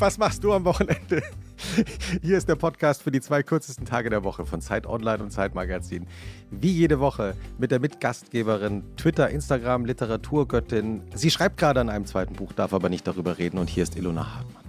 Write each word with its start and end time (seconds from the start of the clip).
was 0.00 0.16
machst 0.16 0.42
du 0.42 0.52
am 0.52 0.64
Wochenende? 0.64 1.22
Hier 2.22 2.38
ist 2.38 2.48
der 2.48 2.54
Podcast 2.54 3.02
für 3.02 3.10
die 3.10 3.20
zwei 3.20 3.42
kürzesten 3.42 3.84
Tage 3.84 4.08
der 4.08 4.24
Woche 4.24 4.46
von 4.46 4.62
Zeit 4.62 4.86
Online 4.86 5.22
und 5.22 5.30
Zeit 5.30 5.54
Magazin. 5.54 6.06
Wie 6.50 6.70
jede 6.70 7.00
Woche 7.00 7.34
mit 7.58 7.70
der 7.70 7.80
Mitgastgeberin, 7.80 8.82
Twitter, 8.96 9.28
Instagram, 9.28 9.84
Literaturgöttin. 9.84 11.02
Sie 11.14 11.30
schreibt 11.30 11.58
gerade 11.58 11.80
an 11.80 11.90
einem 11.90 12.06
zweiten 12.06 12.34
Buch, 12.34 12.52
darf 12.52 12.72
aber 12.72 12.88
nicht 12.88 13.06
darüber 13.06 13.36
reden. 13.36 13.58
Und 13.58 13.68
hier 13.68 13.82
ist 13.82 13.94
Ilona 13.96 14.36
Hartmann. 14.36 14.64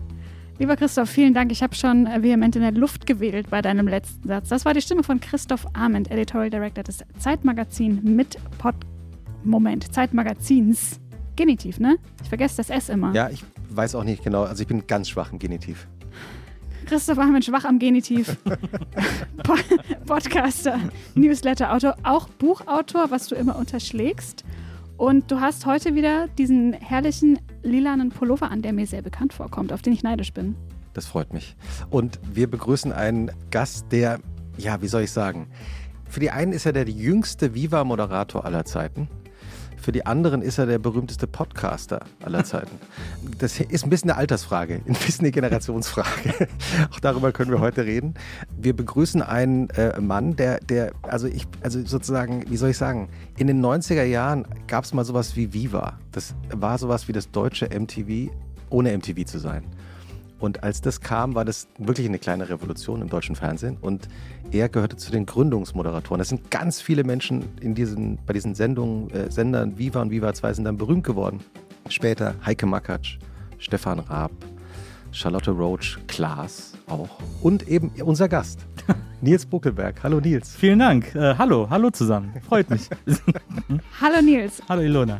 Lieber 0.59 0.75
Christoph, 0.75 1.09
vielen 1.09 1.34
Dank. 1.34 1.52
Ich 1.52 1.63
habe 1.63 1.75
schon 1.75 2.07
vehement 2.21 2.55
in 2.57 2.61
der 2.61 2.73
Luft 2.73 3.07
gewedelt 3.07 3.50
bei 3.50 3.61
deinem 3.61 3.88
letzten 3.88 4.27
Satz. 4.27 4.50
Das 4.50 4.66
war 4.66 4.73
die 4.73 4.82
Stimme 4.82 5.04
von 5.04 5.21
Christoph 5.21 5.66
Arment, 5.73 6.12
Editorial 6.12 6.49
Director 6.49 6.84
des 6.84 7.05
Zeitmagazin 7.18 8.02
mit 8.04 8.38
Pod. 8.57 8.76
Moment, 9.43 9.91
Zeitmagazins. 9.93 10.99
Genitiv, 11.38 11.79
ne? 11.79 11.95
Ich 12.21 12.29
vergesse 12.29 12.57
das 12.57 12.70
S 12.70 12.90
immer. 12.90 13.13
Ja, 13.16 13.29
ich 13.29 13.43
weiß 13.75 13.95
auch 13.95 14.03
nicht 14.03 14.23
genau. 14.23 14.43
Also 14.43 14.61
ich 14.61 14.67
bin 14.67 14.85
ganz 14.88 15.09
schwach 15.09 15.31
im 15.31 15.39
Genitiv. 15.39 15.88
Christoph 16.85 17.20
Ahmed 17.20 17.45
schwach 17.45 17.63
am 17.63 17.79
Genitiv. 17.79 18.38
Podcaster, 20.05 20.79
Newsletter-Autor, 21.16 21.95
auch 22.03 22.27
Buchautor, 22.27 23.12
was 23.12 23.27
du 23.27 23.35
immer 23.35 23.55
unterschlägst. 23.55 24.43
Und 24.98 25.31
du 25.31 25.39
hast 25.39 25.65
heute 25.65 25.95
wieder 25.95 26.27
diesen 26.27 26.73
herrlichen 26.73 27.39
lilanen 27.63 28.09
Pullover 28.09 28.52
an, 28.52 28.62
der 28.62 28.73
mir 28.73 28.85
sehr 28.85 29.02
bekannt 29.02 29.34
vorkommt, 29.34 29.71
auf 29.73 29.81
den 29.81 29.93
ich 29.93 30.03
neidisch 30.03 30.34
bin. 30.34 30.55
Das 30.93 31.05
freut 31.05 31.34
mich. 31.34 31.55
Und 31.90 32.20
wir 32.31 32.49
begrüßen 32.49 32.91
einen 32.91 33.31
Gast, 33.49 33.85
der, 33.91 34.20
ja, 34.57 34.81
wie 34.81 34.88
soll 34.88 35.03
ich 35.03 35.12
sagen, 35.12 35.48
für 36.09 36.20
die 36.20 36.29
einen 36.29 36.51
ist 36.51 36.65
er 36.65 36.73
der 36.73 36.90
jüngste 36.90 37.55
Viva-Moderator 37.55 38.43
aller 38.43 38.65
Zeiten. 38.65 39.07
Für 39.82 39.91
die 39.91 40.05
anderen 40.05 40.43
ist 40.43 40.60
er 40.60 40.68
der 40.68 40.77
berühmteste 40.77 41.26
Podcaster 41.26 42.01
aller 42.24 42.43
Zeiten. 42.43 42.77
Das 43.40 43.60
ist 43.60 43.84
ein 43.84 43.90
bisschen 43.90 44.12
eine 44.12 44.20
Altersfrage, 44.20 44.76
ein 44.87 44.93
bisschen 44.93 45.21
eine 45.21 45.32
Generationsfrage. 45.32 46.48
Auch 46.91 46.99
darüber 46.99 47.32
können 47.32 47.49
wir 47.49 47.60
heute 47.60 47.84
reden. 47.84 48.13
Wir 48.55 48.76
begrüßen 48.76 49.24
einen 49.24 49.71
äh, 49.71 49.99
Mann, 49.99 50.35
der, 50.35 50.59
der, 50.59 50.91
also 51.02 51.27
ich, 51.27 51.48
also 51.63 51.84
sozusagen, 51.84 52.46
wie 52.48 52.57
soll 52.57 52.70
ich 52.70 52.77
sagen, 52.77 53.09
in 53.37 53.48
den 53.48 53.59
90er 53.65 54.04
Jahren 54.04 54.46
gab 54.68 54.84
es 54.84 54.93
mal 54.93 55.04
sowas 55.04 55.35
wie 55.35 55.52
Viva. 55.52 55.98
Das 56.12 56.35
war 56.54 56.77
sowas 56.77 57.07
wie 57.07 57.13
das 57.13 57.32
deutsche 57.32 57.68
MTV, 57.68 58.32
ohne 58.70 58.96
MTV 58.96 59.26
zu 59.26 59.40
sein. 59.40 59.63
Und 60.41 60.63
als 60.63 60.81
das 60.81 61.01
kam, 61.01 61.35
war 61.35 61.45
das 61.45 61.67
wirklich 61.77 62.07
eine 62.07 62.17
kleine 62.17 62.49
Revolution 62.49 63.01
im 63.01 63.09
deutschen 63.09 63.35
Fernsehen. 63.35 63.77
Und 63.79 64.07
er 64.51 64.69
gehörte 64.69 64.97
zu 64.97 65.11
den 65.11 65.28
Gründungsmoderatoren. 65.28 66.17
Das 66.17 66.29
sind 66.29 66.50
ganz 66.50 66.81
viele 66.81 67.03
Menschen 67.03 67.44
in 67.61 67.75
diesen, 67.75 68.17
bei 68.25 68.34
diesen 68.34 68.56
Sendungen, 68.56 69.12
äh, 69.12 69.31
Sendern 69.31 69.78
Viva 69.78 70.01
und 70.01 70.09
Viva 70.09 70.34
2 70.34 70.53
sind 70.53 70.66
dann 70.66 70.78
berühmt 70.78 71.03
geworden. 71.03 71.39
Später 71.89 72.34
Heike 72.44 72.66
Makatsch, 72.66 73.19
Stefan 73.59 74.00
Raab, 74.00 74.31
Charlotte 75.12 75.51
Roach, 75.51 76.00
Klaas 76.07 76.73
auch. 76.88 77.09
Und 77.41 77.67
eben 77.67 77.91
unser 78.03 78.28
Gast, 78.28 78.62
Nils 79.22 79.45
Buckelberg. 79.45 80.01
Hallo 80.01 80.19
Nils. 80.19 80.56
Vielen 80.56 80.79
Dank. 80.79 81.13
Äh, 81.13 81.35
hallo, 81.38 81.67
hallo 81.69 81.91
zusammen. 81.91 82.34
Freut 82.47 82.67
mich. 82.69 82.89
hallo 84.01 84.22
Nils. 84.23 84.62
Hallo 84.67 84.81
Ilona. 84.81 85.19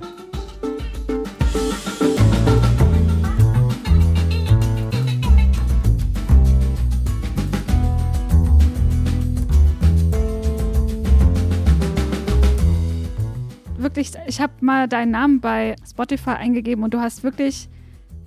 Ich 14.32 14.40
habe 14.40 14.54
mal 14.62 14.88
deinen 14.88 15.12
Namen 15.12 15.42
bei 15.42 15.76
Spotify 15.86 16.30
eingegeben 16.30 16.86
und 16.86 16.94
du 16.94 17.02
hast 17.02 17.22
wirklich 17.22 17.68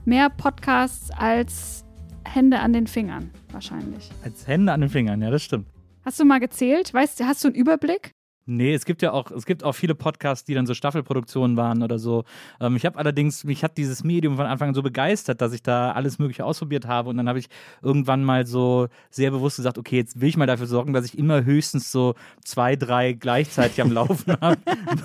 mehr 0.05 0.29
Podcasts 0.29 1.11
als 1.11 1.87
Hände 2.27 2.61
an 2.61 2.75
den 2.75 2.87
Fingern, 2.87 3.31
wahrscheinlich. 3.53 4.11
Als 4.23 4.47
Hände 4.47 4.73
an 4.73 4.83
den 4.83 4.91
Fingern, 4.91 5.23
ja, 5.23 5.31
das 5.31 5.43
stimmt. 5.43 5.67
Hast 6.05 6.21
du 6.21 6.27
mal 6.27 6.41
gezählt? 6.41 6.93
Weißt 6.93 7.19
du, 7.19 7.25
hast 7.25 7.43
du 7.43 7.49
einen 7.49 7.57
Überblick? 7.57 8.11
Nee, 8.47 8.75
es 8.75 8.85
gibt 8.85 9.01
ja 9.01 9.13
auch, 9.13 9.31
es 9.31 9.47
gibt 9.47 9.65
auch 9.65 9.73
viele 9.73 9.95
Podcasts, 9.95 10.45
die 10.45 10.53
dann 10.53 10.67
so 10.67 10.75
Staffelproduktionen 10.75 11.57
waren 11.57 11.83
oder 11.83 11.99
so. 11.99 12.25
Ähm, 12.61 12.77
ich 12.77 12.85
habe 12.85 12.99
allerdings, 12.99 13.45
mich 13.45 13.65
hat 13.65 13.79
dieses 13.79 14.05
Medium 14.05 14.37
von 14.37 14.45
Anfang 14.45 14.69
an 14.69 14.75
so 14.75 14.83
begeistert, 14.83 15.41
dass 15.41 15.55
ich 15.55 15.63
da 15.63 15.93
alles 15.93 16.19
Mögliche 16.19 16.45
ausprobiert 16.45 16.87
habe. 16.87 17.09
Und 17.09 17.17
dann 17.17 17.29
habe 17.29 17.39
ich 17.39 17.49
irgendwann 17.81 18.23
mal 18.23 18.47
so 18.47 18.89
sehr 19.11 19.31
bewusst 19.31 19.57
gesagt, 19.57 19.79
okay, 19.79 19.97
jetzt 19.97 20.21
will 20.21 20.29
ich 20.29 20.37
mal 20.37 20.47
dafür 20.47 20.67
sorgen, 20.67 20.93
dass 20.93 21.07
ich 21.07 21.17
immer 21.19 21.45
höchstens 21.45 21.91
so 21.91 22.15
zwei, 22.45 22.77
drei 22.77 23.15
gleichzeitig 23.15 23.81
am 23.81 23.91
Laufen 23.93 24.37
habe, 24.41 24.59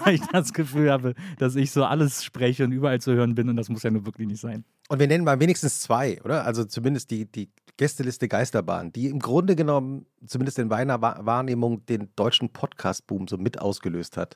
weil 0.04 0.16
ich 0.16 0.28
das 0.34 0.52
Gefühl 0.52 0.92
habe, 0.92 1.14
dass 1.38 1.56
ich 1.56 1.72
so 1.72 1.86
alles 1.86 2.26
spreche 2.26 2.66
und 2.66 2.74
überall 2.74 3.00
zu 3.00 3.14
hören 3.14 3.36
bin. 3.36 3.48
Und 3.48 3.56
das 3.56 3.70
muss 3.70 3.84
ja 3.84 3.92
nur 3.92 4.06
wirklich 4.06 4.28
nicht 4.28 4.42
sein. 4.42 4.66
Und 4.92 5.00
wir 5.00 5.08
nennen 5.08 5.24
mal 5.24 5.40
wenigstens 5.40 5.82
zwei, 5.82 6.20
oder? 6.24 6.46
Also 6.46 6.66
zumindest 6.66 7.12
die, 7.12 7.32
die 7.32 7.52
Gästeliste 7.78 8.28
Geisterbahn, 8.28 8.92
die 8.92 9.08
im 9.08 9.20
Grunde 9.20 9.56
genommen, 9.56 10.08
zumindest 10.26 10.58
in 10.58 10.68
meiner 10.68 11.00
Wahrnehmung, 11.00 11.86
den 11.86 12.10
deutschen 12.16 12.50
Podcast-Boom 12.50 13.28
so 13.28 13.38
mit 13.38 13.62
ausgelöst 13.62 14.18
hat 14.18 14.36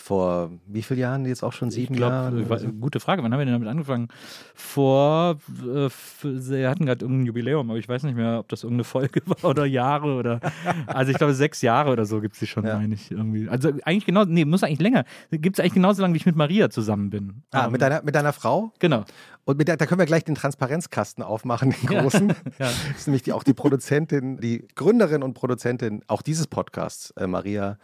vor 0.00 0.50
wie 0.66 0.82
vielen 0.82 1.00
Jahren? 1.00 1.24
Jetzt 1.24 1.44
auch 1.44 1.52
schon 1.52 1.70
sieben 1.70 1.94
glaub, 1.94 2.10
Jahren? 2.10 2.46
So? 2.58 2.68
Gute 2.72 3.00
Frage. 3.00 3.22
Wann 3.22 3.32
haben 3.32 3.38
wir 3.38 3.44
denn 3.44 3.54
damit 3.54 3.68
angefangen? 3.68 4.08
Vor, 4.54 5.38
äh, 5.62 5.88
wir 6.22 6.70
hatten 6.70 6.86
gerade 6.86 7.04
irgendein 7.04 7.26
Jubiläum, 7.26 7.70
aber 7.70 7.78
ich 7.78 7.88
weiß 7.88 8.02
nicht 8.04 8.16
mehr, 8.16 8.40
ob 8.40 8.48
das 8.48 8.64
irgendeine 8.64 8.84
Folge 8.84 9.20
war 9.26 9.50
oder 9.50 9.66
Jahre 9.66 10.14
oder. 10.14 10.40
Also 10.86 11.12
ich 11.12 11.18
glaube, 11.18 11.34
sechs 11.34 11.62
Jahre 11.62 11.90
oder 11.90 12.06
so 12.06 12.20
gibt 12.20 12.34
es 12.34 12.40
die 12.40 12.46
schon, 12.46 12.64
ja. 12.64 12.76
meine 12.76 12.94
ich. 12.94 13.10
Irgendwie. 13.10 13.48
Also 13.48 13.70
eigentlich 13.84 14.06
genau, 14.06 14.24
nee, 14.24 14.44
muss 14.44 14.62
eigentlich 14.62 14.80
länger. 14.80 15.04
Gibt 15.30 15.58
es 15.58 15.60
eigentlich 15.60 15.74
genauso 15.74 16.02
lange, 16.02 16.14
wie 16.14 16.18
ich 16.18 16.26
mit 16.26 16.36
Maria 16.36 16.70
zusammen 16.70 17.10
bin. 17.10 17.42
Ah, 17.50 17.66
um, 17.66 17.72
mit, 17.72 17.80
deiner, 17.80 18.02
mit 18.02 18.14
deiner 18.14 18.32
Frau? 18.32 18.72
Genau. 18.78 19.04
Und 19.50 19.66
der, 19.66 19.76
da 19.76 19.86
können 19.86 19.98
wir 19.98 20.06
gleich 20.06 20.24
den 20.24 20.34
Transparenzkasten 20.34 21.22
aufmachen, 21.22 21.70
den 21.70 21.86
großen. 21.98 22.28
Ja. 22.28 22.34
ja. 22.58 22.72
Das 22.88 22.98
ist 22.98 23.06
nämlich 23.06 23.22
die, 23.22 23.32
auch 23.32 23.42
die 23.42 23.54
Produzentin, 23.54 24.38
die 24.38 24.66
Gründerin 24.74 25.22
und 25.22 25.34
Produzentin 25.34 26.02
auch 26.06 26.22
dieses 26.22 26.46
Podcasts, 26.46 27.10
äh, 27.12 27.26
Maria 27.26 27.78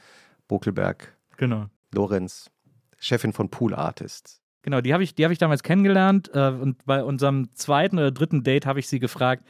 Bokelberg. 0.48 1.16
Genau. 1.36 1.66
Lorenz, 1.92 2.50
Chefin 2.98 3.32
von 3.32 3.50
Pool 3.50 3.74
Artists. 3.74 4.40
Genau, 4.62 4.80
die 4.80 4.92
habe 4.92 5.04
ich, 5.04 5.14
hab 5.20 5.30
ich 5.30 5.38
damals 5.38 5.62
kennengelernt 5.62 6.30
äh, 6.34 6.48
und 6.48 6.84
bei 6.86 7.04
unserem 7.04 7.54
zweiten 7.54 7.98
oder 7.98 8.10
dritten 8.10 8.42
Date 8.42 8.66
habe 8.66 8.80
ich 8.80 8.88
sie 8.88 8.98
gefragt, 8.98 9.44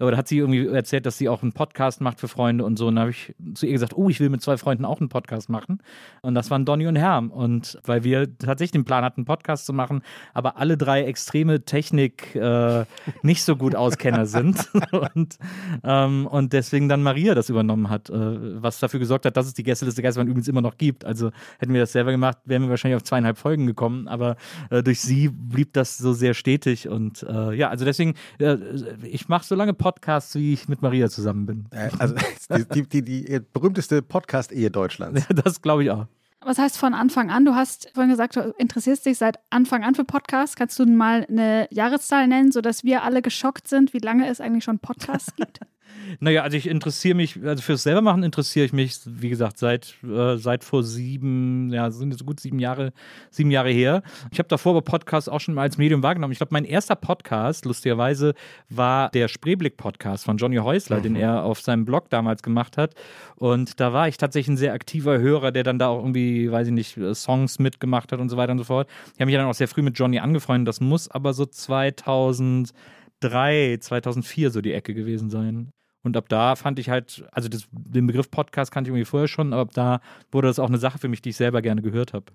oder 0.00 0.16
hat 0.16 0.28
sie 0.28 0.38
irgendwie 0.38 0.66
erzählt, 0.66 1.04
dass 1.04 1.18
sie 1.18 1.28
auch 1.28 1.42
einen 1.42 1.52
Podcast 1.52 2.00
macht 2.00 2.20
für 2.20 2.28
Freunde 2.28 2.64
und 2.64 2.78
so. 2.78 2.88
Und 2.88 2.96
dann 2.96 3.02
habe 3.02 3.10
ich 3.10 3.34
zu 3.54 3.66
ihr 3.66 3.72
gesagt, 3.72 3.96
oh, 3.96 4.08
ich 4.08 4.18
will 4.18 4.30
mit 4.30 4.40
zwei 4.40 4.56
Freunden 4.56 4.84
auch 4.84 4.98
einen 5.00 5.10
Podcast 5.10 5.48
machen. 5.50 5.82
Und 6.22 6.34
das 6.34 6.50
waren 6.50 6.64
Donny 6.64 6.86
und 6.86 6.96
Herm. 6.96 7.30
Und 7.30 7.78
weil 7.84 8.02
wir 8.02 8.26
tatsächlich 8.38 8.70
den 8.72 8.84
Plan 8.84 9.04
hatten, 9.04 9.20
einen 9.20 9.24
Podcast 9.26 9.66
zu 9.66 9.72
machen, 9.72 10.02
aber 10.32 10.56
alle 10.56 10.76
drei 10.78 11.04
extreme 11.04 11.64
Technik 11.64 12.34
äh, 12.34 12.84
nicht 13.22 13.44
so 13.44 13.56
gut 13.56 13.74
Auskenner 13.74 14.24
sind. 14.24 14.70
und, 15.14 15.38
ähm, 15.84 16.26
und 16.26 16.52
deswegen 16.54 16.88
dann 16.88 17.02
Maria 17.02 17.34
das 17.34 17.50
übernommen 17.50 17.90
hat, 17.90 18.08
äh, 18.08 18.62
was 18.62 18.78
dafür 18.78 19.00
gesorgt 19.00 19.26
hat, 19.26 19.36
dass 19.36 19.46
es 19.46 19.54
die 19.54 19.62
Gästeliste 19.62 20.00
Geisterbahn 20.00 20.28
übrigens 20.28 20.48
immer 20.48 20.62
noch 20.62 20.78
gibt. 20.78 21.04
Also 21.04 21.30
hätten 21.58 21.74
wir 21.74 21.80
das 21.80 21.92
selber 21.92 22.10
gemacht, 22.10 22.38
wären 22.46 22.62
wir 22.62 22.70
wahrscheinlich 22.70 22.96
auf 22.96 23.04
zweieinhalb 23.04 23.36
Folgen 23.36 23.66
gekommen. 23.66 24.08
Aber 24.08 24.36
äh, 24.70 24.82
durch 24.82 25.00
sie 25.00 25.28
blieb 25.28 25.74
das 25.74 25.98
so 25.98 26.14
sehr 26.14 26.32
stetig. 26.32 26.88
Und 26.88 27.22
äh, 27.22 27.52
ja, 27.52 27.68
also 27.68 27.84
deswegen, 27.84 28.14
äh, 28.38 28.56
ich 29.02 29.28
mache 29.28 29.44
so 29.44 29.54
lange 29.54 29.74
Podcasts 29.74 29.89
Podcasts, 29.90 30.34
wie 30.36 30.52
ich 30.52 30.68
mit 30.68 30.82
Maria 30.82 31.08
zusammen 31.08 31.46
bin. 31.46 31.66
Also 31.98 32.14
die, 32.48 32.84
die, 32.84 33.02
die, 33.02 33.24
die 33.24 33.40
berühmteste 33.52 34.02
Podcast-Ehe 34.02 34.70
Deutschlands. 34.70 35.26
Ja, 35.28 35.34
das 35.42 35.60
glaube 35.62 35.82
ich 35.82 35.90
auch. 35.90 36.06
Was 36.42 36.58
heißt 36.58 36.78
von 36.78 36.94
Anfang 36.94 37.30
an? 37.30 37.44
Du 37.44 37.54
hast 37.54 37.90
vorhin 37.92 38.10
gesagt, 38.10 38.36
du 38.36 38.54
interessierst 38.56 39.04
dich 39.04 39.18
seit 39.18 39.38
Anfang 39.50 39.82
an 39.82 39.94
für 39.94 40.04
Podcasts. 40.04 40.56
Kannst 40.56 40.78
du 40.78 40.86
mal 40.86 41.26
eine 41.28 41.66
Jahreszahl 41.70 42.28
nennen, 42.28 42.52
sodass 42.52 42.84
wir 42.84 43.02
alle 43.02 43.20
geschockt 43.20 43.68
sind, 43.68 43.92
wie 43.92 43.98
lange 43.98 44.28
es 44.28 44.40
eigentlich 44.40 44.64
schon 44.64 44.78
Podcasts 44.78 45.34
gibt? 45.34 45.60
Naja, 46.18 46.42
also 46.42 46.56
ich 46.56 46.66
interessiere 46.66 47.14
mich, 47.14 47.38
also 47.44 47.62
fürs 47.62 47.82
selber 47.82 48.00
machen 48.00 48.22
interessiere 48.22 48.66
ich 48.66 48.72
mich, 48.72 49.00
wie 49.06 49.28
gesagt, 49.28 49.58
seit, 49.58 49.94
äh, 50.04 50.36
seit 50.36 50.64
vor 50.64 50.82
sieben, 50.82 51.72
ja, 51.72 51.90
sind 51.90 52.10
jetzt 52.10 52.24
gut 52.26 52.40
sieben 52.40 52.58
Jahre, 52.58 52.92
sieben 53.30 53.50
Jahre 53.50 53.70
her. 53.70 54.02
Ich 54.30 54.38
habe 54.38 54.48
davor 54.48 54.72
aber 54.72 54.82
Podcasts 54.82 55.28
auch 55.28 55.40
schon 55.40 55.54
mal 55.54 55.62
als 55.62 55.78
Medium 55.78 56.02
wahrgenommen. 56.02 56.32
Ich 56.32 56.38
glaube, 56.38 56.52
mein 56.52 56.64
erster 56.64 56.96
Podcast, 56.96 57.64
lustigerweise, 57.64 58.34
war 58.68 59.10
der 59.10 59.28
Spreeblick-Podcast 59.28 60.24
von 60.24 60.36
Johnny 60.36 60.56
Häusler, 60.56 60.98
mhm. 60.98 61.02
den 61.02 61.16
er 61.16 61.44
auf 61.44 61.60
seinem 61.60 61.84
Blog 61.84 62.10
damals 62.10 62.42
gemacht 62.42 62.76
hat. 62.76 62.94
Und 63.36 63.80
da 63.80 63.92
war 63.92 64.08
ich 64.08 64.16
tatsächlich 64.16 64.54
ein 64.54 64.58
sehr 64.58 64.72
aktiver 64.72 65.18
Hörer, 65.18 65.52
der 65.52 65.62
dann 65.62 65.78
da 65.78 65.88
auch 65.88 66.00
irgendwie, 66.00 66.50
weiß 66.50 66.68
ich 66.68 66.72
nicht, 66.72 66.98
Songs 67.14 67.58
mitgemacht 67.58 68.12
hat 68.12 68.20
und 68.20 68.28
so 68.28 68.36
weiter 68.36 68.52
und 68.52 68.58
so 68.58 68.64
fort. 68.64 68.88
Ich 69.14 69.20
habe 69.20 69.26
mich 69.26 69.34
dann 69.34 69.46
auch 69.46 69.54
sehr 69.54 69.68
früh 69.68 69.82
mit 69.82 69.98
Johnny 69.98 70.18
angefreundet. 70.18 70.68
Das 70.68 70.80
muss 70.80 71.10
aber 71.10 71.32
so 71.32 71.46
2000 71.46 72.72
2003, 73.20 73.78
2004 73.80 74.50
so 74.50 74.60
die 74.60 74.72
Ecke 74.72 74.94
gewesen 74.94 75.30
sein. 75.30 75.72
Und 76.02 76.16
ab 76.16 76.28
da 76.28 76.56
fand 76.56 76.78
ich 76.78 76.88
halt, 76.88 77.24
also 77.32 77.48
das, 77.48 77.68
den 77.72 78.06
Begriff 78.06 78.30
Podcast 78.30 78.72
kannte 78.72 78.88
ich 78.88 78.92
irgendwie 78.92 79.04
vorher 79.04 79.28
schon, 79.28 79.52
aber 79.52 79.62
ab 79.62 79.70
da 79.74 80.00
wurde 80.32 80.48
das 80.48 80.58
auch 80.58 80.68
eine 80.68 80.78
Sache 80.78 80.98
für 80.98 81.08
mich, 81.08 81.20
die 81.22 81.30
ich 81.30 81.36
selber 81.36 81.60
gerne 81.62 81.82
gehört 81.82 82.14
habe. 82.14 82.26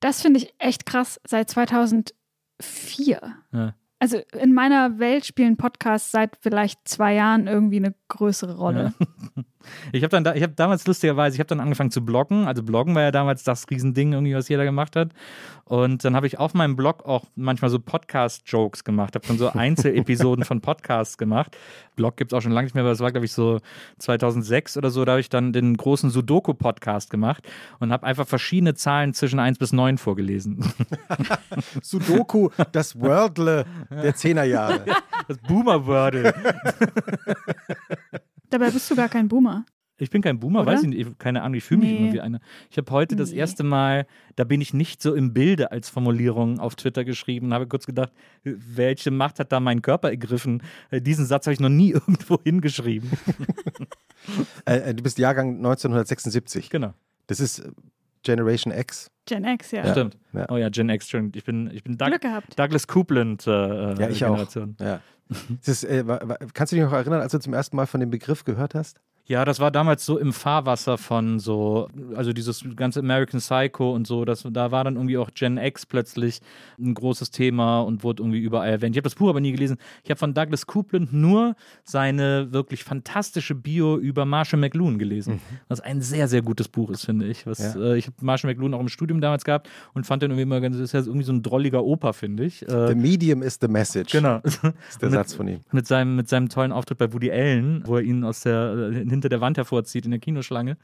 Das 0.00 0.22
finde 0.22 0.40
ich 0.40 0.54
echt 0.58 0.86
krass, 0.86 1.20
seit 1.26 1.50
2004. 1.50 2.14
Ja. 3.52 3.74
Also 4.00 4.18
in 4.38 4.54
meiner 4.54 4.98
Welt 4.98 5.26
spielen 5.26 5.56
Podcasts 5.56 6.12
seit 6.12 6.36
vielleicht 6.40 6.86
zwei 6.86 7.14
Jahren 7.14 7.46
irgendwie 7.48 7.78
eine 7.78 7.94
größere 8.08 8.56
Rolle. 8.56 8.92
Ja. 8.98 9.42
Ich 9.92 10.02
habe 10.02 10.10
dann, 10.10 10.24
da, 10.24 10.34
ich 10.34 10.42
habe 10.42 10.52
damals 10.54 10.86
lustigerweise, 10.86 11.36
ich 11.36 11.40
habe 11.40 11.48
dann 11.48 11.60
angefangen 11.60 11.90
zu 11.90 12.04
bloggen. 12.04 12.46
Also 12.46 12.62
bloggen 12.62 12.94
war 12.94 13.02
ja 13.02 13.10
damals 13.10 13.44
das 13.44 13.68
Riesending, 13.70 14.12
irgendwie, 14.12 14.34
was 14.34 14.48
jeder 14.48 14.64
gemacht 14.64 14.96
hat. 14.96 15.10
Und 15.64 16.02
dann 16.02 16.16
habe 16.16 16.26
ich 16.26 16.38
auf 16.38 16.54
meinem 16.54 16.76
Blog 16.76 17.04
auch 17.04 17.24
manchmal 17.36 17.70
so 17.70 17.78
Podcast-Jokes 17.78 18.84
gemacht. 18.84 19.14
Habe 19.14 19.26
dann 19.26 19.36
so 19.36 19.50
Einzelepisoden 19.50 20.44
von 20.46 20.62
Podcasts 20.62 21.18
gemacht. 21.18 21.58
Blog 21.94 22.16
gibt 22.16 22.32
es 22.32 22.36
auch 22.36 22.40
schon 22.40 22.52
lange 22.52 22.64
nicht 22.64 22.74
mehr, 22.74 22.82
aber 22.82 22.90
das 22.90 23.00
war, 23.00 23.12
glaube 23.12 23.26
ich, 23.26 23.32
so 23.32 23.60
2006 23.98 24.78
oder 24.78 24.90
so. 24.90 25.04
Da 25.04 25.12
habe 25.12 25.20
ich 25.20 25.28
dann 25.28 25.52
den 25.52 25.76
großen 25.76 26.08
Sudoku-Podcast 26.08 27.10
gemacht 27.10 27.46
und 27.80 27.92
habe 27.92 28.06
einfach 28.06 28.26
verschiedene 28.26 28.74
Zahlen 28.74 29.12
zwischen 29.12 29.38
1 29.38 29.58
bis 29.58 29.72
9 29.74 29.98
vorgelesen. 29.98 30.64
Sudoku, 31.82 32.48
das 32.72 32.98
Wordle 32.98 33.66
der 33.90 34.14
Zehnerjahre. 34.14 34.84
Das 35.28 35.36
Boomer-Wordle. 35.38 36.32
Dabei 38.50 38.70
bist 38.70 38.90
du 38.90 38.96
gar 38.96 39.08
kein 39.08 39.28
Boomer. 39.28 39.64
Ich 40.00 40.10
bin 40.10 40.22
kein 40.22 40.38
Boomer, 40.38 40.60
Oder? 40.62 40.72
weiß 40.72 40.82
ich 40.82 40.88
nicht, 40.90 41.00
ich- 41.08 41.18
keine 41.18 41.42
Ahnung, 41.42 41.54
ich 41.56 41.64
fühle 41.64 41.80
mich 41.80 41.90
Nee. 41.90 41.96
immer 41.98 42.12
wie 42.12 42.20
einer. 42.20 42.40
Ich 42.70 42.76
habe 42.78 42.88
heute 42.92 43.16
das 43.16 43.32
Nee. 43.32 43.38
erste 43.38 43.64
Mal, 43.64 44.06
da 44.36 44.44
bin 44.44 44.60
ich 44.60 44.72
nicht 44.72 45.02
so 45.02 45.12
im 45.12 45.32
Bilde 45.34 45.72
als 45.72 45.88
Formulierung 45.90 46.60
auf 46.60 46.76
Twitter 46.76 47.04
geschrieben, 47.04 47.52
habe 47.52 47.66
kurz 47.66 47.84
gedacht, 47.84 48.12
welche 48.44 49.10
Macht 49.10 49.40
hat 49.40 49.50
da 49.50 49.58
mein 49.58 49.82
Körper 49.82 50.10
ergriffen? 50.10 50.62
Äh, 50.90 51.00
Diesen 51.00 51.26
Satz 51.26 51.46
habe 51.46 51.54
ich 51.54 51.58
noch 51.60 51.68
nie 51.68 51.90
irgendwo 52.06 52.38
hingeschrieben. 52.42 53.10
Äh, 54.66 54.90
äh, 54.90 54.94
du 54.94 55.02
bist 55.02 55.18
Jahrgang 55.18 55.56
1976. 55.56 56.70
genau, 56.70 56.92
Das 57.28 57.40
ist 57.40 57.60
äh, 57.60 57.70
Generation 58.22 58.72
X. 58.72 59.10
Gen 59.26 59.44
X, 59.44 59.70
ja. 59.72 59.84
Ja. 59.84 59.92
stimmt. 59.92 60.16
Ja. 60.32 60.46
Oh 60.50 60.56
ja, 60.56 60.68
Gen 60.68 60.88
X, 60.88 61.08
stimmt. 61.08 61.36
Ich 61.36 61.44
bin, 61.44 61.70
ich 61.72 61.84
bin 61.84 61.96
Doug, 61.98 62.08
Glück 62.08 62.22
gehabt. 62.22 62.58
Douglas 62.58 62.86
Coupland 62.86 63.46
äh, 63.46 63.50
Ja, 63.50 64.08
ich 64.08 64.24
auch. 64.24 64.30
Generation. 64.34 64.76
Ja. 64.80 65.00
Das 65.66 65.68
ist, 65.68 65.84
äh, 65.84 66.02
kannst 66.54 66.72
du 66.72 66.76
dich 66.76 66.84
noch 66.86 66.92
erinnern, 66.94 67.20
als 67.20 67.32
du 67.32 67.38
zum 67.38 67.52
ersten 67.52 67.76
Mal 67.76 67.86
von 67.86 68.00
dem 68.00 68.08
Begriff 68.08 68.44
gehört 68.44 68.74
hast? 68.74 68.98
Ja, 69.30 69.44
das 69.44 69.60
war 69.60 69.70
damals 69.70 70.06
so 70.06 70.18
im 70.18 70.32
Fahrwasser 70.32 70.96
von 70.96 71.38
so, 71.38 71.88
also 72.16 72.32
dieses 72.32 72.64
ganze 72.76 73.00
American 73.00 73.40
Psycho 73.40 73.92
und 73.94 74.06
so, 74.06 74.24
das, 74.24 74.46
da 74.50 74.70
war 74.72 74.84
dann 74.84 74.94
irgendwie 74.96 75.18
auch 75.18 75.28
Gen 75.34 75.58
X 75.58 75.84
plötzlich 75.84 76.40
ein 76.80 76.94
großes 76.94 77.30
Thema 77.30 77.80
und 77.82 78.02
wurde 78.04 78.22
irgendwie 78.22 78.38
überall 78.38 78.70
erwähnt. 78.70 78.96
Ich 78.96 78.98
habe 78.98 79.04
das 79.04 79.14
Buch 79.16 79.28
aber 79.28 79.40
nie 79.42 79.52
gelesen. 79.52 79.76
Ich 80.02 80.08
habe 80.10 80.18
von 80.18 80.32
Douglas 80.32 80.66
Coupland 80.66 81.12
nur 81.12 81.56
seine 81.84 82.52
wirklich 82.52 82.84
fantastische 82.84 83.54
Bio 83.54 83.98
über 83.98 84.24
Marshall 84.24 84.60
McLuhan 84.60 84.98
gelesen, 84.98 85.40
was 85.68 85.80
ein 85.80 86.00
sehr, 86.00 86.26
sehr 86.26 86.40
gutes 86.40 86.68
Buch 86.68 86.88
ist, 86.90 87.04
finde 87.04 87.26
ich. 87.26 87.46
Was, 87.46 87.58
Ja. 87.74 87.80
äh, 87.80 87.98
ich 87.98 88.06
habe 88.06 88.16
Marshall 88.22 88.50
McLuhan 88.50 88.72
auch 88.72 88.80
im 88.80 88.88
Studium 88.88 89.20
damals 89.20 89.44
gehabt 89.44 89.68
und 89.92 90.06
fand 90.06 90.22
den 90.22 90.30
irgendwie 90.30 90.42
immer 90.44 90.60
ganz, 90.62 90.76
ist 90.76 90.92
ja 90.92 91.00
irgendwie 91.00 91.24
so 91.24 91.32
ein 91.32 91.42
drolliger 91.42 91.84
Opa, 91.84 92.14
finde 92.14 92.44
ich. 92.44 92.62
Äh, 92.66 92.88
The 92.88 92.94
medium 92.94 93.42
is 93.42 93.58
the 93.60 93.68
message. 93.68 94.10
genau. 94.12 94.38
Ist 94.44 94.62
der 94.62 94.72
Mit- 95.02 95.12
Satz 95.12 95.34
von 95.34 95.48
ihm. 95.48 95.60
mit 95.72 95.86
seinem, 95.86 96.16
mit 96.16 96.28
seinem 96.30 96.48
tollen 96.48 96.72
Auftritt 96.72 96.96
bei 96.96 97.12
Woody 97.12 97.30
Allen, 97.30 97.82
wo 97.86 97.96
er 97.96 98.02
ihn 98.02 98.24
aus 98.24 98.40
der, 98.40 98.90
äh, 98.92 99.04
hinter 99.18 99.28
der 99.28 99.40
Wand 99.40 99.56
hervorzieht 99.56 100.04
in 100.04 100.10
der 100.10 100.20
Kinoschlange. 100.20 100.76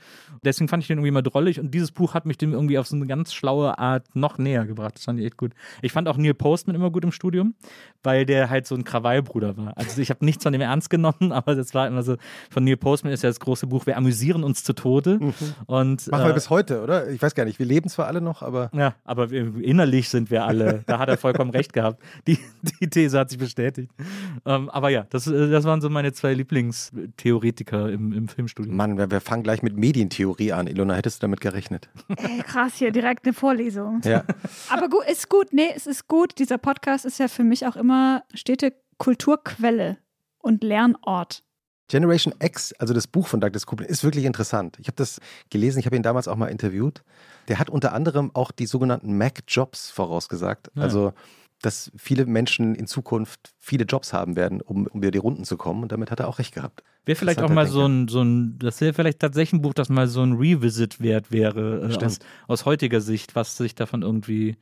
Deswegen 0.45 0.69
fand 0.69 0.83
ich 0.83 0.89
den 0.89 0.99
irgendwie 0.99 1.11
mal 1.11 1.23
drollig 1.23 1.61
und 1.61 1.73
dieses 1.73 1.93
Buch 1.93 2.15
hat 2.15 2.27
mich 2.27 2.39
dem 2.39 2.53
irgendwie 2.53 2.79
auf 2.79 2.87
so 2.87 2.97
eine 2.97 3.07
ganz 3.07 3.33
schlaue 3.33 3.79
Art 3.79 4.15
noch 4.15 4.39
näher 4.39 4.67
gebracht. 4.67 4.97
Das 4.97 5.05
fand 5.05 5.21
ich 5.21 5.27
echt 5.27 5.37
gut. 5.37 5.53
Ich 5.83 5.93
fand 5.93 6.09
auch 6.09 6.17
Neil 6.17 6.35
Postman 6.35 6.77
immer 6.77 6.91
gut 6.91 7.05
im 7.05 7.13
Studium, 7.13 7.55
weil 8.03 8.27
der 8.27 8.51
halt 8.51 8.67
so 8.67 8.75
ein 8.75 8.85
Krawallbruder 8.85 9.57
war. 9.57 9.77
Also 9.77 10.01
ich 10.01 10.11
habe 10.11 10.25
nichts 10.25 10.43
von 10.43 10.53
dem 10.53 10.63
ernst 10.63 10.91
genommen, 10.91 11.33
aber 11.33 11.55
das 11.55 11.75
war 11.75 11.87
immer 11.87 12.03
so, 12.03 12.17
von 12.51 12.65
Neil 12.65 12.77
Postman 12.77 13.13
ist 13.13 13.23
ja 13.23 13.31
das 13.31 13.41
große 13.41 13.67
Buch, 13.67 13.87
wir 13.87 13.97
amüsieren 13.97 14.45
uns 14.45 14.65
zu 14.65 14.73
Tode. 14.73 15.19
Und, 15.67 16.07
Machen 16.09 16.25
wir 16.25 16.31
äh, 16.31 16.35
bis 16.35 16.51
heute, 16.51 16.83
oder? 16.83 17.09
Ich 17.11 17.23
weiß 17.23 17.35
gar 17.35 17.45
nicht, 17.45 17.59
wir 17.59 17.67
leben 17.67 17.89
zwar 17.89 18.07
alle 18.07 18.21
noch, 18.21 18.43
aber 18.43 18.71
ja, 18.75 18.95
aber 19.05 19.31
innerlich 19.31 20.09
sind 20.09 20.31
wir 20.31 20.45
alle, 20.45 20.83
da 20.87 20.99
hat 20.99 21.09
er 21.09 21.17
vollkommen 21.17 21.51
recht 21.51 21.73
gehabt. 21.73 22.03
Die, 22.27 22.39
die 22.81 22.89
These 22.89 23.19
hat 23.19 23.31
sich 23.31 23.39
bestätigt. 23.39 23.91
Ähm, 24.45 24.69
aber 24.71 24.91
ja, 24.91 25.07
das, 25.11 25.27
äh, 25.27 25.51
das 25.51 25.65
waren 25.65 25.81
so 25.81 25.89
meine 25.91 26.13
zwei 26.13 26.35
Lieblingstheoretiker 26.35 27.91
im, 27.91 28.13
im 28.13 28.24
Filmstudium. 28.29 28.76
Mann, 28.76 28.99
wir, 28.99 29.11
wir 29.11 29.21
fangen 29.21 29.43
gleich 29.43 29.62
mit 29.62 29.76
Medientheorie 29.76 30.53
an. 30.53 30.67
Ilona, 30.67 30.94
hättest 30.94 31.23
du 31.23 31.26
damit 31.26 31.41
gerechnet? 31.41 31.88
Ey, 32.17 32.43
krass, 32.43 32.75
hier 32.76 32.93
direkt 32.93 33.25
eine 33.25 33.35
Vorlesung. 33.35 34.00
Ja. 34.05 34.25
Aber 34.71 34.88
gut, 34.88 35.05
ist 35.11 35.29
gut. 35.29 35.53
Nee, 35.53 35.71
es 35.75 35.87
ist 35.87 36.09
gut. 36.09 36.38
Dieser 36.38 36.59
Podcast 36.59 37.05
ist 37.05 37.19
ja 37.19 37.29
für 37.29 37.44
mich 37.44 37.67
auch 37.67 37.76
immer 37.76 38.25
stete 38.35 38.75
Kulturquelle 38.99 39.99
und 40.38 40.62
Lernort. 40.62 41.43
Generation 41.88 42.35
X, 42.41 42.73
also 42.79 42.94
das 42.94 43.06
Buch 43.06 43.26
von 43.26 43.41
Douglas 43.41 43.67
Coupland, 43.67 43.91
ist 43.91 44.05
wirklich 44.05 44.25
interessant. 44.25 44.79
Ich 44.81 44.87
habe 44.87 44.97
das 44.97 45.21
gelesen, 45.50 45.79
ich 45.79 45.87
habe 45.87 45.97
ihn 45.97 46.03
damals 46.03 46.29
auch 46.29 46.37
mal 46.37 46.47
interviewt. 46.47 47.05
Der 47.49 47.59
hat 47.59 47.69
unter 47.69 47.93
anderem 47.93 48.31
auch 48.35 48.50
die 48.50 48.67
sogenannten 48.67 49.19
Mac-Jobs 49.19 49.91
vorausgesagt. 49.91 50.71
Ja. 50.75 50.82
Also, 50.82 51.12
dass 51.64 51.90
viele 51.96 52.26
Menschen 52.26 52.75
in 52.75 52.87
Zukunft 52.87 53.55
viele 53.58 53.84
Jobs 53.84 54.12
haben 54.12 54.37
werden, 54.37 54.61
um, 54.61 54.87
um 54.87 55.00
über 55.00 55.11
die 55.11 55.19
Runden 55.19 55.44
zu 55.44 55.56
kommen. 55.56 55.82
Und 55.82 55.93
damit 55.93 56.11
hat 56.11 56.20
er 56.20 56.28
auch 56.28 56.38
recht 56.38 56.55
gehabt. 56.55 56.82
Wäre 57.06 57.16
vielleicht 57.16 57.43
auch 57.43 57.50
mal 57.50 57.66
so 57.66 57.87
ein, 57.87 58.08
so 58.08 58.22
ein, 58.22 58.58
das 58.58 58.81
wäre 58.81 58.94
vielleicht 58.94 59.19
tatsächlich 59.19 59.58
ein 59.58 59.62
Buch, 59.62 59.75
das 59.75 59.90
mal 59.90 60.06
so 60.06 60.22
ein 60.22 60.34
Revisit 60.34 61.00
wert 61.00 61.31
wäre, 61.31 61.90
äh, 61.90 62.05
aus, 62.05 62.19
aus 62.49 62.64
heutiger 62.64 63.02
Sicht, 63.02 63.34
was 63.34 63.58
sich 63.58 63.75
davon 63.75 64.00
irgendwie, 64.00 64.56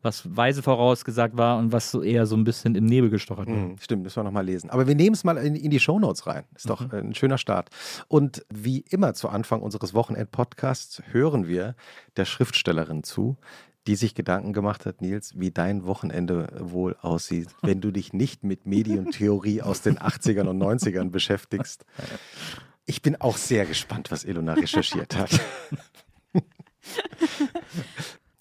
was 0.00 0.36
weise 0.36 0.62
vorausgesagt 0.62 1.36
war 1.36 1.58
und 1.58 1.72
was 1.72 1.90
so 1.90 2.02
eher 2.02 2.26
so 2.26 2.36
ein 2.36 2.44
bisschen 2.44 2.76
im 2.76 2.86
Nebel 2.86 3.10
gestochert 3.10 3.48
war. 3.48 3.54
Mhm, 3.54 3.78
stimmt, 3.80 4.04
müssen 4.04 4.16
wir 4.16 4.24
nochmal 4.24 4.44
lesen. 4.44 4.70
Aber 4.70 4.86
wir 4.86 4.94
nehmen 4.94 5.14
es 5.14 5.24
mal 5.24 5.36
in, 5.38 5.56
in 5.56 5.70
die 5.70 5.80
Shownotes 5.80 6.28
rein. 6.28 6.44
Ist 6.54 6.70
doch 6.70 6.92
äh, 6.92 6.98
ein 6.98 7.14
schöner 7.14 7.38
Start. 7.38 7.70
Und 8.06 8.44
wie 8.48 8.84
immer 8.90 9.14
zu 9.14 9.28
Anfang 9.28 9.60
unseres 9.60 9.92
Wochenend-Podcasts 9.92 11.02
hören 11.10 11.48
wir 11.48 11.74
der 12.16 12.26
Schriftstellerin 12.26 13.02
zu, 13.02 13.38
die 13.88 13.96
sich 13.96 14.14
Gedanken 14.14 14.52
gemacht 14.52 14.84
hat, 14.84 15.00
Nils, 15.00 15.32
wie 15.40 15.50
dein 15.50 15.86
Wochenende 15.86 16.52
wohl 16.60 16.94
aussieht, 17.00 17.48
wenn 17.62 17.80
du 17.80 17.90
dich 17.90 18.12
nicht 18.12 18.44
mit 18.44 18.66
Medientheorie 18.66 19.62
aus 19.62 19.80
den 19.80 19.98
80ern 19.98 20.46
und 20.46 20.62
90ern 20.62 21.08
beschäftigst. 21.10 21.86
Ich 22.84 23.00
bin 23.00 23.16
auch 23.16 23.38
sehr 23.38 23.64
gespannt, 23.64 24.10
was 24.10 24.24
Ilona 24.24 24.52
recherchiert 24.52 25.16
hat. 25.16 25.40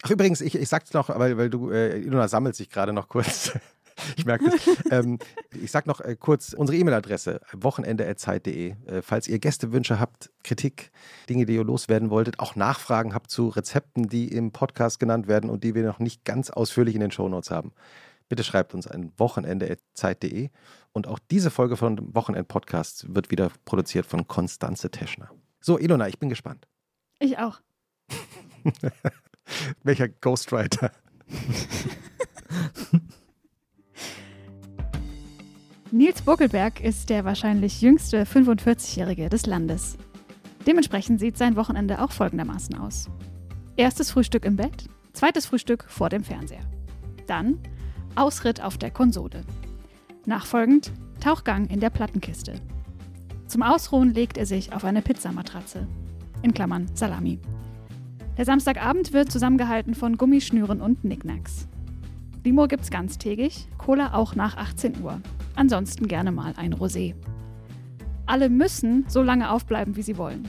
Ach 0.03 0.09
übrigens, 0.09 0.41
ich, 0.41 0.55
ich 0.55 0.67
sag's 0.67 0.91
noch, 0.94 1.07
weil, 1.09 1.38
weil 1.38 1.50
du, 1.50 1.71
äh, 1.71 1.97
Ilona 1.97 2.27
sammelt 2.27 2.57
sich 2.57 2.69
gerade 2.69 2.91
noch 2.91 3.07
kurz. 3.07 3.53
Ich 4.15 4.25
merke 4.25 4.49
das. 4.49 4.91
ähm, 4.91 5.19
ich 5.51 5.71
sag 5.71 5.88
noch 5.88 6.01
äh, 6.01 6.15
kurz 6.19 6.53
unsere 6.53 6.77
E-Mail-Adresse, 6.77 7.41
wochenende.zeit.de. 7.53 8.69
Äh, 8.69 9.01
falls 9.01 9.27
ihr 9.27 9.39
Gästewünsche 9.39 9.99
habt, 9.99 10.31
Kritik, 10.44 10.91
Dinge, 11.29 11.45
die 11.45 11.55
ihr 11.55 11.63
loswerden 11.63 12.09
wolltet, 12.09 12.39
auch 12.39 12.55
Nachfragen 12.55 13.13
habt 13.13 13.31
zu 13.31 13.49
Rezepten, 13.49 14.07
die 14.09 14.27
im 14.27 14.51
Podcast 14.51 14.99
genannt 14.99 15.27
werden 15.27 15.49
und 15.49 15.63
die 15.63 15.75
wir 15.75 15.83
noch 15.83 15.99
nicht 15.99 16.25
ganz 16.25 16.49
ausführlich 16.49 16.95
in 16.95 17.01
den 17.01 17.11
Shownotes 17.11 17.51
haben. 17.51 17.73
Bitte 18.29 18.44
schreibt 18.44 18.73
uns 18.73 18.88
an 18.88 19.11
wochenende.zeit.de. 19.17 20.50
Und 20.91 21.07
auch 21.07 21.19
diese 21.31 21.51
Folge 21.51 21.77
von 21.77 22.13
Wochenend-Podcasts 22.13 23.05
wird 23.13 23.31
wieder 23.31 23.51
produziert 23.65 24.05
von 24.05 24.27
Konstanze 24.27 24.89
Teschner. 24.89 25.29
So, 25.61 25.79
Ilona, 25.79 26.07
ich 26.07 26.19
bin 26.19 26.29
gespannt. 26.29 26.67
Ich 27.19 27.38
auch. 27.38 27.62
Welcher 29.83 30.10
Ghostwriter? 30.10 30.91
Nils 35.91 36.22
Buckelberg 36.22 36.82
ist 36.82 37.10
der 37.10 37.24
wahrscheinlich 37.24 37.82
jüngste 37.82 38.24
45-Jährige 38.25 39.29
des 39.29 39.46
Landes. 39.46 39.98
Dementsprechend 40.65 41.22
sieht 41.22 41.38
sein 41.38 41.56
Wochenende 41.56 42.01
auch 42.01 42.12
folgendermaßen 42.12 42.77
aus. 42.77 43.10
Erstes 43.77 44.12
Frühstück 44.12 44.44
im 44.44 44.58
Bett, 44.58 44.89
zweites 45.13 45.46
Frühstück 45.46 45.86
vor 45.88 46.10
dem 46.10 46.25
Fernseher. 46.25 46.60
Dann 47.25 47.60
Ausritt 48.15 48.62
auf 48.62 48.77
der 48.77 48.91
Konsole. 48.91 49.46
Nachfolgend 50.25 50.91
Tauchgang 51.22 51.67
in 51.67 51.79
der 51.79 51.89
Plattenkiste. 51.89 52.56
Zum 53.48 53.63
Ausruhen 53.63 54.13
legt 54.13 54.38
er 54.38 54.46
sich 54.46 54.74
auf 54.74 54.84
eine 54.84 55.01
Pizzamatratze. 55.01 55.88
In 56.41 56.53
Klammern 56.53 56.88
Salami. 56.96 57.39
Der 58.38 58.44
Samstagabend 58.44 59.13
wird 59.13 59.32
zusammengehalten 59.32 59.96
von 59.96 60.17
Gummischnüren 60.17 60.82
und 60.82 61.00
Knickknacks. 61.00 61.70
Limo 62.48 62.66
gibt's 62.70 62.89
ganztägig, 62.89 63.68
Cola 63.77 64.13
auch 64.13 64.34
nach 64.34 64.56
18 64.56 65.04
Uhr. 65.04 65.20
Ansonsten 65.56 66.08
gerne 66.08 66.32
mal 66.32 66.54
ein 66.56 66.74
Rosé. 66.74 67.13
Alle 68.25 68.48
müssen 68.48 69.04
so 69.10 69.22
lange 69.22 69.51
aufbleiben, 69.51 69.98
wie 69.98 70.01
sie 70.01 70.18
wollen. 70.18 70.48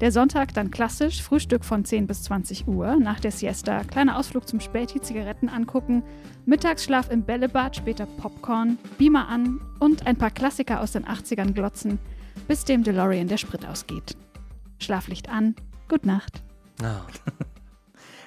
Der 0.00 0.10
Sonntag 0.10 0.52
dann 0.52 0.72
klassisch, 0.72 1.22
Frühstück 1.22 1.64
von 1.64 1.84
10 1.84 2.08
bis 2.08 2.24
20 2.24 2.66
Uhr, 2.66 2.96
nach 2.96 3.20
der 3.20 3.30
Siesta, 3.30 3.84
kleiner 3.84 4.18
Ausflug 4.18 4.48
zum 4.48 4.58
Späti, 4.58 5.00
Zigaretten 5.00 5.48
angucken, 5.48 6.02
Mittagsschlaf 6.44 7.08
im 7.08 7.22
Bällebad, 7.22 7.76
später 7.76 8.06
Popcorn, 8.06 8.76
Beamer 8.98 9.28
an 9.28 9.60
und 9.78 10.08
ein 10.08 10.16
paar 10.16 10.32
Klassiker 10.32 10.80
aus 10.80 10.90
den 10.90 11.04
80ern 11.04 11.52
glotzen, 11.52 12.00
bis 12.48 12.64
dem 12.64 12.82
DeLorean 12.82 13.28
der 13.28 13.36
Sprit 13.36 13.64
ausgeht. 13.64 14.16
Schlaflicht 14.80 15.28
an, 15.28 15.54
Gute 15.88 16.08
Nacht. 16.08 16.42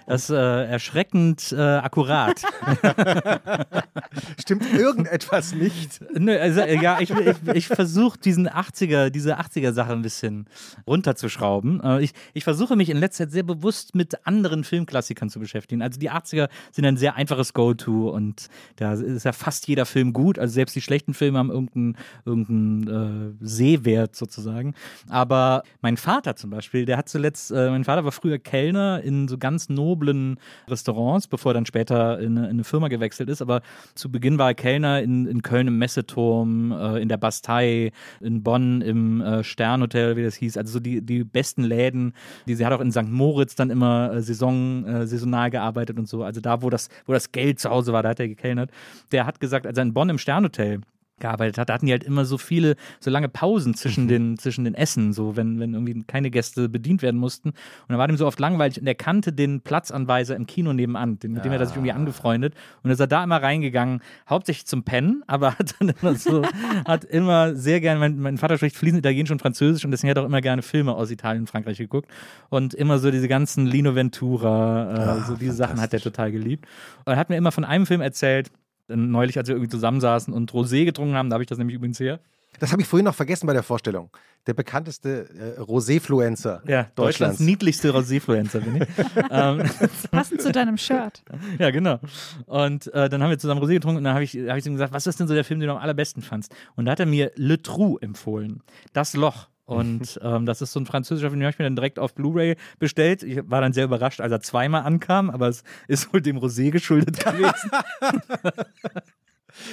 Das 0.07 0.24
ist 0.24 0.29
äh, 0.29 0.65
erschreckend 0.65 1.51
äh, 1.51 1.59
akkurat. 1.59 2.41
Stimmt 4.39 4.71
irgendetwas 4.74 5.53
nicht? 5.53 6.00
Nö, 6.13 6.38
also, 6.38 6.62
äh, 6.62 6.81
ja, 6.81 7.00
ich, 7.00 7.09
ich, 7.09 7.35
ich 7.53 7.67
versuche 7.67 8.19
diesen 8.19 8.47
80er, 8.47 9.09
diese 9.09 9.39
80er-Sache 9.39 9.91
ein 9.91 10.01
bisschen 10.01 10.45
runterzuschrauben. 10.85 11.81
Äh, 11.83 12.03
ich, 12.03 12.13
ich 12.33 12.43
versuche 12.43 12.75
mich 12.75 12.89
in 12.89 12.97
letzter 12.97 13.25
Zeit 13.25 13.31
sehr 13.31 13.43
bewusst 13.43 13.95
mit 13.95 14.27
anderen 14.27 14.63
Filmklassikern 14.63 15.29
zu 15.29 15.39
beschäftigen. 15.39 15.81
Also 15.81 16.00
die 16.00 16.12
80er 16.12 16.50
sind 16.71 16.85
ein 16.85 16.97
sehr 16.97 17.15
einfaches 17.15 17.53
Go-To 17.53 18.09
und 18.09 18.50
da 18.75 18.93
ist 18.93 19.24
ja 19.24 19.33
fast 19.33 19.67
jeder 19.67 19.85
Film 19.85 20.13
gut. 20.13 20.38
Also 20.38 20.53
selbst 20.53 20.75
die 20.75 20.81
schlechten 20.81 21.13
Filme 21.13 21.39
haben 21.39 21.50
irgendeinen 21.50 21.97
irgendein, 22.25 23.35
äh, 23.41 23.45
Sehwert 23.45 24.15
sozusagen. 24.15 24.74
Aber 25.09 25.63
mein 25.81 25.97
Vater 25.97 26.35
zum 26.35 26.50
Beispiel, 26.50 26.85
der 26.85 26.97
hat 26.97 27.09
zuletzt, 27.09 27.51
äh, 27.51 27.69
mein 27.69 27.83
Vater 27.83 28.03
war 28.05 28.12
früher 28.12 28.39
Kellner 28.39 29.01
in 29.01 29.27
so 29.27 29.38
ganz 29.38 29.69
noblen 29.96 30.38
Restaurants, 30.68 31.28
bevor 31.28 31.52
er 31.52 31.54
dann 31.56 31.66
später 31.66 32.20
in 32.20 32.38
eine, 32.38 32.48
in 32.48 32.52
eine 32.52 32.64
Firma 32.64 32.88
gewechselt 32.88 33.30
ist. 33.30 33.42
Aber 33.42 33.62
zu 33.96 34.12
Beginn 34.12 34.38
war 34.38 34.50
er 34.50 34.54
Kellner 34.54 35.02
in, 35.02 35.25
in 35.25 35.42
Köln 35.42 35.68
im 35.68 35.78
Messeturm, 35.78 36.72
äh, 36.72 37.02
in 37.02 37.10
der 37.10 37.18
Bastei, 37.18 37.92
in 38.20 38.44
Bonn 38.44 38.82
im 38.82 39.22
äh, 39.22 39.44
Sternhotel, 39.44 40.16
wie 40.16 40.24
das 40.24 40.36
hieß. 40.36 40.58
Also 40.58 40.74
so 40.74 40.80
die, 40.80 41.02
die 41.02 41.24
besten 41.24 41.64
Läden. 41.64 42.14
Die, 42.48 42.56
sie 42.56 42.66
hat 42.66 42.74
auch 42.74 42.82
in 42.82 42.92
St. 42.92 43.10
Moritz 43.10 43.56
dann 43.56 43.70
immer 43.70 44.12
äh, 44.14 44.22
Saison, 44.22 44.86
äh, 44.86 45.08
saisonal 45.08 45.50
gearbeitet 45.50 45.98
und 45.98 46.08
so. 46.08 46.24
Also 46.24 46.42
da, 46.42 46.62
wo 46.62 46.70
das, 46.70 46.90
wo 47.06 47.14
das 47.14 47.32
Geld 47.32 47.60
zu 47.60 47.70
Hause 47.70 47.94
war, 47.94 48.04
da 48.04 48.10
hat 48.10 48.20
er 48.20 48.28
gekellnert. 48.28 48.72
Der 49.12 49.25
hat 49.25 49.40
gesagt, 49.40 49.66
also 49.66 49.82
in 49.82 49.94
Bonn 49.94 50.10
im 50.10 50.18
Sternhotel, 50.18 50.82
gearbeitet 51.19 51.57
hat, 51.57 51.69
da 51.69 51.75
hatten 51.75 51.86
die 51.86 51.91
halt 51.93 52.03
immer 52.03 52.25
so 52.25 52.38
viele, 52.38 52.75
so 53.00 53.10
lange 53.10 53.29
Pausen 53.29 53.74
zwischen 53.74 54.03
Mhm. 54.05 54.10
den, 54.10 54.38
zwischen 54.38 54.65
den 54.65 54.75
Essen, 54.75 55.13
so 55.13 55.36
wenn, 55.38 55.60
wenn 55.60 55.74
irgendwie 55.74 56.03
keine 56.03 56.29
Gäste 56.29 56.67
bedient 56.67 57.01
werden 57.01 57.19
mussten. 57.19 57.50
Und 57.50 57.55
dann 57.89 57.98
war 57.98 58.07
dem 58.07 58.17
so 58.17 58.27
oft 58.27 58.39
langweilig 58.39 58.79
und 58.79 58.88
er 58.88 58.95
kannte 58.95 59.31
den 59.31 59.62
Platzanweiser 59.62 60.36
im 60.36 60.45
Kino 60.45 60.74
nebenan, 60.74 61.17
den, 61.19 61.31
mit 61.31 61.45
dem 61.45 61.53
hat 61.53 61.60
er 61.60 61.67
sich 61.67 61.75
irgendwie 61.75 61.93
angefreundet. 61.93 62.53
Und 62.84 62.91
ist 62.91 63.00
er 63.00 63.07
da 63.07 63.24
immer 63.24 63.41
reingegangen, 63.41 64.01
hauptsächlich 64.29 64.65
zum 64.65 64.84
Pennen, 64.84 65.24
aber 65.27 65.57
hat 65.57 65.75
dann 65.79 65.93
immer 66.01 66.15
so, 66.15 66.43
hat 66.86 67.05
immer 67.05 67.55
sehr 67.55 67.79
gerne, 67.79 68.00
mein, 68.00 68.19
mein 68.19 68.38
Vater 68.38 68.57
spricht 68.57 68.75
fließend 68.75 69.00
Italienisch 69.00 69.31
und 69.31 69.39
Französisch 69.41 69.86
und 69.86 69.91
deswegen 69.91 70.12
hat 70.12 70.17
er 70.17 70.24
auch 70.24 70.27
immer 70.27 70.41
gerne 70.41 70.62
Filme 70.62 70.93
aus 70.93 71.12
Italien 71.12 71.43
und 71.43 71.48
Frankreich 71.48 71.77
geguckt. 71.77 72.10
Und 72.50 72.74
immer 72.74 73.00
so 73.00 73.10
diese 73.10 73.27
ganzen 73.27 73.65
Lino 73.65 73.95
Ventura, 73.95 75.17
äh, 75.19 75.24
so 75.25 75.36
diese 75.36 75.53
Sachen 75.53 75.79
hat 75.79 75.93
er 75.93 76.01
total 76.01 76.31
geliebt. 76.31 76.65
Und 77.05 77.13
er 77.13 77.17
hat 77.17 77.29
mir 77.29 77.38
immer 77.38 77.51
von 77.51 77.63
einem 77.63 77.86
Film 77.86 78.01
erzählt, 78.01 78.51
neulich, 78.88 79.38
als 79.38 79.48
wir 79.48 79.56
irgendwie 79.56 79.70
zusammensaßen 79.70 80.34
und 80.34 80.51
Rosé 80.51 80.86
getrunken 80.86 81.15
haben, 81.15 81.30
da 81.30 81.36
habe 81.36 81.44
ich 81.44 81.50
das 81.50 81.58
nämlich 81.58 81.75
übrigens 81.75 82.00
her. 82.00 82.20
Das 82.60 82.72
habe 82.72 82.82
ich 82.82 82.88
vorhin 82.88 83.04
noch 83.06 83.15
vergessen 83.15 83.48
bei 83.48 83.54
der 83.54 83.63
Vorstellung. 83.63 84.10
Der 84.48 84.54
bekannteste 84.54 85.56
äh, 85.58 85.60
Rosé-Fluencer 85.60 86.62
Ja, 86.65 86.84
Deutschlands 86.84 86.96
Deutschlands. 86.96 87.39
niedlichste 87.42 87.92
Rosé-Fluencer 87.92 88.60
bin 88.62 88.77
ich. 88.77 88.88
ähm, 89.32 89.63
Passend 90.12 90.42
zu 90.42 90.51
deinem 90.51 90.77
Shirt. 90.77 91.24
ja, 91.60 91.72
genau. 91.72 92.00
Und 92.46 92.94
äh, 92.94 93.10
dann 93.10 93.22
haben 93.22 93.30
wir 93.30 93.39
zusammen 93.39 93.62
Rosé 93.62 93.74
getrunken 93.74 93.98
und 93.98 94.04
dann 94.06 94.13
habe 94.13 94.24
ich, 94.24 94.36
hab 94.36 94.58
ich 94.58 94.65
ihm 94.65 94.74
gesagt, 94.74 94.94
was 94.94 95.06
ist 95.08 95.20
denn 95.20 95.27
so 95.27 95.34
der 95.34 95.44
Film, 95.44 95.60
den 95.60 95.68
du 95.68 95.75
am 95.75 95.82
allerbesten 95.82 96.22
fandst? 96.22 96.56
Und 96.75 96.86
da 96.86 96.94
hat 96.94 97.00
er 97.00 97.06
mir 97.08 97.32
Le 97.36 97.62
Trou 97.62 97.98
empfohlen. 97.98 98.62
Das 98.94 99.15
Loch. 99.15 99.50
Und 99.65 100.19
ähm, 100.24 100.45
das 100.45 100.62
ist 100.62 100.72
so 100.72 100.79
ein 100.79 100.86
französischer 100.86 101.29
Film, 101.29 101.39
den 101.39 101.45
habe 101.45 101.53
ich 101.53 101.60
mir 101.60 101.65
dann 101.65 101.75
direkt 101.75 102.00
auf 102.00 102.13
Blu-ray 102.13 102.55
bestellt. 102.79 103.24
Ich 103.24 103.50
war 103.50 103.62
dann 103.62 103.74
sehr 103.74 103.86
überrascht, 103.86 104.22
als 104.22 104.31
er 104.31 104.41
zweimal 104.41 104.84
ankam, 104.84 105.29
aber 105.29 105.48
es 105.48 105.63
ist 105.88 106.13
wohl 106.13 106.22
dem 106.22 106.38
Rosé 106.38 106.72
geschuldet 106.72 107.24
gewesen. 107.24 107.72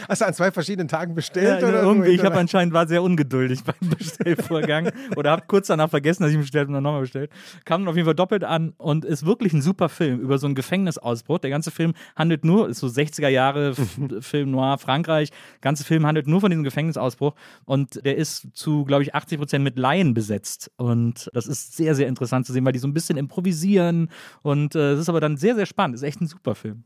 Hast 0.09 0.21
du 0.21 0.27
an 0.27 0.35
zwei 0.35 0.51
verschiedenen 0.51 0.89
Tagen 0.89 1.13
Ja, 1.13 1.15
bestellt? 1.15 1.63
oder 1.65 1.83
irgendwie, 1.83 2.11
ich 2.11 2.25
habe 2.25 2.37
anscheinend 2.37 2.75
war 2.75 2.87
sehr 2.87 3.03
ungeduldig 3.03 3.63
beim 3.65 3.91
Bestellvorgang 3.99 4.91
oder 5.17 5.31
habe 5.31 5.43
kurz 5.47 5.67
danach 5.69 5.91
vergessen, 5.91 6.23
dass 6.23 6.33
ich 6.33 6.39
bestellt 6.39 6.69
und 6.69 6.75
dann 6.75 6.83
nochmal 6.83 7.03
bestellt. 7.03 7.31
Kam 7.65 7.87
auf 7.89 7.97
jeden 7.97 8.07
Fall 8.07 8.15
doppelt 8.15 8.45
an 8.45 8.75
und 8.79 9.05
ist 9.05 9.27
wirklich 9.27 9.53
ein 9.53 9.63
super 9.63 9.89
Film 9.89 10.21
über 10.21 10.39
so 10.39 10.47
einen 10.47 10.55
Gefängnisausbruch. 10.55 11.39
Der 11.39 11.51
ganze 11.51 11.71
Film 11.71 11.95
handelt 12.17 12.45
nur, 12.45 12.69
ist 12.69 12.79
so 12.79 12.87
60er 12.87 13.29
Jahre 13.29 13.75
Film 14.21 14.51
Noir 14.51 14.79
Frankreich. 14.79 15.31
Der 15.31 15.61
ganze 15.61 15.85
Film 15.85 16.07
handelt 16.07 16.27
nur 16.27 16.41
von 16.41 16.51
diesem 16.51 16.65
Gefängnisausbruch 16.65 17.35
und 17.65 18.05
der 18.05 18.17
ist 18.17 18.49
zu, 18.55 18.85
glaube 18.85 19.03
ich, 19.03 19.15
80 19.15 19.39
Prozent 19.39 19.65
mit 19.65 19.79
Laien 19.79 20.15
besetzt. 20.15 20.71
Und 20.77 21.31
das 21.35 21.47
ist 21.47 21.77
sehr, 21.77 21.95
sehr 21.95 22.09
interessant 22.09 22.47
zu 22.47 22.53
sehen, 22.53 22.65
weil 22.65 22.73
die 22.73 22.79
so 22.79 22.89
ein 22.89 22.95
bisschen 22.95 23.17
improvisieren 23.19 24.11
und 24.43 24.75
äh, 24.75 24.93
es 24.93 25.01
ist 25.01 25.09
aber 25.09 25.21
dann 25.21 25.37
sehr, 25.37 25.55
sehr 25.55 25.67
spannend. 25.67 25.95
Ist 25.97 26.03
echt 26.03 26.21
ein 26.21 26.27
super 26.27 26.55
Film. 26.55 26.85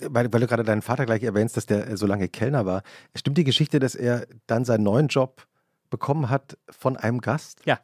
Weil, 0.00 0.32
weil 0.32 0.40
du 0.40 0.46
gerade 0.46 0.62
deinen 0.62 0.82
Vater 0.82 1.06
gleich 1.06 1.22
erwähnst, 1.22 1.56
dass 1.56 1.66
der 1.66 1.88
äh, 1.88 1.96
so 1.96 2.06
lange 2.06 2.28
Kellner 2.28 2.66
war. 2.66 2.82
Stimmt 3.14 3.38
die 3.38 3.44
Geschichte, 3.44 3.78
dass 3.78 3.94
er 3.94 4.26
dann 4.46 4.64
seinen 4.64 4.84
neuen 4.84 5.08
Job 5.08 5.46
bekommen 5.90 6.30
hat 6.30 6.58
von 6.68 6.96
einem 6.96 7.20
Gast? 7.20 7.64
Ja. 7.64 7.80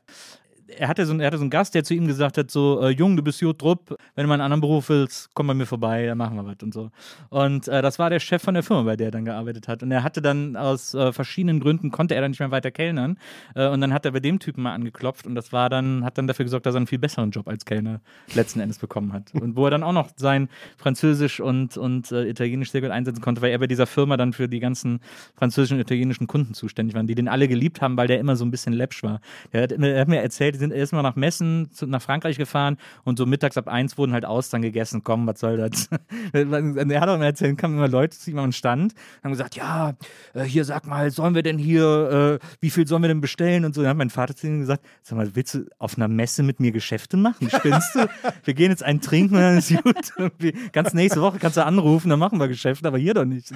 Er 0.79 0.89
hatte, 0.89 1.07
so, 1.07 1.13
einen- 1.13 1.21
er 1.21 1.27
hatte 1.29 1.39
so 1.39 1.43
einen 1.43 1.51
Gast, 1.51 1.75
der 1.75 1.85
zu 1.85 1.95
ihm 1.95 2.07
gesagt 2.07 2.39
hat: 2.39 2.51
So, 2.51 2.81
äh, 2.83 2.91
Jung, 2.91 3.17
du 3.17 3.23
bist 3.23 3.41
gut 3.41 3.59
Trupp, 3.59 3.97
wenn 4.15 4.25
du 4.25 4.29
mal 4.29 4.35
einen 4.35 4.43
anderen 4.43 4.61
Beruf 4.61 4.89
willst, 4.89 5.31
komm 5.35 5.47
bei 5.47 5.55
mir 5.55 5.67
vorbei, 5.67 6.07
dann 6.07 6.19
machen 6.19 6.37
wir 6.37 6.45
was 6.47 6.57
und 6.63 6.73
so. 6.75 6.91
Und 7.31 7.69
äh, 7.69 7.83
das 7.83 7.99
war 7.99 8.11
der 8.11 8.21
Chef 8.21 8.43
von 8.43 8.55
der 8.55 8.63
Firma, 8.63 8.83
bei 8.83 8.97
der 8.97 9.09
er 9.09 9.11
dann 9.13 9.25
gearbeitet 9.25 9.69
hat. 9.69 9.83
Und 9.83 9.91
er 9.93 10.03
hatte 10.03 10.23
dann 10.23 10.57
aus 10.57 10.95
äh, 10.95 11.13
verschiedenen 11.13 11.61
Gründen, 11.61 11.91
konnte 11.91 12.15
er 12.15 12.21
dann 12.21 12.31
nicht 12.31 12.41
mehr 12.41 12.51
weiter 12.51 12.71
kellnern. 12.71 13.19
Äh, 13.55 13.69
und 13.69 13.81
dann 13.81 13.93
hat 13.93 14.05
er 14.05 14.13
bei 14.13 14.21
dem 14.21 14.39
Typen 14.39 14.63
mal 14.63 14.75
angeklopft 14.75 15.27
und 15.27 15.35
das 15.35 15.53
war 15.53 15.69
dann, 15.71 16.05
hat 16.05 16.19
dann 16.19 16.27
dafür 16.27 16.45
gesorgt, 16.45 16.67
dass 16.67 16.75
er 16.75 16.79
einen 16.79 16.87
viel 16.87 16.99
besseren 16.99 17.31
Job 17.31 17.49
als 17.49 17.65
Kellner 17.65 18.01
letzten 18.35 18.61
Endes 18.61 18.79
bekommen 18.79 19.13
hat. 19.13 19.33
Und 19.35 19.57
wo 19.57 19.65
er 19.67 19.71
dann 19.71 19.83
auch 19.83 19.93
noch 19.93 20.09
sein 20.17 20.49
Französisch 20.79 21.41
und, 21.41 21.77
und 21.77 22.13
äh, 22.13 22.29
Italienisch 22.29 22.71
sehr 22.71 22.81
gut 22.81 22.91
einsetzen 22.91 23.21
konnte, 23.23 23.41
weil 23.43 23.51
er 23.51 23.59
bei 23.59 23.67
dieser 23.67 23.87
Firma 23.87 24.17
dann 24.17 24.33
für 24.33 24.49
die 24.49 24.61
ganzen 24.61 25.01
französischen 25.37 25.75
und 25.77 25.81
italienischen 25.81 26.27
Kunden 26.27 26.55
zuständig 26.55 26.95
war, 26.95 27.03
die 27.05 27.15
den 27.15 27.29
alle 27.29 27.49
geliebt 27.49 27.81
haben, 27.81 27.97
weil 27.97 28.07
der 28.09 28.19
immer 28.21 28.37
so 28.37 28.45
ein 28.45 28.51
bisschen 28.51 28.73
läppsch 28.73 29.03
war. 29.03 29.21
Der 29.53 29.63
hat, 29.63 29.73
immer- 29.73 29.89
er 29.89 30.01
hat 30.03 30.09
mir 30.09 30.21
erzählt, 30.21 30.57
sind 30.65 30.73
erstmal 30.73 31.03
nach 31.03 31.17
Messen 31.17 31.71
zu, 31.73 31.87
nach 31.87 32.03
Frankreich 32.03 32.39
gefahren 32.39 32.79
und 33.05 33.19
so 33.19 33.27
mittags 33.27 33.57
ab 33.57 33.69
eins 33.69 33.99
wurden 33.99 34.13
halt 34.13 34.25
Austern 34.25 34.63
gegessen. 34.63 35.03
Komm, 35.05 35.27
was 35.27 35.41
soll 35.41 35.57
das? 35.57 35.89
er 36.33 37.01
hat 37.01 37.09
auch 37.09 37.15
immer 37.15 37.27
erzählt, 37.27 37.59
kamen 37.59 37.77
immer 37.77 37.89
Leute 37.89 38.19
zu 38.19 38.31
ihm 38.31 38.39
am 38.39 38.53
Stand, 38.53 38.95
haben 39.23 39.31
gesagt, 39.31 39.57
ja, 39.57 39.95
äh, 40.33 40.43
hier 40.43 40.65
sag 40.65 40.87
mal, 40.87 41.11
sollen 41.11 41.35
wir 41.35 41.43
denn 41.43 41.59
hier, 41.59 42.41
äh, 42.41 42.47
wie 42.61 42.71
viel 42.71 42.87
sollen 42.87 43.03
wir 43.03 43.09
denn 43.09 43.21
bestellen 43.21 43.65
und 43.65 43.75
so. 43.75 43.83
Dann 43.83 43.91
hat 43.91 43.97
mein 43.97 44.11
Vater 44.11 44.35
zu 44.35 44.47
ihm 44.47 44.61
gesagt, 44.61 44.85
sag 45.03 45.17
mal, 45.17 45.35
willst 45.35 45.55
du 45.55 45.67
auf 45.79 45.97
einer 45.97 46.09
Messe 46.09 46.43
mit 46.43 46.61
mir 46.61 46.73
Geschäfte 46.73 47.17
machen? 47.17 47.51
Spinnst 47.51 47.95
du? 47.95 48.07
Wir 48.45 48.55
gehen 48.55 48.71
jetzt 48.71 48.83
einen 48.83 49.01
trinken 49.01 49.37
und 49.37 49.41
dann 49.41 49.59
ist 49.59 49.75
gut. 49.83 50.73
Ganz 50.73 50.95
nächste 50.95 51.21
Woche 51.21 51.39
kannst 51.39 51.57
du 51.57 51.65
anrufen, 51.65 52.09
dann 52.09 52.19
machen 52.19 52.39
wir 52.39 52.49
Geschäfte, 52.49 52.87
aber 52.87 52.99
hier 52.99 53.15
doch 53.15 53.25
nicht. 53.25 53.53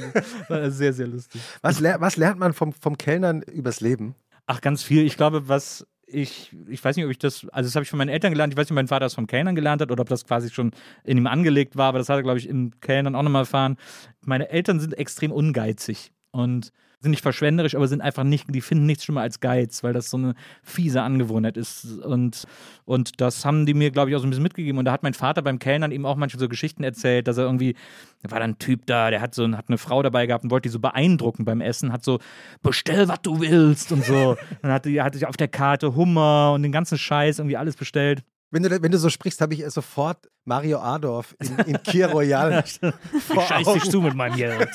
War 0.48 0.70
sehr, 0.70 0.92
sehr 0.92 1.06
lustig. 1.06 1.40
Was, 1.62 1.80
ler 1.80 2.00
was 2.00 2.16
lernt 2.16 2.38
man 2.38 2.52
vom, 2.52 2.72
vom 2.72 2.96
Kellnern 2.96 3.42
übers 3.42 3.80
Leben? 3.80 4.14
Ach, 4.46 4.60
ganz 4.60 4.82
viel. 4.82 5.04
Ich 5.04 5.16
glaube, 5.16 5.48
was 5.48 5.86
ich, 6.10 6.54
ich 6.68 6.82
weiß 6.82 6.96
nicht, 6.96 7.04
ob 7.04 7.10
ich 7.10 7.18
das, 7.18 7.46
also 7.50 7.68
das 7.68 7.74
habe 7.74 7.84
ich 7.84 7.90
von 7.90 7.98
meinen 7.98 8.08
Eltern 8.08 8.32
gelernt. 8.32 8.52
Ich 8.52 8.56
weiß 8.56 8.66
nicht, 8.66 8.72
ob 8.72 8.76
mein 8.76 8.88
Vater 8.88 9.06
das 9.06 9.14
vom 9.14 9.26
Kellnern 9.26 9.54
gelernt 9.54 9.82
hat 9.82 9.90
oder 9.90 10.00
ob 10.00 10.08
das 10.08 10.24
quasi 10.24 10.50
schon 10.50 10.72
in 11.04 11.18
ihm 11.18 11.26
angelegt 11.26 11.76
war, 11.76 11.88
aber 11.88 11.98
das 11.98 12.08
hat 12.08 12.16
er, 12.16 12.22
glaube 12.22 12.38
ich, 12.38 12.48
im 12.48 12.72
Kellnern 12.80 13.14
auch 13.14 13.22
nochmal 13.22 13.42
erfahren. 13.42 13.76
Meine 14.24 14.48
Eltern 14.48 14.80
sind 14.80 14.94
extrem 14.94 15.32
ungeizig 15.32 16.12
und 16.30 16.72
sind 17.00 17.12
nicht 17.12 17.22
verschwenderisch, 17.22 17.76
aber 17.76 17.86
sind 17.86 18.00
einfach 18.00 18.24
nicht, 18.24 18.46
die 18.48 18.60
finden 18.60 18.86
nichts 18.86 19.04
schlimmer 19.04 19.20
als 19.20 19.38
Geiz, 19.38 19.84
weil 19.84 19.92
das 19.92 20.10
so 20.10 20.16
eine 20.16 20.34
fiese 20.62 21.02
Angewohnheit 21.02 21.56
ist. 21.56 21.98
Und, 22.00 22.44
und 22.84 23.20
das 23.20 23.44
haben 23.44 23.66
die 23.66 23.74
mir, 23.74 23.92
glaube 23.92 24.10
ich, 24.10 24.16
auch 24.16 24.20
so 24.20 24.26
ein 24.26 24.30
bisschen 24.30 24.42
mitgegeben. 24.42 24.78
Und 24.78 24.84
da 24.84 24.92
hat 24.92 25.04
mein 25.04 25.14
Vater 25.14 25.42
beim 25.42 25.60
Kellnern 25.60 25.92
eben 25.92 26.04
auch 26.04 26.16
manchmal 26.16 26.40
so 26.40 26.48
Geschichten 26.48 26.82
erzählt, 26.82 27.28
dass 27.28 27.38
er 27.38 27.44
irgendwie, 27.44 27.76
da 28.22 28.32
war 28.32 28.40
dann 28.40 28.50
ein 28.50 28.58
Typ 28.58 28.84
da, 28.86 29.10
der 29.10 29.20
hat 29.20 29.34
so 29.34 29.48
hat 29.56 29.66
eine 29.68 29.78
Frau 29.78 30.02
dabei 30.02 30.26
gehabt 30.26 30.42
und 30.42 30.50
wollte 30.50 30.68
die 30.68 30.72
so 30.72 30.80
beeindrucken 30.80 31.44
beim 31.44 31.60
Essen, 31.60 31.92
hat 31.92 32.02
so, 32.02 32.18
bestell, 32.62 33.06
was 33.06 33.22
du 33.22 33.40
willst 33.40 33.92
und 33.92 34.04
so. 34.04 34.36
Dann 34.62 34.72
hatte, 34.72 35.02
hatte 35.02 35.18
sich 35.18 35.26
auf 35.26 35.36
der 35.36 35.48
Karte 35.48 35.94
Hummer 35.94 36.52
und 36.54 36.62
den 36.64 36.72
ganzen 36.72 36.98
Scheiß 36.98 37.38
irgendwie 37.38 37.56
alles 37.56 37.76
bestellt. 37.76 38.24
Wenn 38.50 38.62
du, 38.62 38.82
wenn 38.82 38.90
du 38.90 38.98
so 38.98 39.10
sprichst, 39.10 39.40
habe 39.40 39.54
ich 39.54 39.64
sofort 39.70 40.28
Mario 40.48 40.78
Adorf 40.78 41.36
in, 41.40 41.74
in 41.74 41.82
Kier 41.84 42.08
Royal 42.08 42.64
Scheiß 42.64 43.72
dich 43.74 43.90
zu 43.90 44.00
mit 44.00 44.14
meinem 44.14 44.36
Geld. 44.36 44.68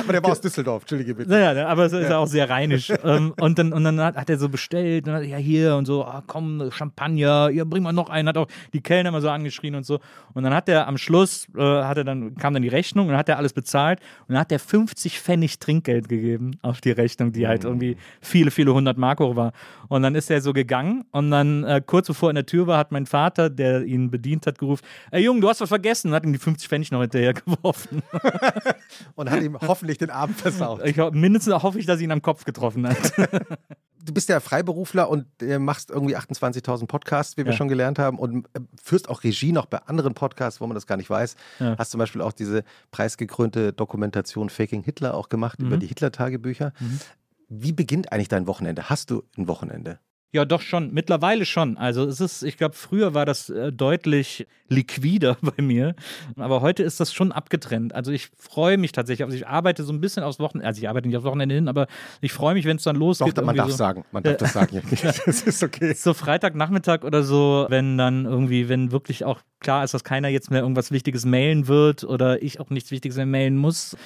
Aber 0.00 0.12
der 0.12 0.22
war 0.22 0.30
aus 0.30 0.40
Düsseldorf, 0.40 0.82
entschuldige 0.82 1.14
bitte. 1.14 1.30
Naja, 1.30 1.52
ne, 1.52 1.66
aber 1.66 1.86
es 1.86 1.92
ist 1.92 2.08
ja 2.08 2.18
auch 2.18 2.28
sehr 2.28 2.48
rheinisch. 2.48 2.92
ähm, 3.02 3.34
und 3.40 3.58
dann, 3.58 3.72
und 3.72 3.82
dann 3.82 4.00
hat, 4.00 4.16
hat 4.16 4.30
er 4.30 4.38
so 4.38 4.48
bestellt, 4.48 5.08
und 5.08 5.14
hat, 5.14 5.24
ja 5.24 5.36
hier 5.36 5.74
und 5.74 5.86
so, 5.86 6.04
ah, 6.04 6.22
komm, 6.26 6.70
Champagner, 6.70 7.50
ja, 7.50 7.64
bring 7.64 7.82
mal 7.82 7.92
noch 7.92 8.08
einen, 8.08 8.28
hat 8.28 8.36
auch 8.36 8.46
die 8.72 8.80
Kellner 8.80 9.10
mal 9.10 9.20
so 9.20 9.28
angeschrien 9.28 9.74
und 9.74 9.84
so. 9.84 9.98
Und 10.32 10.44
dann 10.44 10.54
hat 10.54 10.68
er 10.68 10.86
am 10.86 10.96
Schluss, 10.96 11.48
äh, 11.56 11.60
hat 11.60 11.96
er 11.96 12.04
dann, 12.04 12.36
kam 12.36 12.54
dann 12.54 12.62
die 12.62 12.68
Rechnung 12.68 13.06
und 13.06 13.10
dann 13.10 13.18
hat 13.18 13.28
er 13.28 13.36
alles 13.36 13.52
bezahlt 13.52 13.98
und 14.28 14.34
dann 14.34 14.38
hat 14.38 14.52
er 14.52 14.60
50 14.60 15.18
Pfennig 15.18 15.58
Trinkgeld 15.58 16.08
gegeben 16.08 16.52
auf 16.62 16.80
die 16.80 16.92
Rechnung, 16.92 17.32
die 17.32 17.48
halt 17.48 17.64
irgendwie 17.64 17.96
viele, 18.20 18.52
viele 18.52 18.72
hundert 18.72 18.96
Mark 18.96 19.18
hoch 19.18 19.34
war. 19.34 19.52
Und 19.88 20.02
dann 20.02 20.14
ist 20.14 20.30
er 20.30 20.40
so 20.40 20.52
gegangen 20.52 21.04
und 21.10 21.32
dann 21.32 21.64
äh, 21.64 21.82
kurz 21.84 22.06
bevor 22.06 22.28
er 22.28 22.30
in 22.30 22.36
der 22.36 22.46
Tür 22.46 22.68
war, 22.68 22.78
hat 22.78 22.92
mein 22.92 23.06
Vater, 23.06 23.50
der 23.50 23.71
ihn 23.80 24.10
bedient 24.10 24.46
hat, 24.46 24.58
gerufen, 24.58 24.84
ey 25.10 25.22
Junge, 25.24 25.40
du 25.40 25.48
hast 25.48 25.60
was 25.60 25.68
vergessen 25.68 26.08
und 26.08 26.14
hat 26.14 26.24
ihm 26.24 26.32
die 26.32 26.38
50 26.38 26.68
Pfennig 26.68 26.90
noch 26.90 27.00
hinterher 27.00 27.32
geworfen. 27.34 28.02
Und 29.14 29.30
hat 29.30 29.42
ihm 29.42 29.58
hoffentlich 29.60 29.98
den 29.98 30.10
Abend 30.10 30.38
versaut. 30.38 30.84
Ich, 30.84 30.96
mindestens 31.12 31.54
hoffe 31.62 31.78
ich, 31.78 31.86
dass 31.86 31.98
er 31.98 32.04
ihn 32.04 32.12
am 32.12 32.22
Kopf 32.22 32.44
getroffen 32.44 32.86
hat. 32.88 32.98
Du 34.04 34.12
bist 34.12 34.28
ja 34.28 34.40
Freiberufler 34.40 35.08
und 35.08 35.26
äh, 35.40 35.60
machst 35.60 35.90
irgendwie 35.90 36.16
28.000 36.16 36.88
Podcasts, 36.88 37.36
wie 37.36 37.44
wir 37.44 37.52
Ja. 37.52 37.56
schon 37.56 37.68
gelernt 37.68 38.00
haben, 38.00 38.18
und 38.18 38.46
äh, 38.52 38.58
führst 38.82 39.08
auch 39.08 39.22
Regie 39.22 39.52
noch 39.52 39.66
bei 39.66 39.78
anderen 39.78 40.14
Podcasts, 40.14 40.60
wo 40.60 40.66
man 40.66 40.74
das 40.74 40.88
gar 40.88 40.96
nicht 40.96 41.08
weiß. 41.08 41.36
Ja. 41.60 41.76
Hast 41.78 41.92
zum 41.92 41.98
Beispiel 42.00 42.20
auch 42.20 42.32
diese 42.32 42.64
preisgekrönte 42.90 43.72
Dokumentation 43.72 44.50
Faking 44.50 44.82
Hitler 44.82 45.14
auch 45.14 45.28
gemacht 45.28 45.60
Mhm. 45.60 45.66
über 45.68 45.76
die 45.76 45.86
Hitler-Tagebücher. 45.86 46.72
Wie 47.48 47.70
beginnt 47.70 48.10
eigentlich 48.10 48.26
dein 48.26 48.48
Wochenende? 48.48 48.90
Hast 48.90 49.08
du 49.12 49.22
ein 49.38 49.46
Wochenende? 49.46 50.00
Ja, 50.34 50.46
doch 50.46 50.62
schon. 50.62 50.94
Mittlerweile 50.94 51.44
schon. 51.44 51.76
Also 51.76 52.06
es 52.06 52.18
ist, 52.18 52.42
ich 52.42 52.56
glaube, 52.56 52.74
früher 52.74 53.12
war 53.12 53.26
das 53.26 53.50
äh, 53.50 53.70
deutlich 53.70 54.46
liquider 54.68 55.36
bei 55.42 55.62
mir. 55.62 55.94
Aber 56.36 56.62
heute 56.62 56.82
ist 56.82 57.00
das 57.00 57.12
schon 57.12 57.32
abgetrennt. 57.32 57.94
Also 57.94 58.12
ich 58.12 58.30
freue 58.38 58.78
mich 58.78 58.92
tatsächlich. 58.92 59.24
Also 59.24 59.36
ich 59.36 59.46
arbeite 59.46 59.84
so 59.84 59.92
ein 59.92 60.00
bisschen 60.00 60.22
aufs 60.22 60.38
Wochenende. 60.38 60.66
Also 60.66 60.80
ich 60.80 60.88
arbeite 60.88 61.06
nicht 61.06 61.16
aufs 61.18 61.26
Wochenende 61.26 61.54
hin, 61.54 61.68
aber 61.68 61.86
ich 62.22 62.32
freue 62.32 62.54
mich, 62.54 62.64
wenn 62.64 62.78
es 62.78 62.82
dann 62.82 62.96
losgeht. 62.96 63.36
Doch, 63.36 63.44
man 63.44 63.56
darf 63.56 63.70
so, 63.70 63.76
sagen. 63.76 64.04
Man 64.10 64.22
darf 64.22 64.38
das 64.38 64.52
sagen. 64.54 64.80
das 65.02 65.42
ist 65.42 65.62
okay. 65.62 65.92
So 65.92 66.14
Freitagnachmittag 66.14 67.04
oder 67.04 67.22
so, 67.22 67.66
wenn 67.68 67.98
dann 67.98 68.24
irgendwie, 68.24 68.70
wenn 68.70 68.90
wirklich 68.90 69.26
auch 69.26 69.40
klar 69.62 69.84
ist, 69.84 69.94
dass 69.94 70.04
keiner 70.04 70.28
jetzt 70.28 70.50
mehr 70.50 70.60
irgendwas 70.60 70.90
Wichtiges 70.90 71.24
mailen 71.24 71.68
wird 71.68 72.04
oder 72.04 72.42
ich 72.42 72.60
auch 72.60 72.70
nichts 72.70 72.90
Wichtiges 72.90 73.16
mehr 73.16 73.26
mailen 73.26 73.56
muss, 73.56 73.96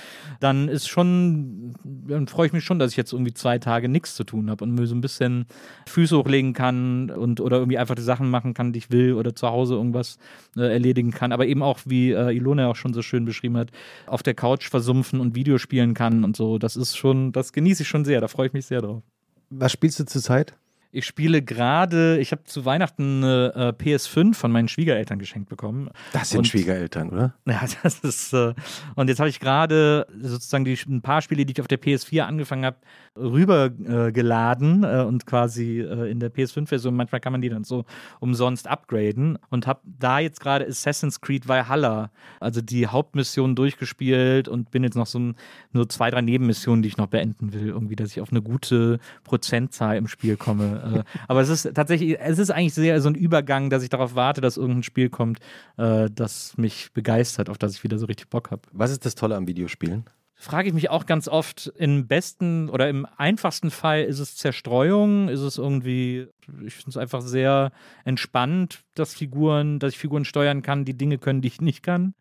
dann 0.41 0.69
ist 0.69 0.89
schon, 0.89 1.75
dann 1.85 2.29
freue 2.29 2.47
ich 2.47 2.53
mich 2.53 2.65
schon, 2.65 2.79
dass 2.79 2.93
ich 2.93 2.97
jetzt 2.97 3.13
irgendwie 3.13 3.35
zwei 3.35 3.59
Tage 3.59 3.89
nichts 3.89 4.15
zu 4.15 4.25
tun 4.25 4.51
habe 4.51 4.65
und 4.65 4.73
mir 4.75 4.87
so 4.87 4.95
ein 4.95 5.01
bisschen 5.01 5.47
Füße 5.89 6.17
hochlegen 6.17 6.53
kann 6.53 7.11
und 7.11 7.41
oder 7.41 7.59
irgendwie 7.59 7.79
einfach 7.79 7.95
die 7.95 8.03
Sachen 8.03 8.31
machen 8.31 8.55
kann, 8.55 8.73
die 8.73 8.79
ich 8.79 8.91
will 8.91 9.15
oder 9.15 9.35
zu 9.35 9.49
Hause 9.49 9.75
irgendwas 9.75 10.19
äh, 10.57 10.73
erledigen 10.73 11.11
kann. 11.11 11.33
Aber 11.33 11.47
eben 11.47 11.63
auch, 11.63 11.81
wie 11.85 12.13
äh, 12.13 12.35
Ilona 12.35 12.69
auch 12.69 12.77
schon 12.77 12.95
so 12.95 13.03
schön 13.03 13.25
beschrieben 13.25 13.57
hat, 13.57 13.71
auf 14.07 14.23
der 14.23 14.35
Couch 14.35 14.69
versumpfen 14.69 15.21
und 15.21 15.35
Videospielen 15.35 15.95
kann 15.95 16.25
und 16.25 16.37
so. 16.37 16.59
Das 16.59 16.77
ist 16.77 16.97
schon, 16.97 17.33
das 17.33 17.53
genieße 17.53 17.83
ich 17.83 17.89
schon 17.89 18.05
sehr. 18.05 18.21
Da 18.21 18.29
freue 18.29 18.49
ich 18.49 18.53
mich 18.53 18.67
sehr 18.67 18.83
drauf. 18.83 19.03
Was 19.51 19.73
spielst 19.73 19.99
du 20.01 20.05
zurzeit? 20.05 20.57
Ich 20.97 21.05
spiele 21.05 21.43
gerade, 21.43 22.19
ich 22.21 22.33
habe 22.33 22.45
zu 22.45 22.65
Weihnachten 22.65 23.23
eine 23.23 23.53
äh, 23.55 23.83
PS5 23.83 24.35
von 24.35 24.51
meinen 24.51 24.67
Schwiegereltern 24.67 25.19
geschenkt 25.19 25.51
bekommen. 25.51 25.91
Das 26.15 26.31
sind 26.31 26.39
und, 26.39 26.47
Schwiegereltern, 26.47 27.11
oder? 27.11 27.35
Ja, 27.47 27.61
das 27.83 28.01
ist. 28.01 28.33
Äh, 28.33 28.55
und 28.95 29.09
jetzt 29.09 29.19
habe 29.19 29.29
ich 29.29 29.39
gerade 29.39 30.07
sozusagen 30.19 30.65
die, 30.65 30.79
ein 30.89 31.03
paar 31.03 31.21
Spiele, 31.21 31.45
die 31.45 31.53
ich 31.53 31.61
auf 31.61 31.69
der 31.69 31.79
PS4 31.79 32.23
angefangen 32.23 32.65
habe, 32.65 32.79
rübergeladen 33.17 34.85
äh, 34.85 35.01
äh, 35.01 35.05
und 35.05 35.27
quasi 35.27 35.81
äh, 35.81 36.11
in 36.11 36.21
der 36.21 36.33
PS5-Version, 36.33 36.95
manchmal 36.95 37.21
kann 37.21 37.33
man 37.33 37.41
die 37.41 37.49
dann 37.49 37.65
so 37.65 37.85
umsonst 38.21 38.67
upgraden 38.67 39.39
und 39.51 39.67
habe 39.67 39.81
da 39.85 40.19
jetzt 40.19 40.41
gerade 40.41 40.67
Assassin's 40.67 41.21
Creed 41.21 41.49
Valhalla, 41.49 42.11
also 42.41 42.61
die 42.61 42.87
Hauptmission 42.87 43.55
durchgespielt 43.55 44.49
und 44.49 44.71
bin 44.71 44.85
jetzt 44.85 44.97
noch 44.97 45.07
so 45.07 45.19
ein, 45.19 45.37
nur 45.73 45.89
zwei, 45.89 46.11
drei 46.11 46.21
Nebenmissionen, 46.23 46.83
die 46.83 46.89
ich 46.89 46.97
noch 46.97 47.09
beenden 47.09 47.53
will, 47.53 47.69
irgendwie, 47.69 47.97
dass 47.97 48.13
ich 48.13 48.21
auf 48.21 48.31
eine 48.31 48.43
gute 48.43 48.99
Prozentzahl 49.25 49.97
im 49.97 50.09
Spiel 50.09 50.37
komme. 50.37 50.83
Äh, 50.95 51.05
aber 51.29 51.41
es 51.41 51.49
ist 51.49 51.75
tatsächlich, 51.75 52.19
es 52.21 52.39
ist 52.39 52.51
eigentlich 52.51 52.75
sehr 52.75 53.01
so 53.01 53.09
ein 53.09 53.15
Übergang, 53.15 53.71
dass 53.71 53.83
ich 53.83 53.89
darauf 53.89 54.15
warte, 54.15 54.41
dass 54.41 54.57
irgendein 54.57 54.83
Spiel 54.83 55.09
kommt, 55.09 55.39
äh, 55.77 56.09
das 56.13 56.57
mich 56.57 56.93
begeistert, 56.93 57.49
auf 57.51 57.59
das 57.59 57.75
ich 57.75 57.85
wieder 57.85 57.99
so 57.99 58.07
richtig 58.07 58.29
Bock 58.29 58.51
habe. 58.51 58.63
Was 58.73 58.91
ist 58.91 59.05
das 59.05 59.15
Tolle 59.15 59.37
am 59.37 59.47
Videospielen? 59.47 60.05
frage 60.39 60.69
ich 60.69 60.75
mich 60.75 60.91
auch 60.91 61.07
ganz 61.07 61.29
oft, 61.29 61.73
im 61.77 62.07
besten 62.07 62.69
oder 62.69 62.89
im 62.89 63.07
einfachsten 63.17 63.71
Fall 63.71 64.03
ist 64.03 64.21
es 64.21 64.37
Zerstreuung, 64.37 65.29
ist 65.29 65.41
es 65.41 65.57
irgendwie, 65.57 66.29
ich 66.65 66.75
finde 66.75 66.91
es 66.91 66.97
einfach 66.97 67.23
sehr 67.23 67.73
entspannt, 68.05 68.85
dass 68.95 69.15
Figuren, 69.15 69.79
dass 69.79 69.95
ich 69.95 69.99
Figuren 69.99 70.27
steuern 70.27 70.63
kann, 70.63 70.85
die 70.85 70.97
Dinge 70.97 71.19
können, 71.19 71.41
die 71.41 71.49
ich 71.49 71.61
nicht 71.61 71.83
kann. 71.83 72.15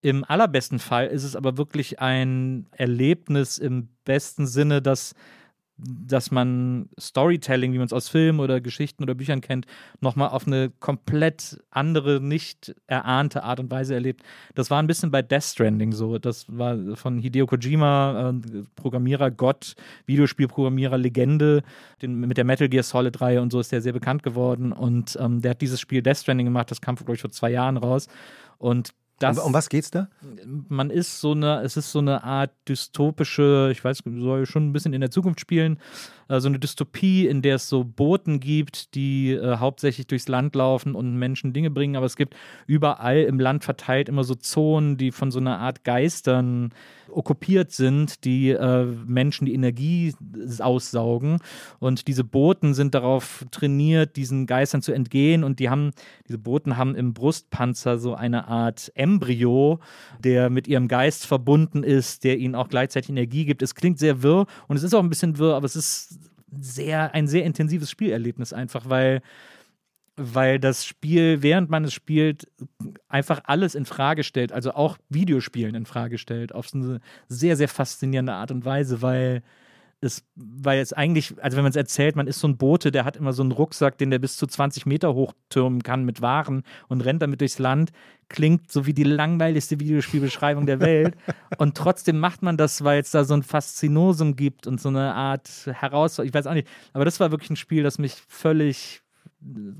Im 0.00 0.24
allerbesten 0.24 0.80
Fall 0.80 1.06
ist 1.06 1.22
es 1.22 1.36
aber 1.36 1.56
wirklich 1.56 2.00
ein 2.00 2.66
Erlebnis 2.72 3.58
im 3.58 3.90
besten 4.04 4.48
Sinne, 4.48 4.82
dass 4.82 5.14
dass 5.84 6.30
man 6.30 6.88
Storytelling, 6.98 7.72
wie 7.72 7.78
man 7.78 7.86
es 7.86 7.92
aus 7.92 8.08
Filmen 8.08 8.40
oder 8.40 8.60
Geschichten 8.60 9.02
oder 9.02 9.14
Büchern 9.14 9.40
kennt, 9.40 9.66
nochmal 10.00 10.28
auf 10.30 10.46
eine 10.46 10.70
komplett 10.80 11.62
andere, 11.70 12.20
nicht 12.20 12.74
erahnte 12.86 13.42
Art 13.42 13.60
und 13.60 13.70
Weise 13.70 13.94
erlebt. 13.94 14.22
Das 14.54 14.70
war 14.70 14.80
ein 14.82 14.86
bisschen 14.86 15.10
bei 15.10 15.22
Death 15.22 15.44
Stranding 15.44 15.92
so. 15.92 16.18
Das 16.18 16.46
war 16.48 16.96
von 16.96 17.18
Hideo 17.18 17.46
Kojima, 17.46 18.30
äh, 18.30 18.62
Programmierer 18.76 19.30
Gott, 19.30 19.74
Videospielprogrammierer 20.06 20.98
Legende. 20.98 21.62
Den, 22.00 22.20
mit 22.20 22.36
der 22.36 22.44
Metal 22.44 22.68
Gear 22.68 22.82
Solid 22.82 23.18
3 23.18 23.40
und 23.40 23.52
so 23.52 23.60
ist 23.60 23.72
der 23.72 23.82
sehr 23.82 23.92
bekannt 23.92 24.22
geworden. 24.22 24.72
Und 24.72 25.16
ähm, 25.20 25.40
der 25.42 25.52
hat 25.52 25.60
dieses 25.60 25.80
Spiel 25.80 26.02
Death 26.02 26.18
Stranding 26.18 26.46
gemacht. 26.46 26.70
Das 26.70 26.80
kam, 26.80 26.96
glaube 26.96 27.14
ich, 27.14 27.20
vor 27.20 27.30
zwei 27.30 27.50
Jahren 27.50 27.76
raus. 27.76 28.08
Und 28.58 28.92
das, 29.18 29.38
um, 29.38 29.46
um, 29.46 29.54
was 29.54 29.68
geht's 29.68 29.90
da? 29.90 30.08
Man 30.68 30.90
ist 30.90 31.20
so 31.20 31.32
eine, 31.32 31.62
es 31.62 31.76
ist 31.76 31.92
so 31.92 32.00
eine 32.00 32.24
Art 32.24 32.50
dystopische, 32.68 33.70
ich 33.70 33.84
weiß, 33.84 34.02
soll 34.04 34.46
schon 34.46 34.68
ein 34.68 34.72
bisschen 34.72 34.92
in 34.92 35.00
der 35.00 35.10
Zukunft 35.10 35.40
spielen, 35.40 35.78
äh, 36.28 36.40
so 36.40 36.48
eine 36.48 36.58
Dystopie, 36.58 37.26
in 37.26 37.42
der 37.42 37.56
es 37.56 37.68
so 37.68 37.84
Booten 37.84 38.40
gibt, 38.40 38.94
die 38.94 39.32
äh, 39.32 39.58
hauptsächlich 39.58 40.06
durchs 40.06 40.28
Land 40.28 40.56
laufen 40.56 40.94
und 40.94 41.16
Menschen 41.16 41.52
Dinge 41.52 41.70
bringen, 41.70 41.96
aber 41.96 42.06
es 42.06 42.16
gibt 42.16 42.34
überall 42.66 43.18
im 43.22 43.38
Land 43.38 43.64
verteilt 43.64 44.08
immer 44.08 44.24
so 44.24 44.34
Zonen, 44.34 44.96
die 44.96 45.12
von 45.12 45.30
so 45.30 45.38
einer 45.38 45.58
Art 45.58 45.84
Geistern 45.84 46.70
okkupiert 47.12 47.72
sind, 47.72 48.24
die 48.24 48.50
äh, 48.50 48.84
Menschen 49.06 49.46
die 49.46 49.54
Energie 49.54 50.14
aussaugen. 50.58 51.38
Und 51.78 52.08
diese 52.08 52.24
Boten 52.24 52.74
sind 52.74 52.94
darauf 52.94 53.44
trainiert, 53.50 54.16
diesen 54.16 54.46
Geistern 54.46 54.82
zu 54.82 54.92
entgehen. 54.92 55.44
Und 55.44 55.58
die 55.58 55.70
haben, 55.70 55.92
diese 56.28 56.38
Boten 56.38 56.76
haben 56.76 56.94
im 56.94 57.14
Brustpanzer 57.14 57.98
so 57.98 58.14
eine 58.14 58.48
Art 58.48 58.90
Embryo, 58.94 59.80
der 60.22 60.50
mit 60.50 60.68
ihrem 60.68 60.88
Geist 60.88 61.26
verbunden 61.26 61.82
ist, 61.82 62.24
der 62.24 62.38
ihnen 62.38 62.54
auch 62.54 62.68
gleichzeitig 62.68 63.10
Energie 63.10 63.44
gibt. 63.44 63.62
Es 63.62 63.74
klingt 63.74 63.98
sehr 63.98 64.22
wirr 64.22 64.46
und 64.68 64.76
es 64.76 64.82
ist 64.82 64.94
auch 64.94 65.02
ein 65.02 65.08
bisschen 65.08 65.38
wirr, 65.38 65.54
aber 65.54 65.66
es 65.66 65.76
ist 65.76 66.18
sehr, 66.60 67.14
ein 67.14 67.26
sehr 67.26 67.44
intensives 67.44 67.90
Spielerlebnis 67.90 68.52
einfach, 68.52 68.88
weil 68.88 69.22
weil 70.16 70.58
das 70.58 70.84
Spiel, 70.84 71.42
während 71.42 71.70
man 71.70 71.84
es 71.84 71.94
spielt, 71.94 72.46
einfach 73.08 73.40
alles 73.44 73.74
in 73.74 73.86
Frage 73.86 74.24
stellt, 74.24 74.52
also 74.52 74.72
auch 74.72 74.98
Videospielen 75.08 75.74
in 75.74 75.86
Frage 75.86 76.18
stellt, 76.18 76.54
auf 76.54 76.68
eine 76.74 77.00
sehr, 77.28 77.56
sehr 77.56 77.68
faszinierende 77.68 78.34
Art 78.34 78.50
und 78.50 78.64
Weise, 78.64 79.00
weil 79.02 79.42
es, 80.02 80.24
weil 80.34 80.80
es 80.80 80.92
eigentlich, 80.92 81.34
also 81.42 81.56
wenn 81.56 81.62
man 81.62 81.70
es 81.70 81.76
erzählt, 81.76 82.16
man 82.16 82.26
ist 82.26 82.40
so 82.40 82.48
ein 82.48 82.56
Bote, 82.56 82.90
der 82.90 83.04
hat 83.04 83.16
immer 83.16 83.32
so 83.32 83.42
einen 83.42 83.52
Rucksack, 83.52 83.98
den 83.98 84.10
der 84.10 84.18
bis 84.18 84.36
zu 84.36 84.46
20 84.46 84.84
Meter 84.84 85.14
hochtürmen 85.14 85.82
kann 85.82 86.04
mit 86.04 86.20
Waren 86.20 86.64
und 86.88 87.02
rennt 87.02 87.22
damit 87.22 87.40
durchs 87.40 87.58
Land, 87.58 87.92
klingt 88.28 88.70
so 88.70 88.84
wie 88.84 88.94
die 88.94 89.04
langweiligste 89.04 89.78
Videospielbeschreibung 89.78 90.66
der 90.66 90.80
Welt. 90.80 91.16
und 91.58 91.76
trotzdem 91.76 92.18
macht 92.18 92.42
man 92.42 92.56
das, 92.56 92.82
weil 92.82 93.00
es 93.00 93.12
da 93.12 93.24
so 93.24 93.34
ein 93.34 93.44
Faszinosum 93.44 94.34
gibt 94.34 94.66
und 94.66 94.80
so 94.80 94.88
eine 94.88 95.14
Art 95.14 95.48
Herausforderung, 95.66 96.28
ich 96.28 96.34
weiß 96.34 96.48
auch 96.48 96.54
nicht, 96.54 96.68
aber 96.92 97.04
das 97.04 97.20
war 97.20 97.30
wirklich 97.30 97.50
ein 97.50 97.56
Spiel, 97.56 97.84
das 97.84 97.98
mich 97.98 98.14
völlig 98.28 99.01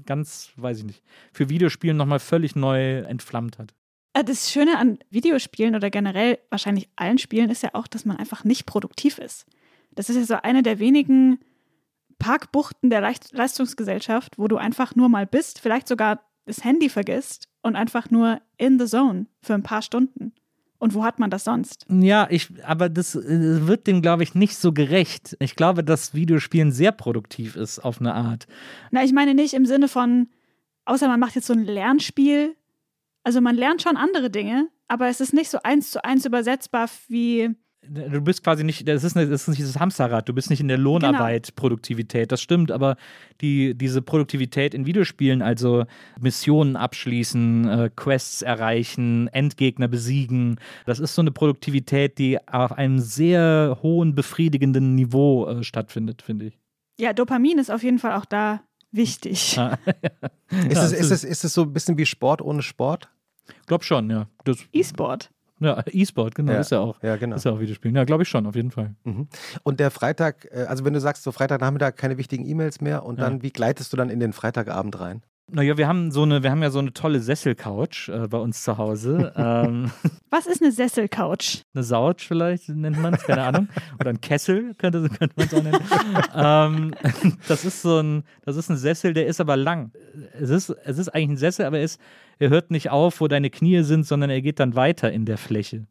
ganz, 0.07 0.51
weiß 0.57 0.79
ich 0.79 0.85
nicht, 0.85 1.03
für 1.33 1.48
Videospielen 1.48 1.96
nochmal 1.96 2.20
völlig 2.20 2.57
neu 2.57 2.98
entflammt 2.98 3.59
hat. 3.59 3.75
Äh, 4.12 4.25
das 4.25 4.51
Schöne 4.51 4.79
an 4.79 4.98
Videospielen 5.11 5.75
oder 5.75 5.90
generell 5.90 6.38
wahrscheinlich 6.51 6.88
allen 6.96 7.18
Spielen 7.18 7.51
ist 7.51 7.62
ja 7.62 7.70
auch, 7.75 7.87
dass 7.87 8.05
man 8.05 8.16
einfach 8.16 8.44
nicht 8.44 8.66
produktiv 8.66 9.18
ist. 9.18 9.46
Das 9.94 10.09
ist 10.09 10.16
ja 10.16 10.25
so 10.25 10.42
eine 10.42 10.62
der 10.62 10.79
wenigen 10.79 11.38
Parkbuchten 12.18 12.90
der 12.90 13.01
Leistungsgesellschaft, 13.01 14.38
wo 14.38 14.48
du 14.48 14.57
einfach 14.57 14.94
nur 14.94 15.09
mal 15.09 15.27
bist, 15.27 15.61
vielleicht 15.61 15.88
sogar 15.88 16.20
das 16.44 16.64
Handy 16.64 16.88
vergisst 16.88 17.48
und 17.62 17.77
einfach 17.77 18.11
nur 18.11 18.40
in 18.57 18.79
the 18.79 18.87
zone 18.87 19.27
für 19.40 19.55
ein 19.55 19.62
paar 19.62 19.83
Stunden. 19.83 20.33
Und 20.83 20.95
wo 20.95 21.05
hat 21.05 21.21
man 21.21 21.31
das 21.31 21.45
sonst? 21.45 21.87
Ja, 21.88 22.27
ich, 22.29 22.49
aber 22.64 22.88
das 22.88 23.14
äh, 23.14 23.68
wird 23.68 23.87
dem, 23.87 24.03
glaube 24.03 24.25
ich, 24.25 24.35
nicht 24.35 24.57
so 24.57 24.73
gerecht. 24.73 25.37
Ich 25.38 25.55
glaube, 25.55 25.85
dass 25.85 26.12
Videospielen 26.12 26.73
sehr 26.73 26.90
produktiv 26.90 27.55
ist 27.55 27.79
auf 27.79 28.01
eine 28.01 28.14
Art. 28.14 28.49
Na, 28.90 29.05
ich 29.05 29.12
meine 29.12 29.33
nicht 29.33 29.55
im 29.55 29.64
Sinne 29.64 29.87
von, 29.87 30.29
außer 30.85 31.07
man 31.07 31.21
macht 31.21 31.37
jetzt 31.37 31.47
so 31.47 31.53
ein 31.53 31.64
Lernspiel. 31.64 32.57
Also 33.23 33.40
man 33.40 33.55
lernt 33.55 33.81
schon 33.81 33.97
andere 33.97 34.29
Dinge, 34.29 34.71
aber 34.88 35.07
es 35.07 35.21
ist 35.21 35.33
nicht 35.33 35.51
so 35.51 35.61
eins 35.62 35.92
zu 35.92 36.05
eins 36.05 36.25
übersetzbar 36.25 36.90
wie 37.07 37.51
Du 37.85 38.21
bist 38.21 38.45
quasi 38.45 38.62
nicht, 38.62 38.87
das 38.87 39.03
ist, 39.03 39.16
eine, 39.16 39.29
das 39.29 39.42
ist 39.42 39.49
nicht 39.49 39.62
das 39.62 39.81
Hamsterrad, 39.81 40.29
du 40.29 40.33
bist 40.33 40.51
nicht 40.51 40.61
in 40.61 40.68
der 40.68 40.79
Lohnarbeit, 40.79 41.49
genau. 41.49 41.57
Produktivität, 41.57 42.31
das 42.31 42.40
stimmt, 42.40 42.71
aber 42.71 42.97
die, 43.40 43.75
diese 43.75 44.03
Produktivität 44.03 44.73
in 44.73 44.87
Videospielen, 44.87 45.42
also 45.42 45.85
Missionen 46.21 46.77
abschließen, 46.77 47.68
äh, 47.68 47.90
Quests 47.95 48.42
erreichen, 48.42 49.27
Endgegner 49.29 49.88
besiegen, 49.88 50.61
das 50.87 51.01
ist 51.01 51.16
so 51.16 51.23
eine 51.23 51.33
Produktivität, 51.33 52.18
die 52.18 52.38
auf 52.47 52.71
einem 52.71 53.01
sehr 53.01 53.79
hohen, 53.83 54.14
befriedigenden 54.14 54.95
Niveau 54.95 55.49
äh, 55.49 55.64
stattfindet, 55.64 56.23
finde 56.23 56.47
ich. 56.47 56.59
Ja, 57.01 57.12
Dopamin 57.12 57.59
ist 57.59 57.71
auf 57.71 57.83
jeden 57.83 57.99
Fall 57.99 58.12
auch 58.12 58.27
da 58.27 58.62
wichtig. 58.92 59.59
Ah, 59.59 59.77
ist, 60.68 60.79
es, 60.79 60.92
ist, 60.92 61.11
es, 61.11 61.25
ist 61.25 61.45
es 61.45 61.53
so 61.53 61.62
ein 61.62 61.73
bisschen 61.73 61.99
wie 61.99 62.07
Sport 62.07 62.42
ohne 62.42 62.62
Sport? 62.62 63.11
Ich 63.49 63.66
glaube 63.66 63.83
schon, 63.83 64.09
ja. 64.09 64.29
E-Sport. 64.73 65.32
Ja, 65.62 65.83
E-Sport, 65.87 66.35
genau, 66.35 66.53
ja. 66.53 66.61
ist 66.61 66.70
ja 66.70 66.81
auch. 66.81 67.03
Ja, 67.03 67.16
genau. 67.16 67.37
Ist 67.37 67.44
ja 67.44 67.53
auch 67.53 67.61
Videospielen. 67.61 67.96
Ja, 67.96 68.05
glaube 68.05 68.25
ich 68.25 68.29
schon, 68.29 68.46
auf 68.46 68.55
jeden 68.55 68.70
Fall. 68.70 68.94
Mhm. 69.05 69.29
Und 69.62 69.81
der 69.81 69.90
Freitag, 69.90 70.48
äh, 70.51 70.64
also 70.64 70.85
wenn 70.85 70.92
du 70.92 71.01
sagst, 71.01 71.22
so 71.22 71.33
Freitagnachmittag 71.33 71.96
keine 71.96 72.18
wichtigen 72.18 72.46
E-Mails 72.46 72.81
mehr 72.81 73.05
und 73.05 73.20
dann, 73.20 73.42
wie 73.42 73.51
gleitest 73.51 73.92
du 73.92 73.96
dann 73.96 74.11
in 74.11 74.20
den 74.20 74.33
Freitagabend 74.33 74.98
rein? 74.98 75.22
Naja, 75.55 75.77
wir 75.77 75.87
haben 75.87 76.11
so 76.11 76.23
eine, 76.23 76.43
wir 76.43 76.51
haben 76.51 76.62
ja 76.62 76.71
so 76.71 76.79
eine 76.79 76.95
tolle 76.95 77.21
Sesselcouch 77.21 78.09
äh, 78.09 78.27
bei 78.27 78.38
uns 78.38 78.62
zu 78.62 78.79
Hause. 78.79 79.35
ähm, 79.37 79.91
Was 80.31 80.47
ist 80.47 80.62
eine 80.62 80.73
Sesselcouch? 80.73 81.62
Eine 81.75 81.85
Sauch 81.85 82.21
vielleicht 82.21 82.71
nennt 82.71 82.99
man 82.99 83.12
es, 83.12 83.25
keine 83.25 83.43
Ahnung. 83.43 83.69
Oder 84.01 84.11
ein 84.11 84.21
Kessel 84.23 84.75
könnte, 84.77 85.07
könnte 85.11 85.35
man 85.37 85.47
es 85.47 85.55
auch 85.55 85.62
nennen. 85.62 86.95
ähm, 87.05 87.38
das 87.49 87.67
ist 87.67 87.83
so 87.83 87.99
ein, 87.99 88.25
das 88.47 88.57
ist 88.57 88.71
ein 88.71 88.79
Sessel, 88.79 89.12
der 89.12 89.27
ist 89.27 89.43
aber 89.43 89.59
lang. 89.59 89.93
Es 90.41 90.49
ist, 90.49 90.71
es 90.71 90.97
ist 90.97 91.11
eigentlich 91.11 91.31
ein 91.31 91.37
Sessel, 91.37 91.67
aber 91.67 91.79
er, 91.79 91.85
ist, 91.85 92.01
er 92.38 92.49
hört 92.49 92.71
nicht 92.71 92.88
auf, 92.88 93.21
wo 93.21 93.29
deine 93.29 93.51
Knie 93.51 93.83
sind, 93.83 94.07
sondern 94.07 94.31
er 94.31 94.41
geht 94.41 94.59
dann 94.59 94.75
weiter 94.75 95.12
in 95.12 95.27
der 95.27 95.37
Fläche. 95.37 95.87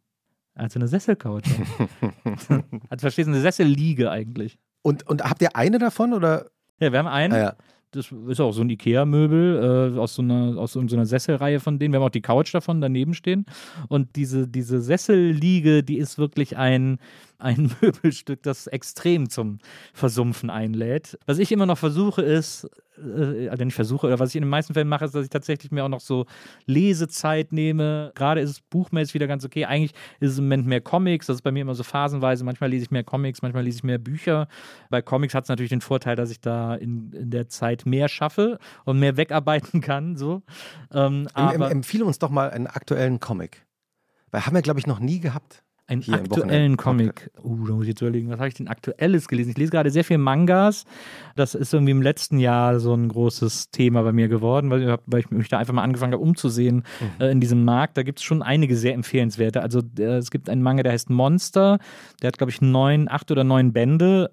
Also 0.55 0.79
eine 0.79 0.87
Sesselcouch. 0.87 1.43
also 2.89 3.01
verstehst 3.01 3.27
du, 3.27 3.31
eine 3.31 3.41
Sesselliege 3.41 4.09
eigentlich. 4.09 4.57
Und, 4.81 5.07
und 5.07 5.23
habt 5.23 5.43
ihr 5.43 5.55
eine 5.55 5.77
davon 5.77 6.13
oder? 6.13 6.47
Ja, 6.79 6.91
wir 6.91 6.97
haben 6.97 7.07
einen. 7.07 7.33
Ah, 7.33 7.37
ja. 7.37 7.55
Das 7.91 8.13
ist 8.29 8.39
auch 8.39 8.53
so 8.53 8.61
ein 8.61 8.69
Ikea-Möbel 8.69 9.93
äh, 9.95 9.99
aus 9.99 10.15
so 10.15 10.21
einer, 10.21 10.57
aus 10.57 10.73
so 10.73 10.79
einer 10.79 11.05
Sesselreihe 11.05 11.59
von 11.59 11.77
denen. 11.77 11.93
Wir 11.93 11.99
haben 11.99 12.07
auch 12.07 12.09
die 12.09 12.21
Couch 12.21 12.53
davon 12.53 12.79
daneben 12.79 13.13
stehen. 13.13 13.45
Und 13.89 14.15
diese, 14.15 14.47
diese 14.47 14.81
Sesselliege, 14.81 15.83
die 15.83 15.97
ist 15.97 16.17
wirklich 16.17 16.57
ein, 16.57 16.99
ein 17.37 17.71
Möbelstück, 17.81 18.43
das 18.43 18.67
extrem 18.67 19.29
zum 19.29 19.59
Versumpfen 19.93 20.49
einlädt. 20.49 21.19
Was 21.25 21.37
ich 21.37 21.51
immer 21.51 21.65
noch 21.65 21.77
versuche, 21.77 22.21
ist, 22.21 22.69
äh, 22.97 23.49
also 23.49 23.63
nicht 23.63 23.75
versuche, 23.75 24.07
oder 24.07 24.19
was 24.19 24.29
ich 24.29 24.35
in 24.35 24.43
den 24.43 24.49
meisten 24.49 24.73
Fällen 24.73 24.87
mache, 24.87 25.05
ist, 25.05 25.15
dass 25.15 25.23
ich 25.23 25.29
tatsächlich 25.29 25.71
mir 25.71 25.83
auch 25.83 25.89
noch 25.89 25.99
so 25.99 26.25
Lesezeit 26.65 27.51
nehme. 27.51 28.11
Gerade 28.15 28.41
ist 28.41 28.49
es 28.49 28.61
buchmäßig 28.61 29.13
wieder 29.13 29.27
ganz 29.27 29.45
okay. 29.45 29.65
Eigentlich 29.65 29.93
ist 30.19 30.31
es 30.31 30.37
im 30.37 30.45
Moment 30.45 30.67
mehr 30.67 30.81
Comics. 30.81 31.27
Das 31.27 31.35
ist 31.35 31.41
bei 31.41 31.51
mir 31.51 31.61
immer 31.61 31.75
so 31.75 31.83
phasenweise. 31.83 32.43
Manchmal 32.43 32.69
lese 32.69 32.83
ich 32.85 32.91
mehr 32.91 33.03
Comics, 33.03 33.41
manchmal 33.41 33.63
lese 33.63 33.77
ich 33.77 33.83
mehr 33.83 33.97
Bücher. 33.97 34.47
Bei 34.89 35.01
Comics 35.01 35.33
hat 35.33 35.43
es 35.43 35.49
natürlich 35.49 35.69
den 35.69 35.81
Vorteil, 35.81 36.15
dass 36.15 36.31
ich 36.31 36.41
da 36.41 36.75
in, 36.75 37.11
in 37.13 37.31
der 37.31 37.47
Zeit 37.47 37.85
mehr 37.85 38.07
schaffe 38.07 38.59
und 38.85 38.99
mehr 38.99 39.17
wegarbeiten 39.17 39.81
kann. 39.81 40.15
So. 40.15 40.41
Ähm, 40.91 41.27
aber 41.33 41.71
Empfehle 41.71 42.05
uns 42.05 42.19
doch 42.19 42.29
mal 42.29 42.49
einen 42.49 42.67
aktuellen 42.67 43.19
Comic. 43.19 43.65
Weil 44.31 44.45
haben 44.45 44.55
wir, 44.55 44.61
glaube 44.61 44.79
ich, 44.79 44.87
noch 44.87 44.99
nie 44.99 45.19
gehabt. 45.19 45.63
Einen 45.91 46.13
aktuellen 46.13 46.77
Comic. 46.77 47.31
Uh, 47.43 47.67
da 47.67 47.73
muss 47.73 47.83
ich 47.83 47.89
jetzt 47.89 48.01
überlegen, 48.01 48.29
was 48.29 48.39
habe 48.39 48.47
ich 48.47 48.53
denn 48.53 48.69
aktuelles 48.69 49.27
gelesen? 49.27 49.49
Ich 49.49 49.57
lese 49.57 49.71
gerade 49.71 49.91
sehr 49.91 50.05
viel 50.05 50.17
Mangas. 50.17 50.85
Das 51.35 51.53
ist 51.53 51.73
irgendwie 51.73 51.91
im 51.91 52.01
letzten 52.01 52.39
Jahr 52.39 52.79
so 52.79 52.93
ein 52.93 53.09
großes 53.09 53.71
Thema 53.71 54.01
bei 54.01 54.13
mir 54.13 54.29
geworden, 54.29 54.69
weil, 54.69 54.97
weil 55.05 55.19
ich 55.19 55.29
mich 55.31 55.49
da 55.49 55.57
einfach 55.57 55.73
mal 55.73 55.83
angefangen 55.83 56.13
habe 56.13 56.23
umzusehen 56.23 56.77
mhm. 56.77 57.21
äh, 57.21 57.31
in 57.31 57.41
diesem 57.41 57.65
Markt. 57.65 57.97
Da 57.97 58.03
gibt 58.03 58.19
es 58.19 58.23
schon 58.23 58.41
einige 58.41 58.77
sehr 58.77 58.93
empfehlenswerte. 58.93 59.61
Also 59.61 59.81
äh, 59.99 60.17
es 60.17 60.31
gibt 60.31 60.49
einen 60.49 60.63
Manga, 60.63 60.83
der 60.83 60.93
heißt 60.93 61.09
Monster. 61.09 61.79
Der 62.21 62.29
hat, 62.29 62.37
glaube 62.37 62.51
ich, 62.51 62.61
neun, 62.61 63.09
acht 63.09 63.29
oder 63.29 63.43
neun 63.43 63.73
Bände 63.73 64.31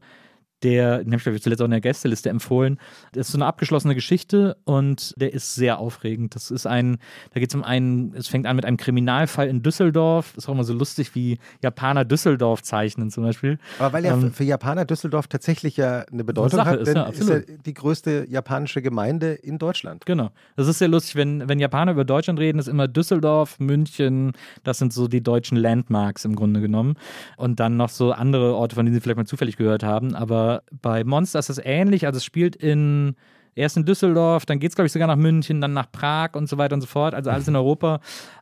der, 0.63 0.99
den 0.99 1.13
habe 1.13 1.17
ich 1.17 1.23
glaube 1.23 1.37
ich 1.37 1.43
zuletzt 1.43 1.63
auch 1.63 1.67
in 1.67 1.71
der 1.71 1.81
Gästeliste 1.81 2.31
empfohlen. 2.31 2.79
Das 3.13 3.29
ist 3.29 3.33
so 3.33 3.39
eine 3.39 3.47
abgeschlossene 3.47 3.95
Geschichte 3.95 4.57
und 4.65 5.15
der 5.17 5.33
ist 5.33 5.55
sehr 5.55 5.79
aufregend. 5.79 6.35
Das 6.35 6.51
ist 6.51 6.67
ein, 6.67 6.99
da 7.33 7.41
geht 7.41 7.51
es 7.51 7.55
um 7.55 7.63
einen, 7.63 8.15
es 8.15 8.29
fängt 8.29 8.47
an 8.47 8.57
mit 8.57 8.65
einem 8.65 8.77
Kriminalfall 8.77 9.49
in 9.49 9.63
Düsseldorf. 9.63 10.33
Das 10.35 10.45
ist 10.45 10.49
auch 10.49 10.55
immer 10.55 10.65
so 10.65 10.75
lustig, 10.75 11.15
wie 11.15 11.39
Japaner 11.63 12.05
Düsseldorf 12.05 12.63
zeichnen 12.63 13.11
zum 13.11 13.25
Beispiel. 13.25 13.59
Aber 13.79 13.93
weil 13.93 14.05
ja 14.05 14.15
ähm, 14.15 14.33
für 14.33 14.45
Japaner 14.45 14.85
Düsseldorf 14.85 15.29
tatsächlich 15.29 15.77
ja 15.77 16.01
eine 16.13 16.25
Bedeutung 16.25 16.61
eine 16.61 16.71
hat, 16.71 16.81
ist, 16.81 16.95
ja, 16.95 17.05
ist 17.05 17.29
ja 17.29 17.41
die 17.41 17.75
größte 17.75 18.27
japanische 18.29 18.83
Gemeinde 18.83 19.35
in 19.35 19.59
Deutschland. 19.59 20.07
Genau. 20.07 20.31
Das 20.57 20.67
ist 20.67 20.79
sehr 20.79 20.89
lustig, 20.89 21.15
wenn, 21.17 21.49
wenn 21.49 21.61
Japaner 21.61 21.93
über 21.93 22.05
Deutschland 22.05 22.41
reden, 22.41 22.59
ist 22.59 22.69
immer 22.69 22.89
Düsseldorf, 22.89 23.61
München, 23.61 24.33
das 24.65 24.79
sind 24.79 24.93
so 24.93 25.07
die 25.07 25.23
deutschen 25.23 25.57
Landmarks 25.57 26.25
im 26.25 26.35
Grunde 26.35 26.61
genommen. 26.61 26.97
Und 27.37 27.61
dann 27.61 27.77
noch 27.77 27.91
so 27.91 28.13
andere 28.13 28.55
Orte, 28.55 28.75
von 28.75 28.85
denen 28.85 28.95
sie 28.95 29.01
vielleicht 29.01 29.19
mal 29.19 29.27
zufällig 29.27 29.57
gehört 29.57 29.83
haben, 29.83 30.15
aber 30.15 30.48
bei 30.71 31.05
Monster 31.05 31.39
ist 31.39 31.51
es 31.51 31.61
ähnlich. 31.63 32.07
Also 32.07 32.19
es 32.19 32.25
spielt 32.25 32.57
in 32.57 33.15
erst 33.59 33.77
in 33.77 33.85
Düsseldorf, 33.85 34.47
dann 34.47 34.61
geht 34.61 34.71
es, 34.71 34.77
glaube 34.77 34.87
ich, 34.87 34.93
sogar 34.93 35.09
nach 35.09 35.17
München, 35.17 35.61
dann 35.61 35.73
nach 35.73 35.91
Prag 35.91 36.35
und 36.35 36.49
so 36.49 36.59
weiter 36.59 36.75
und 36.75 36.81
so 36.81 36.87
fort. 36.87 37.15
Also 37.15 37.31
alles 37.31 37.49
in 37.49 37.57
Europa 37.57 38.01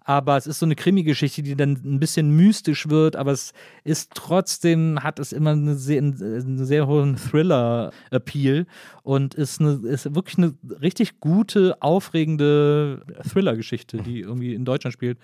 aber 0.08 0.36
es 0.36 0.46
ist 0.46 0.60
so 0.60 0.66
eine 0.66 0.76
Krimi-Geschichte, 0.76 1.42
die 1.42 1.56
dann 1.56 1.80
ein 1.84 1.98
bisschen 1.98 2.30
mystisch 2.30 2.88
wird, 2.88 3.16
aber 3.16 3.32
es 3.32 3.52
ist 3.82 4.12
trotzdem, 4.14 5.02
hat 5.02 5.18
es 5.18 5.32
immer 5.32 5.50
eine 5.50 5.74
sehr, 5.74 5.98
einen 5.98 6.64
sehr 6.64 6.86
hohen 6.86 7.16
Thriller-Appeal 7.16 8.66
und 9.02 9.34
ist, 9.34 9.60
eine, 9.60 9.80
ist 9.88 10.14
wirklich 10.14 10.38
eine 10.38 10.54
richtig 10.80 11.18
gute, 11.18 11.82
aufregende 11.82 13.02
Thriller-Geschichte, 13.28 13.96
die 13.98 14.20
irgendwie 14.20 14.54
in 14.54 14.64
Deutschland 14.64 14.94
spielt, 14.94 15.18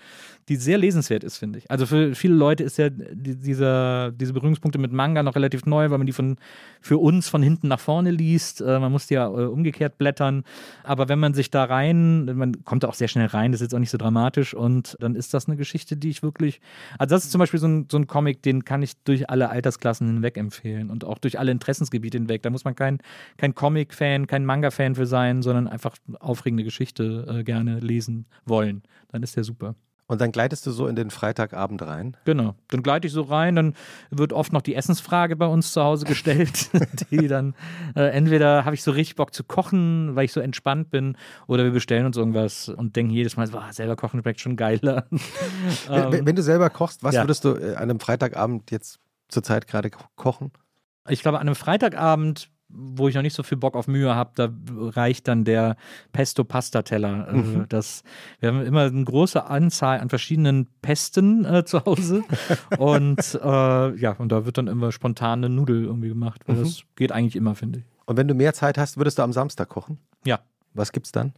die 0.49 0.57
sehr 0.57 0.77
lesenswert 0.77 1.23
ist, 1.23 1.37
finde 1.37 1.59
ich. 1.59 1.71
Also 1.71 1.85
für 1.85 2.13
viele 2.13 2.35
Leute 2.35 2.63
ist 2.63 2.77
ja 2.77 2.89
dieser, 2.89 4.11
diese 4.11 4.33
Berührungspunkte 4.33 4.79
mit 4.79 4.91
Manga 4.91 5.23
noch 5.23 5.35
relativ 5.35 5.65
neu, 5.65 5.91
weil 5.91 5.97
man 5.97 6.07
die 6.07 6.11
von, 6.13 6.35
für 6.81 6.97
uns 6.97 7.29
von 7.29 7.41
hinten 7.41 7.69
nach 7.69 7.79
vorne 7.79 8.11
liest. 8.11 8.59
Äh, 8.59 8.79
man 8.79 8.91
muss 8.91 9.07
die 9.07 9.13
ja 9.13 9.27
äh, 9.27 9.45
umgekehrt 9.45 9.97
blättern. 9.97 10.43
Aber 10.83 11.07
wenn 11.07 11.19
man 11.19 11.33
sich 11.33 11.51
da 11.51 11.63
rein, 11.63 12.25
man 12.25 12.65
kommt 12.65 12.83
da 12.83 12.89
auch 12.89 12.93
sehr 12.95 13.07
schnell 13.07 13.27
rein, 13.27 13.53
das 13.53 13.61
ist 13.61 13.67
jetzt 13.67 13.75
auch 13.75 13.79
nicht 13.79 13.91
so 13.91 13.97
dramatisch 13.97 14.53
und 14.53 14.72
und 14.73 14.97
dann 14.99 15.15
ist 15.15 15.33
das 15.33 15.47
eine 15.47 15.57
Geschichte, 15.57 15.97
die 15.97 16.09
ich 16.09 16.23
wirklich. 16.23 16.61
Also, 16.97 17.15
das 17.15 17.25
ist 17.25 17.31
zum 17.31 17.39
Beispiel 17.39 17.59
so 17.59 17.67
ein, 17.67 17.87
so 17.91 17.97
ein 17.97 18.07
Comic, 18.07 18.41
den 18.41 18.65
kann 18.65 18.81
ich 18.81 18.93
durch 19.03 19.29
alle 19.29 19.49
Altersklassen 19.49 20.07
hinweg 20.07 20.37
empfehlen 20.37 20.89
und 20.89 21.05
auch 21.05 21.17
durch 21.17 21.39
alle 21.39 21.51
Interessensgebiete 21.51 22.17
hinweg. 22.17 22.41
Da 22.41 22.49
muss 22.49 22.65
man 22.65 22.75
kein, 22.75 22.99
kein 23.37 23.55
Comic-Fan, 23.55 24.27
kein 24.27 24.45
Manga-Fan 24.45 24.95
für 24.95 25.05
sein, 25.05 25.41
sondern 25.41 25.67
einfach 25.67 25.95
aufregende 26.19 26.63
Geschichte 26.63 27.25
äh, 27.29 27.43
gerne 27.43 27.79
lesen 27.79 28.25
wollen. 28.45 28.83
Dann 29.09 29.23
ist 29.23 29.35
der 29.35 29.43
super. 29.43 29.75
Und 30.07 30.19
dann 30.19 30.31
gleitest 30.31 30.65
du 30.65 30.71
so 30.71 30.87
in 30.87 30.95
den 30.95 31.09
Freitagabend 31.09 31.81
rein? 31.81 32.17
Genau. 32.25 32.55
Dann 32.69 32.83
gleite 32.83 33.07
ich 33.07 33.13
so 33.13 33.21
rein, 33.21 33.55
dann 33.55 33.73
wird 34.11 34.33
oft 34.33 34.51
noch 34.51 34.61
die 34.61 34.75
Essensfrage 34.75 35.35
bei 35.35 35.45
uns 35.45 35.71
zu 35.71 35.81
Hause 35.81 36.05
gestellt, 36.05 36.69
die 37.11 37.27
dann 37.27 37.55
äh, 37.95 38.09
entweder 38.09 38.65
habe 38.65 38.75
ich 38.75 38.83
so 38.83 38.91
richtig 38.91 39.15
Bock 39.15 39.33
zu 39.33 39.43
kochen, 39.43 40.15
weil 40.15 40.25
ich 40.25 40.33
so 40.33 40.41
entspannt 40.41 40.89
bin, 40.89 41.17
oder 41.47 41.63
wir 41.63 41.71
bestellen 41.71 42.05
uns 42.05 42.17
irgendwas 42.17 42.67
und 42.67 42.95
denken 42.95 43.13
jedes 43.13 43.37
Mal, 43.37 43.51
wow, 43.53 43.63
selber 43.71 43.95
kochen 43.95 44.21
schmeckt 44.21 44.41
schon 44.41 44.57
geiler. 44.57 45.05
wenn, 45.87 46.11
wenn, 46.11 46.27
ähm, 46.27 46.35
du 46.35 46.43
selber 46.43 46.69
kochst, 46.69 47.03
was 47.03 47.15
ja. 47.15 47.23
würdest 47.23 47.45
du 47.45 47.55
äh, 47.55 47.75
an 47.75 47.83
einem 47.83 47.99
Freitagabend 47.99 48.71
jetzt 48.71 48.99
zurzeit 49.29 49.67
gerade 49.67 49.89
kochen? 50.15 50.51
Ich 51.09 51.21
glaube, 51.21 51.39
an 51.39 51.47
einem 51.47 51.55
Freitagabend 51.55 52.49
wo 52.73 53.07
ich 53.07 53.15
noch 53.15 53.21
nicht 53.21 53.35
so 53.35 53.43
viel 53.43 53.57
Bock 53.57 53.75
auf 53.75 53.87
Mühe 53.87 54.15
habe, 54.15 54.31
da 54.35 54.49
reicht 54.71 55.27
dann 55.27 55.45
der 55.45 55.77
Pesto-Pasta-Teller. 56.11 57.27
Äh, 57.29 57.33
mhm. 57.33 57.65
Das, 57.69 58.03
wir 58.39 58.49
haben 58.49 58.65
immer 58.65 58.81
eine 58.81 59.03
große 59.03 59.45
Anzahl 59.45 59.99
an 59.99 60.09
verschiedenen 60.09 60.67
Pesten 60.81 61.45
äh, 61.45 61.65
zu 61.65 61.85
Hause. 61.85 62.23
und 62.77 63.39
äh, 63.41 63.95
ja, 63.95 64.11
und 64.17 64.31
da 64.31 64.45
wird 64.45 64.57
dann 64.57 64.67
immer 64.67 64.91
spontane 64.91 65.49
Nudel 65.49 65.85
irgendwie 65.85 66.09
gemacht. 66.09 66.47
Mhm. 66.47 66.59
Das 66.59 66.81
geht 66.95 67.11
eigentlich 67.11 67.35
immer, 67.35 67.55
finde 67.55 67.79
ich. 67.79 67.85
Und 68.05 68.17
wenn 68.17 68.27
du 68.27 68.33
mehr 68.33 68.53
Zeit 68.53 68.77
hast, 68.77 68.97
würdest 68.97 69.17
du 69.17 69.23
am 69.23 69.33
Samstag 69.33 69.69
kochen? 69.69 69.97
Ja. 70.25 70.39
Was 70.73 70.91
gibt's 70.91 71.11
dann? 71.11 71.33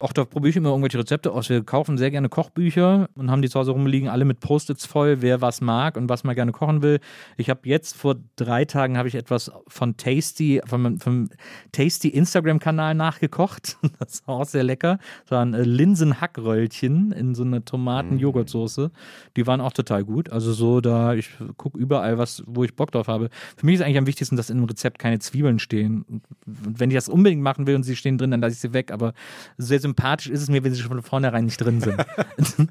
Auch 0.00 0.14
da 0.14 0.24
probiere 0.24 0.48
ich 0.48 0.56
immer 0.56 0.70
irgendwelche 0.70 0.98
Rezepte 0.98 1.30
aus. 1.30 1.50
Wir 1.50 1.62
kaufen 1.62 1.98
sehr 1.98 2.10
gerne 2.10 2.30
Kochbücher 2.30 3.10
und 3.16 3.30
haben 3.30 3.42
die 3.42 3.50
zu 3.50 3.58
Hause 3.58 3.72
rumliegen, 3.72 4.08
alle 4.08 4.24
mit 4.24 4.40
Post-its 4.40 4.86
voll, 4.86 5.20
wer 5.20 5.42
was 5.42 5.60
mag 5.60 5.98
und 5.98 6.08
was 6.08 6.24
man 6.24 6.34
gerne 6.34 6.52
kochen 6.52 6.80
will. 6.80 7.00
Ich 7.36 7.50
habe 7.50 7.60
jetzt 7.64 7.98
vor 7.98 8.16
drei 8.36 8.64
Tagen 8.64 8.96
habe 8.96 9.08
ich 9.08 9.14
etwas 9.14 9.52
von 9.68 9.98
Tasty, 9.98 10.62
vom, 10.66 10.98
vom 10.98 11.28
Tasty 11.72 12.08
Instagram-Kanal 12.08 12.94
nachgekocht. 12.94 13.76
Das 13.98 14.26
war 14.26 14.36
auch 14.36 14.46
sehr 14.46 14.62
lecker. 14.62 14.98
Das 15.24 15.32
waren 15.32 15.52
äh, 15.52 15.62
Linsenhackröllchen 15.62 17.12
in 17.12 17.34
so 17.34 17.42
einer 17.42 17.62
Tomaten-Joghurtsoße. 17.62 18.90
Die 19.36 19.46
waren 19.46 19.60
auch 19.60 19.72
total 19.72 20.04
gut. 20.04 20.30
Also 20.30 20.52
so, 20.52 20.80
da 20.80 21.12
ich 21.12 21.28
gucke 21.58 21.76
überall 21.76 22.16
was, 22.16 22.42
wo 22.46 22.64
ich 22.64 22.74
Bock 22.74 22.92
drauf 22.92 23.08
habe. 23.08 23.28
Für 23.56 23.66
mich 23.66 23.74
ist 23.74 23.82
eigentlich 23.82 23.98
am 23.98 24.06
wichtigsten, 24.06 24.36
dass 24.36 24.48
in 24.48 24.56
einem 24.56 24.66
Rezept 24.66 24.98
keine 24.98 25.18
Zwiebeln 25.18 25.58
stehen. 25.58 26.04
Und 26.08 26.22
wenn 26.46 26.90
ich 26.90 26.94
das 26.94 27.10
unbedingt 27.10 27.42
machen 27.42 27.66
will 27.66 27.74
und 27.74 27.82
sie 27.82 27.96
stehen 27.96 28.16
drin, 28.16 28.30
dann 28.30 28.40
lasse 28.40 28.54
ich 28.54 28.60
sie 28.60 28.72
weg. 28.72 28.90
Aber 28.90 29.12
sehr 29.58 29.80
sympathisch 29.90 30.28
ist 30.28 30.42
es 30.42 30.48
mir, 30.48 30.62
wenn 30.62 30.72
sie 30.72 30.80
schon 30.80 30.92
von 30.92 31.02
vornherein 31.02 31.44
nicht 31.44 31.58
drin 31.58 31.80
sind. 31.80 31.96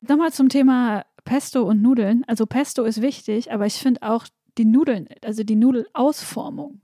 Nochmal 0.00 0.32
zum 0.32 0.48
Thema 0.48 1.04
Pesto 1.24 1.62
und 1.62 1.82
Nudeln. 1.82 2.24
Also 2.26 2.46
Pesto 2.46 2.84
ist 2.84 3.02
wichtig, 3.02 3.52
aber 3.52 3.66
ich 3.66 3.74
finde 3.74 4.02
auch 4.02 4.26
die 4.56 4.64
Nudeln, 4.64 5.08
also 5.22 5.44
die 5.44 5.56
Nudelausformung 5.56 6.80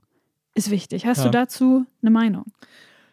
ist 0.53 0.69
wichtig. 0.69 1.05
Hast 1.05 1.19
ja. 1.19 1.25
du 1.25 1.31
dazu 1.31 1.85
eine 2.01 2.11
Meinung? 2.11 2.45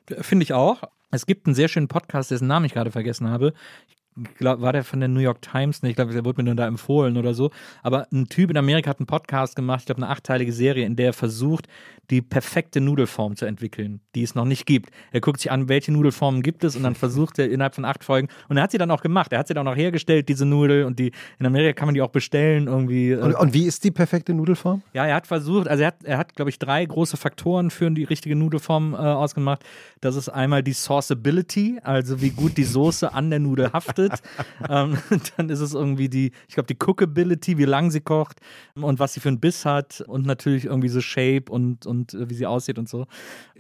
Finde 0.07 0.43
ich 0.45 0.53
auch. 0.53 0.83
Es 1.11 1.27
gibt 1.27 1.47
einen 1.47 1.55
sehr 1.55 1.69
schönen 1.69 1.89
Podcast, 1.89 2.31
dessen 2.31 2.47
Namen 2.47 2.67
ich 2.67 2.75
gerade 2.75 2.91
vergessen 2.91 3.29
habe. 3.29 3.55
Ich 3.89 3.97
glaub, 4.39 4.61
war 4.61 4.73
der 4.73 4.85
von 4.85 5.01
der 5.01 5.09
New 5.09 5.21
York 5.21 5.43
Times? 5.43 5.83
Ne, 5.83 5.91
ich 5.91 5.97
glaube, 5.97 6.13
der 6.13 6.25
wurde 6.25 6.43
mir 6.43 6.47
nur 6.47 6.55
da 6.55 6.67
empfohlen 6.67 7.17
oder 7.17 7.35
so. 7.35 7.51
Aber 7.83 8.07
ein 8.13 8.29
Typ 8.29 8.51
in 8.51 8.57
Amerika 8.57 8.91
hat 8.91 9.01
einen 9.01 9.07
Podcast 9.07 9.57
gemacht, 9.57 9.81
ich 9.81 9.87
glaube, 9.87 10.03
eine 10.03 10.11
achteilige 10.11 10.53
Serie, 10.53 10.87
in 10.87 10.97
der 10.97 11.07
er 11.07 11.13
versucht, 11.13 11.69
die 12.11 12.21
perfekte 12.21 12.81
Nudelform 12.81 13.37
zu 13.37 13.47
entwickeln, 13.47 14.01
die 14.15 14.23
es 14.23 14.35
noch 14.35 14.45
nicht 14.45 14.67
gibt. 14.67 14.91
Er 15.13 15.21
guckt 15.21 15.41
sich 15.41 15.51
an, 15.51 15.69
welche 15.69 15.93
Nudelformen 15.93 16.43
gibt 16.43 16.65
es 16.65 16.77
und 16.77 16.83
dann 16.83 16.95
versucht 17.03 17.39
er 17.39 17.51
innerhalb 17.51 17.75
von 17.75 17.85
acht 17.85 18.05
Folgen. 18.05 18.29
Und 18.49 18.57
er 18.59 18.65
hat 18.65 18.71
sie 18.73 18.79
dann 18.79 18.91
auch 18.91 19.03
gemacht. 19.03 19.33
Er 19.33 19.39
hat 19.39 19.49
sie 19.49 19.55
dann 19.55 19.67
auch 19.67 19.77
hergestellt, 19.77 20.29
diese 20.29 20.45
Nudel. 20.45 20.85
Und 20.85 20.99
die 20.99 21.13
in 21.39 21.47
Amerika 21.47 21.73
kann 21.73 21.87
man 21.87 21.95
die 21.95 22.03
auch 22.03 22.11
bestellen 22.11 22.67
irgendwie. 22.67 23.15
Und, 23.15 23.35
und 23.35 23.55
wie 23.55 23.65
ist 23.65 23.83
die 23.85 23.91
perfekte 23.91 24.35
Nudelform? 24.35 24.83
Ja, 24.93 25.07
er 25.07 25.15
hat 25.15 25.27
versucht, 25.27 25.69
also 25.69 25.83
er 25.83 25.89
hat, 25.89 26.05
er 26.05 26.19
hat 26.19 26.35
glaube 26.35 26.51
ich, 26.51 26.59
drei 26.59 26.85
große 26.85 27.17
Faktoren 27.17 27.71
für 27.71 27.91
die 27.91 28.05
richtige 28.05 28.37
Nudelform 28.37 28.95
äh, 28.95 28.97
ausgemacht. 28.97 29.65
Das 30.01 30.17
ist 30.17 30.29
einmal 30.29 30.63
die 30.63 30.73
Sauceability, 30.73 31.81
also 31.83 32.21
wie 32.21 32.31
gut 32.31 32.57
die 32.57 32.65
Soße 32.65 33.13
an 33.13 33.31
der 33.31 33.39
Nudel 33.39 33.73
haftet. 33.73 34.02
ähm, 34.69 34.99
dann 35.37 35.49
ist 35.49 35.61
es 35.61 35.75
irgendwie 35.75 36.09
die, 36.09 36.33
ich 36.49 36.55
glaube, 36.55 36.67
die 36.67 36.77
Cookability, 36.79 37.59
wie 37.59 37.65
lang 37.65 37.91
sie 37.91 38.01
kocht 38.01 38.41
und 38.75 38.99
was 38.99 39.15
sie 39.15 39.21
für 39.21 39.29
einen 39.29 39.41
Biss 39.41 39.65
hat 39.65 40.03
und 40.07 40.27
natürlich 40.27 40.65
irgendwie 40.67 40.89
so 40.89 41.01
Shape 41.01 41.51
und, 41.51 41.87
und 41.87 42.15
äh, 42.15 42.29
wie 42.31 42.35
sie 42.35 42.47
aussieht 42.47 42.79
und 42.79 42.89
so. 42.89 43.07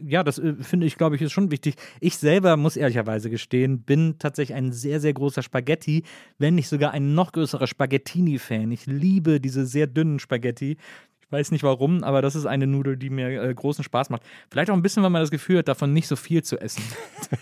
Ja, 0.01 0.23
das 0.23 0.39
äh, 0.39 0.55
finde 0.61 0.87
ich, 0.87 0.97
glaube 0.97 1.17
ich, 1.17 1.23
ist 1.23 1.33
schon 1.33 1.51
wichtig. 1.51 1.77
Ich 2.01 2.17
selber 2.17 2.57
muss 2.57 2.77
ehrlicherweise 2.77 3.31
gestehen, 3.31 3.83
bin 3.83 4.17
tatsächlich 4.19 4.57
ein 4.57 4.73
sehr, 4.73 5.01
sehr 5.01 5.13
großer 5.13 5.43
Spaghetti, 5.43 6.05
wenn 6.39 6.55
nicht 6.55 6.69
sogar 6.69 6.93
ein 6.93 7.15
noch 7.15 7.33
größerer 7.33 7.67
Spaghettini-Fan. 7.67 8.71
Ich 8.71 8.87
liebe 8.87 9.41
diese 9.41 9.67
sehr 9.67 9.87
dünnen 9.87 10.19
Spaghetti. 10.19 10.77
Ich 11.21 11.33
weiß 11.33 11.51
nicht 11.51 11.65
warum, 11.65 12.05
aber 12.05 12.21
das 12.21 12.35
ist 12.35 12.47
eine 12.47 12.67
Nudel, 12.67 12.97
die 12.97 13.11
mir 13.11 13.43
äh, 13.43 13.55
großen 13.55 13.85
Spaß 13.85 14.11
macht. 14.11 14.23
Vielleicht 14.51 14.71
auch 14.71 14.75
ein 14.75 14.83
bisschen, 14.83 15.03
weil 15.03 15.11
man 15.11 15.23
das 15.23 15.31
Gefühl 15.31 15.59
hat, 15.59 15.69
davon 15.69 15.93
nicht 15.93 16.09
so 16.09 16.17
viel 16.17 16.43
zu 16.43 16.61
essen. 16.61 16.83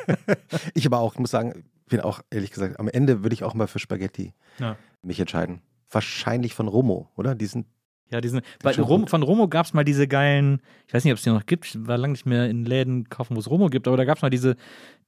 ich 0.75 0.87
aber 0.87 1.01
auch, 1.01 1.17
muss 1.17 1.31
sagen, 1.31 1.65
bin 1.91 2.01
auch 2.01 2.21
ehrlich 2.31 2.51
gesagt, 2.51 2.81
am 2.81 2.89
Ende 2.89 3.23
würde 3.23 3.35
ich 3.35 3.45
auch 3.45 3.53
mal 3.53 3.67
für 3.67 3.79
Spaghetti 3.79 4.33
ja. 4.59 4.77
mich 5.03 5.21
entscheiden. 5.21 5.61
Wahrscheinlich 5.91 6.55
von 6.55 6.69
Romo, 6.69 7.11
oder? 7.17 7.35
Die 7.35 7.47
sind 7.47 7.67
Ja, 8.11 8.21
diesen, 8.21 8.41
bei 8.63 8.73
Rom, 8.73 9.07
von 9.07 9.23
Romo 9.23 9.47
gab 9.49 9.67
es 9.67 9.75
mal 9.75 9.85
diese 9.85 10.09
geilen, 10.09 10.63
ich 10.87 10.95
weiß 10.95 11.05
nicht, 11.05 11.13
ob 11.13 11.19
es 11.19 11.25
die 11.25 11.31
noch 11.31 11.47
gibt, 11.47 11.87
war 11.87 11.99
lange 11.99 12.13
nicht 12.13 12.27
mehr 12.27 12.49
in 12.49 12.65
Läden 12.65 13.09
kaufen, 13.09 13.37
wo 13.37 13.41
es 13.41 13.51
Romo 13.51 13.69
gibt, 13.69 13.87
aber 13.87 13.97
da 13.97 14.05
gab 14.05 14.17
es 14.17 14.23
mal 14.23 14.31
diese, 14.31 14.57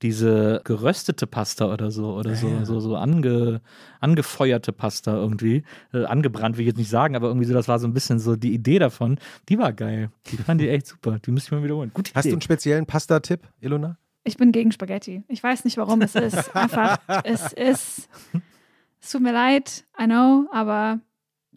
diese 0.03 0.61
geröstete 0.65 1.27
Pasta 1.27 1.73
oder 1.73 1.91
so, 1.91 2.15
oder 2.15 2.35
so, 2.35 2.49
ja. 2.49 2.65
so, 2.65 2.81
so 2.81 2.97
ange, 2.97 3.61
angefeuerte 4.01 4.73
Pasta 4.73 5.15
irgendwie. 5.15 5.63
Äh, 5.93 6.05
angebrannt, 6.05 6.57
will 6.57 6.63
ich 6.63 6.69
jetzt 6.69 6.79
nicht 6.79 6.91
sagen, 6.91 7.15
aber 7.17 7.29
irgendwie 7.29 7.47
so, 7.47 7.55
das 7.55 7.69
war 7.69 7.79
so 7.79 7.87
ein 7.87 7.93
bisschen 7.95 8.19
so 8.19 8.37
die 8.37 8.53
Idee 8.53 8.79
davon. 8.79 9.19
Die 9.49 9.59
war 9.59 9.73
geil. 9.73 10.11
Die 10.31 10.37
fand 10.37 10.61
ich 10.63 10.69
echt 10.69 10.87
super. 10.89 11.19
Die 11.25 11.31
müsste 11.31 11.49
ich 11.49 11.53
mal 11.53 11.63
wiederholen. 11.65 11.93
Gute 11.95 12.13
Hast 12.15 12.25
du 12.25 12.29
Idee. 12.29 12.35
einen 12.35 12.43
speziellen 12.43 12.87
Pasta-Tipp, 12.87 13.49
Ilona? 13.61 13.99
Ich 14.25 14.37
bin 14.37 14.53
gegen 14.53 14.71
Spaghetti. 14.73 15.25
Ich 15.29 15.43
weiß 15.43 15.65
nicht 15.65 15.77
warum. 15.77 16.01
Es 16.03 16.15
ist 16.15 16.55
einfach, 16.57 16.99
es 17.25 17.53
ist, 17.53 18.09
es 19.01 19.11
tut 19.11 19.21
mir 19.23 19.33
leid, 19.33 19.85
I 20.01 20.05
know, 20.05 20.47
aber 20.53 21.01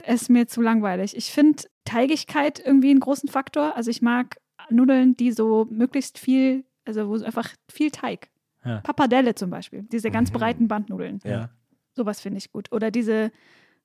es 0.04 0.24
ist 0.24 0.30
mir 0.30 0.48
zu 0.48 0.62
langweilig. 0.62 1.16
Ich 1.16 1.32
finde 1.32 1.64
Teigigkeit 1.86 2.60
irgendwie 2.66 2.90
einen 2.90 3.00
großen 3.00 3.30
Faktor. 3.30 3.76
Also 3.76 3.92
ich 3.92 4.02
mag 4.02 4.38
Nudeln, 4.70 5.16
die 5.16 5.32
so 5.32 5.68
möglichst 5.70 6.18
viel, 6.18 6.64
also 6.86 7.08
wo 7.08 7.24
einfach 7.24 7.50
viel 7.72 7.92
Teig. 7.92 8.30
Ja. 8.64 8.82
Pappardelle 8.82 9.36
zum 9.36 9.52
Beispiel, 9.52 9.84
diese 9.92 10.10
ganz 10.10 10.32
Mhm. 10.32 10.34
breiten 10.34 10.68
Bandnudeln. 10.68 11.20
ja. 11.24 11.50
Sowas 11.94 12.20
finde 12.20 12.40
ich 12.40 12.52
gut. 12.52 12.72
Oder 12.74 12.90
diese 12.92 13.32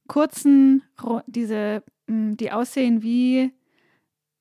kurzen, 0.08 0.82
diese, 1.26 1.84
mh, 2.08 2.34
die 2.36 2.50
aussehen 2.50 3.02
wie 3.04 3.52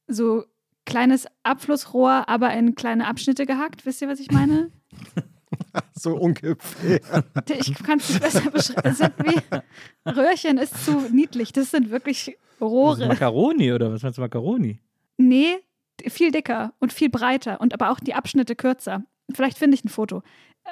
so 0.08 0.44
kleines 0.90 1.28
Abflussrohr, 1.44 2.28
aber 2.28 2.54
in 2.54 2.76
kleine 2.76 3.08
Abschnitte 3.08 3.46
gehackt. 3.46 3.86
Wisst 3.86 4.02
ihr, 4.02 4.08
was 4.08 4.20
ich 4.20 4.32
meine? 4.32 4.72
So 5.94 6.16
ungefähr. 6.16 7.00
Ich 7.60 7.74
kann 7.84 8.00
es 8.00 8.10
nicht 8.10 8.22
besser 8.22 8.50
beschreiben. 8.50 8.90
Es 8.90 8.98
sind 9.00 9.14
wie 9.20 10.10
Röhrchen 10.10 10.58
ist 10.58 10.86
zu 10.86 11.02
niedlich. 11.12 11.52
Das 11.52 11.72
sind 11.72 11.90
wirklich 11.90 12.38
Rohre. 12.62 13.08
Macaroni 13.08 13.74
oder 13.74 13.92
was 13.92 14.02
meinst 14.02 14.18
du, 14.18 14.22
Macaroni? 14.22 14.80
Nee, 15.18 15.58
viel 16.08 16.32
dicker 16.32 16.74
und 16.80 16.94
viel 16.94 17.10
breiter 17.10 17.62
und 17.62 17.74
aber 17.74 17.92
auch 17.92 18.00
die 18.00 18.14
Abschnitte 18.14 18.56
kürzer. 18.56 19.04
Vielleicht 19.34 19.58
finde 19.58 19.76
ich 19.76 19.84
ein 19.84 19.90
Foto. 19.90 20.24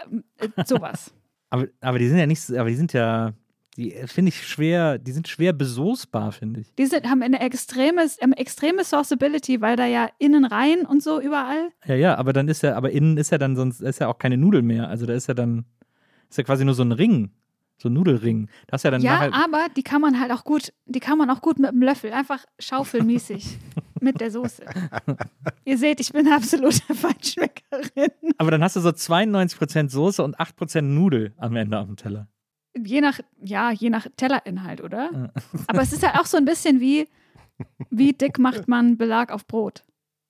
Ähm, 0.05 0.23
äh, 0.37 0.49
sowas. 0.65 1.13
Aber, 1.49 1.65
aber 1.79 1.97
die 1.97 2.09
sind 2.09 2.17
ja 2.17 2.25
nicht, 2.25 2.51
aber 2.51 2.67
die 2.67 2.75
sind 2.75 2.91
ja, 2.91 3.31
die 3.77 3.91
finde 4.07 4.29
ich 4.29 4.47
schwer, 4.47 4.97
die 4.97 5.11
sind 5.11 5.27
schwer 5.27 5.53
besoßbar, 5.53 6.31
finde 6.31 6.61
ich. 6.61 6.73
Die 6.75 6.87
sind, 6.87 7.07
haben 7.07 7.21
eine 7.21 7.39
extreme, 7.39 8.07
extreme 8.35 8.83
Sauceability, 8.83 9.61
weil 9.61 9.75
da 9.75 9.85
ja 9.85 10.09
innen 10.17 10.45
rein 10.45 10.85
und 10.85 11.03
so 11.03 11.21
überall. 11.21 11.69
Ja, 11.85 11.95
ja, 11.95 12.15
aber 12.15 12.33
dann 12.33 12.47
ist 12.47 12.63
ja, 12.63 12.75
aber 12.75 12.91
innen 12.91 13.17
ist 13.17 13.31
ja 13.31 13.37
dann 13.37 13.55
sonst, 13.55 13.81
ist 13.81 13.99
ja 13.99 14.07
auch 14.07 14.17
keine 14.17 14.35
Nudel 14.35 14.63
mehr. 14.63 14.89
Also 14.89 15.05
da 15.05 15.13
ist 15.13 15.27
ja 15.27 15.35
dann, 15.35 15.65
ist 16.27 16.37
ja 16.37 16.43
quasi 16.43 16.65
nur 16.65 16.73
so 16.73 16.83
ein 16.83 16.91
Ring. 16.91 17.31
So 17.79 17.89
ein 17.89 17.93
Nudelring. 17.93 18.49
Das 18.65 18.81
ja 18.81 18.89
dann 18.89 19.03
Ja, 19.03 19.29
aber 19.31 19.67
die 19.75 19.83
kann 19.83 20.01
man 20.01 20.19
halt 20.19 20.31
auch 20.31 20.43
gut, 20.43 20.73
die 20.87 20.99
kann 20.99 21.19
man 21.19 21.29
auch 21.29 21.41
gut 21.41 21.59
mit 21.59 21.69
einem 21.69 21.83
Löffel, 21.83 22.11
einfach 22.11 22.43
schaufelmäßig 22.57 23.59
mit 24.01 24.19
der 24.19 24.31
Soße. 24.31 24.65
Ihr 25.63 25.77
seht, 25.77 25.99
ich 25.99 26.11
bin 26.11 26.25
eine 26.25 26.35
absolute 26.35 26.81
Feinschmeckerin. 26.95 28.09
aber 28.39 28.49
dann 28.49 28.63
hast 28.63 28.77
du 28.77 28.79
so 28.79 28.89
92% 28.89 29.91
Soße 29.91 30.23
und 30.23 30.39
8% 30.39 30.81
Nudel 30.81 31.35
am 31.37 31.55
Ende 31.55 31.77
auf 31.77 31.85
dem 31.85 31.97
Teller. 31.97 32.27
Je 32.83 33.01
nach, 33.01 33.19
ja, 33.41 33.71
je 33.71 33.89
nach 33.89 34.07
Tellerinhalt, 34.17 34.81
oder? 34.81 35.31
Aber 35.67 35.81
es 35.81 35.93
ist 35.93 36.05
halt 36.05 36.19
auch 36.19 36.25
so 36.25 36.37
ein 36.37 36.45
bisschen 36.45 36.79
wie, 36.79 37.07
wie 37.89 38.13
dick 38.13 38.39
macht 38.39 38.67
man 38.67 38.97
Belag 38.97 39.31
auf 39.31 39.45
Brot? 39.47 39.83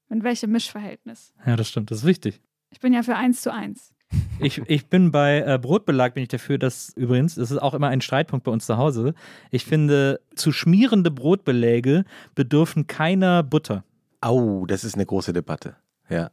In 0.10 0.23
welchem 0.23 0.51
Mischverhältnis? 0.51 1.33
Ja, 1.45 1.55
das 1.55 1.67
stimmt, 1.69 1.91
das 1.91 1.99
ist 1.99 2.05
wichtig. 2.05 2.41
Ich 2.71 2.79
bin 2.79 2.93
ja 2.93 3.03
für 3.03 3.15
eins 3.15 3.41
zu 3.41 3.51
eins. 3.53 3.93
Ich, 4.39 4.60
ich 4.67 4.88
bin 4.88 5.12
bei 5.12 5.41
äh, 5.45 5.60
Brotbelag, 5.62 6.13
bin 6.13 6.23
ich 6.23 6.29
dafür, 6.29 6.57
dass 6.57 6.93
übrigens, 6.95 7.36
das 7.36 7.51
ist 7.51 7.57
auch 7.57 7.73
immer 7.73 7.89
ein 7.89 7.99
Streitpunkt 7.99 8.45
bei 8.45 8.51
uns 8.53 8.65
zu 8.65 8.77
Hause. 8.77 9.13
Ich 9.51 9.65
finde, 9.65 10.21
zu 10.36 10.53
schmierende 10.53 11.12
Brotbeläge 11.12 12.05
bedürfen 12.36 12.88
keiner 12.88 13.43
Butter. 13.43 13.83
Au, 14.21 14.65
das 14.65 14.86
ist 14.86 14.95
eine 14.95 15.05
große 15.05 15.33
Debatte. 15.33 15.75
Ja. 16.10 16.31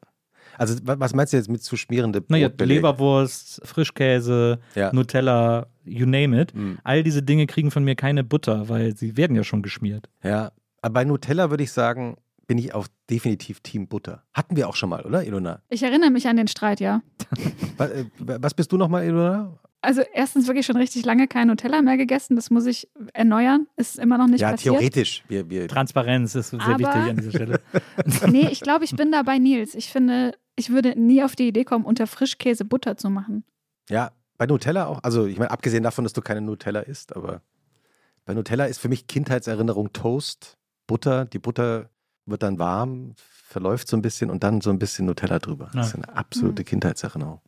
Also, 0.57 0.77
wa- 0.87 1.01
was 1.01 1.15
meinst 1.15 1.33
du 1.33 1.37
jetzt 1.37 1.49
mit 1.49 1.65
zu 1.65 1.77
schmierende 1.77 2.23
Naja, 2.29 2.47
Brotbeläge? 2.49 2.75
Leberwurst, 2.81 3.61
Frischkäse, 3.65 4.61
Ja. 4.77 4.93
Nutella, 4.93 5.67
you 5.85 6.07
name 6.07 6.41
it. 6.41 6.55
Mhm. 6.55 6.79
All 6.85 7.03
diese 7.03 7.23
Dinge 7.23 7.47
kriegen 7.47 7.71
von 7.71 7.85
mir 7.85 7.95
keine 7.95 8.25
Butter, 8.25 8.69
weil 8.69 8.97
sie 8.97 9.17
werden 9.17 9.37
ja 9.37 9.45
schon 9.45 9.63
geschmiert. 9.63 10.09
Ja. 10.23 10.53
Aber 10.83 10.95
bei 10.95 11.05
Nutella 11.05 11.51
würde 11.51 11.63
ich 11.65 11.73
sagen, 11.73 12.17
bin 12.47 12.59
ich 12.59 12.75
auch 12.75 12.87
definitiv 13.11 13.61
Team 13.61 13.87
Butter. 13.89 14.23
Hatten 14.35 14.57
wir 14.57 14.69
auch 14.69 14.77
schon 14.77 14.91
mal, 14.91 15.03
oder, 15.05 15.25
Ilona? 15.25 15.63
Ich 15.71 15.83
erinnere 15.83 16.11
mich 16.11 16.29
an 16.29 16.37
den 16.37 16.49
Streit, 16.49 16.81
ja. 16.81 17.03
Was, 17.79 17.91
äh, 17.91 18.05
was 18.19 18.55
bist 18.55 18.71
du 18.73 18.77
nochmal, 18.77 19.05
Ilona? 19.05 19.59
Also 19.81 20.01
erstens 20.15 20.47
wirklich 20.47 20.65
schon 20.65 20.77
richtig 20.77 21.05
lange 21.05 21.27
kein 21.29 21.49
Nutella 21.49 21.83
mehr 21.83 21.99
gegessen. 21.99 22.37
Das 22.37 22.49
muss 22.51 22.65
ich 22.65 22.89
erneuern. 23.13 23.67
Ist 23.77 23.99
immer 23.99 24.17
noch 24.17 24.29
nicht 24.29 24.41
ja, 24.41 24.53
passiert. 24.53 24.75
theoretisch. 24.77 25.25
Wir, 25.29 25.51
wir, 25.51 25.69
Transparenz 25.69 26.35
ist 26.35 26.51
sehr 26.51 26.61
Aber- 26.61 26.79
wichtig 26.79 26.95
an 26.95 27.17
dieser 27.17 27.31
Stelle. 27.33 27.61
Nee, 28.31 28.49
ich 28.51 28.61
glaube, 28.61 28.85
ich 28.85 28.97
bin 28.97 29.13
da 29.13 29.23
bei 29.23 29.39
Nils. 29.39 29.75
Ich 29.75 29.89
finde, 29.91 30.33
ich 30.57 30.71
würde 30.71 30.99
nie 30.99 31.23
auf 31.23 31.37
die 31.37 31.49
Idee 31.49 31.65
kommen, 31.65 31.85
unter 31.85 32.07
Frischkäse 32.07 32.65
Butter 32.65 32.97
zu 32.97 33.11
machen. 33.11 33.45
ja, 33.91 34.11
bei 34.45 34.53
Nutella 34.53 34.87
auch. 34.87 35.01
Also, 35.03 35.25
ich 35.27 35.39
meine, 35.39 35.51
abgesehen 35.51 35.83
davon, 35.83 36.05
dass 36.05 36.13
du 36.13 36.21
keine 36.21 36.43
Nutella 36.43 36.81
isst, 36.81 37.17
aber 37.17 37.41
bei 38.27 38.35
Nutella 38.35 38.67
ist 38.67 38.79
für 38.79 38.89
mich 38.91 39.07
Kindheitserinnerung 39.07 39.93
Toast, 39.95 40.59
Butter. 40.87 41.25
Die 41.25 41.39
Butter 41.39 41.89
wird 42.27 42.43
dann 42.43 42.59
warm, 42.59 43.15
verläuft 43.17 43.89
so 43.89 43.97
ein 43.97 44.03
bisschen 44.03 44.31
und 44.31 44.45
dann 44.45 44.61
so 44.61 44.69
ein 44.71 44.79
bisschen 44.79 45.07
Nutella 45.07 45.39
drüber. 45.39 45.71
Das 45.73 45.89
ist 45.89 45.95
eine 45.95 46.15
absolute 46.15 46.61
Mhm. 46.63 46.67
Kindheitserinnerung. 46.67 47.41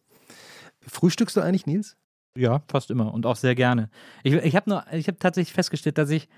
Frühstückst 0.87 1.37
du 1.37 1.43
eigentlich, 1.43 1.67
Nils? 1.67 1.97
Ja, 2.35 2.63
fast 2.69 2.91
immer 2.91 3.13
und 3.13 3.27
auch 3.27 3.37
sehr 3.37 3.55
gerne. 3.55 3.91
Ich, 4.23 4.33
ich 4.33 4.57
habe 4.57 4.71
nur, 4.71 4.85
ich 4.93 5.09
habe 5.09 5.19
tatsächlich 5.19 5.53
festgestellt, 5.53 5.99
dass 5.99 6.09
ich, 6.11 6.29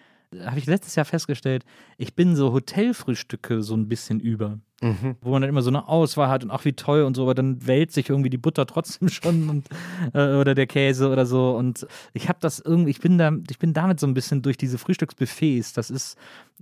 habe 0.45 0.59
ich 0.59 0.67
letztes 0.67 0.95
Jahr 0.95 1.05
festgestellt, 1.05 1.65
ich 1.97 2.15
bin 2.15 2.37
so 2.37 2.53
Hotelfrühstücke 2.53 3.63
so 3.63 3.75
ein 3.75 3.89
bisschen 3.89 4.21
über. 4.21 4.59
Mhm. 4.81 5.17
wo 5.21 5.31
man 5.33 5.43
dann 5.43 5.49
immer 5.49 5.63
so 5.63 5.71
eine 5.71 5.89
Auswahl 5.89 6.29
hat 6.29 6.45
und 6.45 6.53
auch 6.53 6.65
wie 6.65 6.73
toll 6.73 7.03
und 7.03 7.17
so, 7.17 7.23
aber 7.23 7.35
dann 7.35 7.67
wälzt 7.67 7.97
sich 7.97 8.11
irgendwie 8.11 8.31
die 8.31 8.39
Butter 8.39 8.65
trotzdem 8.65 9.09
schon 9.09 9.51
und, 9.51 9.69
äh, 10.15 10.37
oder 10.37 10.55
der 10.55 10.69
Käse 10.69 11.11
oder 11.11 11.27
so. 11.27 11.57
Und 11.57 11.85
ich 12.13 12.29
habe 12.29 12.39
das 12.41 12.61
irgendwie, 12.61 12.93
ich 12.93 13.01
bin 13.01 13.19
da, 13.19 13.33
ich 13.51 13.59
bin 13.59 13.73
damit 13.73 13.99
so 13.99 14.07
ein 14.07 14.15
bisschen 14.15 14.41
durch 14.41 14.57
diese 14.57 14.79
Frühstücksbuffets. 14.79 15.73
Das 15.73 15.91
ist, 15.91 16.17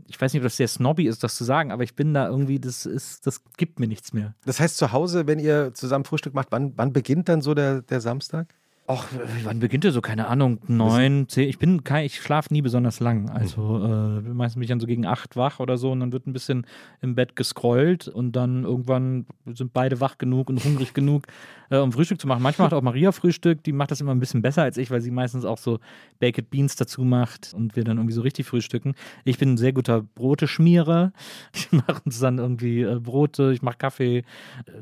ich 0.07 0.19
weiß 0.19 0.33
nicht, 0.33 0.41
ob 0.41 0.47
das 0.47 0.57
sehr 0.57 0.69
snobby 0.69 1.07
ist, 1.07 1.25
das 1.25 1.37
zu 1.37 1.45
sagen, 1.45 1.73
aber 1.73 1.83
ich 1.83 1.95
bin 1.95 2.15
da 2.15 2.27
irgendwie, 2.27 2.59
das 2.59 2.87
ist, 2.87 3.27
das 3.27 3.43
gibt 3.59 3.81
mir 3.81 3.87
nichts 3.87 4.15
mehr. 4.15 4.35
Das 4.47 4.61
heißt, 4.61 4.79
zu 4.79 4.93
Hause, 4.93 5.27
wenn 5.27 5.39
ihr 5.39 5.75
zusammen 5.75 6.07
Frühstück 6.07 6.33
macht, 6.33 6.49
wann, 6.53 6.73
wann 6.77 6.95
beginnt 6.95 7.29
dann 7.29 7.43
so 7.43 7.53
der, 7.53 7.83
der 7.83 8.01
Samstag? 8.01 8.55
Ach, 8.89 9.09
wann 9.43 9.59
beginnt 9.59 9.83
der 9.83 9.91
so? 9.91 10.01
Keine 10.01 10.29
Ahnung, 10.29 10.61
neun, 10.69 11.29
zehn. 11.29 11.49
Ich 11.49 11.59
bin 11.59 11.83
kein, 11.83 12.05
ich 12.05 12.21
schlafe 12.21 12.53
nie 12.53 12.63
besonders 12.63 13.01
lang. 13.01 13.29
Also 13.31 13.85
äh, 13.85 14.21
meistens 14.21 14.55
bin 14.55 14.63
ich 14.63 14.69
dann 14.69 14.79
so 14.79 14.87
gegen 14.87 15.07
acht 15.07 15.35
wach 15.35 15.59
oder 15.59 15.77
so 15.77 15.91
und 15.91 15.99
dann 15.99 16.13
wird 16.13 16.29
ein 16.29 16.33
bisschen 16.33 16.67
im 17.01 17.17
Bett 17.17 17.35
gescrollt 17.35 18.07
und 18.07 18.33
dann 18.37 18.63
irgendwann 18.63 19.27
sind 19.47 19.73
beide 19.73 20.01
wach 20.01 20.19
genug 20.19 20.51
und 20.51 20.63
hungrig 20.63 20.95
genug, 20.95 21.27
äh, 21.71 21.79
um 21.79 21.91
Frühstück 21.91 22.21
zu 22.21 22.29
machen. 22.29 22.43
Manchmal 22.45 22.67
macht 22.67 22.75
auch 22.75 22.83
Maria 22.83 23.11
Frühstück, 23.11 23.65
die 23.65 23.73
macht 23.73 23.91
das 23.91 24.01
immer 24.01 24.15
ein 24.15 24.21
bisschen 24.21 24.41
besser 24.41 24.63
als 24.63 24.77
ich, 24.77 24.93
weil 24.93 25.01
sie 25.01 25.11
meistens 25.11 25.45
auch 25.45 25.59
so 25.59 25.81
Baked 26.21 26.51
Beans 26.51 26.77
dazu 26.77 27.03
macht 27.03 27.55
und 27.55 27.75
wir 27.75 27.83
dann 27.83 27.97
irgendwie 27.97 28.15
so 28.15 28.23
richtig 28.23 28.47
frühstücken. 28.47 28.95
Ich 29.25 29.39
bin 29.39 29.55
ein 29.55 29.57
sehr 29.57 29.73
guter 29.73 30.03
Broteschmierer. 30.03 31.13
Ich 31.57 31.73
mache 31.73 32.03
uns 32.05 32.21
dann 32.21 32.39
irgendwie 32.39 32.83
äh, 32.83 33.01
Brote, 33.01 33.51
ich 33.53 33.63
mache 33.63 33.79
Kaffee, 33.79 34.19
äh, 34.19 34.23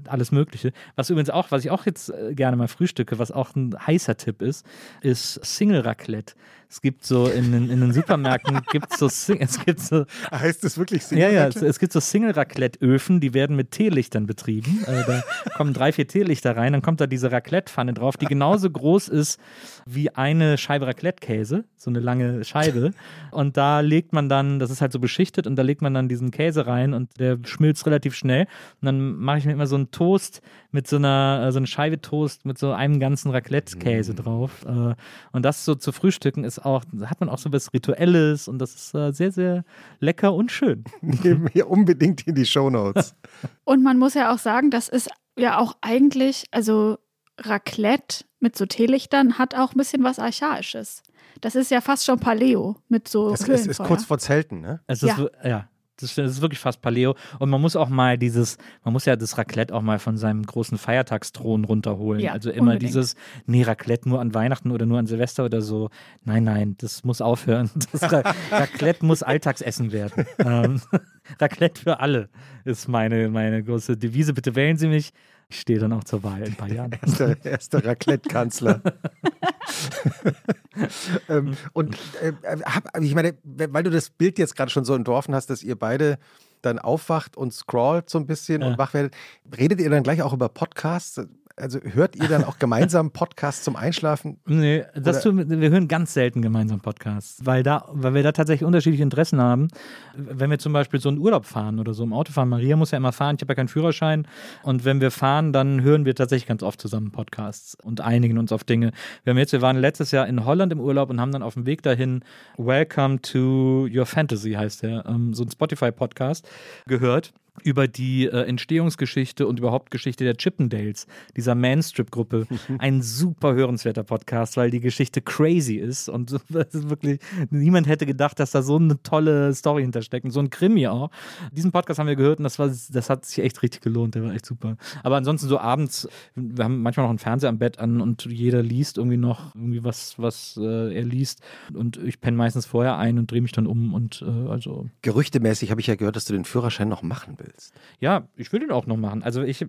alles 0.09 0.33
Mögliche. 0.33 0.73
Was 0.97 1.09
übrigens 1.09 1.31
auch, 1.31 1.51
was 1.51 1.65
ich 1.65 1.71
auch 1.71 1.87
jetzt 1.87 2.11
äh, 2.11 2.35
gerne 2.35 2.57
mal 2.57 2.69
frühstücke, 2.69 3.19
was 3.19 3.31
auch 3.31 3.55
ein 3.55 3.75
heißer 3.95 4.17
Tipp 4.17 4.43
ist, 4.43 4.67
ist 5.01 5.45
Single 5.45 5.81
Raclette. 5.81 6.35
Es 6.75 6.81
gibt 6.81 7.07
so 7.07 7.29
in, 7.29 7.53
den- 7.53 7.71
in 7.71 7.81
den 7.81 7.93
Supermärkten 7.93 8.61
gibt 8.73 8.99
so 8.99 9.07
Sing- 9.09 9.41
es 9.41 9.65
gibt 9.65 9.79
so 9.79 10.07
Heißt 10.33 10.65
es 10.65 10.77
wirklich 10.77 11.09
ja, 11.13 11.29
ja, 11.31 11.47
es, 11.47 11.55
es 11.63 11.79
gibt 11.79 11.93
so 11.93 12.01
Single-Raclette-Öfen, 12.01 13.21
die 13.21 13.33
werden 13.33 13.55
mit 13.55 13.71
Teelichtern 13.71 14.27
betrieben. 14.27 14.83
Äh, 14.89 15.05
da 15.07 15.23
kommen 15.57 15.73
drei, 15.73 15.93
vier 15.93 16.09
Teelichter 16.09 16.57
rein, 16.57 16.73
dann 16.73 16.83
kommt 16.83 17.01
da 17.01 17.07
diese 17.07 17.31
Raclette-Pfanne 17.31 17.95
drauf, 17.95 18.17
die 18.17 18.27
genauso 18.27 18.69
groß 18.69 19.07
ist 19.07 19.39
wie 19.87 20.11
eine 20.17 20.59
Scheibe 20.59 20.89
Raclette-Käse, 20.89 21.63
so 21.77 21.91
eine 21.91 22.01
lange 22.01 22.43
Scheibe. 22.43 22.91
Und 23.31 23.57
da 23.57 23.79
legt 23.79 24.13
man 24.13 24.29
dann, 24.29 24.59
das 24.59 24.71
ist 24.71 24.81
halt 24.81 24.91
so 24.91 24.99
beschichtet, 24.99 25.47
und 25.47 25.55
da 25.55 25.63
legt 25.63 25.81
man 25.81 25.95
dann 25.95 26.09
diesen 26.09 26.33
Käse 26.33 26.67
rein 26.67 26.93
und 26.93 27.21
der 27.21 27.39
schmilzt 27.45 27.87
relativ 27.87 28.17
schnell. 28.17 28.49
Und 28.81 28.87
dann 28.87 29.17
mache 29.17 29.39
ich 29.39 29.45
mir 29.47 29.53
immer 29.53 29.69
so 29.69 29.77
einen 29.77 29.93
Toast 29.93 30.43
mit 30.73 30.89
so 30.89 30.97
einer, 30.97 31.45
äh, 31.47 31.53
so 31.53 31.59
eine 31.59 31.69
Scheibe 31.69 32.01
Toast 32.01 32.45
mit 32.45 32.59
so 32.59 32.73
einem 32.73 32.99
ganzen 32.99 33.31
Raclette-Käse 33.31 34.15
drauf. 34.15 34.65
Äh, 34.67 34.95
und 35.31 35.45
das 35.45 35.65
so 35.65 35.77
zu 35.77 35.93
frühstücken 35.93 36.43
ist 36.43 36.64
auch, 36.65 36.85
da 36.93 37.11
hat 37.11 37.21
man 37.21 37.29
auch 37.29 37.39
so 37.39 37.53
was 37.53 37.73
Rituelles 37.73 38.49
und 38.49 38.59
das 38.59 38.75
ist 38.75 38.95
äh, 38.95 39.13
sehr, 39.13 39.33
sehr 39.33 39.65
lecker 40.01 40.35
und 40.35 40.51
schön. 40.51 40.85
Nehmen 41.01 41.49
wir 41.53 41.71
unbedingt 41.71 42.27
in 42.27 42.35
die 42.35 42.47
Shownotes. 42.47 43.15
Und 43.65 43.83
man 43.83 43.99
muss 43.99 44.15
ja 44.15 44.33
auch 44.33 44.39
sagen, 44.39 44.71
das 44.71 44.89
ist 44.89 45.09
ja 45.39 45.59
auch 45.59 45.77
eigentlich, 45.81 46.45
also 46.51 46.99
Raclette 47.39 48.25
mit 48.41 48.57
so 48.57 48.67
Teelichtern 48.67 49.39
hat 49.39 49.55
auch 49.55 49.73
ein 49.73 49.79
bisschen 49.79 50.05
was 50.05 50.19
Archaisches. 50.19 51.03
Das 51.41 51.55
ist 51.55 51.71
ja 51.71 51.81
fast 51.81 52.05
schon 52.05 52.21
Paleo 52.21 52.77
mit 52.89 53.09
so 53.09 53.31
Das 53.31 53.49
ist, 53.49 53.67
ist 53.67 53.79
kurz 53.79 54.05
vor 54.05 54.19
Zelten, 54.19 54.61
ne? 54.61 54.81
Es 54.87 55.03
ist, 55.03 55.19
Ja. 55.19 55.29
ja. 55.43 55.69
Das, 55.97 56.15
das 56.15 56.31
ist 56.33 56.41
wirklich 56.41 56.59
fast 56.59 56.81
Paleo. 56.83 57.15
Und 57.39 57.51
man 57.51 57.61
muss 57.61 57.77
auch 57.77 57.89
mal 57.89 58.19
dieses, 58.19 58.59
man 58.83 58.93
muss 58.93 59.05
ja 59.05 59.17
das 59.17 59.39
Raclette 59.39 59.75
auch 59.75 59.83
mal 59.83 59.99
von 59.99 60.17
seinem 60.17 60.43
großen 60.45 60.77
Feiertagsthron 60.79 61.65
runterholen. 61.65 62.21
Ja, 62.21 62.33
also 62.33 62.51
immer 62.51 62.73
unbedingt. 62.73 62.91
dieses, 62.91 63.15
nee, 63.47 63.63
Raclette 63.63 64.09
nur 64.09 64.21
an 64.21 64.35
Weihnachten 64.35 64.71
oder 64.71 64.87
nur 64.87 64.99
an 64.99 65.07
Silvester 65.07 65.45
oder 65.45 65.63
so. 65.63 65.91
Nein, 66.25 66.45
nein, 66.45 66.75
das 66.79 67.05
muss 67.05 67.21
aufhören. 67.21 67.71
Das 67.93 68.11
Ra 68.11 68.23
Raclette 68.51 69.05
muss 69.07 69.23
Alltagsessen 69.23 69.93
werden. 69.93 70.27
ähm, 70.39 70.81
Raclette 71.41 71.81
für 71.81 72.01
alle 72.01 72.29
ist 72.65 72.89
meine, 72.89 73.29
meine 73.29 73.63
große 73.63 73.97
Devise. 73.97 74.35
Bitte 74.35 74.57
wählen 74.57 74.77
Sie 74.77 74.89
mich. 74.89 75.13
Ich 75.55 75.61
stehe 75.61 75.79
dann 75.79 75.93
auch 75.93 76.03
zur 76.03 76.25
Wahl 76.25 76.41
in 76.41 76.47
ein 76.49 76.55
paar 76.57 76.69
Jahren. 76.69 76.91
Erster, 77.01 77.37
erster 77.45 77.85
Raclette-Kanzler. 77.85 78.83
ähm, 81.29 81.57
und 81.73 81.97
äh, 82.21 82.33
hab, 82.65 82.89
ich 83.01 83.15
meine, 83.15 83.35
weil 83.45 83.85
du 83.85 83.91
das 83.91 84.11
Bild 84.11 84.37
jetzt 84.39 84.57
gerade 84.57 84.73
schon 84.73 84.85
so 84.85 84.97
entworfen 84.97 85.33
hast, 85.33 85.51
dass 85.51 85.63
ihr 85.63 85.77
beide 85.77 86.19
dann 86.61 86.81
aufwacht 86.81 87.37
und 87.37 87.55
scrollt 87.55 88.11
so 88.11 88.19
ein 88.19 88.27
bisschen 88.27 88.63
Ja. 88.63 88.69
und 88.69 88.79
wach 88.79 88.95
werdet, 88.95 89.15
redet 89.57 89.81
ihr 89.81 89.91
dann 89.91 90.03
gleich 90.03 90.23
auch 90.23 90.33
über 90.33 90.49
Podcasts? 90.49 91.21
Also 91.57 91.79
hört 91.81 92.17
ihr 92.17 92.27
dann 92.27 92.43
auch 92.43 92.59
gemeinsam 92.59 93.13
Podcasts 93.13 93.63
zum 93.63 93.77
Einschlafen? 93.77 94.41
Nee, 94.45 94.85
das 94.97 95.23
tun, 95.23 95.49
wir 95.49 95.61
wir 95.61 95.71
hören 95.71 95.87
ganz 95.87 96.13
selten 96.13 96.43
gemeinsam 96.43 96.81
Podcasts, 96.81 97.47
weil, 97.47 97.63
da, 97.63 97.89
weil 97.93 98.15
wir 98.15 98.25
da 98.25 98.33
tatsächlich 98.33 98.67
unterschiedliche 98.67 99.05
Interessen 99.05 99.41
haben. 99.41 99.69
Wenn 100.17 100.51
wir 100.51 100.59
zum 100.59 100.73
Beispiel 100.73 100.99
so 100.99 101.09
einen 101.09 101.19
Urlaub 101.19 101.45
fahren 101.45 101.79
oder 101.79 101.95
so 101.95 102.03
im 102.03 102.13
Auto 102.13 102.33
fahren, 102.33 102.49
Maria 102.49 102.77
muss 102.77 102.91
ja 102.91 102.99
immer 102.99 103.13
fahren, 103.13 103.37
ich 103.37 103.43
habe 103.43 103.53
ja 103.53 103.55
keinen 103.55 103.69
Führerschein. 103.69 104.27
Und 104.65 104.85
wenn 104.85 105.01
wir 105.01 105.13
fahren, 105.13 105.53
dann 105.53 105.83
hören 105.83 106.05
wir 106.05 106.17
tatsächlich 106.17 106.49
ganz 106.49 106.65
oft 106.65 106.81
zusammen 106.81 107.13
Podcasts 107.13 107.77
und 107.85 108.01
einigen 108.01 108.37
uns 108.37 108.51
auf 108.51 108.65
Dinge. 108.65 108.91
Wir, 109.23 109.31
haben 109.31 109.39
jetzt, 109.39 109.53
wir 109.53 109.63
waren 109.63 109.77
letztes 109.77 110.11
Jahr 110.11 110.27
in 110.27 110.45
Holland 110.45 110.73
im 110.73 110.81
Urlaub 110.81 111.09
und 111.09 111.21
haben 111.21 111.31
dann 111.31 111.45
auf 111.45 111.55
dem 111.55 111.67
Weg 111.67 111.83
dahin 111.83 112.25
Welcome 112.59 113.23
to 113.23 113.87
Your 113.95 114.07
Fantasy 114.07 114.53
heißt 114.55 114.83
der, 114.83 115.05
ähm, 115.07 115.35
so 115.35 115.45
ein 115.45 115.51
Spotify-Podcast 115.51 116.49
gehört 116.89 117.33
über 117.63 117.87
die 117.87 118.27
äh, 118.27 118.43
Entstehungsgeschichte 118.43 119.47
und 119.47 119.59
überhaupt 119.59 119.91
Geschichte 119.91 120.25
der 120.25 120.37
Chippendales, 120.37 121.07
dieser 121.37 121.55
Manstrip-Gruppe. 121.55 122.47
Ein 122.79 123.01
super 123.01 123.55
hörenswerter 123.55 124.03
Podcast, 124.03 124.57
weil 124.57 124.71
die 124.71 124.81
Geschichte 124.81 125.23
crazy 125.23 125.77
ist 125.77 126.09
und 126.09 126.33
ist 126.73 126.89
wirklich, 126.89 127.21
niemand 127.51 127.87
hätte 127.87 128.07
gedacht, 128.07 128.41
dass 128.41 128.51
da 128.51 128.63
so 128.63 128.77
eine 128.77 129.01
tolle 129.03 129.55
Story 129.55 129.83
hintersteckt 129.83 130.25
und 130.25 130.33
so 130.33 130.41
ein 130.41 130.51
Krimi 130.51 130.89
auch. 130.89 131.11
Diesen 131.53 131.71
Podcast 131.71 132.01
haben 132.01 132.09
wir 132.09 132.17
gehört 132.17 132.39
und 132.39 132.45
das, 132.45 132.59
war, 132.59 132.69
das 132.69 133.11
hat 133.11 133.25
sich 133.25 133.45
echt 133.45 133.63
richtig 133.63 133.83
gelohnt, 133.83 134.17
der 134.17 134.25
war 134.25 134.35
echt 134.35 134.47
super. 134.47 134.77
Aber 135.03 135.17
ansonsten 135.17 135.49
so 135.49 135.59
abends, 135.59 136.09
wir 136.35 136.65
haben 136.65 136.83
manchmal 136.83 137.05
noch 137.05 137.11
einen 137.11 137.19
Fernseher 137.19 137.51
am 137.51 137.59
Bett 137.59 137.79
an 137.79 138.01
und 138.01 138.27
jeder 138.27 138.63
liest 138.63 138.99
irgendwie 138.99 139.17
noch 139.17 139.55
irgendwie 139.55 139.85
was, 139.85 140.19
was 140.19 140.59
äh, 140.61 140.95
er 140.95 141.05
liest 141.05 141.41
und 141.73 141.99
ich 141.99 142.21
penne 142.21 142.37
meistens 142.37 142.67
vorher 142.67 142.97
ein 142.97 143.19
und 143.19 143.31
drehe 143.31 143.41
mich 143.41 143.53
dann 143.53 143.67
um 143.67 143.95
und 143.95 144.25
äh, 144.27 144.51
also 144.51 144.89
Gerüchtemäßig 145.03 145.71
habe 145.71 145.81
ich 145.81 145.87
ja 145.87 145.95
gehört, 145.95 146.17
dass 146.17 146.25
du 146.25 146.33
den 146.33 146.45
Führerschein 146.45 146.89
noch 146.89 147.03
machen 147.03 147.39
willst. 147.45 147.75
ja, 148.01 148.29
ich 148.37 148.53
will 148.53 148.61
den 148.61 148.71
auch 148.71 148.87
noch 148.87 148.97
machen. 148.97 149.23
Also 149.23 149.43
ich, 149.43 149.65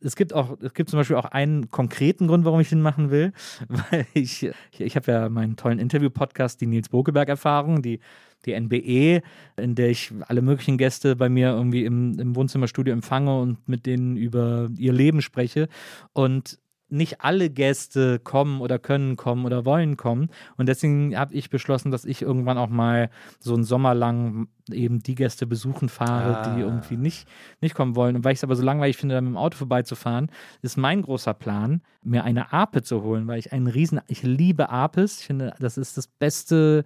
es 0.00 0.16
gibt 0.16 0.32
auch, 0.32 0.56
es 0.60 0.74
gibt 0.74 0.90
zum 0.90 0.98
Beispiel 0.98 1.16
auch 1.16 1.26
einen 1.26 1.70
konkreten 1.70 2.26
Grund, 2.26 2.44
warum 2.44 2.60
ich 2.60 2.68
den 2.68 2.82
machen 2.82 3.10
will, 3.10 3.32
weil 3.68 4.06
ich, 4.14 4.44
ich, 4.44 4.80
ich 4.80 4.96
habe 4.96 5.12
ja 5.12 5.28
meinen 5.28 5.56
tollen 5.56 5.78
Interview-Podcast, 5.78 6.60
die 6.60 6.66
Nils 6.66 6.88
Bokeberg-Erfahrung, 6.88 7.82
die 7.82 8.00
die 8.44 8.58
NBE, 8.58 9.22
in 9.56 9.74
der 9.74 9.90
ich 9.90 10.12
alle 10.26 10.42
möglichen 10.42 10.78
Gäste 10.78 11.16
bei 11.16 11.28
mir 11.28 11.50
irgendwie 11.50 11.84
im, 11.84 12.18
im 12.18 12.34
Wohnzimmerstudio 12.34 12.92
empfange 12.92 13.38
und 13.38 13.68
mit 13.68 13.86
denen 13.86 14.16
über 14.16 14.68
ihr 14.76 14.92
Leben 14.92 15.22
spreche. 15.22 15.68
Und 16.12 16.58
nicht 16.92 17.22
alle 17.22 17.50
Gäste 17.50 18.18
kommen 18.18 18.60
oder 18.60 18.78
können 18.78 19.16
kommen 19.16 19.44
oder 19.46 19.64
wollen 19.64 19.96
kommen. 19.96 20.28
Und 20.56 20.68
deswegen 20.68 21.16
habe 21.18 21.34
ich 21.34 21.50
beschlossen, 21.50 21.90
dass 21.90 22.04
ich 22.04 22.22
irgendwann 22.22 22.58
auch 22.58 22.68
mal 22.68 23.10
so 23.40 23.54
einen 23.54 23.64
Sommer 23.64 23.94
lang 23.94 24.48
eben 24.70 25.02
die 25.02 25.14
Gäste 25.14 25.46
besuchen 25.46 25.88
fahre, 25.88 26.36
Ah. 26.38 26.54
die 26.54 26.60
irgendwie 26.60 26.96
nicht, 26.96 27.26
nicht 27.60 27.74
kommen 27.74 27.96
wollen. 27.96 28.14
Und 28.16 28.24
weil 28.24 28.32
ich 28.34 28.38
es 28.38 28.44
aber 28.44 28.56
so 28.56 28.62
langweilig 28.62 28.96
finde, 28.96 29.14
da 29.14 29.20
mit 29.20 29.30
dem 29.32 29.36
Auto 29.36 29.56
vorbeizufahren, 29.56 30.30
ist 30.60 30.76
mein 30.76 31.02
großer 31.02 31.34
Plan, 31.34 31.80
mir 32.02 32.24
eine 32.24 32.52
Ape 32.52 32.82
zu 32.82 33.02
holen, 33.02 33.26
weil 33.26 33.38
ich 33.38 33.52
einen 33.52 33.66
riesen, 33.66 34.00
ich 34.06 34.22
liebe 34.22 34.68
Apes. 34.68 35.20
Ich 35.20 35.26
finde, 35.26 35.54
das 35.58 35.78
ist 35.78 35.96
das 35.96 36.06
beste 36.06 36.84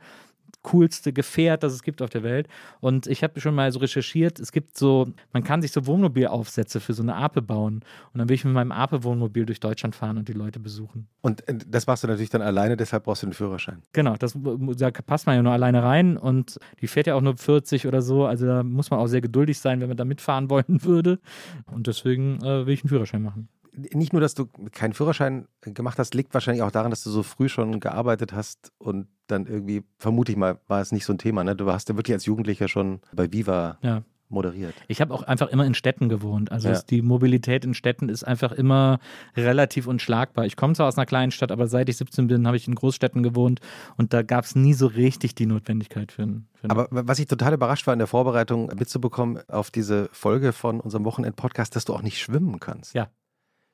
coolste 0.62 1.12
Gefährt, 1.12 1.62
das 1.62 1.72
es 1.72 1.82
gibt 1.82 2.02
auf 2.02 2.10
der 2.10 2.22
Welt. 2.22 2.48
Und 2.80 3.06
ich 3.06 3.22
habe 3.22 3.40
schon 3.40 3.54
mal 3.54 3.70
so 3.72 3.78
recherchiert, 3.78 4.40
es 4.40 4.52
gibt 4.52 4.76
so, 4.76 5.06
man 5.32 5.44
kann 5.44 5.62
sich 5.62 5.72
so 5.72 5.86
Wohnmobilaufsätze 5.86 6.80
für 6.80 6.92
so 6.92 7.02
eine 7.02 7.14
Ape 7.14 7.42
bauen. 7.42 7.84
Und 8.12 8.18
dann 8.18 8.28
will 8.28 8.34
ich 8.34 8.44
mit 8.44 8.54
meinem 8.54 8.72
Ape-Wohnmobil 8.72 9.46
durch 9.46 9.60
Deutschland 9.60 9.94
fahren 9.94 10.18
und 10.18 10.28
die 10.28 10.32
Leute 10.32 10.58
besuchen. 10.58 11.08
Und 11.22 11.46
äh, 11.48 11.56
das 11.66 11.86
machst 11.86 12.02
du 12.02 12.08
natürlich 12.08 12.30
dann 12.30 12.42
alleine, 12.42 12.76
deshalb 12.76 13.04
brauchst 13.04 13.22
du 13.22 13.26
den 13.26 13.32
Führerschein. 13.32 13.82
Genau, 13.92 14.16
das, 14.16 14.36
da 14.36 14.90
passt 14.90 15.26
man 15.26 15.36
ja 15.36 15.42
nur 15.42 15.52
alleine 15.52 15.82
rein 15.82 16.16
und 16.16 16.58
die 16.80 16.86
fährt 16.86 17.06
ja 17.06 17.14
auch 17.14 17.20
nur 17.20 17.36
40 17.36 17.86
oder 17.86 18.02
so. 18.02 18.26
Also 18.26 18.46
da 18.46 18.62
muss 18.62 18.90
man 18.90 19.00
auch 19.00 19.06
sehr 19.06 19.20
geduldig 19.20 19.58
sein, 19.58 19.80
wenn 19.80 19.88
man 19.88 19.96
da 19.96 20.04
mitfahren 20.04 20.50
wollen 20.50 20.82
würde. 20.82 21.20
Und 21.66 21.86
deswegen 21.86 22.42
äh, 22.42 22.66
will 22.66 22.74
ich 22.74 22.82
einen 22.82 22.88
Führerschein 22.88 23.22
machen. 23.22 23.48
Nicht 23.92 24.12
nur, 24.12 24.20
dass 24.22 24.34
du 24.34 24.46
keinen 24.72 24.94
Führerschein 24.94 25.46
gemacht 25.60 25.98
hast, 25.98 26.14
liegt 26.14 26.32
wahrscheinlich 26.34 26.62
auch 26.62 26.70
daran, 26.70 26.90
dass 26.90 27.02
du 27.04 27.10
so 27.10 27.22
früh 27.22 27.48
schon 27.48 27.78
gearbeitet 27.80 28.32
hast 28.32 28.72
und 28.78 29.06
dann 29.26 29.46
irgendwie, 29.46 29.82
vermute 29.98 30.32
ich 30.32 30.38
mal, 30.38 30.58
war 30.66 30.80
es 30.80 30.92
nicht 30.92 31.04
so 31.04 31.12
ein 31.12 31.18
Thema. 31.18 31.44
Ne? 31.44 31.54
Du 31.56 31.70
hast 31.70 31.88
ja 31.88 31.96
wirklich 31.96 32.14
als 32.14 32.24
Jugendlicher 32.26 32.68
schon 32.68 33.00
bei 33.12 33.30
Viva 33.32 33.76
Ja. 33.82 34.02
moderiert. 34.28 34.74
Ich 34.88 35.00
habe 35.00 35.12
auch 35.14 35.22
einfach 35.24 35.48
immer 35.48 35.64
in 35.66 35.74
Städten 35.74 36.08
gewohnt. 36.08 36.50
Also 36.50 36.68
Ja. 36.70 36.80
die 36.88 37.02
Mobilität 37.02 37.64
in 37.64 37.74
Städten 37.74 38.08
ist 38.08 38.24
einfach 38.24 38.50
immer 38.52 38.98
relativ 39.36 39.86
unschlagbar. 39.86 40.46
Ich 40.46 40.56
komme 40.56 40.74
zwar 40.74 40.88
aus 40.88 40.96
einer 40.96 41.06
kleinen 41.06 41.30
Stadt, 41.30 41.52
aber 41.52 41.66
seit 41.68 41.88
ich 41.88 41.96
17 41.98 42.26
bin, 42.28 42.46
habe 42.46 42.56
ich 42.56 42.66
in 42.66 42.74
Großstädten 42.74 43.22
gewohnt 43.22 43.60
und 43.96 44.12
da 44.12 44.22
gab 44.22 44.44
es 44.44 44.54
nie 44.56 44.74
so 44.74 44.86
richtig 44.86 45.34
die 45.34 45.46
Notwendigkeit. 45.46 46.12
Für 46.12 46.22
einen 46.22 46.48
Aber 46.68 46.88
was 46.90 47.18
ich 47.18 47.26
total 47.26 47.54
überrascht 47.54 47.86
war 47.86 47.92
in 47.92 47.98
der 47.98 48.08
Vorbereitung 48.08 48.70
mitzubekommen 48.78 49.38
auf 49.48 49.70
diese 49.70 50.08
Folge 50.12 50.52
von 50.52 50.80
unserem 50.80 51.04
Wochenend-Podcast, 51.04 51.76
dass 51.76 51.84
du 51.84 51.94
auch 51.94 52.02
nicht 52.02 52.18
schwimmen 52.18 52.58
kannst. 52.58 52.94
Ja. 52.94 53.08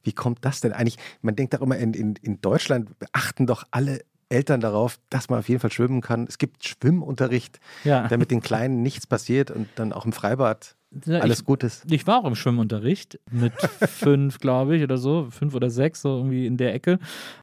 Wie 0.02 0.12
kommt 0.12 0.44
das 0.44 0.60
denn 0.60 0.72
eigentlich? 0.72 0.98
Man 1.20 1.36
denkt 1.36 1.54
doch 1.54 1.60
immer, 1.60 1.76
in, 1.76 1.94
in, 1.94 2.16
in 2.16 2.40
Deutschland 2.40 2.90
achten 3.12 3.46
doch 3.46 3.64
alle 3.70 4.00
Eltern 4.28 4.60
darauf, 4.60 4.98
dass 5.10 5.28
man 5.28 5.38
auf 5.38 5.48
jeden 5.48 5.60
Fall 5.60 5.70
schwimmen 5.70 6.00
kann. 6.00 6.26
Es 6.26 6.38
gibt 6.38 6.66
Schwimmunterricht, 6.66 7.60
ja. 7.84 8.08
damit 8.08 8.30
den 8.30 8.40
Kleinen 8.40 8.82
nichts 8.82 9.06
passiert 9.06 9.50
und 9.50 9.68
dann 9.76 9.92
auch 9.92 10.06
im 10.06 10.12
Freibad 10.12 10.76
alles 11.08 11.40
ich, 11.40 11.44
gut 11.44 11.62
ist. 11.64 11.90
ich 11.90 12.06
war 12.06 12.20
auch 12.20 12.26
im 12.26 12.34
Schwimmunterricht 12.34 13.18
mit 13.30 13.52
fünf, 13.88 14.38
glaube 14.38 14.76
ich, 14.76 14.82
oder 14.82 14.98
so, 14.98 15.28
fünf 15.30 15.54
oder 15.54 15.70
sechs, 15.70 16.02
so 16.02 16.16
irgendwie 16.16 16.46
in 16.46 16.56
der 16.56 16.74
Ecke. 16.74 16.98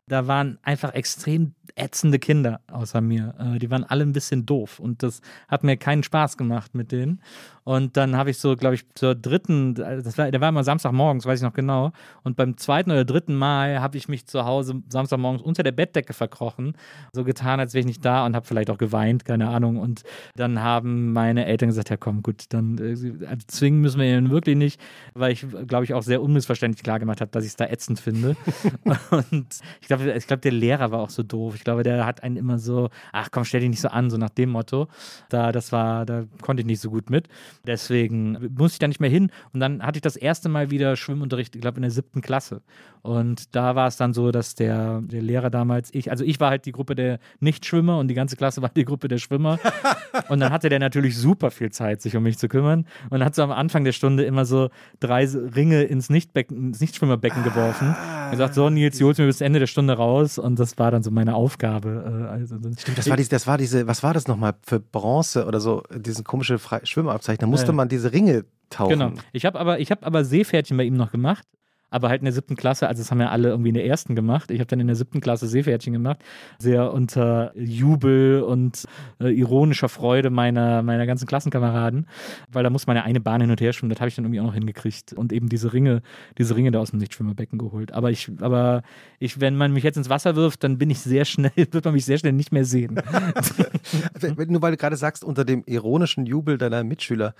Da 0.07 0.27
waren 0.27 0.59
einfach 0.63 0.93
extrem 0.93 1.53
ätzende 1.75 2.19
Kinder 2.19 2.61
außer 2.71 3.01
mir. 3.01 3.35
Äh, 3.39 3.59
die 3.59 3.71
waren 3.71 3.83
alle 3.83 4.03
ein 4.03 4.13
bisschen 4.13 4.45
doof 4.45 4.79
und 4.79 5.03
das 5.03 5.21
hat 5.47 5.63
mir 5.63 5.77
keinen 5.77 6.03
Spaß 6.03 6.37
gemacht 6.37 6.75
mit 6.75 6.91
denen. 6.91 7.21
Und 7.63 7.97
dann 7.97 8.15
habe 8.15 8.31
ich 8.31 8.39
so, 8.39 8.55
glaube 8.55 8.75
ich, 8.75 8.89
zur 8.95 9.13
dritten, 9.13 9.75
das 9.75 10.17
war, 10.17 10.31
der 10.31 10.41
war 10.41 10.49
immer 10.49 10.63
Samstagmorgens, 10.63 11.27
weiß 11.27 11.39
ich 11.39 11.43
noch 11.43 11.53
genau. 11.53 11.91
Und 12.23 12.35
beim 12.35 12.57
zweiten 12.57 12.89
oder 12.89 13.05
dritten 13.05 13.35
Mal 13.35 13.79
habe 13.79 13.95
ich 13.95 14.07
mich 14.07 14.25
zu 14.25 14.43
Hause 14.43 14.81
Samstagmorgens 14.89 15.43
unter 15.43 15.61
der 15.61 15.71
Bettdecke 15.71 16.13
verkrochen, 16.13 16.73
so 17.13 17.23
getan, 17.23 17.59
als 17.59 17.73
wäre 17.73 17.81
ich 17.81 17.85
nicht 17.85 18.03
da 18.03 18.25
und 18.25 18.35
habe 18.35 18.47
vielleicht 18.47 18.71
auch 18.71 18.79
geweint, 18.79 19.23
keine 19.23 19.49
Ahnung. 19.49 19.77
Und 19.77 20.01
dann 20.35 20.63
haben 20.63 21.13
meine 21.13 21.45
Eltern 21.45 21.69
gesagt, 21.69 21.91
ja 21.91 21.97
komm, 21.97 22.23
gut, 22.23 22.45
dann 22.49 22.77
äh, 22.79 22.95
also 23.39 23.47
zwingen 23.47 23.81
müssen 23.81 23.99
wir 23.99 24.17
ihn 24.17 24.29
wirklich 24.29 24.57
nicht, 24.57 24.81
weil 25.13 25.31
ich, 25.31 25.45
glaube 25.67 25.85
ich, 25.85 25.93
auch 25.93 26.03
sehr 26.03 26.21
unmissverständlich 26.21 26.83
klar 26.83 26.99
gemacht 26.99 27.21
habe, 27.21 27.31
dass 27.31 27.43
ich 27.43 27.51
es 27.51 27.55
da 27.55 27.65
ätzend 27.65 27.99
finde. 27.99 28.35
und 29.31 29.47
ich 29.81 29.87
glaube, 29.87 30.11
ich 30.11 30.27
glaube, 30.27 30.41
der 30.41 30.51
Lehrer 30.51 30.91
war 30.91 30.99
auch 30.99 31.09
so 31.09 31.23
doof. 31.23 31.55
Ich 31.55 31.63
glaube, 31.63 31.83
der 31.83 32.05
hat 32.05 32.23
einen 32.23 32.35
immer 32.35 32.59
so, 32.59 32.89
ach 33.11 33.29
komm, 33.31 33.45
stell 33.45 33.61
dich 33.61 33.69
nicht 33.69 33.81
so 33.81 33.89
an, 33.89 34.09
so 34.09 34.17
nach 34.17 34.29
dem 34.29 34.49
Motto. 34.49 34.87
Da, 35.29 35.51
das 35.51 35.71
war, 35.71 36.05
da 36.05 36.25
konnte 36.41 36.61
ich 36.61 36.67
nicht 36.67 36.81
so 36.81 36.89
gut 36.89 37.09
mit. 37.09 37.27
Deswegen 37.65 38.53
musste 38.57 38.75
ich 38.75 38.79
da 38.79 38.87
nicht 38.87 38.99
mehr 38.99 39.09
hin. 39.09 39.31
Und 39.53 39.59
dann 39.59 39.81
hatte 39.83 39.97
ich 39.97 40.01
das 40.01 40.15
erste 40.15 40.49
Mal 40.49 40.71
wieder 40.71 40.95
Schwimmunterricht, 40.95 41.55
ich 41.55 41.61
glaube, 41.61 41.77
in 41.77 41.83
der 41.83 41.91
siebten 41.91 42.21
Klasse. 42.21 42.61
Und 43.01 43.55
da 43.55 43.75
war 43.75 43.87
es 43.87 43.97
dann 43.97 44.13
so, 44.13 44.31
dass 44.31 44.55
der, 44.55 45.01
der 45.01 45.21
Lehrer 45.21 45.49
damals, 45.49 45.89
ich, 45.93 46.11
also 46.11 46.23
ich 46.23 46.39
war 46.39 46.49
halt 46.49 46.65
die 46.65 46.71
Gruppe 46.71 46.95
der 46.95 47.19
Nichtschwimmer 47.39 47.97
und 47.97 48.07
die 48.09 48.13
ganze 48.13 48.35
Klasse 48.35 48.61
war 48.61 48.69
die 48.69 48.85
Gruppe 48.85 49.07
der 49.07 49.17
Schwimmer. 49.19 49.57
und 50.29 50.39
dann 50.39 50.51
hatte 50.51 50.69
der 50.69 50.79
natürlich 50.79 51.17
super 51.17 51.51
viel 51.51 51.71
Zeit, 51.71 52.01
sich 52.01 52.15
um 52.15 52.23
mich 52.23 52.37
zu 52.37 52.47
kümmern. 52.47 52.85
Und 53.09 53.23
hat 53.23 53.35
so 53.35 53.43
am 53.43 53.51
Anfang 53.51 53.83
der 53.83 53.91
Stunde 53.93 54.23
immer 54.23 54.45
so 54.45 54.69
drei 54.99 55.25
Ringe 55.25 55.83
ins, 55.83 56.09
Nichtbecken, 56.09 56.57
ins 56.69 56.81
Nichtschwimmerbecken 56.81 57.43
geworfen. 57.43 57.95
Er 58.31 58.37
sagt, 58.37 58.53
so 58.53 58.69
Nils, 58.69 58.97
du 58.97 59.05
holst 59.05 59.19
mir 59.19 59.25
bis 59.27 59.41
Ende 59.41 59.59
der 59.59 59.67
Stunde 59.67 59.93
raus. 59.93 60.37
Und 60.37 60.59
das 60.59 60.77
war 60.77 60.91
dann 60.91 61.03
so 61.03 61.11
meine 61.11 61.35
Aufgabe. 61.35 62.27
äh, 62.27 62.33
Also, 62.33 62.57
Stimmt, 62.77 62.97
das 62.97 63.09
war, 63.09 63.17
diese, 63.17 63.29
das 63.29 63.47
war 63.47 63.57
diese, 63.57 63.87
was 63.87 64.03
war 64.03 64.13
das 64.13 64.27
nochmal 64.27 64.53
für 64.63 64.79
Bronze 64.79 65.45
oder 65.45 65.59
so, 65.59 65.83
diesen 65.95 66.23
komischen 66.23 66.59
Fre 66.59 66.81
Schwimmabzeichen. 66.83 67.39
Da 67.39 67.47
musste 67.47 67.67
Ja. 67.67 67.73
man 67.73 67.89
diese 67.89 68.11
Ringe 68.11 68.45
tauchen. 68.69 68.89
Genau. 68.89 69.11
Ich 69.33 69.45
habe 69.45 69.59
aber, 69.59 69.79
ich 69.79 69.89
hab 69.91 70.05
aber 70.05 70.23
Seepferdchen 70.23 70.77
bei 70.77 70.83
ihm 70.83 70.95
noch 70.95 71.11
gemacht. 71.11 71.45
Aber 71.89 72.09
halt 72.09 72.21
in 72.21 72.25
der 72.25 72.33
siebten 72.33 72.55
Klasse, 72.55 72.87
also 72.87 73.01
das 73.01 73.11
haben 73.11 73.21
ja 73.21 73.29
alle 73.29 73.49
irgendwie 73.49 73.69
in 73.69 73.75
der 73.75 73.85
ersten 73.85 74.15
gemacht. 74.15 74.51
Ich 74.51 74.59
habe 74.59 74.67
dann 74.67 74.79
in 74.79 74.87
der 74.87 74.95
siebten 74.95 75.21
Klasse 75.21 75.47
Seepferdchen 75.47 75.93
gemacht, 75.93 76.19
sehr 76.59 76.93
unter 76.93 77.51
Jubel 77.55 78.41
und 78.41 78.85
äh, 79.19 79.29
ironischer 79.29 79.89
Freude 79.89 80.29
meiner, 80.29 80.83
meiner 80.83 81.05
ganzen 81.05 81.27
Klassenkameraden, 81.27 82.07
weil 82.51 82.63
da 82.63 82.69
muss 82.69 82.87
man 82.87 82.95
ja 82.95 83.03
eine 83.03 83.19
Bahn 83.19 83.41
hin 83.41 83.51
und 83.51 83.61
her 83.61 83.73
schwimmen, 83.73 83.89
das 83.89 83.99
habe 83.99 84.09
ich 84.09 84.15
dann 84.15 84.25
irgendwie 84.25 84.41
auch 84.41 84.45
noch 84.45 84.53
hingekriegt 84.53 85.13
und 85.13 85.33
eben 85.33 85.49
diese 85.49 85.73
Ringe, 85.73 86.01
diese 86.37 86.55
Ringe 86.55 86.71
da 86.71 86.79
aus 86.79 86.91
dem 86.91 86.99
Nichtschwimmerbecken 86.99 87.57
geholt. 87.57 87.91
Aber 87.91 88.11
ich, 88.11 88.31
aber 88.39 88.83
ich, 89.19 89.39
wenn 89.39 89.55
man 89.55 89.73
mich 89.73 89.83
jetzt 89.83 89.97
ins 89.97 90.09
Wasser 90.09 90.35
wirft, 90.35 90.63
dann 90.63 90.77
bin 90.77 90.89
ich 90.89 90.99
sehr 90.99 91.25
schnell, 91.25 91.51
wird 91.71 91.85
man 91.85 91.93
mich 91.93 92.05
sehr 92.05 92.17
schnell 92.17 92.33
nicht 92.33 92.51
mehr 92.51 92.65
sehen. 92.65 92.95
Nur 94.47 94.61
weil 94.61 94.71
du 94.71 94.77
gerade 94.77 94.95
sagst, 94.95 95.23
unter 95.23 95.45
dem 95.45 95.63
ironischen 95.65 96.25
Jubel 96.25 96.57
deiner 96.57 96.83
Mitschüler, 96.83 97.33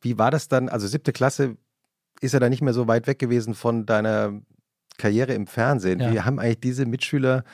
wie 0.00 0.18
war 0.18 0.30
das 0.30 0.48
dann? 0.48 0.68
Also 0.68 0.86
siebte 0.86 1.12
Klasse 1.12 1.56
ist 2.22 2.32
ja 2.32 2.40
da 2.40 2.48
nicht 2.48 2.62
mehr 2.62 2.72
so 2.72 2.88
weit 2.88 3.06
weg 3.06 3.18
gewesen 3.18 3.54
von 3.54 3.84
deiner 3.84 4.40
Karriere 4.96 5.34
im 5.34 5.46
Fernsehen. 5.46 6.00
Ja. 6.00 6.12
Wie 6.12 6.20
haben 6.20 6.38
eigentlich 6.38 6.60
diese 6.60 6.86
Mitschüler, 6.86 7.44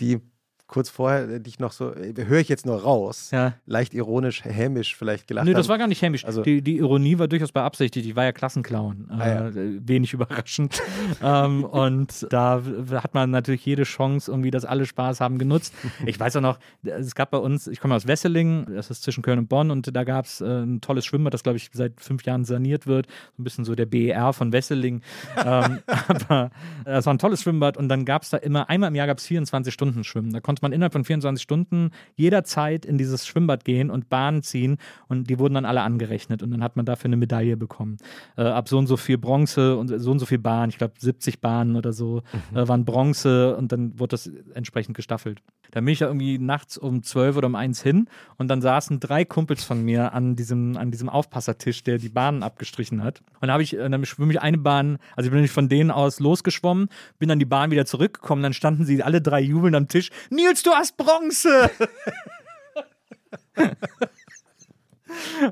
die 0.00 0.20
kurz 0.66 0.90
vorher 0.90 1.38
dich 1.38 1.58
noch 1.58 1.72
so, 1.72 1.94
höre 1.94 2.40
ich 2.40 2.48
jetzt 2.48 2.66
nur 2.66 2.80
raus, 2.82 3.30
Ja. 3.32 3.54
leicht 3.66 3.94
ironisch, 3.94 4.44
hämisch 4.44 4.96
vielleicht 4.96 5.28
gelacht 5.28 5.46
Nö, 5.46 5.52
das 5.52 5.66
haben? 5.66 5.70
war 5.70 5.78
gar 5.78 5.86
nicht 5.86 6.02
hämisch. 6.02 6.24
Also- 6.24 6.42
die, 6.42 6.60
die 6.62 6.78
Ironie 6.78 7.18
war 7.18 7.28
durchaus 7.28 7.52
beabsichtigt. 7.52 8.06
Ich 8.06 8.16
war 8.16 8.24
ja 8.24 8.32
Klassenclown. 8.32 9.06
Ah, 9.10 9.28
ja. 9.28 9.48
Äh, 9.48 9.80
wenig 9.86 10.12
überraschend. 10.12 10.80
ähm, 11.22 11.64
und 11.64 12.26
da 12.30 12.62
hat 12.92 13.14
man 13.14 13.30
natürlich 13.30 13.64
jede 13.64 13.84
Chance, 13.84 14.30
irgendwie, 14.30 14.50
dass 14.50 14.64
alle 14.64 14.86
Spaß 14.86 15.20
haben, 15.20 15.38
genutzt. 15.38 15.72
Ich 16.04 16.18
weiß 16.18 16.36
auch 16.36 16.40
noch, 16.40 16.58
es 16.84 17.14
gab 17.14 17.30
bei 17.30 17.38
uns, 17.38 17.66
ich 17.68 17.80
komme 17.80 17.94
aus 17.94 18.06
Wesseling, 18.06 18.66
das 18.74 18.90
ist 18.90 19.02
zwischen 19.02 19.22
Köln 19.22 19.38
und 19.38 19.48
Bonn, 19.48 19.70
und 19.70 19.94
da 19.94 20.04
gab 20.04 20.24
es 20.24 20.40
äh, 20.40 20.44
ein 20.62 20.80
tolles 20.80 21.06
Schwimmbad, 21.06 21.32
das, 21.32 21.42
glaube 21.42 21.58
ich, 21.58 21.70
seit 21.72 22.00
fünf 22.00 22.24
Jahren 22.24 22.44
saniert 22.44 22.86
wird. 22.86 23.06
So 23.36 23.42
ein 23.42 23.44
bisschen 23.44 23.64
so 23.64 23.74
der 23.74 23.86
BER 23.86 24.32
von 24.32 24.52
Wesseling. 24.52 25.02
ähm, 25.44 25.78
aber 26.08 26.50
es 26.84 27.06
war 27.06 27.14
ein 27.14 27.18
tolles 27.18 27.42
Schwimmbad 27.42 27.76
und 27.76 27.88
dann 27.88 28.04
gab 28.04 28.22
es 28.22 28.30
da 28.30 28.36
immer, 28.38 28.68
einmal 28.68 28.88
im 28.88 28.94
Jahr 28.94 29.06
gab 29.06 29.18
es 29.18 29.26
24 29.26 29.72
Stunden 29.72 30.02
Schwimmen. 30.04 30.32
Da 30.32 30.40
konnte 30.40 30.55
man 30.62 30.72
innerhalb 30.72 30.92
von 30.92 31.04
24 31.04 31.42
Stunden 31.42 31.90
jederzeit 32.14 32.84
in 32.84 32.98
dieses 32.98 33.26
Schwimmbad 33.26 33.64
gehen 33.64 33.90
und 33.90 34.08
Bahnen 34.08 34.42
ziehen 34.42 34.78
und 35.08 35.28
die 35.30 35.38
wurden 35.38 35.54
dann 35.54 35.64
alle 35.64 35.82
angerechnet 35.82 36.42
und 36.42 36.50
dann 36.50 36.62
hat 36.62 36.76
man 36.76 36.86
dafür 36.86 37.06
eine 37.08 37.16
Medaille 37.16 37.56
bekommen. 37.56 37.98
Äh, 38.36 38.42
ab 38.42 38.68
so 38.68 38.78
und 38.78 38.86
so 38.86 38.96
viel 38.96 39.18
Bronze 39.18 39.76
und 39.76 39.88
so 39.88 40.10
und 40.10 40.18
so 40.18 40.26
viel 40.26 40.38
Bahnen, 40.38 40.70
ich 40.70 40.78
glaube 40.78 40.94
70 40.98 41.40
Bahnen 41.40 41.76
oder 41.76 41.92
so, 41.92 42.22
äh, 42.54 42.66
waren 42.68 42.84
Bronze 42.84 43.56
und 43.56 43.72
dann 43.72 43.98
wurde 43.98 44.10
das 44.10 44.30
entsprechend 44.54 44.96
gestaffelt. 44.96 45.42
Da 45.72 45.80
bin 45.80 45.88
ich 45.88 46.00
ja 46.00 46.06
irgendwie 46.06 46.38
nachts 46.38 46.78
um 46.78 47.02
12 47.02 47.36
oder 47.36 47.46
um 47.48 47.54
1 47.54 47.82
hin 47.82 48.08
und 48.38 48.48
dann 48.48 48.62
saßen 48.62 49.00
drei 49.00 49.24
Kumpels 49.24 49.64
von 49.64 49.84
mir 49.84 50.12
an 50.12 50.36
diesem, 50.36 50.76
an 50.76 50.90
diesem 50.90 51.08
Aufpassertisch, 51.08 51.82
der 51.82 51.98
die 51.98 52.08
Bahnen 52.08 52.42
abgestrichen 52.42 53.02
hat. 53.02 53.22
Und 53.40 53.50
habe 53.50 53.62
ich, 53.62 53.76
äh, 53.76 53.88
dann 53.88 54.04
schwimme 54.04 54.32
ich 54.32 54.40
eine 54.40 54.58
Bahn, 54.58 54.98
also 55.16 55.28
ich 55.28 55.32
bin 55.32 55.42
nicht 55.42 55.52
von 55.52 55.68
denen 55.68 55.90
aus 55.90 56.20
losgeschwommen, 56.20 56.88
bin 57.18 57.28
dann 57.28 57.38
die 57.38 57.44
Bahn 57.44 57.70
wieder 57.70 57.86
zurückgekommen, 57.86 58.42
dann 58.42 58.52
standen 58.52 58.84
sie 58.84 59.02
alle 59.02 59.20
drei 59.20 59.40
jubelnd 59.40 59.76
am 59.76 59.88
Tisch. 59.88 60.10
Nils, 60.46 60.62
du 60.62 60.70
hast 60.70 60.96
Bronze! 60.96 61.70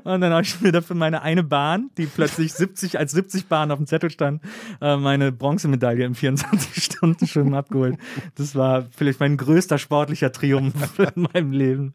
Und 0.03 0.21
dann 0.21 0.31
habe 0.31 0.43
ich 0.43 0.61
mir 0.61 0.71
dafür 0.71 0.95
meine 0.95 1.21
eine 1.21 1.43
Bahn, 1.43 1.89
die 1.97 2.05
plötzlich 2.05 2.53
70 2.53 2.99
als 2.99 3.11
70 3.11 3.47
Bahn 3.47 3.71
auf 3.71 3.77
dem 3.77 3.87
Zettel 3.87 4.09
stand, 4.09 4.41
äh, 4.79 4.95
meine 4.95 5.31
Bronzemedaille 5.31 6.05
im 6.05 6.13
24-Stunden-Schwimmen 6.13 7.53
abgeholt. 7.55 7.97
Das 8.35 8.55
war 8.55 8.85
vielleicht 8.95 9.19
mein 9.19 9.37
größter 9.37 9.77
sportlicher 9.77 10.31
Triumph 10.31 10.99
in 11.15 11.27
meinem 11.33 11.51
Leben. 11.51 11.93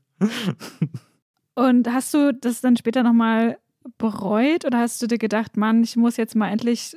Und 1.55 1.89
hast 1.91 2.13
du 2.13 2.35
das 2.35 2.61
dann 2.61 2.77
später 2.77 3.03
nochmal 3.03 3.59
bereut 3.99 4.65
oder 4.65 4.79
hast 4.79 5.01
du 5.01 5.07
dir 5.07 5.19
gedacht, 5.19 5.57
Mann, 5.57 5.83
ich 5.83 5.97
muss 5.97 6.17
jetzt 6.17 6.35
mal 6.37 6.49
endlich 6.49 6.97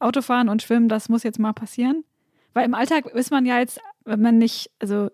Auto 0.00 0.22
fahren 0.22 0.48
und 0.48 0.62
schwimmen, 0.62 0.88
das 0.88 1.08
muss 1.08 1.22
jetzt 1.22 1.38
mal 1.38 1.52
passieren? 1.52 2.04
Weil 2.54 2.64
im 2.64 2.74
Alltag 2.74 3.06
ist 3.06 3.30
man 3.30 3.46
ja 3.46 3.58
jetzt, 3.58 3.80
wenn 4.04 4.22
man 4.22 4.38
nicht, 4.38 4.70
also 4.80 5.10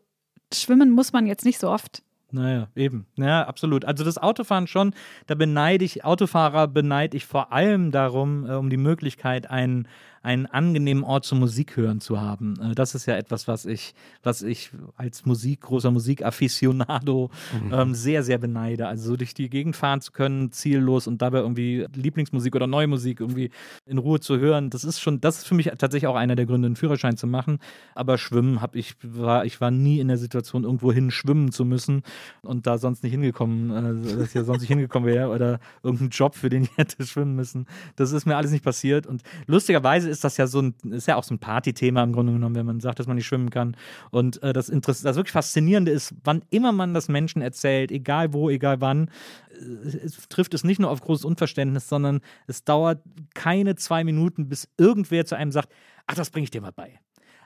schwimmen 0.54 0.90
muss 0.90 1.12
man 1.12 1.26
jetzt 1.26 1.44
nicht 1.44 1.58
so 1.58 1.68
oft. 1.70 2.02
Naja, 2.32 2.68
eben. 2.76 3.06
Ja, 3.16 3.42
absolut. 3.46 3.84
Also 3.84 4.04
das 4.04 4.18
Autofahren 4.18 4.66
schon, 4.66 4.94
da 5.26 5.34
beneide 5.34 5.84
ich, 5.84 6.04
Autofahrer 6.04 6.68
beneide 6.68 7.16
ich 7.16 7.26
vor 7.26 7.52
allem 7.52 7.90
darum, 7.90 8.48
äh, 8.48 8.54
um 8.54 8.70
die 8.70 8.76
Möglichkeit, 8.76 9.50
einen, 9.50 9.88
einen 10.22 10.46
angenehmen 10.46 11.02
Ort 11.02 11.24
zum 11.24 11.38
Musik 11.38 11.76
hören 11.76 12.00
zu 12.00 12.20
haben. 12.20 12.54
Äh, 12.60 12.74
das 12.74 12.94
ist 12.94 13.06
ja 13.06 13.16
etwas, 13.16 13.48
was 13.48 13.64
ich, 13.64 13.94
was 14.22 14.42
ich 14.42 14.70
als 14.96 15.24
Musik, 15.24 15.62
großer 15.62 15.90
Musikafficionado 15.90 17.30
ähm, 17.72 17.94
sehr, 17.94 18.22
sehr 18.22 18.38
beneide. 18.38 18.86
Also 18.86 19.10
so 19.10 19.16
durch 19.16 19.32
die 19.32 19.48
Gegend 19.48 19.76
fahren 19.76 20.00
zu 20.00 20.12
können, 20.12 20.52
ziellos 20.52 21.06
und 21.06 21.22
dabei 21.22 21.38
irgendwie 21.38 21.86
Lieblingsmusik 21.94 22.54
oder 22.54 22.66
neue 22.66 22.86
Musik 22.86 23.20
irgendwie 23.20 23.50
in 23.86 23.98
Ruhe 23.98 24.20
zu 24.20 24.38
hören, 24.38 24.68
das 24.68 24.84
ist 24.84 25.00
schon, 25.00 25.20
das 25.20 25.38
ist 25.38 25.48
für 25.48 25.54
mich 25.54 25.70
tatsächlich 25.78 26.06
auch 26.06 26.16
einer 26.16 26.36
der 26.36 26.46
Gründe, 26.46 26.66
einen 26.66 26.76
Führerschein 26.76 27.16
zu 27.16 27.26
machen. 27.26 27.58
Aber 27.94 28.18
Schwimmen 28.18 28.60
habe 28.60 28.78
ich, 28.78 28.96
war, 29.02 29.46
ich 29.46 29.60
war 29.60 29.70
nie 29.70 30.00
in 30.00 30.08
der 30.08 30.18
Situation, 30.18 30.64
irgendwo 30.64 30.92
hin 30.92 31.10
schwimmen 31.10 31.50
zu 31.50 31.64
müssen 31.64 32.02
und 32.42 32.66
da 32.66 32.76
sonst 32.76 33.02
nicht 33.02 33.12
hingekommen, 33.12 33.70
äh, 33.70 34.16
dass 34.16 34.28
ich 34.28 34.34
ja 34.34 34.44
sonst 34.44 34.60
nicht 34.60 34.68
hingekommen 34.68 35.08
wäre 35.08 35.30
oder 35.30 35.60
irgendeinen 35.82 36.10
Job, 36.10 36.34
für 36.34 36.50
den 36.50 36.64
ich 36.64 36.70
hätte 36.76 37.06
schwimmen 37.06 37.36
müssen. 37.36 37.66
Das 37.96 38.12
ist 38.12 38.26
mir 38.26 38.36
alles 38.36 38.50
nicht 38.50 38.64
passiert. 38.64 39.06
Und 39.06 39.22
lustigerweise 39.46 40.09
ist 40.10 40.24
das 40.24 40.36
ja 40.36 40.46
so 40.46 40.60
ein, 40.60 40.74
ist 40.90 41.08
ja 41.08 41.16
auch 41.16 41.24
so 41.24 41.34
ein 41.34 41.38
Partythema 41.38 42.02
im 42.02 42.12
Grunde 42.12 42.32
genommen, 42.32 42.54
wenn 42.54 42.66
man 42.66 42.80
sagt, 42.80 42.98
dass 42.98 43.06
man 43.06 43.16
nicht 43.16 43.26
schwimmen 43.26 43.50
kann. 43.50 43.76
Und 44.10 44.42
äh, 44.42 44.52
das, 44.52 44.68
Interess 44.68 45.02
das 45.02 45.16
wirklich 45.16 45.32
Faszinierende 45.32 45.90
ist, 45.90 46.14
wann 46.24 46.42
immer 46.50 46.72
man 46.72 46.94
das 46.94 47.08
Menschen 47.08 47.42
erzählt, 47.42 47.90
egal 47.90 48.32
wo, 48.32 48.50
egal 48.50 48.80
wann, 48.80 49.10
äh, 49.50 49.96
es 50.04 50.28
trifft 50.28 50.54
es 50.54 50.64
nicht 50.64 50.80
nur 50.80 50.90
auf 50.90 51.00
großes 51.00 51.24
Unverständnis, 51.24 51.88
sondern 51.88 52.20
es 52.46 52.64
dauert 52.64 53.02
keine 53.34 53.76
zwei 53.76 54.04
Minuten, 54.04 54.48
bis 54.48 54.68
irgendwer 54.76 55.24
zu 55.24 55.36
einem 55.36 55.52
sagt, 55.52 55.72
ach, 56.06 56.14
das 56.14 56.30
bringe 56.30 56.44
ich 56.44 56.50
dir 56.50 56.60
mal 56.60 56.72
bei. 56.72 57.00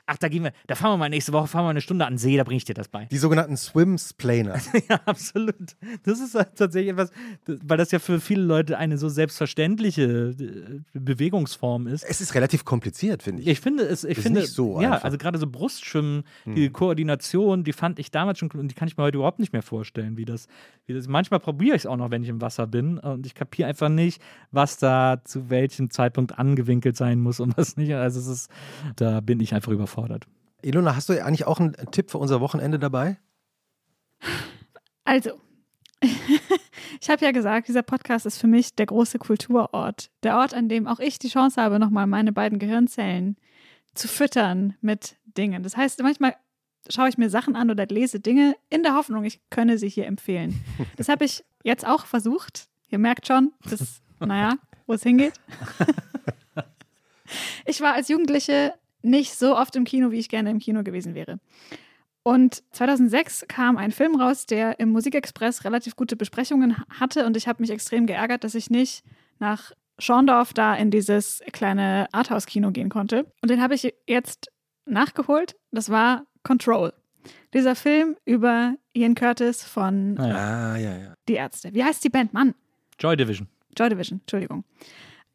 Ach, 0.07 0.17
da 0.17 0.27
gehen 0.27 0.43
wir, 0.43 0.51
da 0.67 0.75
fahren 0.75 0.93
wir 0.93 0.97
mal 0.97 1.09
nächste 1.09 1.33
Woche, 1.33 1.47
fahren 1.47 1.65
wir 1.65 1.69
eine 1.71 1.81
Stunde 1.81 2.05
an 2.05 2.13
den 2.13 2.17
See, 2.19 2.37
da 2.37 2.43
bringe 2.43 2.57
ich 2.57 2.65
dir 2.65 2.75
das 2.75 2.89
bei. 2.89 3.05
Die 3.05 3.17
sogenannten 3.17 3.57
Swimsplainer. 3.57 4.55
Ja, 4.89 4.99
absolut. 5.05 5.55
Das 6.03 6.19
ist 6.19 6.35
halt 6.35 6.55
tatsächlich 6.55 6.91
etwas, 6.91 7.09
weil 7.47 7.77
das 7.77 7.91
ja 7.91 7.97
für 7.97 8.19
viele 8.19 8.43
Leute 8.43 8.77
eine 8.77 8.97
so 8.97 9.09
selbstverständliche 9.09 10.03
äh, 10.03 10.81
Bewegungsform 10.93 11.87
ist. 11.87 12.03
Es 12.03 12.21
ist 12.21 12.35
relativ 12.35 12.65
kompliziert, 12.65 13.23
finde 13.23 13.41
ich. 13.41 13.47
Ich 13.47 13.61
finde 13.61 13.83
es, 13.83 14.03
ich 14.03 14.17
Ist 14.17 14.23
finde, 14.23 14.41
nicht 14.41 14.51
so 14.51 14.79
ja, 14.79 14.89
einfach. 14.89 14.99
Hm. 14.99 15.05
also 15.05 15.17
gerade 15.17 15.37
so 15.39 15.47
Brustschwimmen, 15.47 16.23
die 16.45 16.69
Koordination, 16.69 17.63
die 17.63 17.73
fand 17.73 17.97
ich 17.97 18.11
damals 18.11 18.37
schon, 18.37 18.51
und 18.51 18.67
die 18.67 18.75
kann 18.75 18.87
ich 18.87 18.97
mir 18.97 19.03
heute 19.03 19.17
überhaupt 19.17 19.39
nicht 19.39 19.53
mehr 19.53 19.63
vorstellen, 19.63 20.17
wie 20.17 20.25
das, 20.25 20.47
wie 20.85 20.93
das 20.93 21.07
manchmal 21.07 21.39
probiere 21.39 21.75
ich 21.75 21.83
es 21.83 21.85
auch 21.87 21.97
noch, 21.97 22.11
wenn 22.11 22.21
ich 22.21 22.29
im 22.29 22.41
Wasser 22.41 22.67
bin, 22.67 22.99
und 22.99 23.25
ich 23.25 23.33
kapiere 23.33 23.69
einfach 23.69 23.89
nicht, 23.89 24.21
was 24.51 24.77
da 24.77 25.21
zu 25.23 25.49
welchem 25.49 25.89
Zeitpunkt 25.89 26.37
angewinkelt 26.37 26.95
sein 26.97 27.21
muss 27.21 27.39
und 27.39 27.57
was 27.57 27.77
nicht. 27.77 27.93
Also 27.95 28.19
es 28.19 28.27
ist, 28.27 28.51
da 28.97 29.21
bin 29.21 29.39
ich 29.39 29.55
einfach 29.55 29.71
überfordert. 29.71 29.94
Ilona, 30.61 30.95
hast 30.95 31.09
du 31.09 31.23
eigentlich 31.23 31.45
auch 31.45 31.59
einen 31.59 31.75
Tipp 31.91 32.11
für 32.11 32.17
unser 32.17 32.41
Wochenende 32.41 32.79
dabei? 32.79 33.17
Also, 35.03 35.39
ich 37.01 37.09
habe 37.09 37.23
ja 37.23 37.31
gesagt, 37.31 37.67
dieser 37.67 37.83
Podcast 37.83 38.25
ist 38.25 38.39
für 38.39 38.47
mich 38.47 38.75
der 38.75 38.87
große 38.87 39.19
Kulturort. 39.19 40.09
Der 40.23 40.37
Ort, 40.37 40.53
an 40.53 40.69
dem 40.69 40.87
auch 40.87 40.99
ich 40.99 41.19
die 41.19 41.29
Chance 41.29 41.61
habe, 41.61 41.79
nochmal 41.79 42.07
meine 42.07 42.31
beiden 42.31 42.59
Gehirnzellen 42.59 43.37
zu 43.93 44.07
füttern 44.07 44.75
mit 44.81 45.17
Dingen. 45.37 45.63
Das 45.63 45.77
heißt, 45.77 46.01
manchmal 46.01 46.35
schaue 46.89 47.09
ich 47.09 47.17
mir 47.17 47.29
Sachen 47.29 47.55
an 47.55 47.69
oder 47.69 47.85
lese 47.85 48.19
Dinge 48.19 48.55
in 48.69 48.83
der 48.83 48.95
Hoffnung, 48.95 49.23
ich 49.23 49.41
könne 49.49 49.77
sie 49.77 49.89
hier 49.89 50.05
empfehlen. 50.07 50.63
Das 50.97 51.09
habe 51.09 51.25
ich 51.25 51.43
jetzt 51.63 51.85
auch 51.85 52.05
versucht. 52.05 52.67
Ihr 52.89 52.99
merkt 52.99 53.27
schon, 53.27 53.53
das, 53.69 54.01
naja, 54.19 54.55
wo 54.85 54.93
es 54.93 55.03
hingeht. 55.03 55.33
Ich 57.65 57.81
war 57.81 57.93
als 57.93 58.07
Jugendliche 58.07 58.73
nicht 59.05 59.35
so 59.37 59.55
oft 59.57 59.75
im 59.75 59.85
Kino, 59.85 60.11
wie 60.11 60.19
ich 60.19 60.29
gerne 60.29 60.49
im 60.49 60.59
Kino 60.59 60.83
gewesen 60.83 61.13
wäre. 61.15 61.39
Und 62.23 62.63
2006 62.71 63.45
kam 63.47 63.77
ein 63.77 63.91
Film 63.91 64.19
raus, 64.19 64.45
der 64.47 64.79
im 64.79 64.89
Musikexpress 64.89 65.63
relativ 65.63 65.95
gute 65.95 66.15
Besprechungen 66.15 66.75
hatte 66.89 67.25
und 67.25 67.37
ich 67.37 67.47
habe 67.47 67.61
mich 67.61 67.69
extrem 67.69 68.07
geärgert, 68.07 68.43
dass 68.43 68.55
ich 68.55 68.71
nicht 68.71 69.03
nach 69.37 69.71
Schorndorf 69.99 70.53
da 70.53 70.75
in 70.75 70.89
dieses 70.91 71.41
kleine 71.53 72.07
Arthouse-Kino 72.11 72.71
gehen 72.71 72.89
konnte. 72.89 73.31
Und 73.41 73.49
den 73.51 73.61
habe 73.61 73.75
ich 73.75 73.93
jetzt 74.07 74.51
nachgeholt. 74.85 75.55
Das 75.71 75.89
war 75.89 76.25
Control. 76.43 76.93
Dieser 77.53 77.75
Film 77.75 78.17
über 78.25 78.75
Ian 78.93 79.15
Curtis 79.15 79.63
von 79.63 80.17
Ah, 80.19 80.77
ja, 80.77 80.97
ja. 80.97 81.13
Die 81.27 81.33
Ärzte. 81.33 81.73
Wie 81.73 81.83
heißt 81.83 82.03
die 82.03 82.09
Band? 82.09 82.33
Mann, 82.33 82.55
Joy 82.99 83.15
Division. 83.15 83.47
Joy 83.77 83.89
Division, 83.89 84.19
Entschuldigung. 84.21 84.63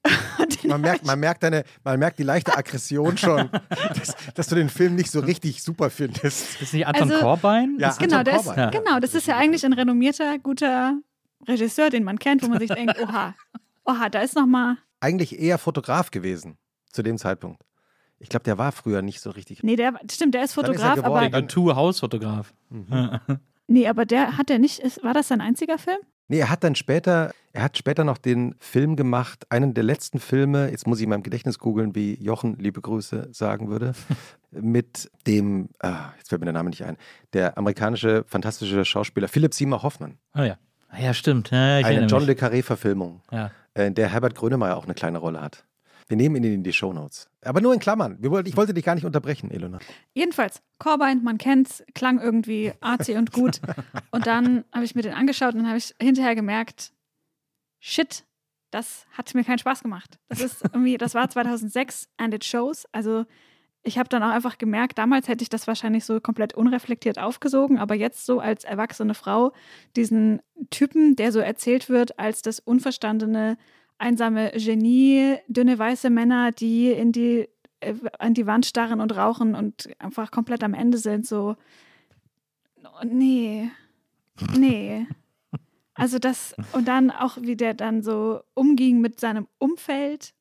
Man 0.65 0.81
merkt, 0.81 1.05
man, 1.05 1.19
merkt 1.19 1.43
deine, 1.43 1.65
man 1.85 1.99
merkt 1.99 2.19
die 2.19 2.23
leichte 2.23 2.57
Aggression 2.57 3.17
schon, 3.19 3.51
dass, 3.99 4.15
dass 4.35 4.47
du 4.49 4.55
den 4.55 4.69
Film 4.69 4.95
nicht 4.95 5.11
so 5.11 5.21
richtig 5.21 5.63
super 5.63 5.91
findest. 5.91 6.61
Ist 6.61 6.73
nicht 6.75 6.87
Anton 6.87 7.11
Also- 7.11 7.21
Corbijn? 7.23 7.77
Ja. 7.79 7.89
Ist- 7.91 7.99
genau, 7.99 8.19
Anton 8.19 8.35
ist, 8.37 8.45
Corbijn. 8.45 8.71
genau, 8.71 9.01
das 9.01 9.15
ist 9.15 9.27
ja 9.27 9.37
eigentlich 9.37 9.65
ein 9.65 9.73
renommierter, 9.73 10.39
guter 10.39 10.99
Regisseur, 11.49 11.91
den 11.91 12.05
man 12.05 12.19
kennt, 12.19 12.43
wo 12.43 12.49
man 12.49 12.59
sich 12.59 12.71
denkt, 12.71 12.99
oha, 13.01 13.35
oha, 13.85 14.09
da 14.11 14.21
ist 14.21 14.37
noch 14.37 14.47
mal, 14.47 14.77
Eigentlich 15.01 15.39
eher 15.39 15.57
Fotograf 15.59 16.11
gewesen 16.11 16.59
zu 16.93 17.03
dem 17.03 17.17
Zeitpunkt. 17.17 17.63
Ich 18.19 18.29
glaube, 18.29 18.45
der 18.45 18.59
war 18.59 18.71
früher 18.73 19.01
nicht 19.03 19.21
so 19.21 19.31
richtig. 19.31 19.63
nee, 19.63 19.77
der, 19.77 19.95
stimmt, 20.11 20.35
der 20.35 20.45
ist 20.45 20.57
Dann 20.57 20.65
ist 20.67 20.71
er 20.71 20.75
Fotograf, 20.75 20.95
geworden. 20.97 21.13
aber, 21.25 21.31
Der 21.31 21.41
Tattoo-Hausfotograf. 21.49 22.53
Mhm. 22.69 23.19
nee, 23.67 23.89
aber 23.89 24.05
der 24.05 24.37
hat 24.37 24.51
der 24.51 24.59
nicht, 24.59 24.79
ist, 24.79 25.03
war 25.03 25.15
das 25.15 25.29
sein 25.29 25.41
einziger 25.41 25.79
Film? 25.79 25.99
Nee, 26.29 26.39
er 26.41 26.51
hat 26.51 26.63
dann 26.63 26.75
später 26.75 27.33
Er 27.53 27.63
hat 27.65 27.77
später 27.77 28.05
noch 28.05 28.19
den 28.19 28.55
Film 28.61 28.95
gemacht, 28.95 29.45
einen 29.51 29.75
der 29.75 29.83
letzten 29.83 30.21
Filme, 30.21 30.71
jetzt 30.71 30.87
muss 30.87 30.99
ich 30.99 31.05
in 31.05 31.11
meinem 31.11 31.25
Gedächtnis 31.25 31.59
googeln, 31.59 31.95
wie 31.97 32.15
Jochen, 32.23 32.57
liebe 32.59 32.81
Grüße, 32.81 33.29
sagen 33.33 33.69
würde, 33.69 33.93
mit 34.53 35.11
dem, 35.27 35.69
ah, 35.81 36.11
jetzt 36.19 36.29
fällt 36.29 36.41
mir 36.41 36.47
der 36.47 36.53
Name 36.55 36.71
nicht 36.71 36.85
ein, 36.85 36.97
der 37.33 37.59
amerikanische 37.59 38.25
fantastische 38.29 38.85
Schauspieler 38.85 39.27
Philipp 39.29 39.53
Seymour 39.55 39.83
Hoffmann. 39.83 40.19
Oh 40.37 40.43
ja. 40.43 40.57
Ja, 40.99 41.15
stimmt. 41.15 41.51
Ja, 41.51 41.79
ich 41.81 41.87
Eine 41.87 42.07
John 42.07 42.27
mich. 42.27 42.29
le 42.29 42.35
Carré-Verfilmung, 42.35 43.21
Ja. 43.31 43.51
äh, 43.75 43.87
in 43.87 43.95
der 43.95 44.09
Herbert 44.09 44.35
Grönemeyer 44.35 44.77
auch 44.77 44.85
eine 44.85 44.95
kleine 44.95 45.19
Rolle 45.19 45.41
hat. 45.41 45.65
Wir 46.09 46.17
nehmen 46.17 46.35
ihn 46.37 46.45
in 46.53 46.63
die 46.65 46.73
Shownotes. 46.73 47.29
Aber 47.45 47.61
nur 47.61 47.73
in 47.73 47.79
Klammern. 47.79 48.19
Ich 48.21 48.57
wollte 48.57 48.75
dich 48.75 48.85
gar 48.85 48.97
nicht 48.97 49.05
unterbrechen, 49.07 49.53
Elona. 49.53 49.79
Jedenfalls, 50.13 50.61
Corbijn, 50.81 51.23
man 51.23 51.39
kennt's, 51.39 51.85
klang 51.95 52.21
irgendwie 52.21 52.73
arzi 52.81 53.15
und 53.17 53.31
gut. 53.31 53.61
Und 54.11 54.27
dann 54.27 54.65
habe 54.73 54.85
ich 54.85 54.97
mir 54.97 55.03
den 55.03 55.15
angeschaut 55.15 55.53
und 55.55 55.59
dann 55.61 55.69
habe 55.69 55.79
ich 55.79 55.95
hinterher 56.03 56.35
gemerkt, 56.35 56.93
shit, 57.81 58.25
das 58.71 59.07
hat 59.13 59.35
mir 59.35 59.45
keinen 59.45 59.59
Spaß 59.59 59.83
gemacht. 59.83 60.19
Das 60.29 60.41
ist 60.41 60.63
irgendwie, 60.63 60.97
das 60.97 61.15
war 61.15 61.29
2006 61.29 62.09
and 62.17 62.35
it 62.35 62.45
shows. 62.45 62.87
Also 62.93 63.25
ich 63.83 63.99
habe 63.99 64.09
dann 64.09 64.23
auch 64.23 64.31
einfach 64.31 64.59
gemerkt, 64.59 64.99
damals 64.99 65.27
hätte 65.27 65.43
ich 65.43 65.49
das 65.49 65.67
wahrscheinlich 65.67 66.05
so 66.05 66.21
komplett 66.21 66.55
unreflektiert 66.55 67.19
aufgesogen, 67.19 67.79
aber 67.79 67.95
jetzt 67.95 68.27
so 68.27 68.39
als 68.39 68.65
erwachsene 68.65 69.15
Frau 69.15 69.53
diesen 69.97 70.43
Typen, 70.69 71.17
der 71.17 71.33
so 71.33 71.41
erzählt 71.41 71.89
wird 71.89 72.19
als 72.19 72.43
das 72.43 72.61
unverstandene, 72.61 73.57
einsame 73.99 74.53
Genie, 74.53 75.39
dünne 75.49 75.79
weiße 75.79 76.11
Männer, 76.11 76.53
die 76.53 76.91
in 76.91 77.13
die 77.13 77.49
äh, 77.81 77.95
an 78.19 78.35
die 78.35 78.47
Wand 78.47 78.67
starren 78.67 79.01
und 79.01 79.17
rauchen 79.17 79.55
und 79.55 79.89
einfach 79.99 80.31
komplett 80.31 80.63
am 80.63 80.75
Ende 80.75 80.99
sind, 80.99 81.27
so 81.27 81.57
nee, 83.03 83.71
nee. 84.57 85.07
Also 86.01 86.19
das 86.19 86.55
und 86.73 86.89
dann 86.89 87.11
auch 87.11 87.37
wie 87.41 87.57
der 87.57 87.75
dann 87.75 88.03
so 88.03 88.41
umging 88.55 89.01
mit 89.01 89.21
seinem 89.21 89.47
Umfeld, 89.59 90.33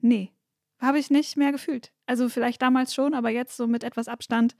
nee, 0.00 0.30
habe 0.78 0.98
ich 0.98 1.10
nicht 1.10 1.36
mehr 1.36 1.52
gefühlt. 1.52 1.92
Also 2.06 2.28
vielleicht 2.28 2.62
damals 2.62 2.94
schon, 2.94 3.14
aber 3.14 3.30
jetzt 3.30 3.56
so 3.56 3.66
mit 3.66 3.82
etwas 3.82 4.08
Abstand 4.08 4.54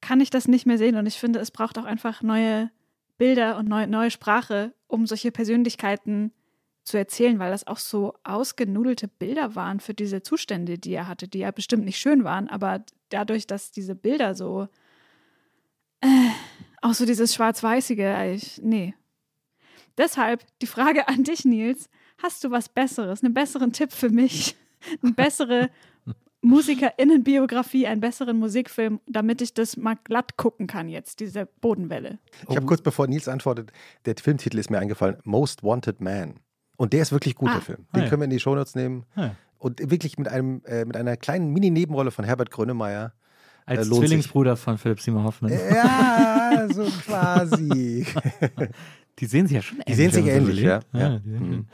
kann 0.00 0.20
ich 0.20 0.30
das 0.30 0.48
nicht 0.48 0.66
mehr 0.66 0.78
sehen 0.78 0.96
und 0.96 1.06
ich 1.06 1.18
finde, 1.18 1.38
es 1.38 1.50
braucht 1.50 1.78
auch 1.78 1.84
einfach 1.84 2.22
neue 2.22 2.70
Bilder 3.16 3.56
und 3.56 3.68
neue, 3.68 3.86
neue 3.86 4.10
Sprache, 4.10 4.74
um 4.88 5.06
solche 5.06 5.30
Persönlichkeiten 5.30 6.32
zu 6.84 6.98
erzählen, 6.98 7.38
weil 7.38 7.52
das 7.52 7.66
auch 7.66 7.78
so 7.78 8.14
ausgenudelte 8.24 9.06
Bilder 9.08 9.54
waren 9.54 9.80
für 9.80 9.94
diese 9.94 10.22
Zustände, 10.22 10.78
die 10.78 10.92
er 10.92 11.06
hatte, 11.06 11.28
die 11.28 11.38
ja 11.38 11.50
bestimmt 11.50 11.84
nicht 11.84 11.98
schön 11.98 12.24
waren, 12.24 12.48
aber 12.48 12.84
dadurch, 13.08 13.46
dass 13.46 13.70
diese 13.70 13.94
Bilder 13.94 14.34
so 14.34 14.68
äh, 16.00 16.30
auch 16.82 16.94
so 16.94 17.06
dieses 17.06 17.34
schwarz-weißige, 17.34 18.60
nee. 18.60 18.94
Deshalb 19.98 20.42
die 20.60 20.66
Frage 20.66 21.08
an 21.08 21.24
dich, 21.24 21.44
Nils, 21.44 21.88
hast 22.22 22.44
du 22.44 22.50
was 22.50 22.68
Besseres, 22.68 23.22
einen 23.22 23.34
besseren 23.34 23.72
Tipp 23.72 23.92
für 23.92 24.10
mich, 24.10 24.56
eine 25.02 25.12
bessere 25.12 25.70
Musikerinnenbiografie, 26.42 27.86
einen 27.86 28.00
besseren 28.00 28.38
Musikfilm, 28.38 29.00
damit 29.06 29.40
ich 29.42 29.54
das 29.54 29.76
mal 29.76 29.96
glatt 30.04 30.36
gucken 30.36 30.66
kann 30.66 30.88
jetzt, 30.88 31.20
diese 31.20 31.46
Bodenwelle. 31.60 32.18
Ich 32.48 32.56
habe 32.56 32.66
kurz 32.66 32.80
bevor 32.82 33.06
Nils 33.06 33.28
antwortet, 33.28 33.72
der 34.06 34.14
Filmtitel 34.20 34.58
ist 34.58 34.70
mir 34.70 34.78
eingefallen, 34.78 35.16
Most 35.24 35.62
Wanted 35.62 36.00
Man. 36.00 36.40
Und 36.76 36.92
der 36.92 37.02
ist 37.02 37.12
wirklich 37.12 37.34
gut, 37.36 37.48
Ah. 37.50 37.54
der 37.54 37.62
Film. 37.62 37.86
Den 37.94 38.00
Ah, 38.00 38.04
ja. 38.04 38.08
können 38.08 38.22
wir 38.22 38.24
in 38.24 38.30
die 38.30 38.40
Shownotes 38.40 38.74
nehmen. 38.74 39.04
Ah, 39.14 39.22
ja. 39.26 39.36
Und 39.58 39.78
wirklich 39.90 40.18
mit, 40.18 40.26
einem, 40.26 40.62
äh, 40.64 40.84
mit 40.84 40.96
einer 40.96 41.16
kleinen 41.16 41.52
Mini-Nebenrolle 41.52 42.10
von 42.10 42.24
Herbert 42.24 42.50
Grönemeyer. 42.50 43.12
Als 43.64 43.82
Äh, 43.82 43.84
sich. 43.84 43.98
Zwillingsbruder 43.98 44.56
von 44.56 44.76
Philipp 44.78 45.00
Seymour 45.00 45.22
Hoffmann. 45.22 45.52
Ja, 45.52 46.66
so 46.72 46.82
quasi. 47.06 48.04
Die 49.18 49.26
sehen 49.26 49.46
sich 49.46 49.54
ja 49.56 49.62
schon 49.62 49.78
ähnlich. 49.78 49.96
sehen 49.96 50.10
sich 50.10 50.24
wenn 50.26 50.34
man 50.34 50.44
so 50.46 50.50
ähnlich, 50.50 50.64
ja. 50.64 50.80
Ja. 50.92 51.18
die 51.18 51.30
sehen 51.30 51.50
Mhm. 51.50 51.66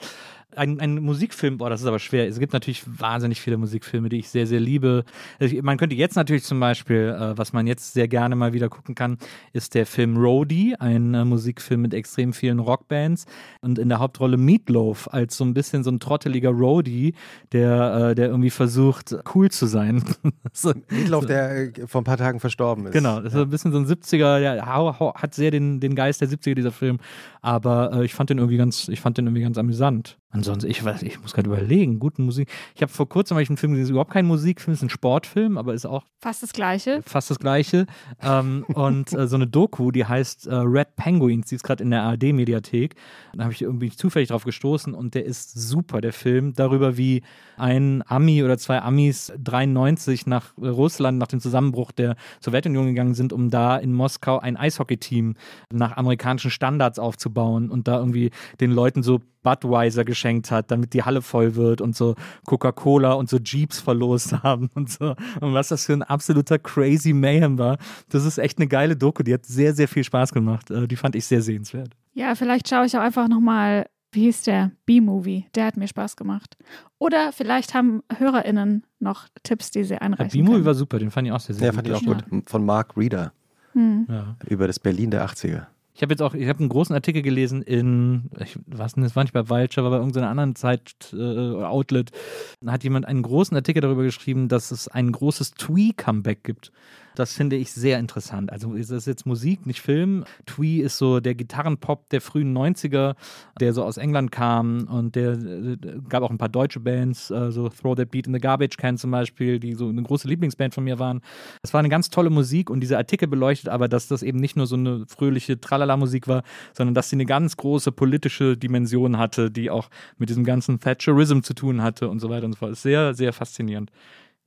Ein, 0.59 0.81
ein 0.81 0.97
Musikfilm, 0.97 1.59
boah, 1.59 1.71
das 1.71 1.81
ist 1.81 1.87
aber 1.87 1.99
schwer. 1.99 2.27
Es 2.27 2.39
gibt 2.39 2.53
natürlich 2.53 2.83
wahnsinnig 2.87 3.41
viele 3.41 3.57
Musikfilme, 3.57 4.09
die 4.09 4.19
ich 4.19 4.29
sehr, 4.29 4.47
sehr 4.47 4.61
liebe. 4.61 5.05
Also 5.39 5.57
Man 5.63 5.77
könnte 5.79 5.95
jetzt 5.95 6.17
natürlich 6.17 6.45
zum 6.45 6.59
Beispiel, 6.61 7.17
äh, 7.19 7.39
was 7.39 7.53
man 7.53 7.67
jetzt 7.67 7.93
sehr 7.93 8.09
gerne 8.09 8.37
mal 8.37 8.53
wieder 8.53 8.69
gucken 8.69 8.95
kann, 8.95 9.19
ist 9.53 9.75
der 9.75 9.87
Film 9.87 10.17
Roadie, 10.17 10.75
ein 10.79 11.15
äh, 11.15 11.25
Musikfilm 11.25 11.83
mit 11.83 11.95
extrem 11.95 12.33
vielen 12.33 12.59
Rockbands 12.59 13.27
und 13.61 13.79
in 13.79 13.89
der 13.89 14.01
Hauptrolle 14.01 14.37
Meatloaf 14.37 15.09
als 15.13 15.37
so 15.37 15.45
ein 15.45 15.55
bisschen 15.55 15.85
so 15.85 15.91
ein 15.91 16.01
trotteliger 16.01 16.51
Roadie, 16.51 17.15
der, 17.53 18.11
äh, 18.11 18.15
der 18.15 18.29
irgendwie 18.29 18.51
versucht, 18.51 19.17
cool 19.35 19.51
zu 19.51 19.67
sein. 19.67 20.03
so, 20.53 20.73
Meatloaf, 20.91 21.27
der 21.27 21.79
äh, 21.79 21.87
vor 21.87 22.01
ein 22.01 22.05
paar 22.05 22.17
Tagen 22.19 22.41
verstorben 22.41 22.87
ist. 22.87 22.93
Genau, 22.93 23.21
das 23.21 23.33
ist 23.33 23.41
ein 23.41 23.51
bisschen 23.51 23.73
so 23.73 23.79
ein 23.79 23.87
70er, 23.87 24.39
ja, 24.39 25.15
hat 25.15 25.35
sehr 25.35 25.51
den, 25.51 25.81
den 25.81 25.95
Geist 25.95 26.21
der 26.21 26.29
70er, 26.29 26.55
dieser 26.55 26.73
Film. 26.73 26.99
Aber 27.43 27.93
äh, 27.93 28.05
ich 28.05 28.15
fand 28.15 28.31
den 28.31 28.39
irgendwie 28.39 28.57
ganz, 28.57 28.89
ich 28.89 29.01
fand 29.01 29.19
den 29.19 29.27
irgendwie 29.27 29.43
ganz 29.43 29.59
amüsant. 29.59 30.19
Ansonsten, 30.31 30.71
ich 30.71 30.85
weiß, 30.85 31.03
ich 31.05 31.23
muss 31.23 31.33
gerade 31.33 31.49
überlegen, 31.49 31.99
guten 31.99 32.25
Musik. 32.25 32.51
Ich 32.75 32.83
habe 32.83 32.93
vor 32.93 33.09
kurzem 33.09 33.37
hab 33.37 33.43
ich 33.43 33.49
einen 33.49 33.57
Film 33.57 33.73
gesehen, 33.73 33.85
das 33.85 33.89
ist 33.89 33.93
überhaupt 33.93 34.13
kein 34.13 34.27
Musikfilm, 34.27 34.75
ist 34.75 34.83
ein 34.83 34.91
Sportfilm, 34.91 35.57
aber 35.57 35.73
ist 35.73 35.87
auch 35.87 36.05
Fast 36.21 36.43
das 36.43 36.53
Gleiche. 36.53 37.01
fast 37.03 37.31
das 37.31 37.39
gleiche. 37.39 37.87
ähm, 38.21 38.65
und 38.75 39.13
äh, 39.15 39.27
so 39.27 39.37
eine 39.37 39.47
Doku, 39.47 39.91
die 39.91 40.05
heißt 40.05 40.47
äh, 40.47 40.55
Red 40.55 40.97
Penguins, 40.97 41.49
die 41.49 41.55
ist 41.55 41.63
gerade 41.63 41.83
in 41.83 41.91
der 41.91 42.03
ARD-Mediathek. 42.03 42.95
Da 43.33 43.45
habe 43.45 43.55
ich 43.55 43.63
irgendwie 43.63 43.89
zufällig 43.91 44.29
drauf 44.29 44.45
gestoßen 44.45 44.93
und 44.93 45.15
der 45.15 45.25
ist 45.25 45.53
super, 45.53 46.03
der 46.03 46.13
Film, 46.13 46.53
darüber, 46.53 46.99
wie 46.99 47.23
ein 47.57 48.05
Ami 48.07 48.45
oder 48.45 48.59
zwei 48.59 48.83
Amis 48.83 49.33
93 49.39 50.27
nach 50.27 50.59
Russland, 50.59 51.19
nach 51.19 51.29
dem 51.29 51.41
Zusammenbruch 51.41 51.91
der 51.91 52.17
Sowjetunion 52.41 52.87
gegangen 52.87 53.15
sind, 53.15 53.33
um 53.33 53.49
da 53.49 53.79
in 53.79 53.95
Moskau 53.95 54.39
ein 54.39 54.59
Eishockey-Team 54.59 55.37
nach 55.73 55.97
amerikanischen 55.97 56.51
Standards 56.51 56.99
aufzubauen 56.99 57.71
und 57.71 57.89
da 57.89 57.99
irgendwie 57.99 58.31
den 58.61 58.73
Leuten 58.73 59.03
so 59.03 59.21
Budweiser 59.43 60.05
geschenkt 60.19 60.51
hat, 60.51 60.71
damit 60.71 60.93
die 60.95 61.03
Halle 61.05 61.23
voll 61.23 61.55
wird 61.55 61.81
und 61.81 61.95
so 61.95 62.15
Coca-Cola 62.47 63.13
und 63.13 63.29
so 63.29 63.39
Jeeps 63.39 63.79
verlost 63.81 64.33
haben 64.43 64.69
und 64.75 64.91
so. 64.91 65.15
Und 65.41 65.55
was 65.55 65.69
das 65.69 65.87
für 65.87 65.93
ein 65.93 66.03
absoluter 66.03 66.59
crazy 66.59 67.13
Mayhem 67.13 67.59
war. 67.59 67.79
Das 68.09 68.25
ist 68.25 68.39
echt 68.39 68.59
eine 68.59 68.67
geile 68.67 68.97
Doku. 68.97 69.23
Die 69.23 69.33
hat 69.35 69.47
sehr, 69.47 69.75
sehr 69.75 69.87
viel 69.89 70.03
Spaß 70.05 70.33
gemacht. 70.33 70.71
Äh, 70.71 70.89
Die 70.89 70.97
fand 70.97 71.15
ich 71.15 71.25
sehr 71.27 71.43
sehenswert. 71.43 71.91
Ja, 72.15 72.35
vielleicht 72.35 72.69
schaue 72.69 72.87
ich 72.87 72.97
auch 72.97 73.01
einfach 73.03 73.29
nochmal, 73.29 73.87
wie 74.13 74.23
hieß 74.23 74.43
der? 74.43 74.73
B-Movie. 74.87 75.47
Der 75.55 75.67
hat 75.67 75.77
mir 75.77 75.87
Spaß 75.87 76.17
gemacht. 76.17 76.57
Oder 76.99 77.31
vielleicht 77.33 77.75
haben 77.75 78.03
HörerInnen 78.17 78.85
noch 78.99 79.29
Tipps, 79.45 79.71
die 79.71 79.85
sie 79.85 79.91
Der 79.91 80.03
einreichen 80.03 80.31
B-Movie 80.33 80.53
können. 80.55 80.65
war 80.65 80.75
super, 80.75 80.99
den 80.99 81.11
fand 81.13 81.29
ich 81.29 81.33
auch 81.33 81.41
sehr, 81.41 81.55
sehr 81.55 81.67
Ja, 81.67 81.71
gut. 81.71 81.77
fand 81.77 81.89
ich 81.89 81.95
auch 81.95 82.31
gut. 82.31 82.49
Von 82.51 82.65
Mark 82.67 82.97
Reeder 82.97 83.33
Hm. 83.75 84.07
Ja. 84.09 84.37
über 84.49 84.67
das 84.67 84.81
Berlin 84.81 85.11
der 85.11 85.25
80er. 85.27 85.67
Ich 85.99 86.03
habe 86.03 86.13
jetzt 86.13 86.23
auch, 86.23 86.35
ich 86.35 86.49
habe 86.49 86.61
einen 86.61 86.69
großen 86.69 86.95
Artikel 86.95 87.23
gelesen 87.23 87.61
in, 87.61 88.31
ich 88.39 88.57
weiß 88.69 88.95
nicht, 88.95 89.07
das 89.07 89.17
war 89.17 89.25
nicht 89.25 89.33
bei 89.33 89.49
Vulture, 89.49 89.85
aber 89.85 89.97
bei 89.97 90.01
irgendeiner 90.01 90.31
anderen 90.31 90.55
Zeit, 90.55 91.13
äh, 91.13 91.17
Outlet, 91.17 92.13
da 92.61 92.71
hat 92.71 92.85
jemand 92.85 93.05
einen 93.05 93.23
großen 93.23 93.57
Artikel 93.57 93.81
darüber 93.81 94.05
geschrieben, 94.05 94.47
dass 94.47 94.71
es 94.71 94.87
ein 94.87 95.11
großes 95.11 95.55
Twee-Comeback 95.55 96.45
gibt. 96.45 96.71
Das 97.19 97.33
finde 97.33 97.57
ich 97.57 97.73
sehr 97.73 97.99
interessant. 97.99 98.53
Also 98.53 98.75
ist 98.75 98.93
das 98.93 99.05
jetzt 99.07 99.27
Musik, 99.27 99.67
nicht 99.67 99.81
Film. 99.81 100.25
Twee 100.47 100.79
ist 100.79 100.99
so 100.99 101.19
der 101.19 101.35
Gitarrenpop 101.35 102.09
der 102.11 102.21
frühen 102.21 102.57
90er, 102.57 103.17
der 103.59 103.73
so 103.73 103.83
aus 103.83 103.97
England 103.97 104.31
kam 104.31 104.87
und 104.89 105.17
der 105.17 105.33
äh, 105.33 105.77
gab 106.09 106.23
auch 106.23 106.31
ein 106.31 106.39
paar 106.39 106.49
deutsche 106.49 106.79
Bands, 106.79 107.33
äh, 107.33 107.51
so 107.51 107.71
Throw 107.71 107.97
That 107.97 108.13
Beat 108.13 108.29
in 108.29 108.35
the 108.35 108.39
Garbage 108.39 108.77
Can 108.77 108.99
zum 108.99 109.11
Beispiel, 109.11 109.59
die 109.59 109.75
so 109.75 109.89
eine 109.89 110.01
große 110.01 110.29
Lieblingsband 110.29 110.75
von 110.75 110.85
mir 110.85 111.01
waren. 111.01 111.21
Es 111.65 111.75
war 111.75 111.81
eine 111.81 111.89
ganz 111.89 112.09
tolle 112.09 112.31
Musik 112.31 112.71
und 112.71 112.81
dieser 112.81 112.99
Artikel 112.99 113.27
beleuchtet 113.27 113.69
aber, 113.69 113.89
dass 113.89 114.07
das 114.07 114.23
eben 114.23 114.39
nicht 114.39 114.55
nur 114.55 114.69
so 114.69 114.77
eine 114.77 115.05
fröhliche 115.09 115.61
Tralala-Musik 115.61 116.29
war, 116.29 116.45
sondern 116.73 116.95
dass 116.95 117.11
sie 117.11 117.17
eine 117.17 117.27
ganz 117.27 117.57
große 117.57 117.91
politische 117.91 118.57
Dimension 118.57 119.19
hatte, 119.19 119.51
die 119.51 119.71
auch 119.71 119.91
mit 120.19 120.29
diesem 120.29 120.45
ganzen 120.45 120.79
Thatcherism 120.79 121.41
zu 121.41 121.55
tun 121.55 121.83
hatte 121.83 122.09
und 122.09 122.21
so 122.21 122.31
weiter 122.31 122.47
und 122.47 122.53
so 122.53 122.59
fort. 122.59 122.77
Sehr, 122.77 123.13
sehr 123.15 123.33
faszinierend. 123.33 123.91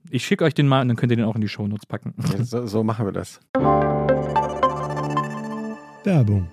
Ich 0.09 0.25
schicke 0.25 0.43
euch 0.43 0.53
den 0.53 0.67
mal 0.67 0.81
und 0.81 0.87
dann 0.89 0.97
könnt 0.97 1.11
ihr 1.11 1.17
den 1.17 1.25
auch 1.25 1.35
in 1.35 1.41
die 1.41 1.47
Shownotes 1.47 1.85
packen. 1.85 2.13
Ja, 2.17 2.43
so, 2.43 2.65
so 2.65 2.83
machen 2.83 3.05
wir 3.05 3.13
das. 3.13 3.39
Werbung. 6.03 6.47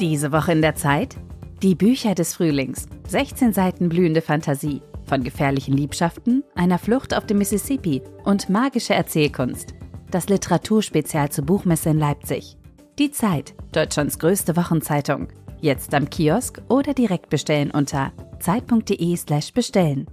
Diese 0.00 0.32
Woche 0.32 0.52
in 0.52 0.62
der 0.62 0.74
Zeit? 0.74 1.16
Die 1.62 1.74
Bücher 1.74 2.14
des 2.14 2.34
Frühlings. 2.34 2.86
16 3.08 3.52
Seiten 3.52 3.88
blühende 3.88 4.20
Fantasie. 4.20 4.82
Von 5.04 5.22
gefährlichen 5.22 5.76
Liebschaften, 5.76 6.42
einer 6.54 6.78
Flucht 6.78 7.14
auf 7.14 7.26
dem 7.26 7.38
Mississippi 7.38 8.02
und 8.24 8.48
magische 8.48 8.94
Erzählkunst. 8.94 9.74
Das 10.10 10.28
Literaturspezial 10.28 11.30
zur 11.30 11.44
Buchmesse 11.44 11.90
in 11.90 11.98
Leipzig. 11.98 12.56
Die 12.98 13.10
Zeit, 13.10 13.54
Deutschlands 13.72 14.18
größte 14.18 14.56
Wochenzeitung. 14.56 15.28
Jetzt 15.60 15.94
am 15.94 16.10
Kiosk 16.10 16.60
oder 16.68 16.94
direkt 16.94 17.30
bestellen 17.30 17.70
unter 17.70 18.12
zeit.de/slash 18.40 19.52
bestellen. 19.52 20.06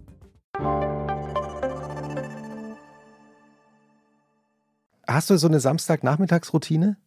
Hast 5.07 5.29
du 5.29 5.37
so 5.37 5.47
eine 5.47 5.59
Samstagnachmittagsroutine? 5.59 6.97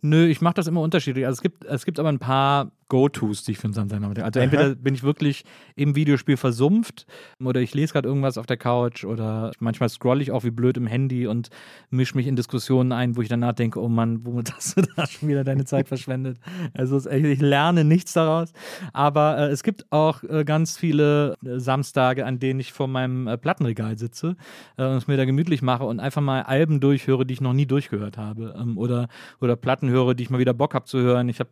Nö, 0.00 0.26
ich 0.26 0.40
mache 0.40 0.54
das 0.54 0.66
immer 0.66 0.80
unterschiedlich. 0.80 1.26
Also 1.26 1.38
es 1.38 1.42
gibt, 1.42 1.64
es 1.64 1.84
gibt 1.84 1.98
aber 1.98 2.08
ein 2.08 2.20
paar 2.20 2.70
Go-Tos, 2.88 3.44
die 3.44 3.52
ich 3.52 3.58
für 3.58 3.64
einen 3.64 3.74
Samstag 3.74 4.00
mache. 4.00 4.24
Also 4.24 4.40
entweder 4.40 4.74
bin 4.74 4.94
ich 4.94 5.02
wirklich 5.02 5.44
im 5.76 5.94
Videospiel 5.94 6.36
versumpft 6.36 7.06
oder 7.42 7.60
ich 7.60 7.74
lese 7.74 7.92
gerade 7.92 8.08
irgendwas 8.08 8.38
auf 8.38 8.46
der 8.46 8.56
Couch 8.56 9.04
oder 9.04 9.52
manchmal 9.60 9.88
scrolle 9.88 10.22
ich 10.22 10.32
auch 10.32 10.44
wie 10.44 10.50
blöd 10.50 10.76
im 10.76 10.86
Handy 10.86 11.26
und 11.26 11.50
mische 11.90 12.16
mich 12.16 12.26
in 12.26 12.36
Diskussionen 12.36 12.92
ein, 12.92 13.16
wo 13.16 13.22
ich 13.22 13.28
danach 13.28 13.52
denke, 13.52 13.80
oh 13.80 13.88
Mann, 13.88 14.24
womit 14.24 14.52
hast 14.56 14.76
du 14.76 14.82
da 14.82 15.06
schon 15.06 15.28
wieder 15.28 15.44
deine 15.44 15.64
Zeit 15.64 15.88
verschwendet? 15.88 16.38
Also 16.74 16.98
ich 17.10 17.40
lerne 17.40 17.84
nichts 17.84 18.14
daraus. 18.14 18.52
Aber 18.92 19.38
äh, 19.38 19.48
es 19.48 19.62
gibt 19.62 19.86
auch 19.90 20.22
äh, 20.22 20.44
ganz 20.44 20.78
viele 20.78 21.36
äh, 21.44 21.58
Samstage, 21.58 22.24
an 22.24 22.38
denen 22.38 22.60
ich 22.60 22.72
vor 22.72 22.88
meinem 22.88 23.26
äh, 23.26 23.36
Plattenregal 23.36 23.98
sitze 23.98 24.36
äh, 24.76 24.84
und 24.84 24.96
es 24.96 25.06
mir 25.06 25.16
da 25.16 25.24
gemütlich 25.24 25.62
mache 25.62 25.84
und 25.84 26.00
einfach 26.00 26.22
mal 26.22 26.42
Alben 26.42 26.80
durchhöre, 26.80 27.26
die 27.26 27.34
ich 27.34 27.40
noch 27.40 27.52
nie 27.52 27.66
durchgehört 27.66 28.16
habe. 28.16 28.54
Ähm, 28.58 28.78
oder, 28.78 29.08
oder 29.40 29.56
Platten 29.56 29.90
höre, 29.90 30.14
die 30.14 30.22
ich 30.22 30.30
mal 30.30 30.38
wieder 30.38 30.54
Bock 30.54 30.74
habe 30.74 30.86
zu 30.86 30.98
hören. 30.98 31.28
Ich 31.28 31.40
habe 31.40 31.50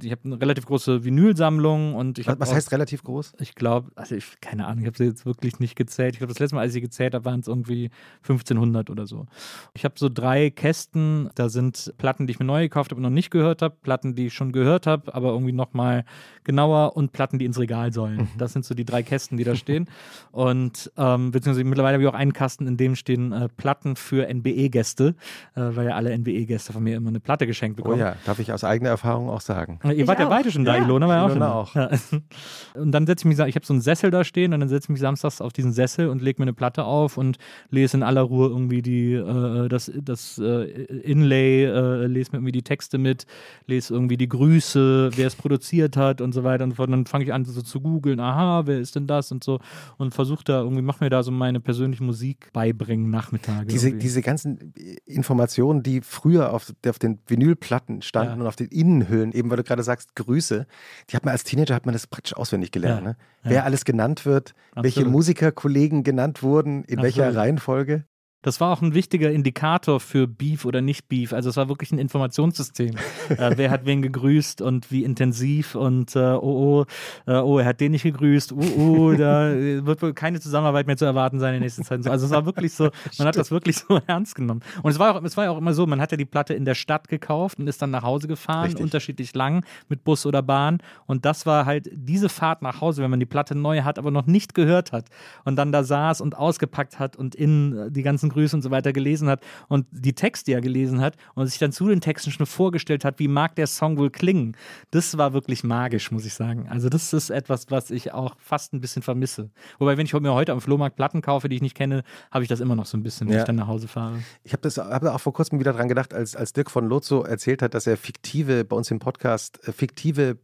ich 0.00 0.12
hab 0.12 0.24
eine 0.24 0.40
relativ 0.40 0.66
große 0.70 1.04
Vinylsammlung 1.04 1.94
und 1.94 2.18
ich 2.18 2.26
Was, 2.26 2.40
was 2.40 2.50
auch, 2.50 2.54
heißt 2.54 2.72
relativ 2.72 3.02
groß? 3.04 3.34
Ich 3.40 3.54
glaube, 3.54 3.90
also 3.94 4.14
ich, 4.14 4.40
keine 4.40 4.66
Ahnung, 4.66 4.80
ich 4.80 4.86
habe 4.86 4.96
sie 4.96 5.04
jetzt 5.04 5.26
wirklich 5.26 5.60
nicht 5.60 5.76
gezählt. 5.76 6.14
Ich 6.14 6.18
glaube, 6.18 6.32
das 6.32 6.38
letzte 6.38 6.54
Mal, 6.56 6.62
als 6.62 6.70
ich 6.70 6.74
sie 6.74 6.80
gezählt 6.80 7.14
habe, 7.14 7.24
waren 7.24 7.40
es 7.40 7.48
irgendwie 7.48 7.90
1500 8.22 8.88
oder 8.90 9.06
so. 9.06 9.26
Ich 9.74 9.84
habe 9.84 9.94
so 9.98 10.08
drei 10.08 10.50
Kästen, 10.50 11.28
da 11.34 11.48
sind 11.48 11.92
Platten, 11.98 12.26
die 12.26 12.32
ich 12.32 12.38
mir 12.38 12.46
neu 12.46 12.62
gekauft 12.62 12.90
habe 12.90 12.98
und 12.98 13.02
noch 13.02 13.10
nicht 13.10 13.30
gehört 13.30 13.62
habe, 13.62 13.76
Platten, 13.82 14.14
die 14.14 14.26
ich 14.26 14.34
schon 14.34 14.52
gehört 14.52 14.86
habe, 14.86 15.14
aber 15.14 15.28
irgendwie 15.30 15.52
nochmal 15.52 16.04
genauer 16.44 16.96
und 16.96 17.12
Platten, 17.12 17.38
die 17.38 17.44
ins 17.44 17.58
Regal 17.58 17.92
sollen. 17.92 18.16
Mhm. 18.16 18.28
Das 18.38 18.52
sind 18.52 18.64
so 18.64 18.74
die 18.74 18.84
drei 18.84 19.02
Kästen, 19.02 19.36
die 19.36 19.44
da 19.44 19.54
stehen. 19.54 19.88
Und 20.32 20.90
ähm, 20.96 21.30
beziehungsweise 21.32 21.64
mittlerweile 21.64 21.94
habe 21.94 22.02
ich 22.04 22.08
auch 22.08 22.14
einen 22.14 22.32
Kasten, 22.32 22.66
in 22.66 22.76
dem 22.76 22.96
stehen 22.96 23.32
äh, 23.32 23.48
Platten 23.48 23.96
für 23.96 24.26
NBE-Gäste, 24.32 25.14
äh, 25.54 25.60
weil 25.60 25.88
ja 25.88 25.94
alle 25.96 26.16
NBE-Gäste 26.16 26.72
von 26.72 26.82
mir 26.82 26.96
immer 26.96 27.08
eine 27.08 27.20
Platte 27.20 27.46
geschenkt 27.46 27.78
Oh 27.80 27.82
bekommen. 27.82 28.00
ja, 28.00 28.16
darf 28.24 28.38
ich 28.38 28.52
aus 28.52 28.64
eigener 28.64 28.90
Erfahrung 28.90 29.28
auch 29.28 29.40
sagen. 29.40 29.78
Ihr 29.84 29.90
Ich 29.92 30.06
wart 30.06 30.18
ja 30.20 30.26
auch. 30.26 30.30
beide 30.30 30.50
schon 30.50 30.59
da, 30.64 30.76
Ja. 30.76 30.84
Ilona 30.84 31.08
war 31.08 31.16
ja 31.16 31.24
auch 31.26 31.30
Ilona 31.30 31.52
auch. 31.54 31.74
Ja. 31.74 31.90
Und 32.74 32.92
dann 32.92 33.06
setze 33.06 33.22
ich 33.28 33.36
mich, 33.36 33.46
ich 33.46 33.54
habe 33.56 33.66
so 33.66 33.72
einen 33.72 33.80
Sessel 33.82 34.10
da 34.10 34.22
stehen 34.24 34.52
und 34.54 34.60
dann 34.60 34.68
setze 34.68 34.86
ich 34.86 34.88
mich 34.90 35.00
samstags 35.00 35.40
auf 35.40 35.52
diesen 35.52 35.72
Sessel 35.72 36.08
und 36.08 36.22
lege 36.22 36.40
mir 36.40 36.44
eine 36.44 36.52
Platte 36.52 36.84
auf 36.84 37.16
und 37.18 37.38
lese 37.70 37.96
in 37.96 38.02
aller 38.04 38.22
Ruhe 38.22 38.48
irgendwie 38.48 38.80
die, 38.82 39.12
äh, 39.14 39.68
das, 39.68 39.90
das 40.02 40.38
äh, 40.38 40.64
Inlay, 41.02 41.64
äh, 41.64 42.06
lese 42.06 42.30
mir 42.32 42.38
irgendwie 42.38 42.52
die 42.52 42.62
Texte 42.62 42.98
mit, 42.98 43.26
lese 43.66 43.92
irgendwie 43.92 44.16
die 44.16 44.28
Grüße, 44.28 45.10
wer 45.16 45.26
es 45.26 45.34
produziert 45.34 45.96
hat 45.96 46.20
und 46.20 46.32
so 46.32 46.44
weiter 46.44 46.64
und 46.64 46.70
so 46.70 46.76
fort. 46.76 46.88
Und 46.88 46.92
dann 46.92 47.06
fange 47.06 47.24
ich 47.24 47.32
an 47.32 47.44
so 47.44 47.60
zu 47.62 47.80
googeln, 47.80 48.20
aha, 48.20 48.66
wer 48.66 48.78
ist 48.78 48.94
denn 48.94 49.06
das 49.06 49.32
und 49.32 49.42
so 49.42 49.58
und 49.98 50.14
versuche 50.14 50.44
da 50.44 50.60
irgendwie, 50.60 50.82
mach 50.82 51.00
mir 51.00 51.10
da 51.10 51.22
so 51.22 51.30
meine 51.32 51.60
persönliche 51.60 52.04
Musik 52.04 52.50
beibringen 52.52 53.10
Nachmittage. 53.10 53.66
Diese, 53.66 53.88
irgendwie. 53.88 54.02
diese 54.02 54.22
ganzen 54.22 54.72
Informationen, 55.06 55.82
die 55.82 56.00
früher 56.02 56.52
auf, 56.52 56.72
auf 56.86 56.98
den 56.98 57.18
Vinylplatten 57.26 58.02
standen 58.02 58.34
Ja. 58.36 58.40
und 58.42 58.46
auf 58.46 58.56
den 58.56 58.68
Innenhüllen, 58.68 59.32
eben 59.32 59.50
weil 59.50 59.56
du 59.56 59.64
gerade 59.64 59.82
sagst, 59.82 60.14
Grüße, 60.14 60.49
die 60.50 61.16
hat 61.16 61.24
man 61.24 61.32
als 61.32 61.44
Teenager 61.44 61.74
hat 61.74 61.86
man 61.86 61.92
das 61.92 62.06
praktisch 62.06 62.36
auswendig 62.36 62.70
gelernt. 62.70 63.02
Ja. 63.02 63.08
Ne? 63.08 63.16
Ja. 63.44 63.50
Wer 63.50 63.64
alles 63.64 63.84
genannt 63.84 64.26
wird, 64.26 64.54
welche 64.74 65.00
Absolut. 65.00 65.12
Musikerkollegen 65.12 66.02
genannt 66.04 66.42
wurden, 66.42 66.84
in 66.84 67.02
welcher 67.02 67.24
Absolut. 67.24 67.44
Reihenfolge. 67.44 68.04
Das 68.42 68.58
war 68.60 68.72
auch 68.72 68.80
ein 68.80 68.94
wichtiger 68.94 69.30
Indikator 69.30 70.00
für 70.00 70.26
Beef 70.26 70.64
oder 70.64 70.80
nicht 70.80 71.08
Beef. 71.08 71.34
Also 71.34 71.50
es 71.50 71.56
war 71.56 71.68
wirklich 71.68 71.92
ein 71.92 71.98
Informationssystem. 71.98 72.96
äh, 73.28 73.52
wer 73.56 73.70
hat 73.70 73.84
wen 73.84 74.00
gegrüßt 74.00 74.62
und 74.62 74.90
wie 74.90 75.04
intensiv 75.04 75.74
und 75.74 76.16
äh, 76.16 76.20
oh, 76.20 76.86
oh, 77.26 77.30
äh, 77.30 77.36
oh, 77.36 77.58
er 77.58 77.66
hat 77.66 77.80
den 77.80 77.92
nicht 77.92 78.04
gegrüßt. 78.04 78.52
Oh, 78.52 78.78
oh, 78.78 79.12
da 79.12 79.52
wird 79.54 80.00
wohl 80.00 80.14
keine 80.14 80.40
Zusammenarbeit 80.40 80.86
mehr 80.86 80.96
zu 80.96 81.04
erwarten 81.04 81.38
sein 81.38 81.54
in 81.54 81.60
der 81.60 81.66
nächsten 81.66 81.84
Zeit. 81.84 82.06
Also 82.06 82.26
es 82.26 82.32
war 82.32 82.46
wirklich 82.46 82.72
so, 82.72 82.90
man 83.18 83.28
hat 83.28 83.36
das 83.36 83.50
wirklich 83.50 83.76
so 83.76 84.00
ernst 84.06 84.34
genommen. 84.34 84.62
Und 84.82 84.90
es 84.90 84.98
war, 84.98 85.14
auch, 85.14 85.22
es 85.22 85.36
war 85.36 85.44
ja 85.44 85.50
auch 85.50 85.58
immer 85.58 85.74
so, 85.74 85.86
man 85.86 86.00
hat 86.00 86.10
ja 86.10 86.16
die 86.16 86.24
Platte 86.24 86.54
in 86.54 86.64
der 86.64 86.74
Stadt 86.74 87.08
gekauft 87.08 87.58
und 87.58 87.68
ist 87.68 87.82
dann 87.82 87.90
nach 87.90 88.04
Hause 88.04 88.26
gefahren, 88.26 88.66
Richtig. 88.66 88.82
unterschiedlich 88.82 89.34
lang 89.34 89.66
mit 89.90 90.02
Bus 90.02 90.24
oder 90.24 90.42
Bahn. 90.42 90.78
Und 91.04 91.26
das 91.26 91.44
war 91.44 91.66
halt 91.66 91.90
diese 91.92 92.30
Fahrt 92.30 92.62
nach 92.62 92.80
Hause, 92.80 93.02
wenn 93.02 93.10
man 93.10 93.20
die 93.20 93.26
Platte 93.26 93.54
neu 93.54 93.82
hat, 93.82 93.98
aber 93.98 94.10
noch 94.10 94.26
nicht 94.26 94.54
gehört 94.54 94.92
hat 94.92 95.10
und 95.44 95.56
dann 95.56 95.72
da 95.72 95.84
saß 95.84 96.22
und 96.22 96.38
ausgepackt 96.38 96.98
hat 96.98 97.16
und 97.16 97.34
in 97.34 97.76
äh, 97.76 97.90
die 97.90 98.02
ganzen 98.02 98.29
Grüße 98.30 98.56
und 98.56 98.62
so 98.62 98.70
weiter 98.70 98.92
gelesen 98.92 99.28
hat 99.28 99.40
und 99.68 99.86
die 99.90 100.14
Texte, 100.14 100.52
er 100.52 100.60
gelesen 100.60 101.00
hat 101.00 101.16
und 101.34 101.46
sich 101.46 101.58
dann 101.58 101.72
zu 101.72 101.88
den 101.88 102.00
Texten 102.00 102.30
schon 102.30 102.46
vorgestellt 102.46 103.04
hat, 103.04 103.18
wie 103.18 103.28
mag 103.28 103.54
der 103.56 103.66
Song 103.66 103.98
wohl 103.98 104.10
klingen. 104.10 104.56
Das 104.90 105.18
war 105.18 105.32
wirklich 105.32 105.62
magisch, 105.64 106.10
muss 106.10 106.24
ich 106.24 106.34
sagen. 106.34 106.68
Also 106.68 106.88
das 106.88 107.12
ist 107.12 107.30
etwas, 107.30 107.66
was 107.70 107.90
ich 107.90 108.12
auch 108.12 108.36
fast 108.38 108.72
ein 108.72 108.80
bisschen 108.80 109.02
vermisse. 109.02 109.50
Wobei, 109.78 109.96
wenn 109.96 110.06
ich 110.06 110.12
mir 110.12 110.32
heute 110.34 110.52
am 110.52 110.60
Flohmarkt 110.60 110.96
Platten 110.96 111.22
kaufe, 111.22 111.48
die 111.48 111.56
ich 111.56 111.62
nicht 111.62 111.76
kenne, 111.76 112.02
habe 112.30 112.44
ich 112.44 112.48
das 112.48 112.60
immer 112.60 112.76
noch 112.76 112.86
so 112.86 112.96
ein 112.96 113.02
bisschen, 113.02 113.26
wenn 113.28 113.34
Ja. 113.34 113.40
ich 113.40 113.46
dann 113.46 113.56
nach 113.56 113.66
Hause 113.68 113.88
fahre. 113.88 114.18
Ich 114.44 114.52
habe 114.52 114.68
hab 114.68 115.04
auch 115.04 115.20
vor 115.20 115.32
kurzem 115.32 115.58
wieder 115.60 115.72
dran 115.72 115.88
gedacht, 115.88 116.14
als, 116.14 116.36
als 116.36 116.52
Dirk 116.52 116.70
von 116.70 116.86
Lozo 116.88 117.22
erzählt 117.22 117.62
hat, 117.62 117.74
dass 117.74 117.86
er 117.86 117.96
fiktive, 117.96 118.64
bei 118.64 118.76
uns 118.76 118.90
im 118.90 118.98
Podcast, 118.98 119.66
äh, 119.66 119.72
fiktive 119.72 120.38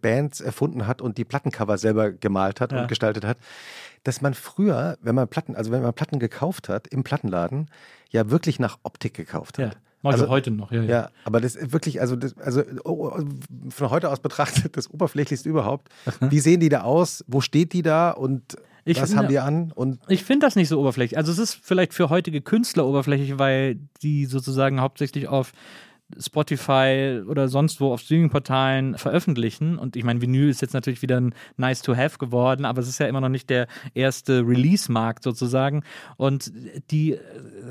Bands 0.00 0.40
erfunden 0.40 0.86
hat 0.86 1.00
und 1.02 1.18
die 1.18 1.24
Plattencover 1.24 1.78
selber 1.78 2.10
gemalt 2.12 2.60
hat 2.60 2.72
Ja. 2.72 2.82
und 2.82 2.88
gestaltet 2.88 3.24
hat, 3.24 3.38
dass 4.04 4.20
man 4.20 4.34
früher, 4.34 4.96
wenn 5.02 5.14
man 5.14 5.28
Platten, 5.28 5.56
also 5.56 5.70
wenn 5.70 5.82
man 5.82 5.92
Platten 5.94 6.18
gekauft 6.18 6.68
hat 6.68 6.86
im 6.88 7.02
Plattenladen, 7.04 7.68
ja 8.10 8.30
wirklich 8.30 8.58
nach 8.58 8.78
Optik 8.82 9.14
gekauft 9.14 9.58
Ja. 9.58 9.66
hat. 9.70 9.78
Mach 10.02 10.12
ich 10.14 10.20
Also- 10.20 10.30
heute 10.30 10.50
noch, 10.50 10.72
ja, 10.72 10.82
ja. 10.82 10.88
Ja, 10.88 11.10
aber 11.24 11.42
das 11.42 11.54
ist 11.56 11.72
wirklich, 11.74 12.00
also, 12.00 12.16
das, 12.16 12.36
also 12.38 12.62
oh, 12.84 13.12
oh, 13.14 13.22
von 13.68 13.90
heute 13.90 14.08
aus 14.10 14.20
betrachtet, 14.20 14.74
das 14.76 14.88
oberflächlichste 14.90 15.48
überhaupt. 15.48 15.88
Wie 16.20 16.40
sehen 16.40 16.60
die 16.60 16.70
da 16.70 16.82
aus? 16.82 17.22
Wo 17.26 17.42
steht 17.42 17.74
die 17.74 17.82
da 17.82 18.10
und 18.10 18.56
Ich 18.86 18.98
was 18.98 19.10
finde- 19.10 19.24
haben 19.24 19.28
die 19.30 19.38
an? 19.38 19.72
Und 19.72 20.00
Ich 20.08 20.24
finde 20.24 20.46
das 20.46 20.56
nicht 20.56 20.68
so 20.68 20.80
oberflächlich. 20.80 21.18
Also 21.18 21.30
es 21.32 21.38
ist 21.38 21.58
vielleicht 21.62 21.92
für 21.92 22.08
heutige 22.08 22.40
Künstler 22.40 22.86
oberflächlich, 22.86 23.38
weil 23.38 23.78
die 24.02 24.24
sozusagen 24.24 24.80
hauptsächlich 24.80 25.28
auf 25.28 25.52
Spotify 26.18 27.22
oder 27.26 27.48
sonst 27.48 27.80
wo 27.80 27.92
auf 27.92 28.00
Streaming-Portalen 28.00 28.96
veröffentlichen. 28.98 29.78
Und 29.78 29.96
ich 29.96 30.04
meine, 30.04 30.20
Vinyl 30.20 30.48
ist 30.48 30.60
jetzt 30.62 30.74
natürlich 30.74 31.02
wieder 31.02 31.20
ein 31.20 31.34
nice 31.56 31.82
to 31.82 31.96
have 31.96 32.18
geworden, 32.18 32.64
aber 32.64 32.80
es 32.80 32.88
ist 32.88 32.98
ja 32.98 33.06
immer 33.06 33.20
noch 33.20 33.28
nicht 33.28 33.50
der 33.50 33.66
erste 33.94 34.40
Release-Markt 34.46 35.22
sozusagen. 35.22 35.82
Und 36.16 36.52
die, 36.90 37.16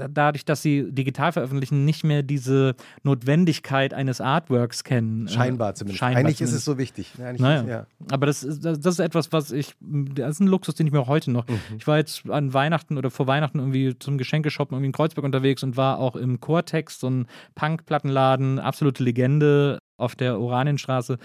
dadurch, 0.09 0.45
dass 0.45 0.61
sie 0.61 0.91
digital 0.91 1.31
veröffentlichen, 1.31 1.85
nicht 1.85 2.03
mehr 2.03 2.23
diese 2.23 2.75
Notwendigkeit 3.03 3.93
eines 3.93 4.21
Artworks 4.21 4.83
kennen. 4.83 5.27
Äh, 5.27 5.31
scheinbar 5.31 5.75
zumindest. 5.75 5.99
scheinbar 5.99 6.19
Eigentlich 6.21 6.37
zumindest. 6.37 6.53
ist 6.55 6.59
es 6.59 6.65
so 6.65 6.77
wichtig. 6.77 7.11
Naja. 7.17 7.61
ist- 7.61 7.67
ja. 7.67 7.85
Aber 8.11 8.25
das 8.25 8.43
ist, 8.43 8.63
das, 8.63 8.79
das 8.79 8.93
ist 8.95 8.99
etwas, 8.99 9.31
was 9.31 9.51
ich, 9.51 9.73
das 9.81 10.31
ist 10.35 10.39
ein 10.39 10.47
Luxus, 10.47 10.75
den 10.75 10.87
ich 10.87 10.93
mir 10.93 10.99
auch 11.01 11.07
heute 11.07 11.31
noch. 11.31 11.47
Mhm. 11.47 11.59
Ich 11.77 11.87
war 11.87 11.97
jetzt 11.97 12.29
an 12.29 12.53
Weihnachten 12.53 12.97
oder 12.97 13.09
vor 13.09 13.27
Weihnachten 13.27 13.59
irgendwie 13.59 13.97
zum 13.97 14.17
Geschenkeshoppen 14.17 14.75
irgendwie 14.75 14.87
in 14.87 14.93
Kreuzberg 14.93 15.25
unterwegs 15.25 15.63
und 15.63 15.77
war 15.77 15.99
auch 15.99 16.15
im 16.15 16.39
Cortex, 16.39 16.99
so 16.99 17.09
ein 17.09 17.27
Punk-Plattenladen, 17.55 18.28
absolute 18.59 19.03
Legende 19.03 19.79
auf 19.99 20.15
der 20.15 20.39
Oranienstraße. 20.39 21.17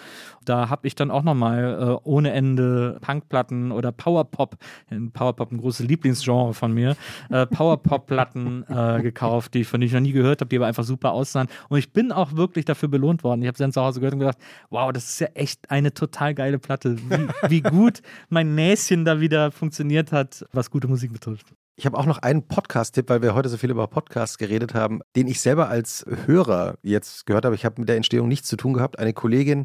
Da 0.45 0.69
habe 0.69 0.87
ich 0.87 0.95
dann 0.95 1.11
auch 1.11 1.23
nochmal 1.23 1.79
äh, 1.81 2.09
ohne 2.09 2.33
Ende 2.33 2.99
Punkplatten 3.01 3.73
oder 3.73 3.93
Powerpop, 3.93 4.57
ein 4.91 5.13
Powerpop 5.13 5.53
ein 5.53 5.59
großes 5.59 5.87
Lieblingsgenre 5.87 6.55
von 6.55 6.73
mir, 6.73 6.97
äh, 7.31 7.47
Powerpop-Platten 7.47 8.65
äh, 8.69 9.01
gekauft, 9.01 9.55
die 9.55 9.61
ich 9.61 9.69
von 9.69 9.81
denen 9.81 9.89
ich 9.89 9.95
noch 9.95 10.01
nie 10.01 10.13
gehört 10.13 10.41
habe, 10.41 10.49
die 10.49 10.57
aber 10.57 10.67
einfach 10.67 10.85
super 10.85 11.13
aussahen. 11.13 11.49
Und 11.69 11.79
ich 11.79 11.93
bin 11.93 12.13
auch 12.13 12.35
wirklich 12.35 12.65
dafür 12.65 12.89
belohnt 12.89 13.25
worden. 13.25 13.43
Ich 13.43 13.49
habe 13.49 13.57
sie 13.57 13.65
dann 13.65 13.73
zu 13.73 13.83
Hause 13.83 14.01
gehört 14.01 14.15
und 14.15 14.21
gedacht, 14.21 14.39
wow, 14.71 14.93
das 14.93 15.05
ist 15.05 15.21
ja 15.21 15.29
echt 15.35 15.71
eine 15.71 15.95
total 15.95 16.35
geile 16.35 16.59
Platte. 16.59 16.97
Wie, 16.99 17.29
wie 17.49 17.61
gut 17.63 18.03
mein 18.29 18.55
Näschen 18.55 19.05
da 19.05 19.21
wieder 19.21 19.51
funktioniert 19.53 20.13
hat, 20.13 20.45
was 20.53 20.71
gute 20.71 20.89
Musik 20.89 21.13
betrifft. 21.13 21.47
Ich 21.77 21.87
habe 21.87 21.99
auch 21.99 22.07
noch 22.07 22.18
einen 22.18 22.47
Podcast-Tipp, 22.47 23.09
weil 23.09 23.20
wir 23.20 23.35
heute 23.35 23.49
so 23.49 23.57
viel 23.57 23.72
über 23.72 23.89
Podcasts 23.89 24.39
geredet 24.39 24.75
haben, 24.75 25.01
den 25.16 25.27
ich 25.27 25.41
selber 25.41 25.68
als 25.68 26.07
Hörer 26.27 26.77
jetzt 26.83 27.27
gehört 27.27 27.45
habe. 27.45 27.57
Ich 27.57 27.64
habe 27.64 27.81
mit 27.81 27.89
der 27.89 27.97
Entstehung 27.97 28.29
nichts 28.29 28.47
zu 28.47 28.57
tun 28.57 28.75
gehabt. 28.75 29.01
Eine 29.01 29.12
Kollegin, 29.12 29.64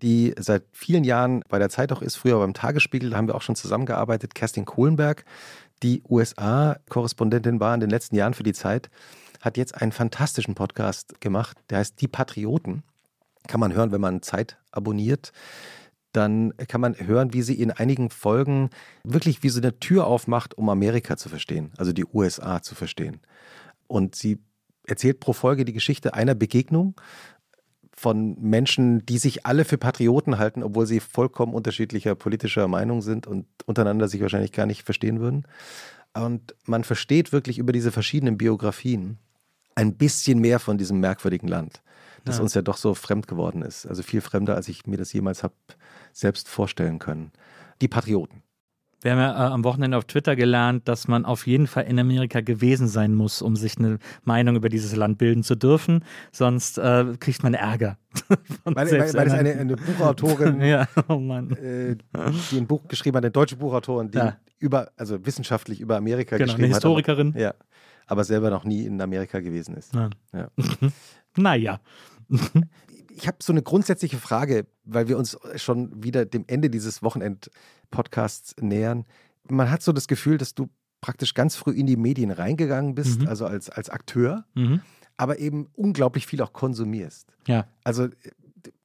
die 0.00 0.36
seit 0.38 0.62
vielen 0.70 1.02
Jahren 1.02 1.42
bei 1.48 1.58
der 1.58 1.68
Zeit 1.68 1.90
auch 1.90 2.00
ist, 2.00 2.14
früher 2.14 2.38
beim 2.38 2.54
Tagesspiegel, 2.54 3.10
da 3.10 3.16
haben 3.16 3.26
wir 3.26 3.34
auch 3.34 3.42
schon 3.42 3.56
zusammengearbeitet, 3.56 4.36
Kerstin 4.36 4.66
Kohlenberg, 4.66 5.24
die 5.82 6.00
USA-Korrespondentin 6.08 7.58
war 7.58 7.74
in 7.74 7.80
den 7.80 7.90
letzten 7.90 8.14
Jahren 8.14 8.34
für 8.34 8.44
die 8.44 8.52
Zeit, 8.52 8.88
hat 9.40 9.56
jetzt 9.56 9.74
einen 9.74 9.90
fantastischen 9.90 10.54
Podcast 10.54 11.20
gemacht, 11.20 11.58
der 11.70 11.78
heißt 11.78 12.00
Die 12.00 12.08
Patrioten. 12.08 12.84
Kann 13.48 13.58
man 13.58 13.74
hören, 13.74 13.90
wenn 13.90 14.00
man 14.00 14.22
Zeit 14.22 14.58
abonniert 14.70 15.32
dann 16.18 16.52
kann 16.66 16.80
man 16.80 16.94
hören, 16.98 17.32
wie 17.32 17.42
sie 17.42 17.54
in 17.54 17.70
einigen 17.70 18.10
Folgen 18.10 18.70
wirklich 19.04 19.42
wie 19.42 19.48
so 19.48 19.60
eine 19.60 19.78
Tür 19.78 20.06
aufmacht, 20.06 20.58
um 20.58 20.68
Amerika 20.68 21.16
zu 21.16 21.28
verstehen, 21.28 21.72
also 21.78 21.92
die 21.92 22.04
USA 22.04 22.60
zu 22.60 22.74
verstehen. 22.74 23.20
Und 23.86 24.16
sie 24.16 24.38
erzählt 24.84 25.20
pro 25.20 25.32
Folge 25.32 25.64
die 25.64 25.72
Geschichte 25.72 26.14
einer 26.14 26.34
Begegnung 26.34 27.00
von 27.94 28.36
Menschen, 28.40 29.06
die 29.06 29.18
sich 29.18 29.46
alle 29.46 29.64
für 29.64 29.78
Patrioten 29.78 30.38
halten, 30.38 30.62
obwohl 30.62 30.86
sie 30.86 31.00
vollkommen 31.00 31.54
unterschiedlicher 31.54 32.14
politischer 32.14 32.66
Meinung 32.68 33.00
sind 33.00 33.26
und 33.26 33.46
untereinander 33.66 34.08
sich 34.08 34.20
wahrscheinlich 34.20 34.52
gar 34.52 34.66
nicht 34.66 34.82
verstehen 34.82 35.20
würden. 35.20 35.46
Und 36.14 36.54
man 36.64 36.84
versteht 36.84 37.32
wirklich 37.32 37.58
über 37.58 37.72
diese 37.72 37.92
verschiedenen 37.92 38.38
Biografien 38.38 39.18
ein 39.76 39.94
bisschen 39.94 40.40
mehr 40.40 40.58
von 40.58 40.78
diesem 40.78 40.98
merkwürdigen 40.98 41.48
Land, 41.48 41.82
das 42.24 42.36
Ja. 42.36 42.42
uns 42.42 42.54
ja 42.54 42.62
doch 42.62 42.76
so 42.76 42.94
fremd 42.94 43.26
geworden 43.26 43.62
ist. 43.62 43.86
Also 43.86 44.02
viel 44.02 44.20
fremder, 44.20 44.54
als 44.54 44.68
ich 44.68 44.86
mir 44.86 44.96
das 44.96 45.12
jemals 45.12 45.42
habe 45.42 45.54
selbst 46.12 46.48
vorstellen 46.48 46.98
können. 46.98 47.32
Die 47.80 47.88
Patrioten. 47.88 48.42
Wir 49.00 49.12
haben 49.12 49.18
ja 49.18 49.32
äh, 49.32 49.52
am 49.52 49.62
Wochenende 49.62 49.96
auf 49.96 50.06
Twitter 50.06 50.34
gelernt, 50.34 50.88
dass 50.88 51.06
man 51.06 51.24
auf 51.24 51.46
jeden 51.46 51.68
Fall 51.68 51.84
in 51.84 52.00
Amerika 52.00 52.40
gewesen 52.40 52.88
sein 52.88 53.14
muss, 53.14 53.42
um 53.42 53.54
sich 53.54 53.78
eine 53.78 53.98
Meinung 54.24 54.56
über 54.56 54.68
dieses 54.68 54.96
Land 54.96 55.18
bilden 55.18 55.44
zu 55.44 55.54
dürfen. 55.54 56.04
Sonst 56.32 56.78
äh, 56.78 57.04
kriegt 57.20 57.44
man 57.44 57.54
Ärger. 57.54 57.96
weil, 58.64 58.74
weil, 58.74 58.90
weil 59.14 59.26
es 59.26 59.32
eine, 59.32 59.52
eine 59.52 59.76
Buchautorin, 59.76 60.60
ja, 60.62 60.88
oh 61.08 61.18
Mann. 61.18 61.52
Äh, 61.52 61.96
die 62.50 62.58
ein 62.58 62.66
Buch 62.66 62.88
geschrieben 62.88 63.16
hat, 63.16 63.24
eine 63.24 63.30
deutsche 63.30 63.54
Buchautorin, 63.56 64.10
die 64.10 64.18
ja. 64.18 64.36
über, 64.58 64.90
also 64.96 65.24
wissenschaftlich 65.24 65.80
über 65.80 65.96
Amerika 65.96 66.36
genau, 66.36 66.46
geschrieben 66.46 66.64
eine 66.64 66.74
Historikerin. 66.74 67.28
hat. 67.28 67.34
Aber, 67.34 67.42
ja, 67.42 67.54
aber 68.08 68.24
selber 68.24 68.50
noch 68.50 68.64
nie 68.64 68.84
in 68.84 69.00
Amerika 69.00 69.38
gewesen 69.38 69.76
ist. 69.76 69.94
Ja. 69.94 70.10
Ja. 71.38 71.42
naja. 71.42 71.80
ich 73.18 73.26
habe 73.26 73.38
so 73.40 73.52
eine 73.52 73.62
grundsätzliche 73.62 74.18
Frage, 74.18 74.66
weil 74.84 75.08
wir 75.08 75.18
uns 75.18 75.38
schon 75.56 76.02
wieder 76.02 76.24
dem 76.24 76.44
Ende 76.46 76.70
dieses 76.70 77.02
Wochenend-Podcasts 77.02 78.56
nähern. 78.60 79.04
Man 79.48 79.70
hat 79.70 79.82
so 79.82 79.92
das 79.92 80.08
Gefühl, 80.08 80.38
dass 80.38 80.54
du 80.54 80.68
praktisch 81.00 81.34
ganz 81.34 81.56
früh 81.56 81.72
in 81.72 81.86
die 81.86 81.96
Medien 81.96 82.30
reingegangen 82.30 82.94
bist, 82.94 83.20
mhm. 83.20 83.28
also 83.28 83.46
als, 83.46 83.70
als 83.70 83.88
Akteur, 83.88 84.44
mhm. 84.54 84.80
aber 85.16 85.38
eben 85.38 85.68
unglaublich 85.74 86.26
viel 86.26 86.42
auch 86.42 86.52
konsumierst. 86.52 87.32
Ja. 87.46 87.66
Also 87.84 88.08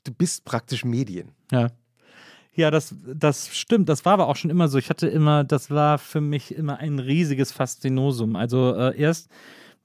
du 0.04 0.12
bist 0.12 0.46
praktisch 0.46 0.86
Medien. 0.86 1.32
Ja. 1.52 1.70
Ja, 2.56 2.70
das, 2.70 2.96
das 3.04 3.56
stimmt. 3.56 3.90
Das 3.90 4.06
war 4.06 4.14
aber 4.14 4.28
auch 4.28 4.36
schon 4.36 4.52
immer 4.52 4.68
so. 4.68 4.78
Ich 4.78 4.92
hatte 4.92 5.08
immer, 5.08 5.44
das 5.44 5.72
war 5.72 5.98
für 5.98 6.22
mich 6.22 6.54
immer 6.54 6.78
ein 6.78 7.00
riesiges 7.00 7.52
Faszinosum. 7.52 8.36
Also 8.36 8.76
äh, 8.76 8.96
erst 8.96 9.30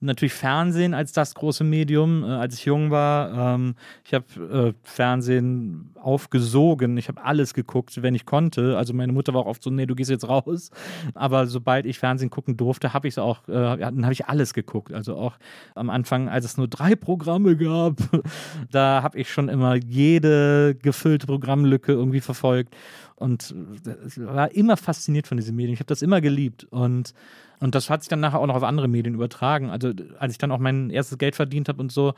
natürlich 0.01 0.32
Fernsehen 0.32 0.94
als 0.94 1.12
das 1.12 1.34
große 1.34 1.64
Medium, 1.64 2.22
äh, 2.22 2.26
als 2.26 2.55
ich 2.55 2.64
jung 2.64 2.90
war. 2.90 3.55
Ähm, 3.55 3.74
ich 4.05 4.14
habe 4.14 4.26
äh, 4.68 4.72
Fernsehen 4.82 5.90
aufgesogen. 6.01 6.96
Ich 6.96 7.09
habe 7.09 7.22
alles 7.24 7.55
geguckt, 7.55 8.03
wenn 8.03 8.14
ich 8.14 8.24
konnte. 8.26 8.76
Also 8.76 8.94
meine 8.94 9.12
Mutter 9.12 9.34
war 9.34 9.42
auch 9.42 9.46
oft 9.46 9.62
so, 9.62 9.70
nee, 9.70 9.86
du 9.86 9.94
gehst 9.94 10.11
jetzt 10.11 10.28
raus. 10.28 10.70
Aber 11.14 11.46
sobald 11.46 11.86
ich 11.86 11.99
Fernsehen 11.99 12.30
gucken 12.30 12.57
durfte, 12.57 12.92
habe 12.92 13.09
ich 13.09 13.14
es 13.14 13.18
auch, 13.18 13.46
äh, 13.49 13.76
dann 13.78 14.05
habe 14.05 14.12
ich 14.12 14.26
alles 14.26 14.55
geguckt. 14.55 14.92
Also 14.92 15.16
auch 15.16 15.36
am 15.74 15.90
Anfang, 15.90 16.28
als 16.28 16.44
es 16.44 16.57
nur 16.57 16.68
drei 16.68 16.94
Programme 16.94 17.57
gab, 17.57 17.96
da 18.70 19.03
habe 19.03 19.18
ich 19.18 19.30
schon 19.30 19.49
immer 19.49 19.74
jede 19.74 20.76
gefüllte 20.80 21.26
Programmlücke 21.26 21.92
irgendwie 21.92 22.20
verfolgt 22.20 22.74
und 23.19 23.55
äh, 23.85 24.27
war 24.27 24.53
immer 24.53 24.77
fasziniert 24.77 25.27
von 25.27 25.37
diesen 25.37 25.57
Medien. 25.57 25.75
Ich 25.75 25.81
habe 25.81 25.89
das 25.89 26.03
immer 26.03 26.21
geliebt 26.21 26.64
und 26.71 27.14
und 27.61 27.75
das 27.75 27.91
hat 27.91 28.03
sich 28.03 28.09
dann 28.09 28.21
nachher 28.21 28.39
auch 28.39 28.47
noch 28.47 28.55
auf 28.55 28.62
andere 28.62 28.87
Medien 28.87 29.14
übertragen. 29.14 29.71
Also 29.71 29.93
als 30.19 30.33
ich 30.33 30.39
dann 30.39 30.53
auch 30.53 30.59
mein 30.59 30.91
erstes 30.91 31.19
Geld 31.19 31.35
verdient 31.35 31.69
habe 31.69 31.81
und 31.81 31.91
so 31.91 32.14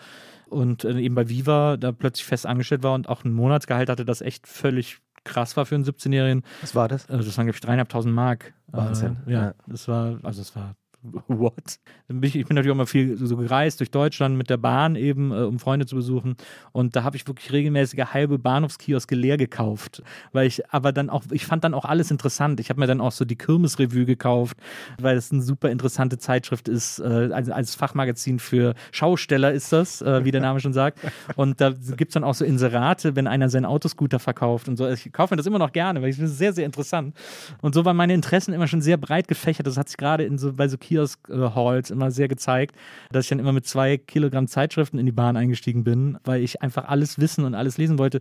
und 0.48 0.84
äh, 0.84 0.98
eben 0.98 1.14
bei 1.14 1.28
Viva 1.28 1.78
da 1.78 1.92
plötzlich 1.92 2.26
fest 2.26 2.46
angestellt 2.46 2.82
war 2.82 2.92
und 2.92 3.08
auch 3.08 3.24
ein 3.24 3.32
Monatsgehalt 3.32 3.88
hatte, 3.88 4.04
das 4.04 4.20
echt 4.20 4.46
völlig 4.46 4.98
krass 5.24 5.56
war 5.56 5.66
für 5.66 5.74
einen 5.74 5.84
17-Jährigen. 5.84 6.42
Was 6.60 6.74
war 6.74 6.88
das? 6.88 7.08
Also 7.08 7.24
das 7.24 7.36
waren, 7.36 7.46
glaube 7.46 7.56
ich, 7.56 7.60
dreieinhalbtausend 7.60 8.14
Mark. 8.14 8.52
Wahnsinn. 8.68 9.16
Äh, 9.26 9.32
ja, 9.32 9.42
ja, 9.42 9.54
das 9.66 9.88
war, 9.88 10.18
also 10.22 10.40
das 10.40 10.54
war 10.54 10.74
what? 11.28 11.78
Ich 12.22 12.32
bin 12.32 12.54
natürlich 12.54 12.72
auch 12.72 12.76
mal 12.76 12.86
viel 12.86 13.16
so 13.16 13.36
gereist 13.36 13.80
durch 13.80 13.90
Deutschland 13.90 14.36
mit 14.36 14.50
der 14.50 14.58
Bahn 14.58 14.96
eben, 14.96 15.32
äh, 15.32 15.42
um 15.42 15.58
Freunde 15.58 15.86
zu 15.86 15.96
besuchen. 15.96 16.36
Und 16.72 16.94
da 16.96 17.04
habe 17.04 17.16
ich 17.16 17.26
wirklich 17.26 17.52
regelmäßige 17.52 18.12
halbe 18.12 18.38
Bahnhofskioske 18.38 19.14
leer 19.14 19.36
gekauft. 19.36 20.02
Weil 20.32 20.46
ich 20.46 20.68
aber 20.70 20.92
dann 20.92 21.08
auch, 21.08 21.22
ich 21.30 21.46
fand 21.46 21.64
dann 21.64 21.74
auch 21.74 21.84
alles 21.84 22.10
interessant. 22.10 22.60
Ich 22.60 22.68
habe 22.68 22.80
mir 22.80 22.86
dann 22.86 23.00
auch 23.00 23.12
so 23.12 23.24
die 23.24 23.36
Kirmesrevue 23.36 24.04
gekauft, 24.04 24.58
weil 25.00 25.16
es 25.16 25.32
eine 25.32 25.42
super 25.42 25.70
interessante 25.70 26.18
Zeitschrift 26.18 26.68
ist. 26.68 26.98
Äh, 26.98 27.30
als, 27.32 27.74
Fachmagazin 27.74 28.40
für 28.40 28.74
Schausteller 28.90 29.52
ist 29.52 29.72
das, 29.72 30.02
äh, 30.02 30.24
wie 30.24 30.32
der 30.32 30.40
Name 30.40 30.60
schon 30.60 30.72
sagt. 30.72 30.98
Und 31.36 31.60
da 31.60 31.70
gibt 31.70 32.10
es 32.10 32.14
dann 32.14 32.24
auch 32.24 32.34
so 32.34 32.44
Inserate, 32.44 33.16
wenn 33.16 33.26
einer 33.26 33.48
seinen 33.48 33.64
Autoscooter 33.64 34.18
verkauft 34.18 34.68
und 34.68 34.76
so. 34.76 34.88
Ich 34.88 35.12
kaufe 35.12 35.32
mir 35.32 35.36
das 35.36 35.46
immer 35.46 35.58
noch 35.58 35.72
gerne, 35.72 36.02
weil 36.02 36.10
ich 36.10 36.16
finde 36.16 36.30
es 36.30 36.36
sehr, 36.36 36.52
sehr 36.52 36.66
interessant. 36.66 37.16
Und 37.62 37.74
so 37.74 37.84
waren 37.84 37.96
meine 37.96 38.12
Interessen 38.12 38.52
immer 38.52 38.66
schon 38.66 38.82
sehr 38.82 38.96
breit 38.96 39.28
gefächert. 39.28 39.66
Das 39.66 39.76
hat 39.76 39.88
sich 39.88 39.96
gerade 39.96 40.24
in 40.24 40.36
so, 40.36 40.52
bei 40.52 40.68
so 40.68 40.76
Kiosk-Halls 40.90 41.90
immer 41.90 42.10
sehr 42.10 42.26
gezeigt, 42.26 42.74
dass 43.12 43.26
ich 43.26 43.28
dann 43.28 43.38
immer 43.38 43.52
mit 43.52 43.64
zwei 43.64 43.96
Kilogramm 43.96 44.48
Zeitschriften 44.48 44.98
in 44.98 45.06
die 45.06 45.12
Bahn 45.12 45.36
eingestiegen 45.36 45.84
bin, 45.84 46.18
weil 46.24 46.42
ich 46.42 46.62
einfach 46.62 46.86
alles 46.86 47.20
wissen 47.20 47.44
und 47.44 47.54
alles 47.54 47.78
lesen 47.78 47.98
wollte. 47.98 48.20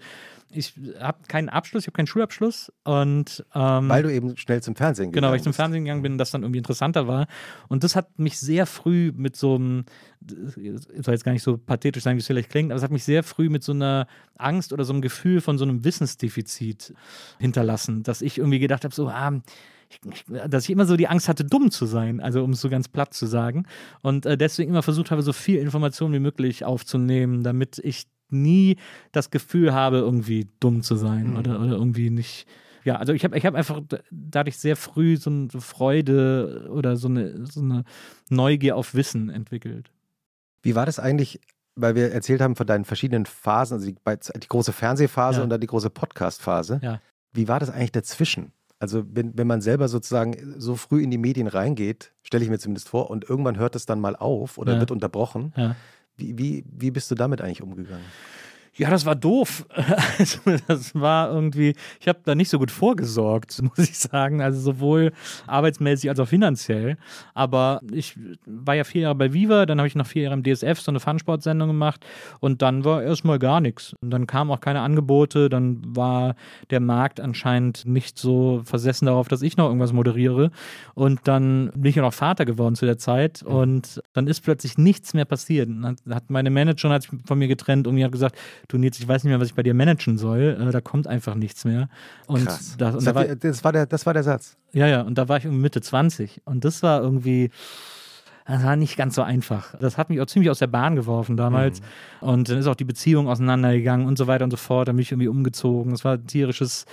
Ich 0.52 0.74
habe 1.00 1.18
keinen 1.28 1.50
Abschluss, 1.50 1.84
ich 1.84 1.88
habe 1.88 1.96
keinen 1.96 2.08
Schulabschluss 2.08 2.72
und 2.84 3.44
ähm, 3.56 3.90
weil 3.90 4.04
du 4.04 4.14
eben 4.14 4.38
schnell 4.38 4.62
zum 4.62 4.76
Fernsehen 4.76 5.12
gegangen 5.12 5.22
Genau, 5.22 5.32
weil 5.32 5.38
ich 5.38 5.44
zum 5.44 5.54
Fernsehen 5.54 5.84
gegangen 5.84 6.04
bin, 6.04 6.18
das 6.20 6.30
dann 6.32 6.44
irgendwie 6.44 6.60
interessanter 6.60 7.08
war. 7.08 7.28
Und 7.70 7.84
das 7.84 7.96
hat 7.96 8.20
mich 8.20 8.40
sehr 8.40 8.68
früh 8.68 9.12
mit 9.16 9.36
so 9.36 9.56
einem, 9.56 9.86
soll 10.28 11.14
jetzt 11.14 11.24
gar 11.24 11.32
nicht 11.32 11.44
so 11.44 11.58
pathetisch 11.58 12.04
sein, 12.04 12.18
wie 12.18 12.20
es 12.20 12.28
vielleicht 12.28 12.50
klingt, 12.50 12.72
aber 12.72 12.78
es 12.78 12.84
hat 12.84 12.92
mich 12.92 13.04
sehr 13.04 13.24
früh 13.24 13.50
mit 13.50 13.64
so 13.64 13.72
einer 13.72 14.08
Angst 14.38 14.74
oder 14.74 14.86
so 14.86 14.94
einem 14.94 15.02
Gefühl 15.02 15.42
von 15.42 15.58
so 15.58 15.66
einem 15.66 15.84
Wissensdefizit 15.84 16.94
hinterlassen, 17.40 18.04
dass 18.04 18.22
ich 18.22 18.38
irgendwie 18.38 18.60
gedacht 18.60 18.84
habe, 18.84 18.94
so, 18.94 19.08
ah, 19.10 19.42
dass 20.28 20.66
ich 20.66 20.70
immer 20.70 20.86
so 20.86 20.96
die 20.96 21.08
Angst 21.08 21.28
hatte, 21.28 21.44
dumm 21.44 21.72
zu 21.72 21.86
sein, 21.86 22.20
also 22.20 22.44
um 22.44 22.52
es 22.52 22.62
so 22.62 22.70
ganz 22.70 22.88
platt 22.88 23.14
zu 23.14 23.26
sagen. 23.26 23.66
Und 24.02 24.26
äh, 24.26 24.38
deswegen 24.38 24.72
immer 24.72 24.84
versucht 24.84 25.12
habe, 25.12 25.22
so 25.22 25.34
viel 25.34 25.60
Information 25.60 26.14
wie 26.14 26.20
möglich 26.20 26.64
aufzunehmen, 26.64 27.44
damit 27.44 27.80
ich 27.80 28.08
nie 28.30 28.78
das 29.12 29.32
Gefühl 29.32 29.74
habe, 29.74 29.98
irgendwie 29.98 30.48
dumm 30.60 30.84
zu 30.84 30.96
sein 30.96 31.32
mhm. 31.32 31.38
oder, 31.38 31.60
oder 31.60 31.72
irgendwie 31.72 32.10
nicht. 32.10 32.48
Ja, 32.84 32.96
also 32.96 33.14
ich 33.14 33.24
habe 33.24 33.38
ich 33.38 33.46
hab 33.46 33.56
einfach 33.56 33.82
dadurch 34.12 34.58
sehr 34.58 34.76
früh 34.76 35.18
so 35.18 35.30
eine 35.30 35.50
Freude 35.60 36.70
oder 36.72 36.96
so 36.96 37.08
eine, 37.08 37.46
so 37.46 37.62
eine 37.62 37.84
Neugier 38.30 38.78
auf 38.78 38.94
Wissen 38.94 39.30
entwickelt. 39.30 39.92
Wie 40.62 40.76
war 40.76 40.86
das 40.86 41.00
eigentlich, 41.00 41.40
weil 41.76 41.96
wir 41.96 42.12
erzählt 42.12 42.42
haben 42.42 42.56
von 42.56 42.68
deinen 42.68 42.86
verschiedenen 42.86 43.26
Phasen, 43.26 43.76
also 43.76 43.88
die, 43.88 43.96
die 44.40 44.48
große 44.48 44.72
Fernsehphase 44.72 45.40
ja. 45.40 45.44
und 45.44 45.50
dann 45.50 45.62
die 45.62 45.68
große 45.68 45.90
Podcastphase. 45.90 46.80
Ja. 46.82 47.02
Wie 47.34 47.48
war 47.48 47.60
das 47.60 47.70
eigentlich 47.70 47.92
dazwischen? 47.92 48.54
Also 48.80 49.04
wenn, 49.12 49.38
wenn 49.38 49.46
man 49.46 49.60
selber 49.60 49.90
sozusagen 49.90 50.56
so 50.58 50.76
früh 50.76 51.04
in 51.04 51.12
die 51.12 51.18
Medien 51.18 51.48
reingeht, 51.48 52.14
stelle 52.24 52.44
ich 52.46 52.50
mir 52.50 52.60
zumindest 52.60 52.88
vor, 52.88 53.10
und 53.10 53.30
irgendwann 53.30 53.58
hört 53.58 53.76
es 53.76 53.86
dann 53.86 54.00
mal 54.00 54.16
auf 54.16 54.58
oder 54.58 54.74
ja. 54.74 54.80
wird 54.80 54.92
unterbrochen. 54.92 55.54
Ja. 55.58 55.76
Wie, 56.16 56.38
wie, 56.38 56.66
wie 56.66 56.92
bist 56.92 57.12
du 57.12 57.16
damit 57.16 57.42
eigentlich 57.42 57.62
umgegangen? 57.62 58.06
Ja, 58.80 58.90
das 58.90 59.06
war 59.06 59.16
doof. 59.16 59.66
Also, 60.20 60.40
das 60.68 60.96
war 60.96 61.32
irgendwie, 61.32 61.76
ich 62.00 62.08
habe 62.08 62.20
da 62.24 62.36
nicht 62.36 62.50
so 62.50 62.60
gut 62.60 62.72
vorgesorgt, 62.72 63.62
muss 63.62 63.78
ich 63.78 63.98
sagen. 63.98 64.42
Also 64.42 64.60
sowohl 64.60 65.12
arbeitsmäßig 65.48 66.10
als 66.10 66.20
auch 66.20 66.28
finanziell. 66.28 66.98
Aber 67.34 67.82
ich 67.92 68.18
war 68.46 68.76
ja 68.76 68.84
vier 68.84 69.04
Jahre 69.04 69.16
bei 69.16 69.34
Viva, 69.34 69.66
dann 69.66 69.80
habe 69.80 69.88
ich 69.88 69.96
noch 69.96 70.06
vier 70.06 70.24
Jahre 70.24 70.36
im 70.36 70.44
DSF 70.44 70.80
so 70.80 70.92
eine 70.92 71.00
Fun-Sport-Sendung 71.00 71.70
gemacht 71.70 72.06
und 72.40 72.62
dann 72.62 72.84
war 72.86 73.02
erstmal 73.04 73.40
gar 73.40 73.62
nichts. 73.62 73.94
Und 74.02 74.12
dann 74.12 74.28
kamen 74.28 74.52
auch 74.52 74.60
keine 74.60 74.82
Angebote, 74.82 75.50
dann 75.50 75.82
war 75.86 76.36
der 76.70 76.80
Markt 76.80 77.20
anscheinend 77.20 77.86
nicht 77.86 78.18
so 78.18 78.62
versessen 78.64 79.06
darauf, 79.06 79.28
dass 79.28 79.42
ich 79.42 79.58
noch 79.58 79.68
irgendwas 79.68 79.94
moderiere. 79.94 80.52
Und 80.96 81.22
dann 81.24 81.72
bin 81.76 81.90
ich 81.90 81.96
ja 81.96 82.02
noch 82.02 82.14
Vater 82.14 82.46
geworden 82.46 82.76
zu 82.76 82.86
der 82.86 82.98
Zeit 82.98 83.42
und 83.44 84.02
dann 84.14 84.28
ist 84.28 84.42
plötzlich 84.42 84.78
nichts 84.78 85.14
mehr 85.14 85.26
passiert. 85.26 85.70
Dann 85.70 85.96
hat 86.10 86.30
meine 86.30 86.50
Managerin 86.50 86.94
hat 86.94 87.04
sich 87.04 87.12
von 87.26 87.40
mir 87.40 87.48
getrennt 87.48 87.88
und 87.88 87.96
mir 87.96 88.06
hat 88.06 88.12
gesagt, 88.12 88.38
Nils, 88.78 89.00
ich 89.00 89.08
weiß 89.08 89.24
nicht 89.24 89.32
mehr, 89.32 89.40
was 89.40 89.48
ich 89.48 89.56
bei 89.56 89.64
dir 89.64 89.74
managen 89.74 90.18
soll. 90.18 90.58
Äh, 90.60 90.72
da 90.72 90.82
kommt 90.82 91.08
einfach 91.08 91.36
nichts 91.36 91.66
mehr. 91.66 91.90
Und 92.28 92.46
Krass. 92.46 92.76
Das, 92.78 92.96
und 92.96 92.96
das, 92.98 93.04
da 93.06 93.16
war, 93.16 93.26
das, 93.26 93.64
war 93.64 93.72
der, 93.72 93.86
das 93.86 94.06
war 94.06 94.14
der 94.14 94.24
Satz. 94.24 94.58
Ja, 94.72 94.88
ja, 94.88 95.02
und 95.02 95.18
da 95.18 95.28
war 95.28 95.38
ich 95.38 95.46
irgendwie 95.46 95.62
Mitte 95.62 95.82
20. 95.82 96.42
Und 96.46 96.66
das 96.66 96.84
war 96.84 97.02
irgendwie. 97.02 97.50
Das 98.50 98.64
war 98.64 98.76
nicht 98.76 98.98
ganz 98.98 99.14
so 99.14 99.22
einfach. 99.22 99.76
Das 99.80 100.00
hat 100.00 100.10
mich 100.10 100.20
auch 100.20 100.26
ziemlich 100.26 100.50
aus 100.50 100.58
der 100.58 100.66
Bahn 100.66 100.96
geworfen 100.96 101.38
damals. 101.38 101.82
Mhm. 101.82 102.28
Und 102.28 102.50
dann 102.50 102.58
ist 102.58 102.66
auch 102.66 102.76
die 102.76 102.84
Beziehung 102.84 103.28
auseinandergegangen 103.28 104.08
und 104.08 104.18
so 104.18 104.26
weiter 104.26 104.44
und 104.44 104.50
so 104.50 104.58
fort. 104.58 104.88
Da 104.88 104.92
bin 104.92 105.02
ich 105.02 105.12
irgendwie 105.12 105.28
umgezogen. 105.28 105.94
Es 105.94 106.04
war 106.04 106.20
tierisches 106.26 106.88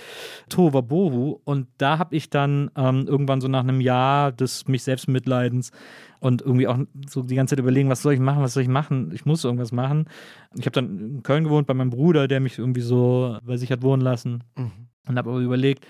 Tohuwabohu. 0.49 1.39
Und 1.45 1.67
da 1.79 1.97
habe 1.97 2.15
ich 2.15 2.29
dann 2.29 2.69
ähm, 2.75 3.07
irgendwann 3.07 3.41
so 3.41 3.47
nach 3.47 3.61
einem 3.61 3.81
Jahr 3.81 4.31
des 4.31 4.67
mich 4.67 4.83
selbst 4.83 5.07
Mitleidens 5.07 5.71
und 6.19 6.43
irgendwie 6.43 6.67
auch 6.67 6.77
so 7.07 7.23
die 7.23 7.35
ganze 7.35 7.55
Zeit 7.55 7.59
überlegen, 7.59 7.89
was 7.89 8.03
soll 8.03 8.13
ich 8.13 8.19
machen, 8.19 8.43
was 8.43 8.53
soll 8.53 8.61
ich 8.61 8.69
machen? 8.69 9.11
Ich 9.15 9.25
muss 9.25 9.43
irgendwas 9.43 9.71
machen. 9.71 10.05
Ich 10.53 10.67
habe 10.67 10.73
dann 10.73 10.99
in 10.99 11.23
Köln 11.23 11.43
gewohnt 11.43 11.65
bei 11.65 11.73
meinem 11.73 11.89
Bruder, 11.89 12.27
der 12.27 12.39
mich 12.39 12.59
irgendwie 12.59 12.81
so 12.81 13.35
bei 13.43 13.57
sich 13.57 13.71
hat 13.71 13.81
wohnen 13.81 14.03
lassen 14.03 14.43
mhm. 14.55 14.71
und 15.07 15.17
habe 15.17 15.31
aber 15.31 15.39
überlegt, 15.39 15.87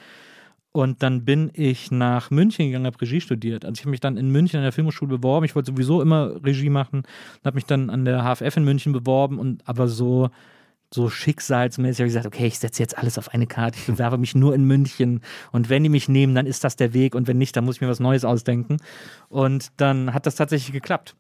und 0.77 1.01
dann 1.01 1.25
bin 1.25 1.49
ich 1.53 1.89
nach 1.91 2.29
München 2.29 2.67
gegangen, 2.67 2.85
habe 2.85 3.01
Regie 3.01 3.19
studiert. 3.19 3.65
Also 3.65 3.73
ich 3.73 3.81
habe 3.81 3.89
mich 3.89 3.99
dann 3.99 4.15
in 4.15 4.29
München 4.29 4.57
an 4.57 4.63
der 4.63 4.71
Filmhochschule 4.71 5.17
beworben. 5.17 5.43
Ich 5.45 5.55
wollte 5.55 5.71
sowieso 5.71 6.03
immer 6.03 6.35
Regie 6.43 6.69
machen. 6.69 7.01
Habe 7.43 7.55
mich 7.55 7.65
dann 7.65 7.89
an 7.89 8.05
der 8.05 8.23
HFF 8.23 8.57
in 8.57 8.63
München 8.63 8.93
beworben 8.93 9.39
und 9.39 9.67
aber 9.67 9.87
so 9.87 10.29
so 10.93 11.09
schicksalsmäßig 11.09 11.99
habe 11.99 12.07
ich 12.07 12.13
gesagt, 12.13 12.27
okay, 12.27 12.47
ich 12.47 12.59
setze 12.59 12.81
jetzt 12.81 12.97
alles 12.97 13.17
auf 13.17 13.33
eine 13.33 13.45
Karte, 13.45 13.77
ich 13.77 13.87
bewerbe 13.87 14.17
mich 14.17 14.35
nur 14.35 14.55
in 14.55 14.63
München 14.63 15.19
und 15.51 15.69
wenn 15.69 15.83
die 15.83 15.89
mich 15.89 16.07
nehmen, 16.07 16.33
dann 16.33 16.45
ist 16.45 16.63
das 16.63 16.77
der 16.77 16.93
Weg 16.93 17.13
und 17.13 17.27
wenn 17.27 17.37
nicht, 17.37 17.57
dann 17.57 17.65
muss 17.65 17.75
ich 17.75 17.81
mir 17.81 17.89
was 17.89 17.99
Neues 17.99 18.23
ausdenken. 18.23 18.77
Und 19.27 19.71
dann 19.75 20.13
hat 20.13 20.25
das 20.25 20.35
tatsächlich 20.35 20.71
geklappt 20.71 21.15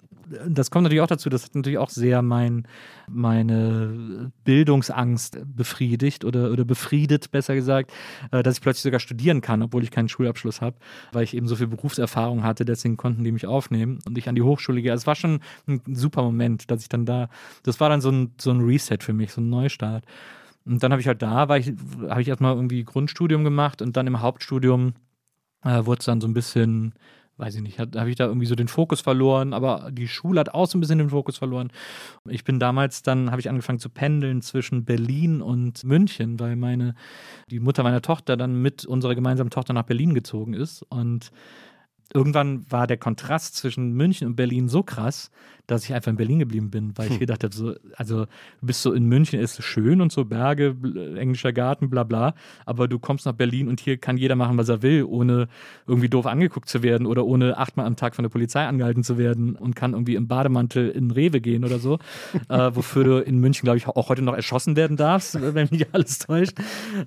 das 0.47 0.71
kommt 0.71 0.83
natürlich 0.83 1.01
auch 1.01 1.07
dazu, 1.07 1.29
das 1.29 1.43
hat 1.43 1.55
natürlich 1.55 1.77
auch 1.77 1.89
sehr 1.89 2.21
mein, 2.21 2.67
meine 3.07 4.31
Bildungsangst 4.43 5.39
befriedigt 5.45 6.25
oder, 6.25 6.51
oder 6.51 6.65
befriedet, 6.65 7.31
besser 7.31 7.55
gesagt, 7.55 7.91
äh, 8.31 8.43
dass 8.43 8.55
ich 8.55 8.61
plötzlich 8.61 8.83
sogar 8.83 8.99
studieren 8.99 9.41
kann, 9.41 9.61
obwohl 9.61 9.83
ich 9.83 9.91
keinen 9.91 10.09
Schulabschluss 10.09 10.61
habe, 10.61 10.77
weil 11.11 11.23
ich 11.23 11.35
eben 11.35 11.47
so 11.47 11.55
viel 11.55 11.67
Berufserfahrung 11.67 12.43
hatte, 12.43 12.65
deswegen 12.65 12.97
konnten 12.97 13.23
die 13.23 13.31
mich 13.31 13.45
aufnehmen 13.45 13.99
und 14.05 14.17
ich 14.17 14.27
an 14.29 14.35
die 14.35 14.41
Hochschule 14.41 14.81
gehe. 14.81 14.91
Also 14.91 15.03
es 15.03 15.07
war 15.07 15.15
schon 15.15 15.39
ein 15.67 15.81
super 15.93 16.21
Moment, 16.23 16.69
dass 16.71 16.81
ich 16.81 16.89
dann 16.89 17.05
da, 17.05 17.29
das 17.63 17.79
war 17.79 17.89
dann 17.89 18.01
so 18.01 18.09
ein, 18.09 18.33
so 18.39 18.51
ein 18.51 18.61
Reset 18.61 18.99
für 19.01 19.13
mich, 19.13 19.31
so 19.33 19.41
ein 19.41 19.49
Neustart. 19.49 20.05
Und 20.65 20.83
dann 20.83 20.91
habe 20.91 21.01
ich 21.01 21.07
halt 21.07 21.21
da, 21.21 21.43
ich, 21.55 21.73
habe 22.09 22.21
ich 22.21 22.27
erstmal 22.27 22.55
irgendwie 22.55 22.83
Grundstudium 22.83 23.43
gemacht 23.43 23.81
und 23.81 23.95
dann 23.95 24.07
im 24.07 24.21
Hauptstudium 24.21 24.93
äh, 25.63 25.85
wurde 25.85 25.99
es 25.99 26.05
dann 26.05 26.19
so 26.19 26.27
ein 26.27 26.33
bisschen, 26.33 26.93
weiß 27.37 27.55
ich 27.55 27.61
nicht, 27.61 27.79
habe 27.79 28.09
ich 28.09 28.15
da 28.15 28.25
irgendwie 28.25 28.47
so 28.47 28.55
den 28.55 28.67
Fokus 28.67 29.01
verloren, 29.01 29.53
aber 29.53 29.89
die 29.91 30.07
Schule 30.07 30.39
hat 30.39 30.49
auch 30.49 30.67
so 30.67 30.77
ein 30.77 30.81
bisschen 30.81 30.97
den 30.97 31.09
Fokus 31.09 31.37
verloren. 31.37 31.71
Ich 32.27 32.43
bin 32.43 32.59
damals 32.59 33.03
dann, 33.03 33.29
habe 33.29 33.39
ich 33.39 33.49
angefangen 33.49 33.79
zu 33.79 33.89
pendeln 33.89 34.41
zwischen 34.41 34.85
Berlin 34.85 35.41
und 35.41 35.83
München, 35.83 36.39
weil 36.39 36.55
meine, 36.55 36.95
die 37.49 37.59
Mutter 37.59 37.83
meiner 37.83 38.01
Tochter 38.01 38.37
dann 38.37 38.61
mit 38.61 38.85
unserer 38.85 39.13
gemeinsamen 39.13 39.51
Tochter 39.51 39.73
nach 39.73 39.83
Berlin 39.83 40.13
gezogen 40.13 40.53
ist 40.53 40.83
und 40.89 41.31
irgendwann 42.13 42.65
war 42.69 42.87
der 42.87 42.97
Kontrast 42.97 43.55
zwischen 43.55 43.93
München 43.93 44.27
und 44.27 44.35
Berlin 44.35 44.69
so 44.69 44.83
krass, 44.83 45.31
dass 45.67 45.83
ich 45.83 45.93
einfach 45.93 46.09
in 46.09 46.17
Berlin 46.17 46.39
geblieben 46.39 46.71
bin, 46.71 46.97
weil 46.97 47.07
ich 47.07 47.13
hm. 47.13 47.19
gedacht 47.19 47.43
habe, 47.43 47.53
so, 47.53 47.75
also 47.97 48.25
du 48.25 48.65
bist 48.65 48.81
so 48.81 48.93
in 48.93 49.05
München 49.05 49.39
ist 49.39 49.61
schön 49.61 49.99
und 49.99 50.13
so 50.13 50.23
Berge, 50.23 50.75
englischer 51.17 51.51
Garten, 51.51 51.89
bla 51.89 52.03
bla, 52.03 52.33
aber 52.65 52.87
du 52.87 52.99
kommst 52.99 53.25
nach 53.25 53.33
Berlin 53.33 53.67
und 53.67 53.81
hier 53.81 53.97
kann 53.97 54.17
jeder 54.17 54.37
machen, 54.37 54.57
was 54.57 54.69
er 54.69 54.81
will, 54.81 55.03
ohne 55.03 55.49
irgendwie 55.85 56.07
doof 56.07 56.25
angeguckt 56.25 56.69
zu 56.69 56.83
werden 56.83 57.05
oder 57.05 57.25
ohne 57.25 57.57
achtmal 57.57 57.85
am 57.85 57.97
Tag 57.97 58.15
von 58.15 58.23
der 58.23 58.29
Polizei 58.29 58.65
angehalten 58.65 59.03
zu 59.03 59.17
werden 59.17 59.55
und 59.55 59.75
kann 59.75 59.91
irgendwie 59.91 60.15
im 60.15 60.27
Bademantel 60.27 60.89
in 60.89 61.11
Rewe 61.11 61.41
gehen 61.41 61.65
oder 61.65 61.79
so, 61.79 61.99
äh, 62.49 62.71
wofür 62.73 63.03
du 63.03 63.17
in 63.21 63.39
München, 63.39 63.65
glaube 63.65 63.77
ich, 63.77 63.87
auch 63.87 64.09
heute 64.09 64.21
noch 64.21 64.35
erschossen 64.35 64.77
werden 64.77 64.95
darfst, 64.95 65.39
wenn 65.53 65.67
mich 65.69 65.93
alles 65.93 66.19
täuscht. 66.19 66.57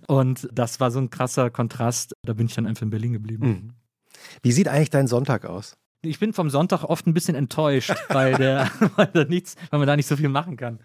Und 0.07 0.49
das 0.53 0.81
war 0.81 0.91
so 0.91 0.99
ein 0.99 1.09
krasser 1.09 1.49
Kontrast, 1.49 2.15
da 2.23 2.35
bin 2.35 2.47
ich 2.47 2.55
dann 2.55 2.67
einfach 2.67 2.83
in 2.83 2.91
Berlin 2.91 3.15
geblieben. 3.15 3.47
Mhm. 3.49 3.80
Wie 4.43 4.53
sieht 4.53 4.69
eigentlich 4.69 4.91
dein 4.91 5.07
Sonntag 5.07 5.45
aus? 5.45 5.77
Ich 6.03 6.19
bin 6.19 6.33
vom 6.33 6.49
Sonntag 6.49 6.85
oft 6.85 7.07
ein 7.07 7.13
bisschen 7.13 7.35
enttäuscht, 7.35 7.93
weil, 8.09 8.35
der, 8.35 8.71
weil, 8.97 9.09
da 9.09 9.25
nichts, 9.25 9.57
weil 9.69 9.81
man 9.81 9.87
da 9.87 9.97
nicht 9.97 10.07
so 10.07 10.17
viel 10.17 10.31
machen 10.31 10.57
kann. 10.57 10.79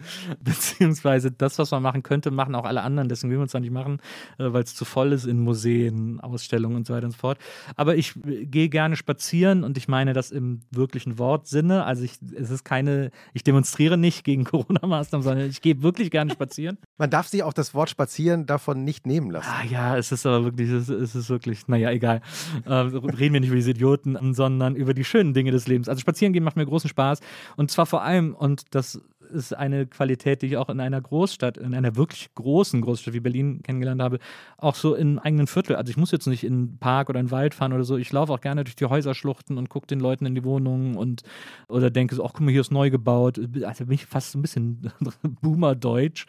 Beziehungsweise 0.44 1.32
das, 1.32 1.58
was 1.58 1.72
man 1.72 1.82
machen 1.82 2.04
könnte, 2.04 2.32
machen 2.32 2.54
auch 2.54 2.66
alle 2.66 2.82
anderen. 2.82 3.08
Deswegen 3.08 3.32
will 3.32 3.38
man 3.38 3.46
es 3.46 3.54
da 3.54 3.62
nicht 3.62 3.72
machen, 3.72 4.00
äh, 4.40 4.52
weil 4.52 4.64
es 4.64 4.76
zu 4.76 4.84
voll 4.84 5.14
ist 5.14 5.26
in 5.26 5.40
Museen, 5.40 6.20
Ausstellungen 6.20 6.76
und 6.76 6.86
so 6.86 6.94
weiter 6.94 7.06
und 7.06 7.14
so 7.14 7.18
fort. 7.18 7.38
Aber 7.78 7.96
ich 7.96 8.14
gehe 8.24 8.68
gerne 8.68 8.98
spazieren 8.98 9.64
und 9.64 9.78
ich 9.78 9.88
meine 9.88 10.12
das 10.12 10.32
im 10.32 10.64
wirklichen 10.70 11.18
Wortsinne. 11.18 11.86
Also 11.86 12.04
ich, 12.04 12.20
es 12.38 12.50
ist 12.50 12.66
keine, 12.66 13.12
ich 13.34 13.44
demonstriere 13.44 13.98
nicht 13.98 14.26
gegen 14.26 14.44
Corona-Maßnahmen, 14.44 15.24
sondern 15.24 15.50
ich 15.50 15.62
gehe 15.62 15.82
wirklich 15.82 16.12
gerne 16.12 16.34
spazieren. 16.34 16.78
Man 16.98 17.10
darf 17.10 17.30
sich 17.30 17.42
auch 17.42 17.54
das 17.54 17.74
Wort 17.74 17.90
spazieren 17.90 18.48
davon 18.48 18.84
nicht 18.84 19.08
nehmen 19.08 19.32
lassen. 19.32 19.48
Ah, 19.50 19.64
ja, 19.64 19.98
es 19.98 20.12
ist 20.12 20.26
aber 20.26 20.44
wirklich, 20.44 20.70
es 20.70 20.90
ist 20.90 21.30
wirklich, 21.30 21.70
naja, 21.70 21.90
egal. 21.92 22.20
Äh, 22.66 22.74
reden 22.74 23.34
wir 23.34 23.40
nicht 23.40 23.48
über 23.48 23.56
diese 23.56 23.72
Idioten, 23.72 24.34
sondern 24.34 24.76
über 24.76 24.94
die 24.94 25.05
schönen 25.06 25.34
Dinge 25.34 25.52
des 25.52 25.68
Lebens. 25.68 25.90
Also 25.90 26.02
spazieren 26.02 26.34
gehen 26.34 26.44
macht 26.44 26.58
mir 26.58 26.66
großen 26.66 26.90
Spaß. 26.90 27.20
Und 27.56 27.72
zwar 27.72 27.86
vor 27.86 28.02
allem, 28.02 28.36
und 28.36 28.64
das 28.76 29.02
ist 29.26 29.54
eine 29.54 29.86
Qualität, 29.86 30.42
die 30.42 30.48
ich 30.48 30.58
auch 30.58 30.70
in 30.70 30.80
einer 30.80 31.00
Großstadt, 31.00 31.58
in 31.58 31.74
einer 31.74 31.96
wirklich 31.96 32.34
großen 32.36 32.82
Großstadt 32.82 33.14
wie 33.14 33.20
Berlin 33.20 33.62
kennengelernt 33.64 34.02
habe, 34.02 34.20
auch 34.58 34.76
so 34.76 34.96
im 34.96 35.20
eigenen 35.20 35.48
Viertel. 35.48 35.76
Also 35.76 35.90
ich 35.90 35.98
muss 35.98 36.12
jetzt 36.12 36.28
nicht 36.28 36.44
in 36.44 36.54
einen 36.54 36.78
Park 36.78 37.10
oder 37.10 37.20
in 37.20 37.28
den 37.28 37.32
Wald 37.32 37.54
fahren 37.54 37.74
oder 37.74 37.84
so. 37.84 37.98
Ich 37.98 38.12
laufe 38.12 38.34
auch 38.34 38.42
gerne 38.42 38.64
durch 38.64 38.76
die 38.76 38.86
Häuserschluchten 38.86 39.58
und 39.58 39.70
gucke 39.70 39.88
den 39.88 40.00
Leuten 40.00 40.26
in 40.26 40.36
die 40.36 40.44
Wohnungen 40.44 40.96
und 40.96 41.24
oder 41.68 41.90
denke 41.90 42.16
so, 42.16 42.26
ach 42.26 42.32
guck 42.34 42.42
mal, 42.42 42.52
hier 42.52 42.62
ist 42.62 42.72
neu 42.72 42.90
gebaut. 42.90 43.40
Also 43.64 43.86
bin 43.86 43.96
ich 43.96 44.06
fast 44.06 44.32
so 44.32 44.40
ein 44.40 44.42
bisschen 44.42 44.92
Boomer-Deutsch. 45.42 46.26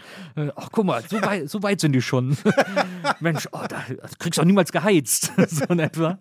Ach 0.57 0.69
guck 0.73 0.85
mal, 0.85 1.03
so 1.09 1.21
weit, 1.23 1.49
so 1.49 1.63
weit 1.63 1.81
sind 1.81 1.93
die 1.93 2.03
schon. 2.03 2.37
Mensch, 3.21 3.49
oh, 3.53 3.65
da 3.69 3.83
kriegst 4.19 4.39
du 4.39 4.43
auch 4.43 4.47
niemals 4.47 4.73
geheizt. 4.73 5.33
so 5.49 5.65
in 5.67 5.79
etwa. 5.79 6.19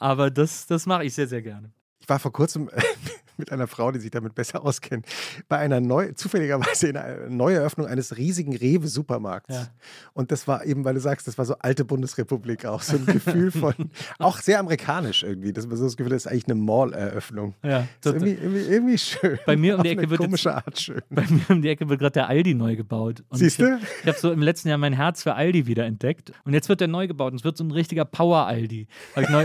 Aber 0.00 0.30
das, 0.30 0.66
das 0.66 0.86
mache 0.86 1.04
ich 1.04 1.14
sehr, 1.14 1.28
sehr 1.28 1.42
gerne. 1.42 1.70
Ich 2.00 2.08
war 2.08 2.18
vor 2.18 2.32
kurzem 2.32 2.68
mit 3.40 3.52
einer 3.52 3.66
Frau, 3.66 3.90
die 3.90 3.98
sich 3.98 4.10
damit 4.10 4.34
besser 4.34 4.64
auskennt, 4.64 5.06
bei 5.48 5.58
einer 5.58 5.80
neu, 5.80 6.12
zufälligerweise 6.12 6.88
in 6.88 6.96
einer 6.96 7.28
Neueröffnung 7.28 7.86
eines 7.86 8.16
riesigen 8.16 8.56
Rewe-Supermarkts. 8.56 9.54
Ja. 9.54 9.68
Und 10.12 10.30
das 10.30 10.46
war 10.46 10.64
eben, 10.64 10.84
weil 10.84 10.94
du 10.94 11.00
sagst, 11.00 11.26
das 11.26 11.38
war 11.38 11.44
so 11.44 11.56
alte 11.58 11.84
Bundesrepublik 11.84 12.64
auch, 12.66 12.82
so 12.82 12.96
ein 12.96 13.06
Gefühl 13.06 13.50
von, 13.50 13.74
auch 14.18 14.38
sehr 14.38 14.60
amerikanisch 14.60 15.22
irgendwie. 15.22 15.52
Das 15.52 15.68
war 15.68 15.76
so 15.76 15.84
das 15.84 15.96
Gefühl, 15.96 16.12
das 16.12 16.26
ist 16.26 16.30
eigentlich 16.30 16.46
eine 16.46 16.54
Mall-Eröffnung. 16.54 17.54
Ja, 17.62 17.86
irgendwie, 18.04 18.32
irgendwie, 18.32 18.60
irgendwie, 18.60 18.98
schön. 18.98 19.38
Bei 19.46 19.56
mir 19.56 19.76
um 19.76 19.82
die 19.82 19.90
Ecke 19.90 20.08
wird 20.08 20.20
komische 20.20 20.54
Art 20.54 20.78
schön. 20.80 21.02
Bei 21.10 21.24
mir 21.28 21.42
um 21.48 21.62
die 21.62 21.68
Ecke 21.68 21.88
wird 21.88 22.00
gerade 22.00 22.12
der 22.12 22.28
Aldi 22.28 22.54
neu 22.54 22.76
gebaut. 22.76 23.24
Siehst 23.32 23.60
du? 23.60 23.76
Ich, 23.76 23.82
ich 24.02 24.06
habe 24.06 24.18
so 24.18 24.30
im 24.30 24.42
letzten 24.42 24.68
Jahr 24.68 24.78
mein 24.78 24.92
Herz 24.92 25.22
für 25.22 25.34
Aldi 25.34 25.66
wieder 25.66 25.86
entdeckt. 25.86 26.32
Und 26.44 26.52
jetzt 26.52 26.68
wird 26.68 26.80
der 26.80 26.88
neu 26.88 27.06
gebaut 27.06 27.32
und 27.32 27.38
es 27.38 27.44
wird 27.44 27.56
so 27.56 27.64
ein 27.64 27.70
richtiger 27.70 28.04
Power-Aldi. 28.04 28.86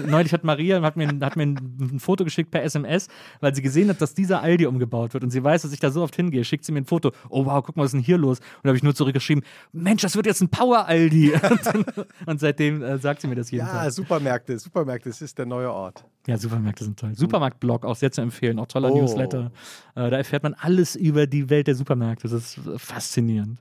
Neulich 0.07 0.33
hat 0.33 0.43
Maria 0.43 0.81
hat 0.81 0.97
mir, 0.97 1.07
hat 1.21 1.35
mir 1.35 1.43
ein, 1.43 1.77
ein 1.79 1.99
Foto 1.99 2.23
geschickt 2.23 2.51
per 2.51 2.63
SMS, 2.63 3.07
weil 3.39 3.55
sie 3.55 3.61
gesehen 3.61 3.84
hat, 3.89 4.01
dass 4.01 4.13
dieser 4.13 4.41
Aldi 4.41 4.65
umgebaut 4.65 5.13
wird 5.13 5.23
und 5.23 5.29
sie 5.29 5.43
weiß, 5.43 5.63
dass 5.63 5.71
ich 5.71 5.79
da 5.79 5.91
so 5.91 6.03
oft 6.03 6.15
hingehe, 6.15 6.43
schickt 6.43 6.65
sie 6.65 6.71
mir 6.71 6.79
ein 6.79 6.85
Foto. 6.85 7.11
Oh 7.29 7.45
wow, 7.45 7.63
guck 7.63 7.75
mal, 7.75 7.83
was 7.83 7.89
ist 7.89 7.93
denn 7.93 8.01
hier 8.01 8.17
los? 8.17 8.39
Und 8.39 8.45
da 8.63 8.69
habe 8.69 8.77
ich 8.77 8.83
nur 8.83 8.95
zurückgeschrieben, 8.95 9.43
Mensch, 9.71 10.01
das 10.01 10.15
wird 10.15 10.25
jetzt 10.25 10.41
ein 10.41 10.49
Power-Aldi. 10.49 11.33
und 12.25 12.39
seitdem 12.39 12.81
äh, 12.81 12.97
sagt 12.97 13.21
sie 13.21 13.27
mir 13.27 13.35
das 13.35 13.51
jeden 13.51 13.65
ja, 13.65 13.71
Tag. 13.71 13.83
Ja, 13.85 13.91
Supermärkte, 13.91 14.57
Supermärkte, 14.59 15.09
das 15.09 15.21
ist 15.21 15.37
der 15.37 15.45
neue 15.45 15.71
Ort. 15.71 16.05
Ja, 16.27 16.37
Supermärkte 16.37 16.83
sind 16.83 16.99
toll. 16.99 17.15
Supermarktblog 17.15 17.85
auch 17.85 17.95
sehr 17.95 18.11
zu 18.11 18.21
empfehlen, 18.21 18.59
auch 18.59 18.67
toller 18.67 18.91
oh. 18.91 19.01
Newsletter. 19.01 19.51
Äh, 19.95 20.09
da 20.09 20.17
erfährt 20.17 20.43
man 20.43 20.53
alles 20.55 20.95
über 20.95 21.27
die 21.27 21.49
Welt 21.49 21.67
der 21.67 21.75
Supermärkte. 21.75 22.27
Das 22.27 22.33
ist 22.33 22.59
faszinierend. 22.77 23.59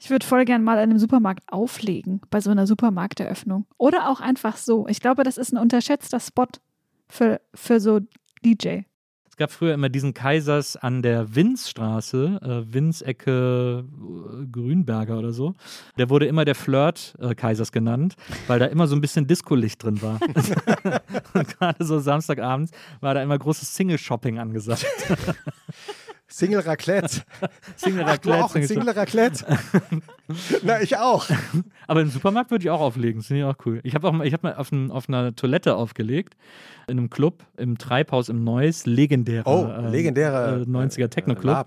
Ich 0.00 0.10
würde 0.10 0.24
voll 0.24 0.44
gern 0.44 0.62
mal 0.62 0.74
in 0.74 0.90
einem 0.90 0.98
Supermarkt 0.98 1.42
auflegen, 1.48 2.20
bei 2.30 2.40
so 2.40 2.50
einer 2.50 2.66
Supermarkteröffnung. 2.66 3.66
Oder 3.78 4.08
auch 4.08 4.20
einfach 4.20 4.56
so. 4.56 4.86
Ich 4.86 5.00
glaube, 5.00 5.24
das 5.24 5.38
ist 5.38 5.52
ein 5.52 5.58
unterschätzter 5.58 6.20
Spot 6.20 6.46
für, 7.08 7.40
für 7.52 7.80
so 7.80 8.00
DJ 8.44 8.82
gab 9.38 9.50
früher 9.50 9.74
immer 9.74 9.88
diesen 9.88 10.14
Kaisers 10.14 10.76
an 10.76 11.02
der 11.02 11.34
Winzstraße, 11.34 12.40
äh, 12.42 12.74
Winz-Ecke 12.74 13.84
äh, 13.84 14.46
Grünberger 14.46 15.18
oder 15.18 15.32
so. 15.32 15.54
Der 15.96 16.10
wurde 16.10 16.26
immer 16.26 16.44
der 16.44 16.54
Flirt-Kaisers 16.54 17.72
genannt, 17.72 18.16
weil 18.46 18.58
da 18.58 18.66
immer 18.66 18.86
so 18.86 18.94
ein 18.94 19.00
bisschen 19.00 19.26
Disco-Licht 19.26 19.82
drin 19.82 20.02
war. 20.02 20.20
Und 21.34 21.58
gerade 21.58 21.84
so 21.84 21.98
Samstagabends 21.98 22.72
war 23.00 23.14
da 23.14 23.22
immer 23.22 23.38
großes 23.38 23.74
Single-Shopping 23.74 24.38
angesagt. 24.38 24.84
Single 26.30 26.60
Raclette. 26.60 27.22
Single 27.76 28.04
Raclette. 28.04 28.38
Ach, 28.38 28.54
auch 28.54 28.62
Single 28.62 28.90
Raclette? 28.90 29.46
Na, 30.62 30.82
ich 30.82 30.96
auch. 30.98 31.26
Aber 31.86 32.02
im 32.02 32.10
Supermarkt 32.10 32.50
würde 32.50 32.64
ich 32.64 32.70
auch 32.70 32.80
auflegen. 32.80 33.20
Das 33.20 33.28
finde 33.28 33.42
ich 33.42 33.46
auch 33.46 33.56
cool. 33.64 33.80
Ich 33.82 33.94
habe 33.94 34.08
auch 34.08 34.20
ich 34.20 34.34
hab 34.34 34.42
mal 34.42 34.54
auf, 34.54 34.70
ein, 34.70 34.90
auf 34.90 35.08
einer 35.08 35.34
Toilette 35.34 35.74
aufgelegt 35.74 36.36
in 36.88 36.98
einem 36.98 37.10
Club 37.10 37.44
im 37.56 37.78
Treibhaus 37.78 38.28
im 38.28 38.44
Neuss, 38.44 38.86
legendärer, 38.86 39.46
oh, 39.46 39.90
legendärer 39.90 40.62
äh, 40.62 40.64
90er 40.64 41.04
äh, 41.04 41.08
Techno-Club. 41.08 41.66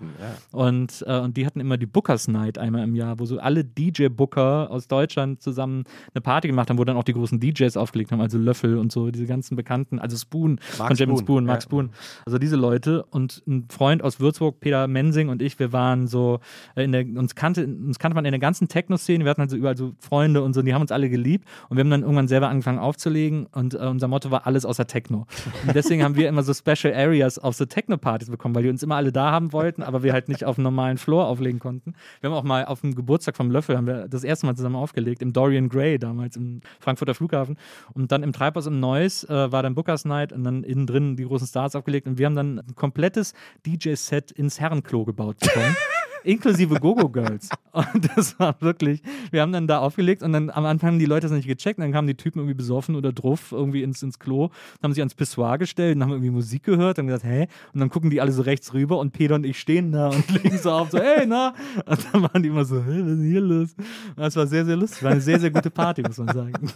und, 0.50 1.04
äh, 1.06 1.18
und 1.18 1.36
die 1.36 1.46
hatten 1.46 1.60
immer 1.60 1.76
die 1.76 1.86
Bookers 1.86 2.28
Night 2.28 2.58
einmal 2.58 2.82
im 2.84 2.94
Jahr, 2.94 3.18
wo 3.18 3.26
so 3.26 3.38
alle 3.38 3.64
DJ-Booker 3.64 4.70
aus 4.70 4.88
Deutschland 4.88 5.42
zusammen 5.42 5.84
eine 6.14 6.22
Party 6.22 6.48
gemacht 6.48 6.70
haben, 6.70 6.78
wo 6.78 6.84
dann 6.84 6.96
auch 6.96 7.04
die 7.04 7.12
großen 7.12 7.38
DJs 7.40 7.76
aufgelegt 7.76 8.12
haben, 8.12 8.20
also 8.20 8.38
Löffel 8.38 8.78
und 8.78 8.92
so, 8.92 9.10
diese 9.10 9.26
ganzen 9.26 9.56
Bekannten, 9.56 9.98
also 9.98 10.16
Spoon, 10.16 10.58
Mark 10.78 10.88
von 10.88 10.96
James 10.96 11.20
Spoon, 11.20 11.26
Spoon, 11.26 11.44
Mark 11.44 11.58
ja. 11.58 11.62
Spoon. 11.62 11.90
Also 12.26 12.38
diese 12.38 12.56
Leute 12.56 13.04
und 13.04 13.42
ein 13.46 13.66
Freund 13.68 14.02
aus 14.02 14.20
Würzburg, 14.20 14.60
Peter 14.60 14.88
Mensing 14.88 15.28
und 15.28 15.42
ich, 15.42 15.58
wir 15.58 15.72
waren 15.72 16.06
so, 16.06 16.40
äh, 16.74 16.84
in 16.84 16.92
der, 16.92 17.04
uns, 17.04 17.34
kannte, 17.34 17.66
uns 17.66 17.98
kannte 17.98 18.14
man 18.14 18.24
in 18.24 18.32
der 18.32 18.40
ganzen 18.40 18.68
Techno-Szene, 18.68 19.24
wir 19.24 19.30
hatten 19.30 19.42
also 19.42 19.56
überall 19.56 19.76
so 19.76 19.92
Freunde 19.98 20.42
und 20.42 20.54
so, 20.54 20.60
und 20.60 20.66
die 20.66 20.74
haben 20.74 20.82
uns 20.82 20.92
alle 20.92 21.08
geliebt 21.08 21.46
und 21.68 21.76
wir 21.76 21.84
haben 21.84 21.90
dann 21.90 22.02
irgendwann 22.02 22.28
selber 22.28 22.48
angefangen 22.48 22.78
aufzulegen 22.78 23.46
und 23.52 23.74
äh, 23.74 23.78
unser 23.78 24.08
Motto 24.08 24.30
war 24.30 24.46
alles 24.46 24.64
außer 24.64 24.86
Techno. 24.86 25.11
Und 25.20 25.74
deswegen 25.74 26.02
haben 26.02 26.16
wir 26.16 26.28
immer 26.28 26.42
so 26.42 26.52
Special 26.52 26.94
Areas 26.94 27.38
auf 27.38 27.54
so 27.54 27.64
Techno-Partys 27.64 28.30
bekommen, 28.30 28.54
weil 28.54 28.64
die 28.64 28.68
uns 28.68 28.82
immer 28.82 28.96
alle 28.96 29.12
da 29.12 29.30
haben 29.30 29.52
wollten, 29.52 29.82
aber 29.82 30.02
wir 30.02 30.12
halt 30.12 30.28
nicht 30.28 30.44
auf 30.44 30.58
einem 30.58 30.64
normalen 30.64 30.98
Floor 30.98 31.26
auflegen 31.26 31.60
konnten. 31.60 31.94
Wir 32.20 32.30
haben 32.30 32.36
auch 32.36 32.42
mal 32.42 32.64
auf 32.64 32.80
dem 32.80 32.94
Geburtstag 32.94 33.36
vom 33.36 33.50
Löffel 33.50 33.76
haben 33.76 33.86
wir 33.86 34.08
das 34.08 34.24
erste 34.24 34.46
Mal 34.46 34.56
zusammen 34.56 34.76
aufgelegt, 34.76 35.22
im 35.22 35.32
Dorian 35.32 35.68
Gray 35.68 35.98
damals 35.98 36.36
im 36.36 36.60
Frankfurter 36.80 37.14
Flughafen. 37.14 37.56
Und 37.94 38.12
dann 38.12 38.22
im 38.22 38.32
Treibhaus 38.32 38.66
im 38.66 38.80
Neuss 38.80 39.24
äh, 39.24 39.52
war 39.52 39.62
dann 39.62 39.74
Bookers 39.74 40.04
Night 40.04 40.32
und 40.32 40.44
dann 40.44 40.64
innen 40.64 40.86
drin 40.86 41.16
die 41.16 41.24
großen 41.24 41.46
Stars 41.46 41.76
aufgelegt 41.76 42.06
und 42.06 42.18
wir 42.18 42.26
haben 42.26 42.36
dann 42.36 42.58
ein 42.58 42.74
komplettes 42.74 43.34
DJ-Set 43.66 44.30
ins 44.32 44.60
Herrenklo 44.60 45.04
gebaut 45.04 45.38
bekommen 45.38 45.76
inklusive 46.24 46.80
Gogo 46.80 47.08
Girls. 47.08 47.48
Und 47.72 48.08
das 48.16 48.38
war 48.38 48.56
wirklich, 48.60 49.02
wir 49.30 49.42
haben 49.42 49.52
dann 49.52 49.66
da 49.66 49.78
aufgelegt 49.78 50.22
und 50.22 50.32
dann 50.32 50.50
am 50.50 50.64
Anfang 50.64 50.92
haben 50.92 50.98
die 50.98 51.06
Leute 51.06 51.28
das 51.28 51.32
nicht 51.32 51.46
gecheckt, 51.46 51.78
dann 51.78 51.92
kamen 51.92 52.06
die 52.06 52.14
Typen 52.14 52.40
irgendwie 52.40 52.54
besoffen 52.54 52.96
oder 52.96 53.12
druff 53.12 53.52
irgendwie 53.52 53.82
ins, 53.82 54.02
ins 54.02 54.18
Klo, 54.18 54.50
haben 54.82 54.92
sich 54.92 55.00
ans 55.00 55.14
Pissoir 55.14 55.58
gestellt 55.58 55.96
und 55.96 56.02
haben 56.02 56.10
irgendwie 56.10 56.30
Musik 56.30 56.64
gehört 56.64 56.98
und 56.98 57.06
gesagt, 57.06 57.24
hä? 57.24 57.48
Und 57.72 57.80
dann 57.80 57.90
gucken 57.90 58.10
die 58.10 58.20
alle 58.20 58.32
so 58.32 58.42
rechts 58.42 58.74
rüber 58.74 58.98
und 58.98 59.12
Peter 59.12 59.34
und 59.34 59.44
ich 59.44 59.58
stehen 59.58 59.92
da 59.92 60.08
und 60.08 60.28
legen 60.42 60.58
so 60.58 60.70
auf, 60.70 60.90
so, 60.90 60.98
hey, 60.98 61.26
na? 61.26 61.54
Und 61.86 62.06
dann 62.12 62.22
waren 62.22 62.42
die 62.42 62.48
immer 62.48 62.64
so, 62.64 62.76
hä, 62.76 62.86
was 62.86 62.96
ist 62.96 63.06
denn 63.06 63.30
hier 63.30 63.40
los? 63.40 63.74
Das 64.16 64.36
war 64.36 64.46
sehr, 64.46 64.64
sehr 64.64 64.76
lustig. 64.76 65.02
War 65.02 65.12
eine 65.12 65.20
sehr, 65.20 65.40
sehr 65.40 65.50
gute 65.50 65.70
Party, 65.70 66.02
muss 66.02 66.18
man 66.18 66.28
sagen. 66.28 66.72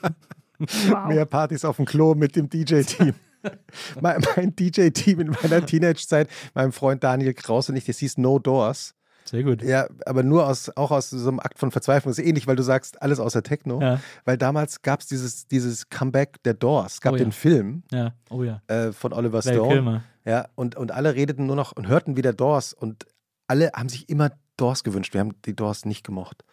Wow. 0.89 1.09
Mehr 1.09 1.27
Partys 1.27 1.65
auf 1.65 1.77
dem 1.77 1.85
Klo 1.85 2.15
mit 2.15 2.35
dem 2.35 2.49
DJ-Team. 2.49 3.15
mein, 4.01 4.23
mein 4.37 4.57
DJ-Team 4.57 5.21
in 5.21 5.37
meiner 5.43 5.65
Teenage-Zeit, 5.65 6.29
mein 6.55 6.73
Freund 6.73 7.05
Daniel 7.05 7.35
Kraus 7.35 7.69
und 7.69 7.77
ich, 7.77 7.85
das 7.85 7.99
hieß 7.99 8.19
No 8.19 8.39
Doors. 8.39 8.96
Sehr 9.29 9.43
gut. 9.43 9.63
Ja, 9.63 9.89
aber 10.05 10.23
nur 10.23 10.47
aus, 10.47 10.71
auch 10.77 10.91
aus 10.91 11.11
so 11.11 11.29
einem 11.29 11.41
Akt 11.41 11.59
von 11.59 11.71
Verzweiflung. 11.71 12.11
Das 12.11 12.19
ist 12.19 12.27
ähnlich, 12.27 12.47
weil 12.47 12.57
du 12.57 12.63
sagst, 12.63 13.03
alles 13.03 13.21
außer 13.21 13.43
Techno. 13.43 13.81
Ja. 13.81 14.01
Weil 14.25 14.39
damals 14.39 14.83
gab 14.83 15.01
es 15.01 15.07
dieses, 15.07 15.47
dieses 15.49 15.89
Comeback 15.89 16.43
der 16.45 16.55
Doors. 16.55 16.95
Es 16.95 17.01
gab 17.01 17.15
oh, 17.15 17.17
ja. 17.17 17.25
den 17.25 17.33
Film 17.33 17.83
ja. 17.91 18.13
Oh, 18.31 18.43
ja. 18.43 18.63
Äh, 18.69 18.93
von 18.93 19.13
Oliver 19.13 19.43
Stone. 19.43 19.69
Kilmer. 19.69 20.05
Ja, 20.25 20.49
und, 20.55 20.77
und 20.77 20.93
alle 20.93 21.15
redeten 21.15 21.47
nur 21.47 21.57
noch 21.57 21.73
und 21.73 21.89
hörten 21.89 22.17
wieder 22.17 22.33
Doors 22.33 22.73
und 22.73 23.07
alle 23.47 23.71
haben 23.75 23.89
sich 23.89 24.09
immer 24.09 24.33
Doors 24.57 24.85
gewünscht. 24.85 25.15
Wir 25.15 25.21
haben 25.21 25.33
die 25.45 25.55
Doors 25.55 25.85
nicht 25.85 26.05
gemocht. 26.05 26.45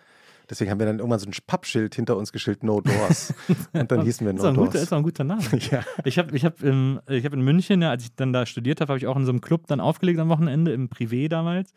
Deswegen 0.50 0.70
haben 0.70 0.80
wir 0.80 0.86
dann 0.86 1.00
irgendwann 1.00 1.20
so 1.20 1.28
ein 1.28 1.34
Pappschild 1.48 1.96
hinter 1.96 2.18
uns 2.18 2.32
geschildert, 2.32 2.64
No 2.64 2.82
Doors. 2.82 3.34
Und 3.74 3.92
dann 3.92 4.04
hießen 4.04 4.28
wir 4.28 4.34
ist 4.34 4.42
No 4.42 4.50
auch 4.50 4.50
ein 4.50 4.56
guter, 4.56 4.72
Doors. 4.72 4.84
ist 4.84 4.94
auch 4.94 4.98
ein 4.98 5.04
guter 5.04 5.24
Name. 5.24 5.42
Ja. 5.72 5.84
Ich 6.04 6.20
habe 6.20 6.36
ich 6.36 6.44
hab 6.44 6.62
in, 6.62 7.00
ich 7.08 7.26
hab 7.26 7.34
in 7.34 7.42
München, 7.42 7.82
ja, 7.82 7.90
als 7.90 8.04
ich 8.04 8.16
dann 8.16 8.34
da 8.34 8.46
studiert 8.46 8.82
habe, 8.82 8.90
habe 8.90 8.98
ich 8.98 9.08
auch 9.08 9.16
in 9.16 9.26
so 9.26 9.32
einem 9.32 9.42
Club 9.42 9.68
dann 9.68 9.80
aufgelegt 9.80 10.20
am 10.20 10.30
Wochenende, 10.30 10.74
im 10.74 10.90
Privé 10.90 11.30
damals. 11.30 11.72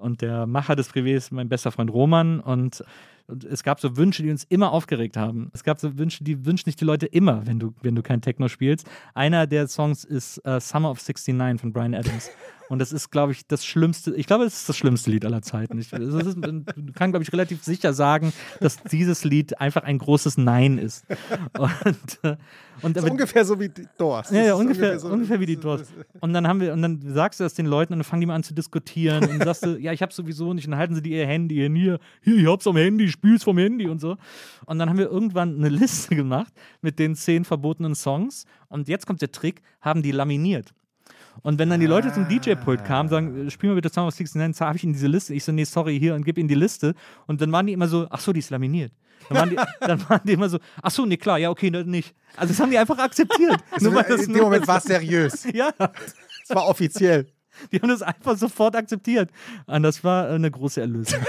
Und 0.00 0.22
der 0.22 0.46
Macher 0.46 0.76
des 0.76 0.90
Privés 0.90 1.16
ist 1.16 1.32
mein 1.32 1.48
bester 1.48 1.70
Freund 1.70 1.92
Roman. 1.92 2.40
Und, 2.40 2.82
und 3.26 3.44
es 3.44 3.62
gab 3.62 3.80
so 3.80 3.96
Wünsche, 3.96 4.22
die 4.22 4.30
uns 4.30 4.44
immer 4.44 4.72
aufgeregt 4.72 5.16
haben. 5.16 5.50
Es 5.52 5.62
gab 5.62 5.80
so 5.80 5.98
Wünsche, 5.98 6.24
die 6.24 6.44
wünschen 6.44 6.64
sich 6.64 6.76
die 6.76 6.84
Leute 6.84 7.06
immer, 7.06 7.46
wenn 7.46 7.58
du, 7.58 7.74
wenn 7.82 7.94
du 7.94 8.02
kein 8.02 8.22
Techno 8.22 8.48
spielst. 8.48 8.88
Einer 9.14 9.46
der 9.46 9.68
Songs 9.68 10.04
ist 10.04 10.38
äh, 10.44 10.60
Summer 10.60 10.90
of 10.90 10.98
69 10.98 11.60
von 11.60 11.72
Brian 11.72 11.94
Adams. 11.94 12.30
Und 12.70 12.78
das 12.78 12.92
ist, 12.92 13.10
glaube 13.10 13.32
ich, 13.32 13.46
das 13.48 13.66
schlimmste, 13.66 14.14
ich 14.14 14.26
glaube, 14.28 14.44
es 14.44 14.58
ist 14.60 14.68
das 14.68 14.76
schlimmste 14.76 15.10
Lied 15.10 15.24
aller 15.24 15.42
Zeiten. 15.42 15.76
Ich, 15.80 15.92
ist, 15.92 16.36
man 16.36 16.64
kann, 16.94 17.10
glaube 17.10 17.24
ich, 17.24 17.32
relativ 17.32 17.64
sicher 17.64 17.92
sagen, 17.92 18.32
dass 18.60 18.80
dieses 18.84 19.24
Lied 19.24 19.60
einfach 19.60 19.82
ein 19.82 19.98
großes 19.98 20.38
Nein 20.38 20.78
ist. 20.78 21.04
Und, 21.58 22.20
äh, 22.22 22.36
und 22.82 22.96
ist 22.96 23.10
ungefähr 23.10 23.44
so 23.44 23.58
wie 23.58 23.68
die 23.68 23.86
Doors. 23.98 24.30
ja, 24.30 24.42
ja, 24.42 24.54
ist 24.54 24.60
ungefähr, 24.60 24.98
so- 25.00 25.08
ungefähr 25.08 25.40
wie 25.40 25.46
die 25.46 25.56
Doors. 25.56 25.92
Und 26.20 26.32
dann 26.32 26.46
haben 26.46 26.60
wir, 26.60 26.72
und 26.72 26.80
dann 26.80 27.00
sagst 27.02 27.40
du 27.40 27.44
das 27.44 27.54
den 27.54 27.66
Leuten 27.66 27.92
und 27.92 27.98
dann 27.98 28.04
fangen 28.04 28.20
die 28.20 28.26
mal 28.26 28.36
an 28.36 28.44
zu 28.44 28.54
diskutieren 28.54 29.28
und 29.28 29.42
sagst 29.42 29.66
du, 29.66 29.76
ja, 29.80 29.92
ich 29.92 30.00
hab's 30.00 30.14
sowieso 30.14 30.54
nicht. 30.54 30.66
Und 30.66 30.70
dann 30.70 30.80
halten 30.80 30.94
sie 30.94 31.02
dir 31.02 31.18
ihr 31.18 31.26
Handy 31.26 31.56
hier, 31.56 31.70
hier, 31.70 31.98
hier, 32.22 32.36
ich 32.36 32.46
hab's 32.46 32.66
am 32.68 32.76
Handy, 32.76 33.08
spiel's 33.08 33.42
vom 33.42 33.58
Handy 33.58 33.88
und 33.88 34.00
so. 34.00 34.16
Und 34.66 34.78
dann 34.78 34.88
haben 34.88 34.98
wir 34.98 35.10
irgendwann 35.10 35.56
eine 35.56 35.68
Liste 35.68 36.14
gemacht 36.14 36.52
mit 36.82 37.00
den 37.00 37.16
zehn 37.16 37.44
verbotenen 37.44 37.96
Songs. 37.96 38.44
Und 38.68 38.86
jetzt 38.88 39.06
kommt 39.06 39.20
der 39.22 39.32
Trick, 39.32 39.60
haben 39.80 40.02
die 40.02 40.12
laminiert. 40.12 40.72
Und 41.42 41.58
wenn 41.58 41.70
dann 41.70 41.80
die 41.80 41.86
Leute 41.86 42.12
zum 42.12 42.28
DJ-Pult 42.28 42.84
kamen, 42.84 43.08
sagen, 43.08 43.50
spiel 43.50 43.70
mal 43.70 43.76
bitte 43.76 43.88
Song 43.90 44.06
of 44.06 44.14
69, 44.18 44.60
habe 44.60 44.76
ich 44.76 44.84
in 44.84 44.92
diese 44.92 45.06
Liste. 45.06 45.32
Ich 45.34 45.44
so, 45.44 45.52
nee, 45.52 45.64
sorry, 45.64 45.98
hier 45.98 46.14
und 46.14 46.24
gib 46.24 46.36
ihnen 46.38 46.48
die 46.48 46.54
Liste. 46.54 46.94
Und 47.26 47.40
dann 47.40 47.50
waren 47.52 47.66
die 47.66 47.72
immer 47.72 47.88
so, 47.88 48.06
ach 48.10 48.20
so, 48.20 48.32
die 48.32 48.40
ist 48.40 48.50
laminiert. 48.50 48.92
Dann 49.28 49.38
waren 49.38 49.50
die, 49.50 49.56
dann 49.80 50.08
waren 50.08 50.20
die 50.24 50.32
immer 50.32 50.48
so, 50.48 50.58
ach 50.82 50.90
so, 50.90 51.06
nee, 51.06 51.16
klar, 51.16 51.38
ja, 51.38 51.50
okay, 51.50 51.70
nicht. 51.70 52.14
Also 52.36 52.52
das 52.52 52.60
haben 52.60 52.70
die 52.70 52.78
einfach 52.78 52.98
akzeptiert. 52.98 53.56
Also, 53.70 53.86
Nur 53.90 53.94
weil 54.00 54.04
das 54.08 54.22
in 54.22 54.28
dem 54.32 54.36
nur- 54.36 54.44
Moment 54.44 54.66
war 54.68 54.78
es 54.78 54.84
seriös. 54.84 55.44
ja, 55.54 55.70
Es 56.42 56.54
war 56.54 56.66
offiziell. 56.66 57.26
die 57.72 57.80
haben 57.80 57.88
das 57.88 58.02
einfach 58.02 58.36
sofort 58.36 58.76
akzeptiert. 58.76 59.30
Und 59.66 59.82
das 59.82 60.02
war 60.04 60.28
äh, 60.30 60.34
eine 60.34 60.50
große 60.50 60.80
Erlösung. 60.80 61.20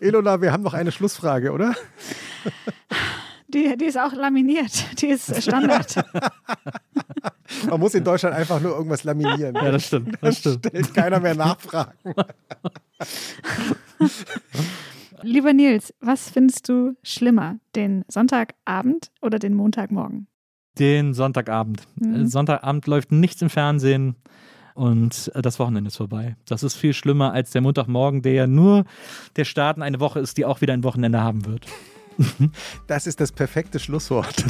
Elona, 0.00 0.40
wir 0.40 0.52
haben 0.52 0.62
noch 0.62 0.74
eine 0.74 0.92
Schlussfrage, 0.92 1.52
oder? 1.52 1.74
Die, 3.48 3.76
die 3.76 3.84
ist 3.84 3.98
auch 3.98 4.12
laminiert. 4.12 5.00
Die 5.00 5.06
ist 5.06 5.42
Standard. 5.42 5.94
Man 7.68 7.80
muss 7.80 7.94
in 7.94 8.02
Deutschland 8.02 8.34
einfach 8.34 8.60
nur 8.60 8.72
irgendwas 8.76 9.04
laminieren. 9.04 9.54
Ja, 9.54 9.70
das 9.70 9.86
stimmt. 9.86 10.18
Das 10.20 10.38
stimmt. 10.38 10.66
Stellt 10.66 10.94
keiner 10.94 11.20
mehr 11.20 11.34
Nachfragen. 11.34 11.92
Lieber 15.22 15.52
Nils, 15.52 15.94
was 16.00 16.28
findest 16.28 16.68
du 16.68 16.96
schlimmer? 17.02 17.58
Den 17.74 18.04
Sonntagabend 18.08 19.10
oder 19.22 19.38
den 19.38 19.54
Montagmorgen? 19.54 20.26
Den 20.78 21.14
Sonntagabend. 21.14 21.82
Mhm. 21.96 22.14
Äh, 22.14 22.26
Sonntagabend 22.26 22.86
läuft 22.86 23.12
nichts 23.12 23.40
im 23.42 23.50
Fernsehen 23.50 24.16
und 24.74 25.30
äh, 25.34 25.42
das 25.42 25.58
Wochenende 25.58 25.88
ist 25.88 25.96
vorbei. 25.96 26.36
Das 26.46 26.62
ist 26.62 26.74
viel 26.74 26.92
schlimmer 26.92 27.32
als 27.32 27.50
der 27.50 27.62
Montagmorgen, 27.62 28.22
der 28.22 28.32
ja 28.32 28.46
nur 28.46 28.84
der 29.36 29.44
Start 29.44 29.78
in 29.78 29.82
eine 29.82 30.00
Woche 30.00 30.20
ist, 30.20 30.36
die 30.36 30.44
auch 30.44 30.60
wieder 30.60 30.74
ein 30.74 30.84
Wochenende 30.84 31.22
haben 31.22 31.46
wird. 31.46 31.66
Das 32.86 33.06
ist 33.06 33.20
das 33.20 33.32
perfekte 33.32 33.78
Schlusswort. 33.78 34.44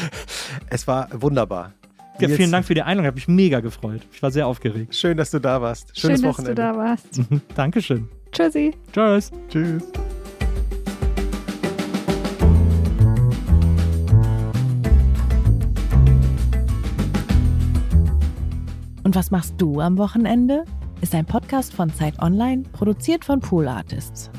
es 0.70 0.86
war 0.86 1.08
wunderbar. 1.12 1.72
Ja, 2.20 2.28
vielen 2.28 2.52
Dank 2.52 2.64
für 2.64 2.74
die 2.74 2.82
Einladung, 2.82 3.06
habe 3.06 3.16
mich 3.16 3.26
mega 3.28 3.60
gefreut. 3.60 4.02
Ich 4.12 4.22
war 4.22 4.30
sehr 4.30 4.46
aufgeregt. 4.46 4.94
Schön, 4.94 5.16
dass 5.16 5.30
du 5.32 5.40
da 5.40 5.60
warst. 5.60 5.98
Schönes 5.98 6.20
Schön, 6.20 6.28
dass 6.28 6.38
Wochenende. 6.38 6.54
du 6.54 6.62
da 6.62 6.76
warst. 6.76 7.20
Dankeschön. 7.56 8.08
Tschüssi. 8.30 8.72
Tschüss. 8.92 9.32
Tschüss. 9.48 9.82
Und 19.02 19.14
was 19.14 19.30
machst 19.30 19.54
du 19.58 19.80
am 19.80 19.98
Wochenende? 19.98 20.64
Ist 21.00 21.14
ein 21.14 21.26
Podcast 21.26 21.74
von 21.74 21.92
Zeit 21.92 22.18
Online, 22.20 22.62
produziert 22.72 23.24
von 23.24 23.40
Pool 23.40 23.68
Artists. 23.68 24.30